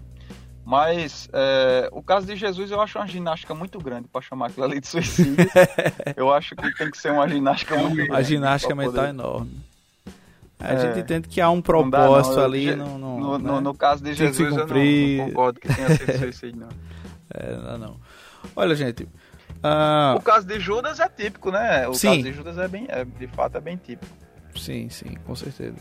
Mas 0.64 1.28
é, 1.34 1.90
o 1.92 2.04
caso 2.04 2.28
de 2.28 2.36
Jesus 2.36 2.70
eu 2.72 2.80
acho 2.80 3.00
uma 3.00 3.08
ginástica 3.08 3.54
muito 3.54 3.80
grande 3.80 4.08
para 4.08 4.22
chamar 4.22 4.48
aquilo 4.48 4.66
ali 4.66 4.80
de 4.80 4.88
suicídio. 4.88 5.36
eu 6.16 6.32
acho 6.32 6.56
que 6.56 6.76
tem 6.76 6.90
que 6.90 6.98
ser 6.98 7.12
uma 7.12 7.28
ginástica 7.28 7.76
muito 7.78 7.96
grande. 7.96 8.14
A 8.14 8.22
ginástica 8.22 8.76
mental 8.76 8.94
poder... 8.94 9.10
enorme. 9.10 9.72
A 10.60 10.74
é, 10.74 10.80
gente 10.80 11.00
entende 11.00 11.28
que 11.28 11.42
há 11.42 11.50
um 11.50 11.62
propósito 11.62 12.36
não, 12.36 12.44
ali. 12.44 12.76
No, 12.76 12.98
no, 12.98 13.20
no, 13.20 13.38
né? 13.40 13.60
no, 13.60 13.74
caso 13.74 14.04
de 14.04 14.14
Jesus, 14.14 14.56
eu 14.56 14.68
não, 14.68 14.68
não, 14.68 15.26
concordo 15.26 15.60
que 15.60 15.74
tenha 15.74 15.90
sido 15.98 16.18
suicídio, 16.20 16.60
não. 16.60 16.70
É, 17.34 17.58
não, 17.58 17.78
não. 17.78 18.00
Olha, 18.56 18.76
gente. 18.76 19.04
Uh... 19.04 20.18
O 20.18 20.22
caso 20.22 20.46
de 20.46 20.60
Judas 20.60 21.00
é 21.00 21.10
típico, 21.10 21.52
né? 21.52 21.88
O 21.88 21.94
sim. 21.96 22.10
caso 22.10 22.24
de 22.24 22.34
Judas 22.34 22.58
é 22.60 22.68
bem, 22.68 22.86
é, 22.90 23.04
de 23.04 23.28
fato, 23.28 23.58
é 23.58 23.62
bem 23.62 23.76
típico. 23.76 24.16
Sim, 24.56 24.90
sim, 24.90 25.16
com 25.26 25.36
certeza. 25.36 25.78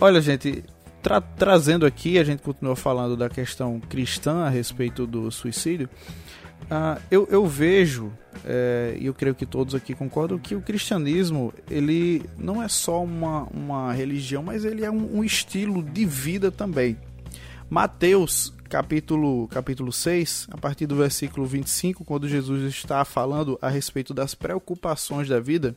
Olha, 0.00 0.20
gente, 0.20 0.64
tra 1.08 1.22
trazendo 1.22 1.86
aqui, 1.86 2.18
a 2.18 2.24
gente 2.24 2.42
continua 2.42 2.76
falando 2.76 3.16
da 3.16 3.30
questão 3.30 3.80
cristã 3.80 4.44
a 4.44 4.50
respeito 4.50 5.06
do 5.06 5.30
suicídio. 5.30 5.88
Uh, 6.64 7.00
eu, 7.10 7.26
eu, 7.30 7.46
vejo, 7.46 8.12
é, 8.44 8.94
e 9.00 9.06
eu 9.06 9.14
creio 9.14 9.34
que 9.34 9.46
todos 9.46 9.74
aqui 9.74 9.94
concordam, 9.94 10.38
que 10.38 10.54
o 10.54 10.60
cristianismo 10.60 11.54
ele 11.70 12.28
não 12.36 12.62
é 12.62 12.68
só 12.68 13.02
uma, 13.02 13.44
uma 13.44 13.90
religião, 13.92 14.42
mas 14.42 14.66
ele 14.66 14.84
é 14.84 14.90
um, 14.90 15.18
um 15.18 15.24
estilo 15.24 15.82
de 15.82 16.04
vida 16.04 16.50
também. 16.50 16.98
Mateus 17.70 18.52
capítulo, 18.68 19.48
capítulo 19.48 19.90
6, 19.90 20.48
a 20.50 20.58
partir 20.58 20.86
do 20.86 20.94
versículo 20.94 21.46
25, 21.46 22.04
quando 22.04 22.28
Jesus 22.28 22.62
está 22.64 23.02
falando 23.02 23.58
a 23.62 23.70
respeito 23.70 24.12
das 24.12 24.34
preocupações 24.34 25.26
da 25.26 25.40
vida, 25.40 25.74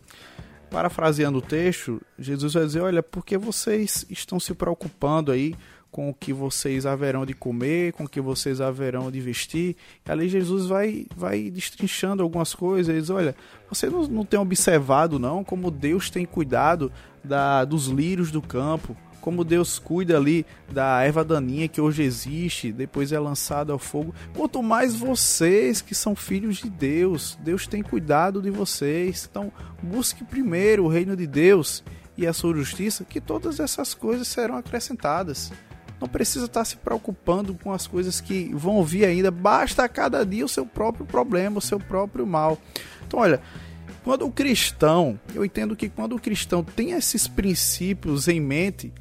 parafraseando 0.72 1.40
o 1.40 1.42
texto, 1.42 2.02
Jesus 2.18 2.54
vai 2.54 2.66
dizer: 2.66 2.80
Olha, 2.80 3.04
por 3.04 3.26
que 3.26 3.38
vocês 3.38 4.06
estão 4.10 4.40
se 4.40 4.54
preocupando 4.54 5.32
aí 5.32 5.54
com 5.92 6.10
o 6.10 6.14
que 6.14 6.32
vocês 6.32 6.86
haverão 6.86 7.26
de 7.26 7.34
comer, 7.34 7.92
com 7.92 8.06
o 8.06 8.10
que 8.10 8.22
vocês 8.22 8.62
haverão 8.62 9.12
de 9.12 9.20
vestir? 9.20 9.76
E 10.08 10.10
ali 10.12 10.30
Jesus 10.30 10.68
vai, 10.68 11.06
vai 11.16 11.52
destrinchando 11.52 12.24
algumas 12.24 12.56
coisas. 12.56 12.88
Ele 12.88 13.02
diz: 13.02 13.10
Olha, 13.10 13.36
você 13.70 13.90
não, 13.90 14.08
não 14.08 14.26
tem 14.26 14.40
observado, 14.40 15.20
não, 15.20 15.44
como 15.44 15.70
Deus 15.70 16.10
tem 16.10 16.26
cuidado 16.26 16.90
da, 17.22 17.66
dos 17.66 17.88
lírios 17.88 18.32
do 18.32 18.42
campo 18.42 18.96
como 19.22 19.46
Deus 19.46 19.80
cuida 19.80 20.18
ali 20.18 20.46
da 20.72 21.02
erva 21.04 21.24
daninha 21.24 21.68
que 21.68 21.80
hoje 21.80 22.04
existe, 22.04 22.72
depois 22.72 23.12
é 23.12 23.20
lançada 23.20 23.72
ao 23.72 23.80
fogo. 23.80 24.14
Quanto 24.36 24.62
mais 24.62 24.96
vocês 24.96 25.80
que 25.80 25.94
são 25.94 26.16
filhos 26.16 26.58
de 26.58 26.70
Deus, 26.70 27.38
Deus 27.42 27.68
tem 27.68 27.84
cuidado 27.84 28.42
de 28.42 28.50
vocês. 28.50 29.28
Então, 29.30 29.52
busque 29.82 30.24
primeiro 30.24 30.86
o 30.86 30.88
reino 30.88 31.16
de 31.16 31.28
Deus 31.28 31.84
e 32.18 32.28
a 32.28 32.34
sua 32.34 32.56
justiça, 32.56 33.06
que 33.06 33.22
todas 33.22 33.60
essas 33.60 33.94
coisas 33.94 34.28
serão 34.28 34.58
acrescentadas. 34.58 35.52
Não 36.00 36.08
precisa 36.08 36.46
estar 36.46 36.66
se 36.66 36.78
preocupando 36.78 37.54
com 37.54 37.72
as 37.72 37.86
coisas 37.86 38.20
que 38.20 38.52
vão 38.56 38.84
vir 38.84 39.06
ainda, 39.06 39.30
basta 39.30 39.84
a 39.84 39.90
cada 39.90 40.26
dia 40.26 40.44
o 40.44 40.50
seu 40.50 40.66
próprio 40.66 41.06
problema, 41.06 41.60
o 41.60 41.62
seu 41.62 41.80
próprio 41.80 42.26
mal. 42.26 42.58
Então, 43.06 43.20
olha, 43.20 43.40
quando 44.04 44.26
o 44.26 44.32
cristão, 44.32 45.20
eu 45.36 45.46
entendo 45.46 45.76
que 45.76 45.88
quando 45.88 46.16
o 46.16 46.20
cristão 46.20 46.64
tem 46.64 46.94
esses 46.94 47.28
princípios 47.28 48.28
em 48.28 48.40
mente, 48.40 48.92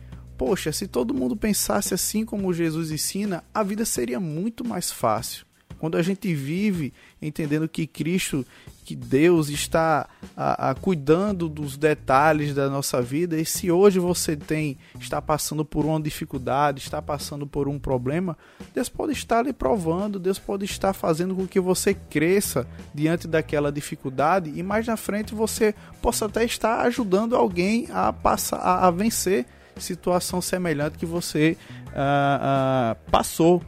poxa, 0.41 0.73
se 0.73 0.89
todo 0.89 1.13
mundo 1.13 1.37
pensasse 1.37 1.93
assim 1.93 2.25
como 2.25 2.51
Jesus 2.51 2.91
ensina, 2.91 3.45
a 3.53 3.63
vida 3.63 3.85
seria 3.85 4.19
muito 4.19 4.67
mais 4.67 4.91
fácil. 4.91 5.45
Quando 5.79 5.99
a 5.99 6.03
gente 6.03 6.35
vive 6.35 6.95
entendendo 7.21 7.69
que 7.69 7.87
Cristo, 7.87 8.47
que 8.83 8.97
Deus 8.97 9.51
está 9.51 10.09
a, 10.35 10.71
a, 10.71 10.75
cuidando 10.75 11.47
dos 11.47 11.77
detalhes 11.77 12.55
da 12.55 12.71
nossa 12.71 13.03
vida, 13.03 13.39
e 13.39 13.45
se 13.45 13.71
hoje 13.71 13.99
você 13.99 14.35
tem 14.35 14.79
está 14.99 15.21
passando 15.21 15.63
por 15.63 15.85
uma 15.85 16.01
dificuldade, 16.01 16.81
está 16.81 17.03
passando 17.03 17.47
por 17.47 17.69
um 17.69 17.79
problema, 17.79 18.35
Deus 18.73 18.89
pode 18.89 19.13
estar 19.13 19.43
lhe 19.43 19.53
provando, 19.53 20.19
Deus 20.19 20.39
pode 20.39 20.65
estar 20.65 20.95
fazendo 20.95 21.35
com 21.35 21.47
que 21.47 21.61
você 21.61 21.93
cresça 21.93 22.67
diante 22.95 23.29
daquela 23.29 23.71
dificuldade 23.71 24.51
e 24.57 24.63
mais 24.63 24.87
na 24.87 24.97
frente 24.97 25.35
você 25.35 25.75
possa 26.01 26.25
até 26.25 26.47
estar 26.47 26.81
ajudando 26.87 27.37
alguém 27.37 27.89
a 27.91 28.11
passar 28.11 28.57
a, 28.57 28.87
a 28.87 28.91
vencer 28.91 29.45
situação 29.77 30.41
semelhante 30.41 30.99
que 30.99 31.07
você 31.07 31.57
uh, 31.89 31.93
uh, 31.93 33.11
passou. 33.11 33.63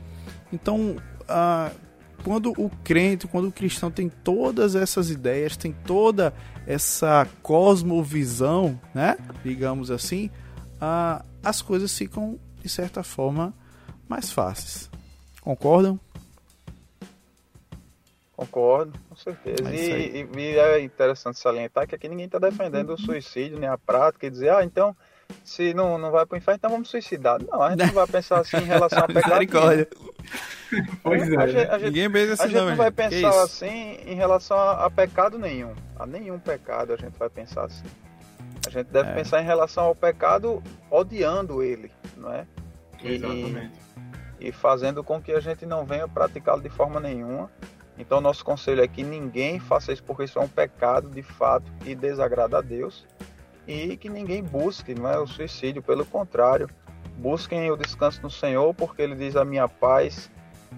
Então, 0.53 0.97
uh, 1.23 1.75
quando 2.23 2.53
o 2.53 2.71
crente, 2.85 3.27
quando 3.27 3.49
o 3.49 3.53
cristão 3.53 3.91
tem 3.91 4.09
todas 4.09 4.75
essas 4.75 5.11
ideias, 5.11 5.57
tem 5.57 5.73
toda 5.73 6.33
essa 6.67 7.27
cosmovisão, 7.43 8.81
né? 8.95 9.17
Digamos 9.45 9.91
assim, 9.91 10.31
as 11.43 11.61
coisas 11.61 11.97
ficam, 11.97 12.39
de 12.61 12.69
certa 12.69 13.03
forma, 13.03 13.53
mais 14.09 14.31
fáceis. 14.31 14.89
Concordam? 15.41 15.99
Concordo, 18.37 18.99
com 19.09 19.17
certeza. 19.17 19.69
É 19.71 19.75
e, 19.75 20.23
e, 20.23 20.39
e, 20.39 20.59
é 20.59 20.81
interessante 20.81 21.39
salientar 21.39 21.87
que 21.87 21.95
aqui 21.95 22.09
ninguém 22.09 22.27
está 22.27 22.39
defendendo 22.39 22.91
o 22.91 22.99
suicídio, 22.99 23.59
nem 23.59 23.69
a 23.69 23.79
prática, 23.79 24.27
e 24.27 24.31
dizer, 24.31 24.51
ah, 24.51 24.65
então 24.65 24.97
se 25.45 25.75
não, 25.75 25.99
não 25.99 26.11
vai 26.11 26.25
para 26.27 26.37
o 26.37 26.39
inferno, 26.39 26.57
então 26.57 26.71
vamos 26.71 26.89
suicidar. 26.89 27.41
Não, 27.43 27.63
a 27.63 27.71
gente 27.71 27.87
não 27.87 27.95
vai 27.95 28.07
pensar 28.07 28.41
assim 28.41 28.59
em 28.59 28.65
relação 28.65 29.01
a 29.01 29.07
pecado. 29.09 29.47
Pois 31.03 31.31
é. 31.31 31.37
A 31.37 31.47
gente, 31.47 31.71
a 31.71 31.79
gente, 31.79 31.87
Ninguém 31.87 32.11
pensa 32.11 32.33
assim, 32.33 32.43
a 32.43 32.47
gente 32.47 32.57
não, 32.57 32.69
não 32.71 32.77
vai 32.77 32.91
pensar 32.91 33.43
assim 33.43 33.99
em 34.07 34.15
relação 34.15 34.57
a, 34.57 34.87
a, 34.87 34.91
pecado 34.91 35.39
nenhum. 35.39 35.75
A 35.99 36.07
nenhum 36.07 36.39
pecado 36.39 36.93
a 36.93 36.97
gente 36.97 37.19
vai 37.19 37.29
pensar 37.29 37.65
assim. 37.65 37.85
A 38.67 38.71
gente 38.71 38.87
deve 38.89 39.11
é. 39.11 39.15
pensar 39.15 39.43
em 39.43 39.45
relação 39.45 39.85
ao 39.85 39.95
pecado 39.95 40.63
odiando 40.91 41.63
ele, 41.63 41.91
não 42.17 42.33
é? 42.33 42.47
E, 43.03 43.15
Exatamente. 43.15 43.81
E 44.41 44.53
fazendo 44.53 45.05
com 45.05 45.21
que 45.21 45.33
a 45.33 45.41
gente 45.41 45.67
não 45.67 45.85
venha 45.85 46.09
praticá-lo 46.09 46.63
de 46.63 46.71
forma 46.71 46.99
nenhuma. 46.99 47.51
Então, 47.99 48.21
nosso 48.21 48.45
conselho 48.45 48.83
é 48.83 48.89
que 48.89 49.03
ninguém 49.03 49.61
faça 49.61 49.93
isso 49.93 50.03
porque 50.03 50.25
isso 50.25 50.39
é 50.39 50.43
um 50.43 50.49
pecado 50.49 51.11
de 51.11 51.23
fato 51.23 51.71
e 51.85 51.95
desagrada 51.95 52.59
a 52.59 52.61
Deus 52.61 53.07
e 53.67 53.97
que 53.97 54.09
ninguém 54.09 54.43
busque, 54.43 54.95
não 54.95 55.09
é 55.09 55.19
o 55.19 55.27
suicídio, 55.27 55.83
pelo 55.83 56.05
contrário, 56.05 56.69
busquem 57.17 57.71
o 57.71 57.77
descanso 57.77 58.21
no 58.23 58.31
Senhor, 58.31 58.75
porque 58.75 59.03
Ele 59.03 59.15
diz: 59.15 59.37
A 59.37 59.45
minha 59.45 59.69
paz 59.69 60.31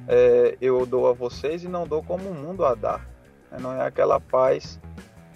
é, 0.09 0.57
eu 0.61 0.85
dou 0.85 1.09
a 1.09 1.12
vocês 1.12 1.64
e 1.64 1.68
não 1.68 1.87
dou 1.87 2.03
como 2.03 2.28
o 2.28 2.35
mundo 2.35 2.64
a 2.64 2.74
dar. 2.74 3.09
É, 3.51 3.59
não 3.59 3.72
é 3.72 3.87
aquela 3.87 4.20
paz 4.20 4.78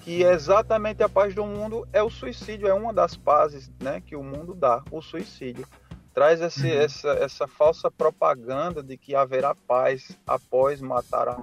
que 0.01 0.25
é 0.25 0.33
exatamente 0.33 1.03
a 1.03 1.09
paz 1.09 1.35
do 1.35 1.45
mundo 1.45 1.87
é 1.93 2.03
o 2.03 2.09
suicídio, 2.09 2.67
é 2.67 2.73
uma 2.73 2.93
das 2.95 3.17
pazes 3.17 3.71
né, 3.79 4.01
que 4.01 4.17
o 4.17 4.23
mundo 4.23 4.55
dá, 4.55 4.83
o 4.91 5.03
suicídio. 5.03 5.67
Traz 6.15 6.41
esse, 6.41 6.67
uhum. 6.67 6.81
essa, 6.81 7.09
essa 7.11 7.47
falsa 7.47 7.91
propaganda 7.91 8.83
de 8.83 8.97
que 8.97 9.15
haverá 9.15 9.55
paz 9.55 10.19
após 10.27 10.81
matar 10.81 11.29
a, 11.29 11.43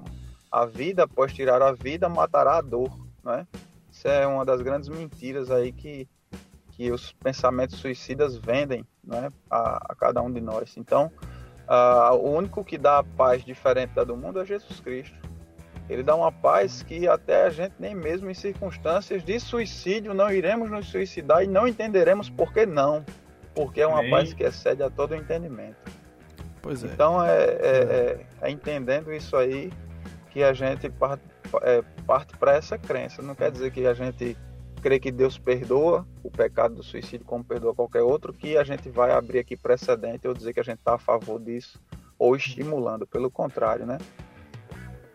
a 0.51 0.65
vida, 0.65 1.03
após 1.03 1.31
tirar 1.31 1.61
a 1.61 1.71
vida, 1.71 2.09
matará 2.09 2.57
a 2.57 2.61
dor. 2.61 2.91
Não 3.23 3.33
é? 3.33 3.47
Isso 4.05 4.13
é 4.13 4.27
uma 4.27 4.45
das 4.45 4.61
grandes 4.61 4.87
mentiras 4.87 5.49
aí 5.49 5.71
que, 5.71 6.07
que 6.73 6.91
os 6.91 7.11
pensamentos 7.13 7.79
suicidas 7.79 8.37
vendem 8.37 8.85
né, 9.03 9.31
a, 9.49 9.77
a 9.91 9.95
cada 9.95 10.21
um 10.21 10.31
de 10.31 10.39
nós. 10.39 10.77
Então, 10.77 11.11
uh, 11.67 12.13
o 12.13 12.35
único 12.35 12.63
que 12.63 12.77
dá 12.77 12.99
a 12.99 13.03
paz 13.03 13.43
diferente 13.43 13.95
da 13.95 14.03
do 14.03 14.15
mundo 14.15 14.39
é 14.39 14.45
Jesus 14.45 14.79
Cristo. 14.79 15.17
Ele 15.89 16.03
dá 16.03 16.15
uma 16.15 16.31
paz 16.31 16.83
que 16.83 17.07
até 17.07 17.45
a 17.45 17.49
gente 17.49 17.73
nem 17.79 17.95
mesmo 17.95 18.29
em 18.29 18.35
circunstâncias 18.35 19.23
de 19.23 19.39
suicídio 19.39 20.13
não 20.13 20.31
iremos 20.31 20.69
nos 20.69 20.85
suicidar 20.87 21.43
e 21.43 21.47
não 21.47 21.67
entenderemos 21.67 22.29
por 22.29 22.53
que 22.53 22.63
não. 22.63 23.03
Porque 23.55 23.81
é 23.81 23.87
uma 23.87 23.99
Amém. 23.99 24.11
paz 24.11 24.33
que 24.35 24.43
excede 24.43 24.83
a 24.83 24.89
todo 24.91 25.13
o 25.13 25.15
entendimento. 25.15 25.77
Pois 26.61 26.83
é. 26.83 26.87
Então 26.87 27.23
é, 27.23 27.37
é, 27.37 27.47
é, 27.59 28.25
é 28.41 28.51
entendendo 28.51 29.11
isso 29.11 29.35
aí 29.35 29.73
que 30.29 30.43
a 30.43 30.53
gente 30.53 30.89
é, 31.61 31.81
parte 32.05 32.37
para 32.37 32.53
essa 32.53 32.77
crença. 32.77 33.21
Não 33.21 33.35
quer 33.35 33.51
dizer 33.51 33.71
que 33.71 33.85
a 33.85 33.93
gente 33.93 34.37
crê 34.81 34.99
que 34.99 35.11
Deus 35.11 35.37
perdoa 35.37 36.05
o 36.23 36.29
pecado 36.29 36.75
do 36.75 36.83
suicídio 36.83 37.25
como 37.25 37.43
perdoa 37.43 37.73
qualquer 37.73 38.03
outro, 38.03 38.33
que 38.33 38.57
a 38.57 38.63
gente 38.63 38.89
vai 38.89 39.11
abrir 39.11 39.39
aqui 39.39 39.57
precedente 39.57 40.27
ou 40.27 40.33
dizer 40.33 40.53
que 40.53 40.59
a 40.59 40.63
gente 40.63 40.79
está 40.79 40.95
a 40.95 40.99
favor 40.99 41.39
disso 41.39 41.79
ou 42.19 42.35
estimulando. 42.35 43.07
Pelo 43.07 43.31
contrário, 43.31 43.85
né? 43.85 43.97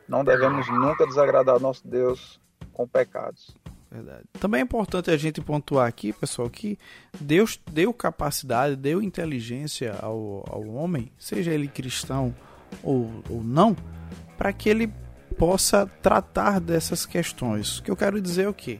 Não 0.08 0.24
devemos 0.24 0.68
nunca 0.68 1.06
desagradar 1.06 1.60
nosso 1.60 1.86
Deus 1.86 2.40
com 2.72 2.86
pecados. 2.86 3.54
Verdade. 3.90 4.24
Também 4.38 4.60
é 4.60 4.64
importante 4.64 5.10
a 5.10 5.16
gente 5.16 5.40
pontuar 5.40 5.86
aqui, 5.86 6.12
pessoal, 6.12 6.48
que 6.48 6.78
Deus 7.20 7.60
deu 7.70 7.92
capacidade, 7.92 8.76
deu 8.76 9.02
inteligência 9.02 9.96
ao, 10.00 10.44
ao 10.48 10.66
homem, 10.68 11.12
seja 11.18 11.52
ele 11.52 11.66
cristão 11.66 12.34
ou, 12.84 13.10
ou 13.28 13.42
não, 13.42 13.76
para 14.38 14.52
que 14.52 14.68
ele 14.68 14.92
possa 15.40 15.90
tratar 16.02 16.60
dessas 16.60 17.06
questões. 17.06 17.78
O 17.78 17.82
que 17.82 17.90
eu 17.90 17.96
quero 17.96 18.20
dizer 18.20 18.42
é 18.42 18.48
o 18.48 18.52
que? 18.52 18.78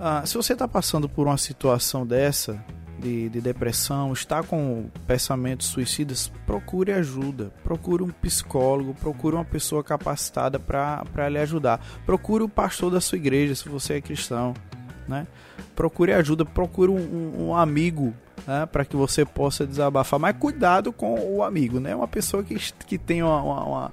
Ah, 0.00 0.26
se 0.26 0.36
você 0.36 0.52
está 0.52 0.66
passando 0.66 1.08
por 1.08 1.28
uma 1.28 1.38
situação 1.38 2.04
dessa, 2.04 2.60
de, 2.98 3.28
de, 3.28 3.40
depressão, 3.40 4.12
está 4.12 4.42
com 4.42 4.90
pensamentos 5.06 5.68
suicidas, 5.68 6.32
procure 6.44 6.90
ajuda. 6.90 7.52
Procure 7.62 8.02
um 8.02 8.10
psicólogo, 8.10 8.92
procure 8.94 9.36
uma 9.36 9.44
pessoa 9.44 9.84
capacitada 9.84 10.58
para 10.58 11.28
lhe 11.28 11.38
ajudar. 11.38 11.80
Procure 12.04 12.42
o 12.42 12.48
pastor 12.48 12.90
da 12.90 13.00
sua 13.00 13.16
igreja, 13.16 13.54
se 13.54 13.68
você 13.68 13.94
é 13.94 14.00
cristão. 14.00 14.52
né? 15.06 15.28
Procure 15.76 16.12
ajuda, 16.12 16.44
procure 16.44 16.90
um, 16.90 17.50
um 17.50 17.54
amigo 17.54 18.12
né, 18.48 18.66
para 18.66 18.84
que 18.84 18.96
você 18.96 19.24
possa 19.24 19.64
desabafar. 19.64 20.18
Mas 20.18 20.36
cuidado 20.36 20.92
com 20.92 21.14
o 21.20 21.44
amigo, 21.44 21.78
né? 21.78 21.94
Uma 21.94 22.08
pessoa 22.08 22.42
que, 22.42 22.56
que 22.84 23.22
uma, 23.22 23.40
uma, 23.40 23.64
uma 23.64 23.92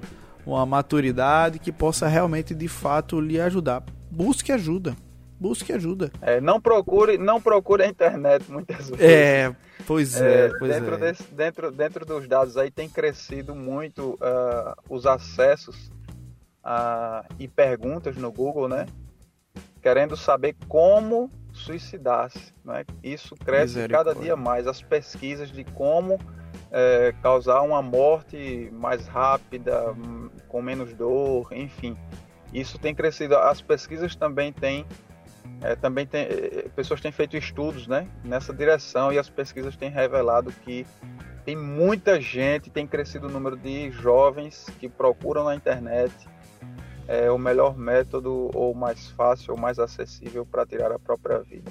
maturidade 0.66 1.60
que 1.60 1.72
possa 1.72 2.08
realmente, 2.08 2.54
de 2.54 2.68
fato, 2.68 3.20
lhe 3.20 3.40
ajudar. 3.40 3.84
Busque 4.10 4.52
ajuda. 4.52 4.96
Busque 5.40 5.74
ajuda. 5.74 6.12
É, 6.22 6.40
não 6.40 6.62
procure, 6.62 7.18
não 7.18 7.42
procure 7.42 7.84
a 7.84 7.88
internet 7.88 8.46
muitas 8.52 8.90
vezes. 8.90 9.04
É, 9.04 9.56
pois 9.88 10.22
é. 10.22 10.46
é 10.46 10.50
pois 10.50 10.72
dentro, 10.72 10.94
é. 10.94 10.98
Desse, 10.98 11.24
dentro, 11.34 11.72
dentro 11.72 12.06
dos 12.06 12.28
dados 12.28 12.58
aí 12.58 12.70
tem 12.70 12.88
crescido 12.88 13.56
muito 13.56 14.20
uh, 14.22 14.76
os 14.88 15.08
acessos 15.08 15.92
uh, 16.64 17.26
e 17.40 17.48
perguntas 17.48 18.16
no 18.18 18.32
Google, 18.32 18.68
né? 18.68 18.86
Querendo 19.82 20.16
saber 20.16 20.56
como 20.68 21.32
suicidar-se. 21.52 22.54
Né? 22.64 22.86
Isso 23.04 23.36
cresce 23.36 23.88
cada 23.88 24.14
dia 24.14 24.36
mais. 24.36 24.68
As 24.68 24.82
pesquisas 24.82 25.52
de 25.52 25.64
como 25.64 26.20
é, 26.72 27.14
causar 27.22 27.62
uma 27.62 27.82
morte 27.82 28.70
mais 28.72 29.08
rápida, 29.08 29.96
com 30.48 30.62
menos 30.62 30.94
dor, 30.94 31.50
enfim. 31.52 31.98
Isso 32.54 32.80
tem 32.80 32.96
crescido. 32.96 33.36
As 33.38 33.62
pesquisas 33.62 34.16
também 34.16 34.54
têm, 34.54 34.86
é, 35.62 35.76
também 35.76 36.06
tem, 36.06 36.22
é, 36.24 36.70
pessoas 36.76 37.02
têm 37.02 37.12
feito 37.12 37.36
estudos, 37.36 37.88
né, 37.88 38.08
nessa 38.24 38.54
direção 38.54 39.12
e 39.12 39.20
as 39.20 39.30
pesquisas 39.30 39.76
têm 39.76 39.90
revelado 39.90 40.52
que 40.52 40.86
tem 41.44 41.56
muita 41.56 42.22
gente, 42.22 42.70
tem 42.70 42.86
crescido 42.86 43.28
o 43.28 43.32
número 43.32 43.58
de 43.58 43.92
jovens 43.92 44.68
que 44.80 44.88
procuram 44.88 45.44
na 45.44 45.56
internet 45.56 46.14
é, 47.08 47.30
o 47.32 47.38
melhor 47.38 47.78
método 47.78 48.50
ou 48.54 48.74
mais 48.74 49.10
fácil 49.10 49.54
ou 49.54 49.60
mais 49.60 49.80
acessível 49.80 50.46
para 50.46 50.66
tirar 50.66 50.92
a 50.92 51.00
própria 51.00 51.40
vida. 51.40 51.70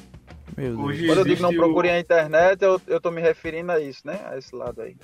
Hoje 0.56 1.06
Quando 1.06 1.18
eu 1.18 1.24
digo 1.24 1.42
não 1.42 1.52
procurem 1.52 1.92
o... 1.92 1.94
a 1.94 1.98
internet, 2.00 2.62
eu, 2.62 2.80
eu 2.86 3.00
tô 3.00 3.10
me 3.10 3.20
referindo 3.20 3.72
a 3.72 3.80
isso, 3.80 4.06
né? 4.06 4.20
A 4.30 4.36
esse 4.36 4.54
lado 4.54 4.82
aí. 4.82 4.96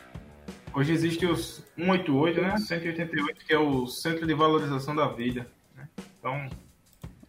Hoje 0.74 0.92
existe 0.92 1.24
o 1.24 1.36
188, 1.36 2.40
né? 2.40 2.56
188, 2.58 3.44
que 3.46 3.52
é 3.52 3.58
o 3.58 3.86
Centro 3.86 4.26
de 4.26 4.34
Valorização 4.34 4.94
da 4.94 5.08
Vida. 5.08 5.46
Né? 5.74 5.88
Então, 6.18 6.48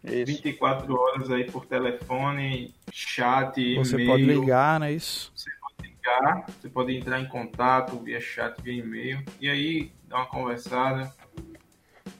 isso. 0.03 0.25
24 0.25 0.93
horas 0.93 1.31
aí 1.31 1.45
por 1.45 1.65
telefone, 1.65 2.73
chat, 2.91 3.57
e-mail. 3.57 3.85
Você 3.85 4.05
pode 4.05 4.23
ligar, 4.23 4.79
não 4.79 4.87
é 4.87 4.93
isso? 4.93 5.31
Você 5.33 5.49
pode 5.61 5.89
ligar, 5.89 6.45
você 6.45 6.69
pode 6.69 6.97
entrar 6.97 7.19
em 7.21 7.27
contato 7.27 7.97
via 7.99 8.19
chat, 8.19 8.61
via 8.61 8.73
e-mail. 8.73 9.23
E 9.39 9.49
aí, 9.49 9.91
dar 10.07 10.17
uma 10.17 10.25
conversada, 10.25 11.13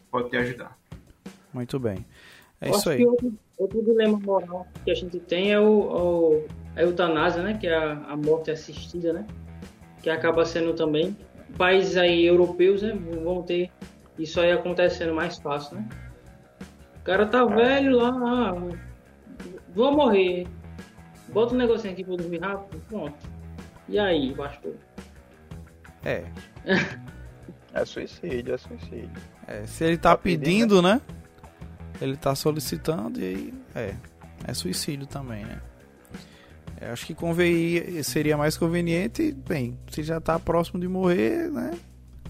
pode 0.09 0.29
te 0.29 0.37
ajudar. 0.37 0.77
Muito 1.53 1.79
bem. 1.79 2.05
É 2.61 2.69
isso 2.69 2.89
aí. 2.89 3.05
Outro, 3.57 3.83
dilema 3.83 4.19
moral 4.19 4.67
que 4.83 4.91
a 4.91 4.95
gente 4.95 5.19
tem 5.19 5.51
é 5.51 5.59
o, 5.59 5.79
o 5.79 6.47
a 6.75 6.81
eutanásia, 6.83 7.41
né? 7.41 7.57
Que 7.59 7.67
é 7.67 7.75
a, 7.75 7.93
a, 8.09 8.15
morte 8.15 8.51
assistida, 8.51 9.11
né? 9.11 9.25
Que 10.01 10.09
acaba 10.09 10.45
sendo 10.45 10.73
também 10.73 11.17
países 11.57 11.97
aí 11.97 12.25
europeus, 12.25 12.81
né? 12.81 12.93
Vão 13.23 13.41
ter 13.41 13.71
isso 14.17 14.39
aí 14.39 14.51
acontecendo 14.51 15.13
mais 15.13 15.37
fácil, 15.37 15.77
né? 15.77 15.89
O 16.99 17.03
cara 17.03 17.25
tá 17.25 17.45
velho 17.45 17.95
lá, 17.95 18.09
ah, 18.09 18.55
vou 19.73 19.91
morrer. 19.91 20.47
Bota 21.29 21.53
um 21.53 21.57
negocinho 21.57 21.93
aqui 21.93 22.03
pra 22.03 22.13
eu 22.13 22.17
dormir 22.17 22.39
rápido, 22.39 22.81
pronto. 22.87 23.15
E 23.89 23.97
aí, 23.97 24.33
pastor? 24.35 24.75
É. 26.05 26.23
é 27.73 27.85
suicídio, 27.85 28.53
é 28.53 28.57
suicídio. 28.57 29.11
É, 29.47 29.65
se 29.65 29.83
ele 29.83 29.97
tá, 29.97 30.11
tá 30.11 30.17
pedindo, 30.17 30.75
pedindo, 30.75 30.81
né? 30.81 31.01
Ele 32.01 32.15
tá 32.15 32.35
solicitando 32.35 33.19
e 33.19 33.23
aí 33.23 33.53
é, 33.75 33.95
é 34.45 34.53
suicídio 34.53 35.07
também, 35.07 35.43
né? 35.45 35.61
Eu 36.79 36.93
acho 36.93 37.07
que 37.07 37.15
convém, 37.15 38.03
seria 38.03 38.37
mais 38.37 38.55
conveniente, 38.55 39.31
bem, 39.31 39.77
se 39.89 40.03
já 40.03 40.21
tá 40.21 40.37
próximo 40.37 40.79
de 40.79 40.87
morrer, 40.87 41.49
né? 41.51 41.71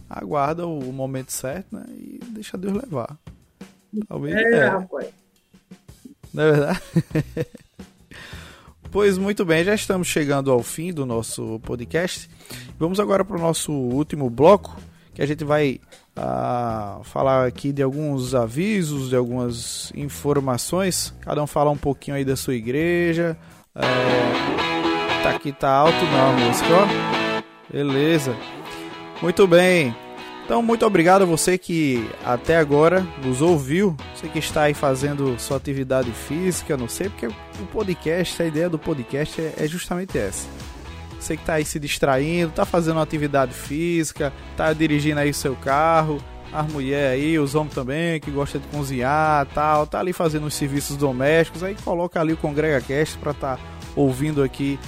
Aguarda 0.09 0.65
o 0.65 0.93
momento 0.93 1.33
certo, 1.33 1.75
né? 1.75 1.85
E 1.89 2.19
deixa 2.29 2.57
Deus 2.57 2.73
levar. 2.73 3.17
Talvez. 4.07 4.35
É, 4.35 4.51
é. 4.53 4.67
rapaz. 4.67 5.09
Não 6.33 6.43
é 6.43 6.51
verdade? 6.51 6.81
pois 8.89 9.17
muito 9.17 9.43
bem, 9.43 9.65
já 9.65 9.75
estamos 9.75 10.07
chegando 10.07 10.49
ao 10.49 10.63
fim 10.63 10.93
do 10.93 11.05
nosso 11.05 11.59
podcast. 11.61 12.29
Vamos 12.79 13.01
agora 13.01 13.25
para 13.25 13.35
o 13.35 13.41
nosso 13.41 13.73
último 13.73 14.29
bloco, 14.29 14.79
que 15.13 15.21
a 15.21 15.25
gente 15.25 15.43
vai 15.43 15.81
a 16.17 16.99
falar 17.03 17.45
aqui 17.45 17.71
de 17.71 17.83
alguns 17.83 18.33
avisos, 18.33 19.09
de 19.09 19.15
algumas 19.15 19.91
informações. 19.95 21.13
Cada 21.21 21.41
um 21.43 21.47
falar 21.47 21.71
um 21.71 21.77
pouquinho 21.77 22.17
aí 22.17 22.25
da 22.25 22.35
sua 22.35 22.55
igreja. 22.55 23.37
É, 23.75 25.23
tá 25.23 25.29
aqui, 25.29 25.51
tá 25.51 25.69
alto 25.69 26.03
não, 26.05 26.47
música, 26.47 26.67
ó. 26.73 27.71
Beleza. 27.71 28.35
Muito 29.21 29.45
bem. 29.45 29.95
Então, 30.43 30.63
muito 30.63 30.85
obrigado 30.85 31.23
a 31.23 31.25
você 31.25 31.57
que 31.57 32.09
até 32.25 32.57
agora 32.57 33.05
nos 33.23 33.41
ouviu. 33.41 33.95
Você 34.15 34.29
que 34.29 34.39
está 34.39 34.63
aí 34.63 34.73
fazendo 34.73 35.37
sua 35.37 35.57
atividade 35.57 36.09
física, 36.11 36.77
não 36.77 36.87
sei, 36.87 37.09
porque 37.09 37.27
o 37.27 37.65
podcast, 37.71 38.41
a 38.41 38.45
ideia 38.45 38.69
do 38.69 38.79
podcast 38.79 39.41
é, 39.41 39.53
é 39.57 39.67
justamente 39.67 40.17
essa 40.17 40.47
você 41.19 41.37
que 41.37 41.43
tá 41.43 41.55
aí 41.55 41.65
se 41.65 41.79
distraindo, 41.79 42.51
tá 42.51 42.65
fazendo 42.65 42.97
uma 42.97 43.03
atividade 43.03 43.53
física, 43.53 44.31
tá 44.55 44.71
dirigindo 44.73 45.19
aí 45.19 45.33
seu 45.33 45.55
carro, 45.55 46.21
as 46.51 46.71
mulheres 46.71 47.21
aí, 47.21 47.39
os 47.39 47.55
homens 47.55 47.73
também, 47.73 48.19
que 48.19 48.31
gostam 48.31 48.61
de 48.61 48.67
cozinhar 48.67 49.45
tal, 49.53 49.85
tá 49.85 49.99
ali 49.99 50.13
fazendo 50.13 50.45
os 50.47 50.53
serviços 50.53 50.95
domésticos, 50.97 51.63
aí 51.63 51.75
coloca 51.83 52.19
ali 52.19 52.33
o 52.33 52.37
Congrega 52.37 52.81
Cast 52.81 53.17
para 53.17 53.33
tá 53.33 53.59
ouvindo 53.95 54.43
aqui 54.43 54.79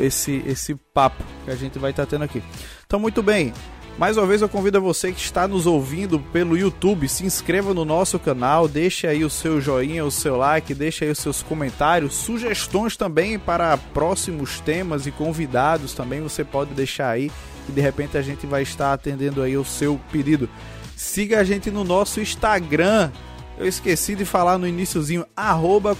esse, 0.00 0.42
esse 0.46 0.74
papo 0.74 1.22
que 1.44 1.50
a 1.50 1.56
gente 1.56 1.78
vai 1.78 1.90
estar 1.90 2.04
tá 2.04 2.10
tendo 2.10 2.24
aqui. 2.24 2.42
Então, 2.86 3.00
muito 3.00 3.22
bem, 3.22 3.52
mais 3.98 4.16
uma 4.16 4.26
vez 4.26 4.42
eu 4.42 4.48
convido 4.48 4.80
você 4.80 5.12
que 5.12 5.20
está 5.20 5.46
nos 5.46 5.66
ouvindo 5.66 6.18
pelo 6.18 6.56
YouTube, 6.56 7.08
se 7.08 7.24
inscreva 7.24 7.74
no 7.74 7.84
nosso 7.84 8.18
canal, 8.18 8.66
deixe 8.66 9.06
aí 9.06 9.24
o 9.24 9.30
seu 9.30 9.60
joinha, 9.60 10.04
o 10.04 10.10
seu 10.10 10.36
like, 10.36 10.74
deixe 10.74 11.04
aí 11.04 11.10
os 11.10 11.18
seus 11.18 11.42
comentários, 11.42 12.14
sugestões 12.14 12.96
também 12.96 13.38
para 13.38 13.76
próximos 13.76 14.60
temas 14.60 15.06
e 15.06 15.10
convidados 15.10 15.92
também 15.92 16.20
você 16.20 16.42
pode 16.42 16.74
deixar 16.74 17.10
aí, 17.10 17.30
que 17.66 17.72
de 17.72 17.80
repente 17.80 18.16
a 18.16 18.22
gente 18.22 18.46
vai 18.46 18.62
estar 18.62 18.92
atendendo 18.92 19.42
aí 19.42 19.56
o 19.56 19.64
seu 19.64 20.00
pedido. 20.10 20.48
Siga 20.96 21.40
a 21.40 21.44
gente 21.44 21.70
no 21.70 21.84
nosso 21.84 22.20
Instagram. 22.20 23.10
Eu 23.58 23.66
esqueci 23.66 24.14
de 24.14 24.24
falar 24.24 24.56
no 24.56 24.66
iníciozinho, 24.66 25.26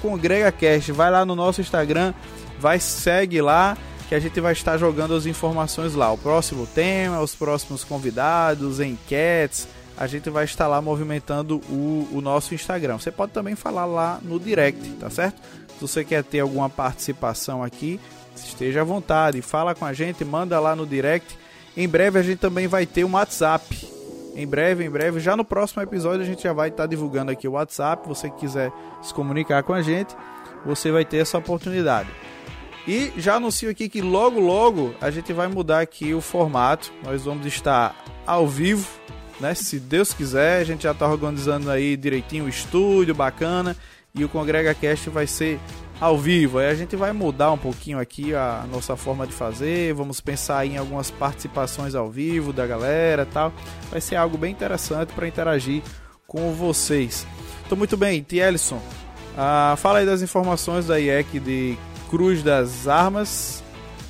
CongregaCast. 0.00 0.92
Vai 0.92 1.10
lá 1.10 1.24
no 1.24 1.34
nosso 1.34 1.60
Instagram, 1.60 2.14
vai, 2.58 2.78
segue 2.78 3.40
lá 3.40 3.76
que 4.12 4.16
a 4.16 4.20
gente 4.20 4.42
vai 4.42 4.52
estar 4.52 4.76
jogando 4.76 5.14
as 5.14 5.24
informações 5.24 5.94
lá. 5.94 6.12
O 6.12 6.18
próximo 6.18 6.66
tema, 6.66 7.22
os 7.22 7.34
próximos 7.34 7.82
convidados, 7.82 8.78
enquetes, 8.78 9.66
a 9.96 10.06
gente 10.06 10.28
vai 10.28 10.44
estar 10.44 10.68
lá 10.68 10.82
movimentando 10.82 11.62
o, 11.70 12.06
o 12.12 12.20
nosso 12.20 12.54
Instagram. 12.54 12.98
Você 12.98 13.10
pode 13.10 13.32
também 13.32 13.56
falar 13.56 13.86
lá 13.86 14.20
no 14.22 14.38
direct, 14.38 14.86
tá 15.00 15.08
certo? 15.08 15.40
Se 15.40 15.80
você 15.80 16.04
quer 16.04 16.22
ter 16.22 16.40
alguma 16.40 16.68
participação 16.68 17.64
aqui, 17.64 17.98
esteja 18.36 18.82
à 18.82 18.84
vontade, 18.84 19.40
fala 19.40 19.74
com 19.74 19.86
a 19.86 19.94
gente, 19.94 20.22
manda 20.26 20.60
lá 20.60 20.76
no 20.76 20.86
direct. 20.86 21.38
Em 21.74 21.88
breve 21.88 22.18
a 22.18 22.22
gente 22.22 22.38
também 22.38 22.66
vai 22.66 22.84
ter 22.84 23.04
um 23.04 23.12
WhatsApp. 23.12 23.88
Em 24.36 24.46
breve, 24.46 24.84
em 24.84 24.90
breve, 24.90 25.20
já 25.20 25.34
no 25.34 25.44
próximo 25.44 25.82
episódio 25.82 26.20
a 26.20 26.26
gente 26.26 26.42
já 26.42 26.52
vai 26.52 26.68
estar 26.68 26.84
divulgando 26.84 27.30
aqui 27.30 27.48
o 27.48 27.52
WhatsApp. 27.52 28.02
Se 28.02 28.08
você 28.10 28.28
quiser 28.28 28.70
se 29.00 29.14
comunicar 29.14 29.62
com 29.62 29.72
a 29.72 29.80
gente, 29.80 30.14
você 30.66 30.92
vai 30.92 31.02
ter 31.02 31.16
essa 31.16 31.38
oportunidade. 31.38 32.10
E 32.86 33.12
já 33.16 33.36
anuncio 33.36 33.70
aqui 33.70 33.88
que 33.88 34.00
logo 34.00 34.40
logo 34.40 34.94
a 35.00 35.10
gente 35.10 35.32
vai 35.32 35.46
mudar 35.46 35.80
aqui 35.80 36.12
o 36.14 36.20
formato. 36.20 36.92
Nós 37.04 37.24
vamos 37.24 37.46
estar 37.46 37.94
ao 38.26 38.46
vivo, 38.46 38.88
né? 39.38 39.54
Se 39.54 39.78
Deus 39.78 40.12
quiser, 40.12 40.60
a 40.60 40.64
gente 40.64 40.82
já 40.82 40.90
está 40.90 41.08
organizando 41.08 41.70
aí 41.70 41.96
direitinho 41.96 42.46
o 42.46 42.48
estúdio, 42.48 43.14
bacana. 43.14 43.76
E 44.14 44.24
o 44.24 44.28
Congrega 44.28 44.74
Cast 44.74 45.08
vai 45.08 45.26
ser 45.26 45.58
ao 46.00 46.18
vivo. 46.18 46.58
Aí 46.58 46.66
a 46.66 46.74
gente 46.74 46.96
vai 46.96 47.12
mudar 47.12 47.52
um 47.52 47.56
pouquinho 47.56 47.98
aqui 47.98 48.34
a 48.34 48.66
nossa 48.70 48.96
forma 48.96 49.26
de 49.26 49.32
fazer. 49.32 49.94
Vamos 49.94 50.20
pensar 50.20 50.66
em 50.66 50.76
algumas 50.76 51.10
participações 51.10 51.94
ao 51.94 52.10
vivo 52.10 52.52
da 52.52 52.66
galera 52.66 53.24
tal. 53.24 53.52
Vai 53.90 54.00
ser 54.00 54.16
algo 54.16 54.36
bem 54.36 54.50
interessante 54.52 55.12
para 55.12 55.28
interagir 55.28 55.82
com 56.26 56.52
vocês. 56.52 57.26
Então, 57.64 57.78
muito 57.78 57.96
bem, 57.96 58.22
Tielson. 58.22 58.82
Ah, 59.38 59.74
fala 59.78 60.00
aí 60.00 60.06
das 60.06 60.20
informações 60.20 60.88
da 60.88 60.98
IEC 60.98 61.40
de 61.40 61.78
Cruz 62.12 62.42
das 62.42 62.86
Armas, 62.86 63.64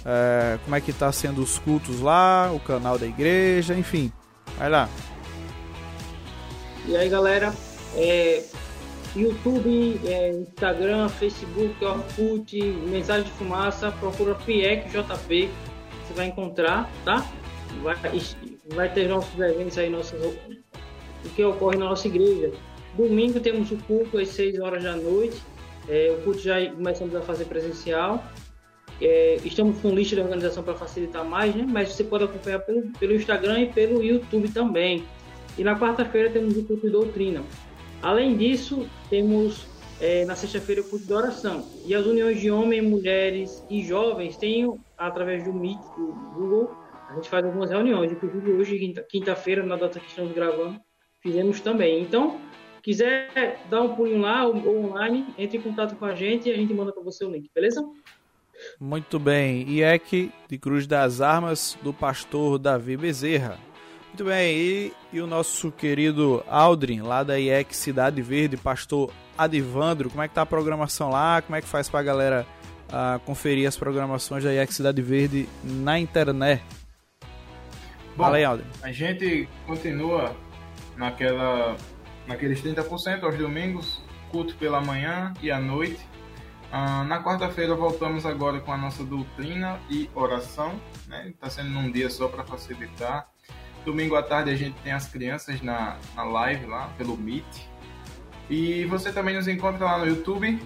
é, 0.04 0.58
como 0.64 0.74
é 0.74 0.80
que 0.80 0.92
tá 0.92 1.12
sendo 1.12 1.40
os 1.40 1.56
cultos 1.56 2.00
lá, 2.00 2.50
o 2.52 2.58
canal 2.58 2.98
da 2.98 3.06
igreja, 3.06 3.74
enfim. 3.74 4.10
Vai 4.58 4.68
lá. 4.68 4.88
E 6.84 6.96
aí 6.96 7.08
galera, 7.08 7.54
é, 7.94 8.42
YouTube, 9.14 10.00
é, 10.04 10.30
Instagram, 10.30 11.08
Facebook, 11.10 11.76
Orkut, 11.84 12.60
Mensagem 12.60 13.22
de 13.22 13.30
Fumaça, 13.38 13.92
procura 13.92 14.34
PIEC 14.34 14.88
JP, 14.88 15.48
você 16.04 16.14
vai 16.16 16.26
encontrar, 16.26 16.90
tá? 17.04 17.24
Vai, 17.84 17.94
vai 18.74 18.92
ter 18.92 19.08
nossos 19.08 19.38
eventos 19.38 19.78
aí, 19.78 19.88
nossos, 19.88 20.20
o 20.20 21.28
que 21.36 21.44
ocorre 21.44 21.76
na 21.76 21.84
nossa 21.84 22.08
igreja. 22.08 22.50
Domingo 22.96 23.38
temos 23.38 23.70
o 23.70 23.76
culto 23.76 24.18
às 24.18 24.30
6 24.30 24.58
horas 24.58 24.82
da 24.82 24.96
noite 24.96 25.40
É, 25.88 26.14
o 26.16 26.22
culto 26.22 26.40
já 26.40 26.64
começamos 26.70 27.14
a 27.14 27.20
fazer 27.20 27.46
presencial. 27.46 28.22
É, 29.00 29.36
estamos 29.44 29.80
com 29.80 29.90
lista 29.90 30.14
de 30.14 30.22
organização 30.22 30.62
para 30.62 30.74
facilitar 30.74 31.24
mais, 31.24 31.54
né? 31.54 31.66
Mas 31.68 31.92
você 31.92 32.04
pode 32.04 32.24
acompanhar 32.24 32.60
pelo, 32.60 32.82
pelo 32.92 33.14
Instagram 33.14 33.60
e 33.60 33.72
pelo 33.72 34.02
YouTube 34.02 34.48
também. 34.50 35.04
E 35.58 35.64
na 35.64 35.78
quarta-feira 35.78 36.30
temos 36.30 36.56
o 36.56 36.64
culto 36.64 36.86
de 36.86 36.92
doutrina. 36.92 37.42
Além 38.00 38.36
disso, 38.36 38.86
temos 39.10 39.66
é, 40.00 40.24
na 40.24 40.34
sexta-feira 40.34 40.80
o 40.80 40.84
culto 40.84 41.06
de 41.06 41.12
oração. 41.12 41.64
E 41.86 41.94
as 41.94 42.06
uniões 42.06 42.40
de 42.40 42.50
homens, 42.50 42.84
mulheres 42.84 43.64
e 43.68 43.84
jovens 43.84 44.36
têm, 44.36 44.72
através 44.96 45.44
do 45.44 45.52
Meet, 45.52 45.80
do 45.96 46.12
Google, 46.34 46.70
a 47.08 47.14
gente 47.14 47.28
faz 47.28 47.44
algumas 47.44 47.70
reuniões. 47.70 48.10
Inclusive 48.10 48.52
hoje, 48.52 48.94
quinta-feira, 49.10 49.62
na 49.62 49.76
data 49.76 50.00
que 50.00 50.08
estamos 50.08 50.32
gravando, 50.32 50.80
fizemos 51.20 51.60
também. 51.60 52.02
Então, 52.02 52.40
quiser 52.82 53.64
dar 53.70 53.82
um 53.82 53.94
pulinho 53.94 54.20
lá 54.20 54.44
ou, 54.44 54.56
ou 54.66 54.84
online, 54.86 55.26
entre 55.38 55.58
em 55.58 55.60
contato 55.62 55.96
com 55.96 56.04
a 56.04 56.14
gente 56.14 56.48
e 56.48 56.52
a 56.52 56.56
gente 56.56 56.74
manda 56.74 56.92
para 56.92 57.02
você 57.02 57.24
o 57.24 57.30
link, 57.30 57.50
beleza? 57.54 57.84
Muito 58.80 59.18
bem. 59.18 59.68
IEC 59.68 60.32
de 60.48 60.58
Cruz 60.58 60.86
das 60.86 61.20
Armas, 61.20 61.78
do 61.82 61.92
pastor 61.92 62.58
Davi 62.58 62.96
Bezerra. 62.96 63.58
Muito 64.08 64.24
bem, 64.26 64.54
e, 64.54 64.92
e 65.10 65.20
o 65.22 65.26
nosso 65.26 65.72
querido 65.72 66.44
Aldrin, 66.46 67.00
lá 67.00 67.22
da 67.22 67.40
IEC 67.40 67.74
Cidade 67.74 68.20
Verde, 68.20 68.58
pastor 68.58 69.10
Adivandro, 69.38 70.10
como 70.10 70.22
é 70.22 70.28
que 70.28 70.34
tá 70.34 70.42
a 70.42 70.46
programação 70.46 71.08
lá? 71.08 71.40
Como 71.40 71.56
é 71.56 71.62
que 71.62 71.66
faz 71.66 71.88
pra 71.88 72.02
galera 72.02 72.46
uh, 72.88 73.18
conferir 73.20 73.66
as 73.66 73.74
programações 73.74 74.44
da 74.44 74.52
IEC 74.52 74.74
Cidade 74.74 75.00
Verde 75.00 75.48
na 75.64 75.98
internet? 75.98 76.62
Bom, 78.14 78.24
Fala 78.24 78.36
aí, 78.36 78.44
Aldrin. 78.44 78.66
A 78.82 78.92
gente 78.92 79.48
continua 79.66 80.36
naquela, 80.94 81.76
naqueles 82.32 82.62
30% 82.62 83.24
aos 83.24 83.36
domingos, 83.36 84.02
culto 84.30 84.56
pela 84.56 84.80
manhã 84.80 85.32
e 85.42 85.50
à 85.50 85.60
noite. 85.60 86.00
Uh, 86.72 87.04
na 87.04 87.22
quarta-feira 87.22 87.74
voltamos 87.74 88.24
agora 88.24 88.58
com 88.60 88.72
a 88.72 88.78
nossa 88.78 89.04
doutrina 89.04 89.78
e 89.90 90.08
oração. 90.14 90.80
Está 91.02 91.46
né? 91.46 91.50
Sendo 91.50 91.68
num 91.68 91.90
dia 91.90 92.08
só 92.08 92.28
para 92.28 92.42
facilitar. 92.44 93.28
Domingo 93.84 94.16
à 94.16 94.22
tarde 94.22 94.50
a 94.50 94.56
gente 94.56 94.80
tem 94.80 94.92
as 94.92 95.06
crianças 95.06 95.60
na, 95.60 95.98
na 96.14 96.24
live 96.24 96.66
lá 96.66 96.88
pelo 96.96 97.16
Meet. 97.16 97.44
E 98.48 98.86
você 98.86 99.12
também 99.12 99.34
nos 99.34 99.46
encontra 99.46 99.84
lá 99.84 99.98
no 99.98 100.06
YouTube, 100.06 100.58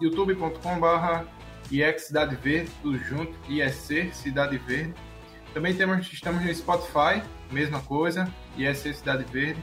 youtube.com.br 0.00 1.26
IEC 1.70 1.98
Cidade 2.00 2.36
Verde, 2.36 2.70
tudo 2.82 2.98
junto, 2.98 3.32
IEC 3.48 4.12
Cidade 4.12 4.58
Verde. 4.58 4.94
Também 5.54 5.74
temos, 5.74 6.10
estamos 6.12 6.42
no 6.42 6.52
Spotify, 6.52 7.22
mesma 7.50 7.80
coisa, 7.80 8.28
IEC 8.56 8.94
Cidade 8.94 9.24
Verde. 9.30 9.62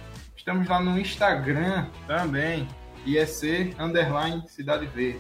Estamos 0.50 0.68
lá 0.68 0.80
no 0.82 1.00
Instagram 1.00 1.86
também, 2.08 2.68
IEC 3.06 3.76
Underline 3.78 4.44
Cidade 4.48 4.88
Verde. 4.88 5.20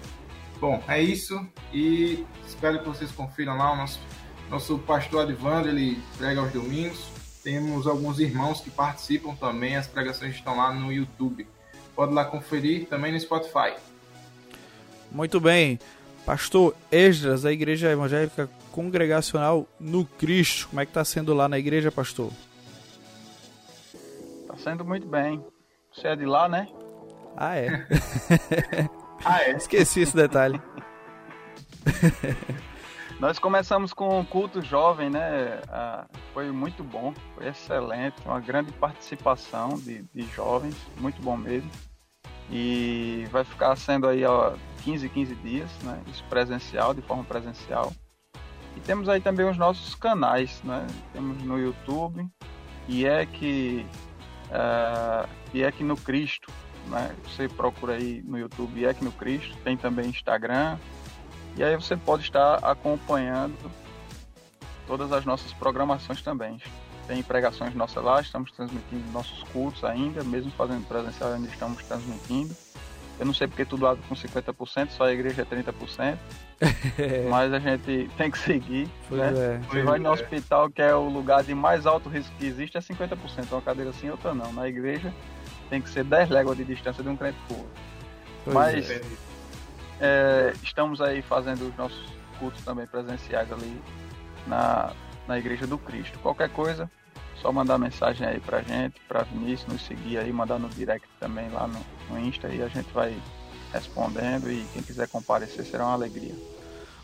Bom, 0.59 0.83
é 0.87 0.99
isso 0.99 1.47
e 1.71 2.25
espero 2.47 2.79
que 2.79 2.87
vocês 2.87 3.11
confiram 3.11 3.55
lá 3.55 3.73
o 3.73 3.75
nosso, 3.75 3.99
nosso 4.49 4.79
pastor 4.79 5.21
Advando, 5.21 5.69
ele 5.69 6.01
prega 6.17 6.41
aos 6.41 6.51
domingos. 6.51 7.11
Temos 7.43 7.85
alguns 7.85 8.17
irmãos 8.17 8.59
que 8.61 8.71
participam 8.71 9.35
também, 9.35 9.75
as 9.75 9.85
pregações 9.85 10.33
estão 10.33 10.57
lá 10.57 10.73
no 10.73 10.91
YouTube. 10.91 11.45
Pode 11.95 12.11
lá 12.11 12.25
conferir 12.25 12.87
também 12.87 13.11
no 13.11 13.19
Spotify. 13.19 13.75
Muito 15.11 15.39
bem. 15.39 15.79
Pastor 16.25 16.75
Esdras, 16.91 17.43
da 17.43 17.53
Igreja 17.53 17.91
Evangélica 17.91 18.49
Congregacional 18.71 19.67
no 19.79 20.05
Cristo. 20.05 20.69
Como 20.69 20.81
é 20.81 20.87
que 20.87 20.89
está 20.89 21.05
sendo 21.05 21.35
lá 21.35 21.47
na 21.47 21.59
igreja, 21.59 21.91
pastor? 21.91 22.31
Está 24.59 24.71
sendo 24.71 24.83
muito 24.83 25.07
bem. 25.07 25.41
Você 25.89 26.09
é 26.09 26.15
de 26.17 26.25
lá, 26.25 26.49
né? 26.49 26.67
Ah, 27.37 27.55
é. 27.55 27.87
ah, 29.23 29.41
é. 29.43 29.51
Esqueci 29.51 30.01
esse 30.01 30.13
detalhe. 30.13 30.61
Nós 33.21 33.39
começamos 33.39 33.93
com 33.93 34.19
o 34.19 34.25
culto 34.25 34.61
jovem, 34.61 35.09
né? 35.09 35.61
Ah, 35.69 36.05
foi 36.33 36.51
muito 36.51 36.83
bom, 36.83 37.13
foi 37.35 37.47
excelente, 37.47 38.17
uma 38.25 38.41
grande 38.41 38.73
participação 38.73 39.69
de, 39.77 40.03
de 40.13 40.23
jovens, 40.27 40.75
muito 40.97 41.21
bom 41.21 41.37
mesmo. 41.37 41.71
E 42.51 43.25
vai 43.31 43.45
ficar 43.45 43.77
sendo 43.77 44.09
aí 44.09 44.25
ó, 44.25 44.55
15, 44.83 45.07
15 45.07 45.35
dias, 45.35 45.71
né? 45.83 46.01
Isso 46.07 46.23
presencial, 46.29 46.93
de 46.93 47.01
forma 47.01 47.23
presencial. 47.23 47.93
E 48.75 48.81
temos 48.81 49.07
aí 49.07 49.21
também 49.21 49.49
os 49.49 49.57
nossos 49.57 49.95
canais, 49.95 50.61
né? 50.63 50.85
Temos 51.13 51.41
no 51.43 51.57
YouTube, 51.57 52.27
e 52.89 53.05
é 53.05 53.25
que 53.25 53.85
uh, 54.49 55.29
e 55.53 55.63
é 55.63 55.71
no 55.83 55.95
Cristo, 55.95 56.51
né? 56.87 57.15
Você 57.23 57.47
procura 57.47 57.93
aí 57.93 58.21
no 58.25 58.37
YouTube 58.37 58.85
é 58.85 58.93
que 58.93 59.03
no 59.03 59.11
Cristo, 59.11 59.55
tem 59.63 59.77
também 59.77 60.09
Instagram, 60.09 60.77
e 61.55 61.63
aí 61.63 61.75
você 61.75 61.95
pode 61.95 62.23
estar 62.23 62.55
acompanhando 62.55 63.71
todas 64.87 65.11
as 65.11 65.25
nossas 65.25 65.53
programações 65.53 66.21
também. 66.21 66.59
Tem 67.07 67.23
pregações 67.23 67.73
nossas 67.73 68.03
lá, 68.03 68.21
estamos 68.21 68.51
transmitindo 68.51 69.11
nossos 69.11 69.43
cultos 69.51 69.83
ainda, 69.83 70.23
mesmo 70.23 70.51
fazendo 70.51 70.87
presencial 70.87 71.33
ainda 71.33 71.47
estamos 71.47 71.83
transmitindo. 71.83 72.55
Eu 73.19 73.25
não 73.25 73.33
sei 73.33 73.47
porque 73.47 73.65
tudo 73.65 73.85
abre 73.85 74.01
com 74.07 74.15
50%, 74.15 74.89
só 74.91 75.03
a 75.03 75.11
igreja 75.11 75.41
é 75.41 75.45
30%. 75.45 76.17
mas 77.29 77.53
a 77.53 77.59
gente 77.59 78.09
tem 78.17 78.31
que 78.31 78.37
seguir. 78.37 78.89
Pois 79.07 79.19
né? 79.19 79.55
é. 79.55 79.57
Você 79.67 79.81
vai 79.83 79.99
no 79.99 80.07
é. 80.07 80.11
hospital, 80.11 80.69
que 80.69 80.81
é 80.81 80.95
o 80.95 81.09
lugar 81.09 81.43
de 81.43 81.53
mais 81.53 81.85
alto 81.85 82.07
risco 82.09 82.33
que 82.37 82.45
existe, 82.45 82.77
é 82.77 82.81
50%. 82.81 83.17
Uma 83.51 83.61
cadeira 83.61 83.89
assim, 83.89 84.09
outra 84.09 84.33
não. 84.33 84.53
Na 84.53 84.67
igreja 84.67 85.13
tem 85.69 85.81
que 85.81 85.89
ser 85.89 86.03
10 86.03 86.29
léguas 86.29 86.57
de 86.57 86.63
distância 86.63 87.03
de 87.03 87.09
um 87.09 87.15
crente 87.15 87.37
pro 87.47 87.57
outro. 87.57 87.71
Pois 88.45 88.55
mas 88.55 88.89
é. 88.89 89.01
É, 89.99 90.53
estamos 90.63 91.01
aí 91.01 91.21
fazendo 91.21 91.67
os 91.67 91.75
nossos 91.75 92.19
cultos 92.39 92.63
também 92.63 92.87
presenciais 92.87 93.51
ali 93.51 93.81
na, 94.47 94.93
na 95.27 95.37
Igreja 95.37 95.67
do 95.67 95.77
Cristo. 95.77 96.17
Qualquer 96.19 96.49
coisa, 96.49 96.89
só 97.41 97.51
mandar 97.51 97.77
mensagem 97.77 98.27
aí 98.27 98.39
pra 98.39 98.61
gente, 98.61 98.95
pra 99.07 99.23
Vinícius, 99.23 99.71
nos 99.71 99.85
seguir 99.85 100.17
aí, 100.17 100.31
mandar 100.31 100.59
no 100.59 100.69
direct 100.69 101.07
também 101.19 101.49
lá 101.49 101.67
no, 101.67 101.79
no 102.09 102.19
Insta 102.19 102.47
e 102.49 102.61
a 102.61 102.67
gente 102.67 102.91
vai 102.93 103.15
respondendo 103.71 104.51
e 104.51 104.65
quem 104.73 104.81
quiser 104.81 105.07
comparecer 105.07 105.65
será 105.65 105.85
uma 105.85 105.93
alegria. 105.93 106.35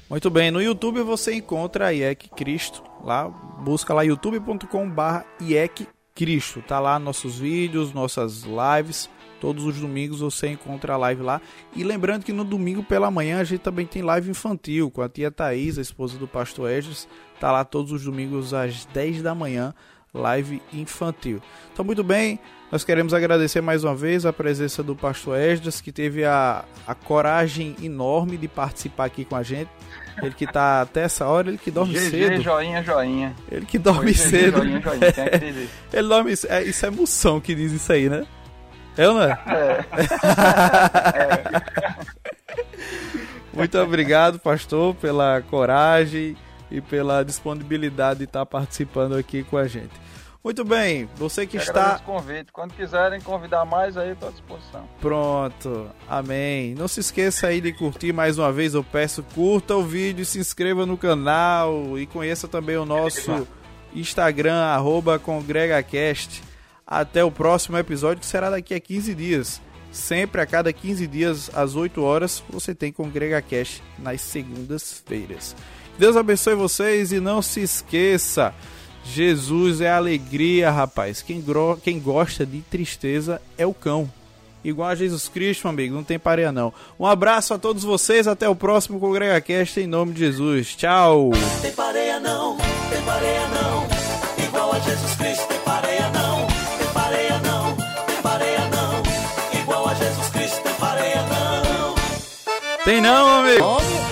Muito 0.09 0.29
bem, 0.29 0.51
no 0.51 0.61
YouTube 0.61 1.01
você 1.01 1.33
encontra 1.33 1.93
IEC 1.93 2.29
Cristo, 2.29 2.83
lá, 3.03 3.27
busca 3.27 3.93
lá 3.93 4.03
youtube.com/barra 4.03 5.25
IEC 5.41 5.87
Cristo, 6.13 6.61
tá 6.61 6.79
lá 6.79 6.99
nossos 6.99 7.39
vídeos, 7.39 7.91
nossas 7.91 8.43
lives, 8.43 9.09
Todos 9.39 9.65
os 9.65 9.79
domingos 9.79 10.21
você 10.21 10.47
encontra 10.47 10.93
a 10.93 10.97
live 10.97 11.21
lá. 11.21 11.41
E 11.75 11.83
lembrando 11.83 12.23
que 12.23 12.33
no 12.33 12.43
domingo 12.43 12.83
pela 12.83 13.11
manhã 13.11 13.39
a 13.39 13.43
gente 13.43 13.61
também 13.61 13.85
tem 13.85 14.01
live 14.01 14.29
infantil 14.29 14.89
com 14.89 15.01
a 15.01 15.09
tia 15.09 15.29
Thaís, 15.29 15.77
a 15.77 15.81
esposa 15.81 16.17
do 16.17 16.27
pastor 16.27 16.69
Edges. 16.71 17.07
Tá 17.39 17.51
lá 17.51 17.63
todos 17.63 17.91
os 17.91 18.03
domingos 18.03 18.53
às 18.53 18.85
10 18.85 19.21
da 19.21 19.35
manhã, 19.35 19.73
live 20.15 20.61
infantil. 20.73 21.41
Então, 21.71 21.83
muito 21.85 22.03
bem, 22.03 22.39
nós 22.71 22.83
queremos 22.83 23.13
agradecer 23.13 23.61
mais 23.61 23.83
uma 23.83 23.93
vez 23.93 24.25
a 24.25 24.33
presença 24.33 24.81
do 24.81 24.95
pastor 24.95 25.37
Esdras, 25.37 25.81
que 25.81 25.91
teve 25.91 26.25
a, 26.25 26.65
a 26.87 26.95
coragem 26.95 27.75
enorme 27.83 28.37
de 28.37 28.47
participar 28.47 29.05
aqui 29.05 29.23
com 29.23 29.35
a 29.35 29.43
gente. 29.43 29.69
Ele 30.21 30.33
que 30.33 30.47
tá 30.47 30.81
até 30.81 31.01
essa 31.01 31.27
hora, 31.27 31.49
ele 31.49 31.57
que 31.57 31.69
dorme 31.69 31.93
GG, 31.93 32.09
cedo. 32.09 32.41
joinha, 32.41 32.81
joinha. 32.81 33.35
Ele 33.51 33.65
que 33.65 33.77
dorme 33.77 34.11
GG, 34.11 34.17
cedo. 34.17 34.57
Joinha, 34.57 34.81
joinha. 34.81 35.05
É, 35.17 35.53
ele 35.93 36.07
dorme, 36.07 36.33
é, 36.47 36.63
isso 36.63 36.85
é 36.85 36.87
emoção 36.87 37.41
que 37.41 37.53
diz 37.53 37.73
isso 37.73 37.91
aí, 37.91 38.09
né? 38.09 38.25
Eu 38.97 39.13
não 39.13 39.23
é? 39.23 39.37
Muito 43.53 43.77
obrigado, 43.77 44.39
pastor, 44.39 44.95
pela 44.95 45.41
coragem 45.49 46.35
e 46.69 46.81
pela 46.81 47.23
disponibilidade 47.23 48.19
de 48.19 48.25
estar 48.25 48.45
participando 48.45 49.15
aqui 49.15 49.43
com 49.43 49.57
a 49.57 49.67
gente. 49.67 49.93
Muito 50.45 50.63
bem, 50.63 51.09
você 51.15 51.47
que 51.47 51.57
eu 51.57 51.61
está. 51.61 51.97
convite. 51.97 52.51
Quando 52.51 52.75
quiserem 52.75 53.19
convidar 53.19 53.65
mais, 53.65 53.97
aí 53.97 54.11
estou 54.11 54.29
à 54.29 54.31
disposição. 54.31 54.87
Pronto, 55.01 55.89
amém. 56.07 56.75
Não 56.75 56.87
se 56.87 56.99
esqueça 56.99 57.47
aí 57.47 57.59
de 57.59 57.73
curtir 57.73 58.13
mais 58.13 58.37
uma 58.37 58.51
vez, 58.51 58.75
eu 58.75 58.83
peço, 58.83 59.23
curta 59.33 59.75
o 59.75 59.83
vídeo, 59.83 60.23
se 60.23 60.37
inscreva 60.37 60.85
no 60.85 60.97
canal 60.97 61.97
e 61.97 62.05
conheça 62.05 62.47
também 62.47 62.77
o 62.77 62.85
nosso 62.85 63.47
Instagram, 63.91 64.61
arroba 64.61 65.17
CongregaCast. 65.17 66.43
Até 66.85 67.23
o 67.23 67.31
próximo 67.31 67.79
episódio, 67.79 68.19
que 68.19 68.27
será 68.27 68.51
daqui 68.51 68.75
a 68.75 68.79
15 68.79 69.15
dias. 69.15 69.59
Sempre 69.91 70.41
a 70.41 70.45
cada 70.45 70.71
15 70.71 71.07
dias, 71.07 71.49
às 71.55 71.75
8 71.75 72.03
horas, 72.03 72.43
você 72.49 72.75
tem 72.75 72.91
Congrega 72.91 73.41
Cash 73.41 73.81
nas 73.97 74.21
segundas-feiras. 74.21 75.55
Deus 75.97 76.17
abençoe 76.17 76.55
vocês 76.55 77.11
e 77.11 77.19
não 77.19 77.41
se 77.41 77.61
esqueça: 77.61 78.53
Jesus 79.05 79.81
é 79.81 79.91
alegria, 79.91 80.69
rapaz. 80.71 81.21
Quem, 81.21 81.43
quem 81.83 81.99
gosta 81.99 82.45
de 82.45 82.61
tristeza 82.61 83.41
é 83.57 83.65
o 83.65 83.73
cão. 83.73 84.11
Igual 84.63 84.89
a 84.89 84.95
Jesus 84.95 85.27
Cristo, 85.27 85.67
amigo, 85.67 85.93
não 85.93 86.03
tem 86.03 86.17
pareia 86.17 86.51
não. 86.51 86.73
Um 86.99 87.05
abraço 87.05 87.53
a 87.53 87.59
todos 87.59 87.83
vocês, 87.83 88.27
até 88.27 88.49
o 88.49 88.55
próximo 88.55 88.99
Congrega 88.99 89.39
Cast 89.39 89.79
em 89.79 89.85
nome 89.85 90.13
de 90.13 90.19
Jesus. 90.19 90.75
Tchau. 90.75 91.31
Tem 91.61 91.71
pareia 91.71 92.19
não, 92.19 92.57
tem 92.89 93.01
pareia 93.03 93.47
não. 93.49 94.45
Igual 94.45 94.73
a 94.73 94.79
Jesus 94.79 95.15
Cristo, 95.15 95.47
tem 95.47 95.59
pareia 95.59 96.09
não. 96.09 96.15
Tem 102.85 103.01
não, 103.01 103.39
amigo? 103.39 103.63
Homem, 103.63 103.81
pra 103.81 103.83
Jesus 103.83 103.83
Cristo 103.83 103.83
não 103.83 103.83
tem 103.83 103.83
farinha 103.83 103.83
não. 103.83 103.85
Tem 103.85 103.85
igual 103.85 104.01
É 104.01 104.04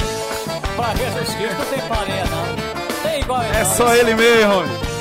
só 3.73 3.95
ele 3.95 4.13
mesmo. 4.13 4.92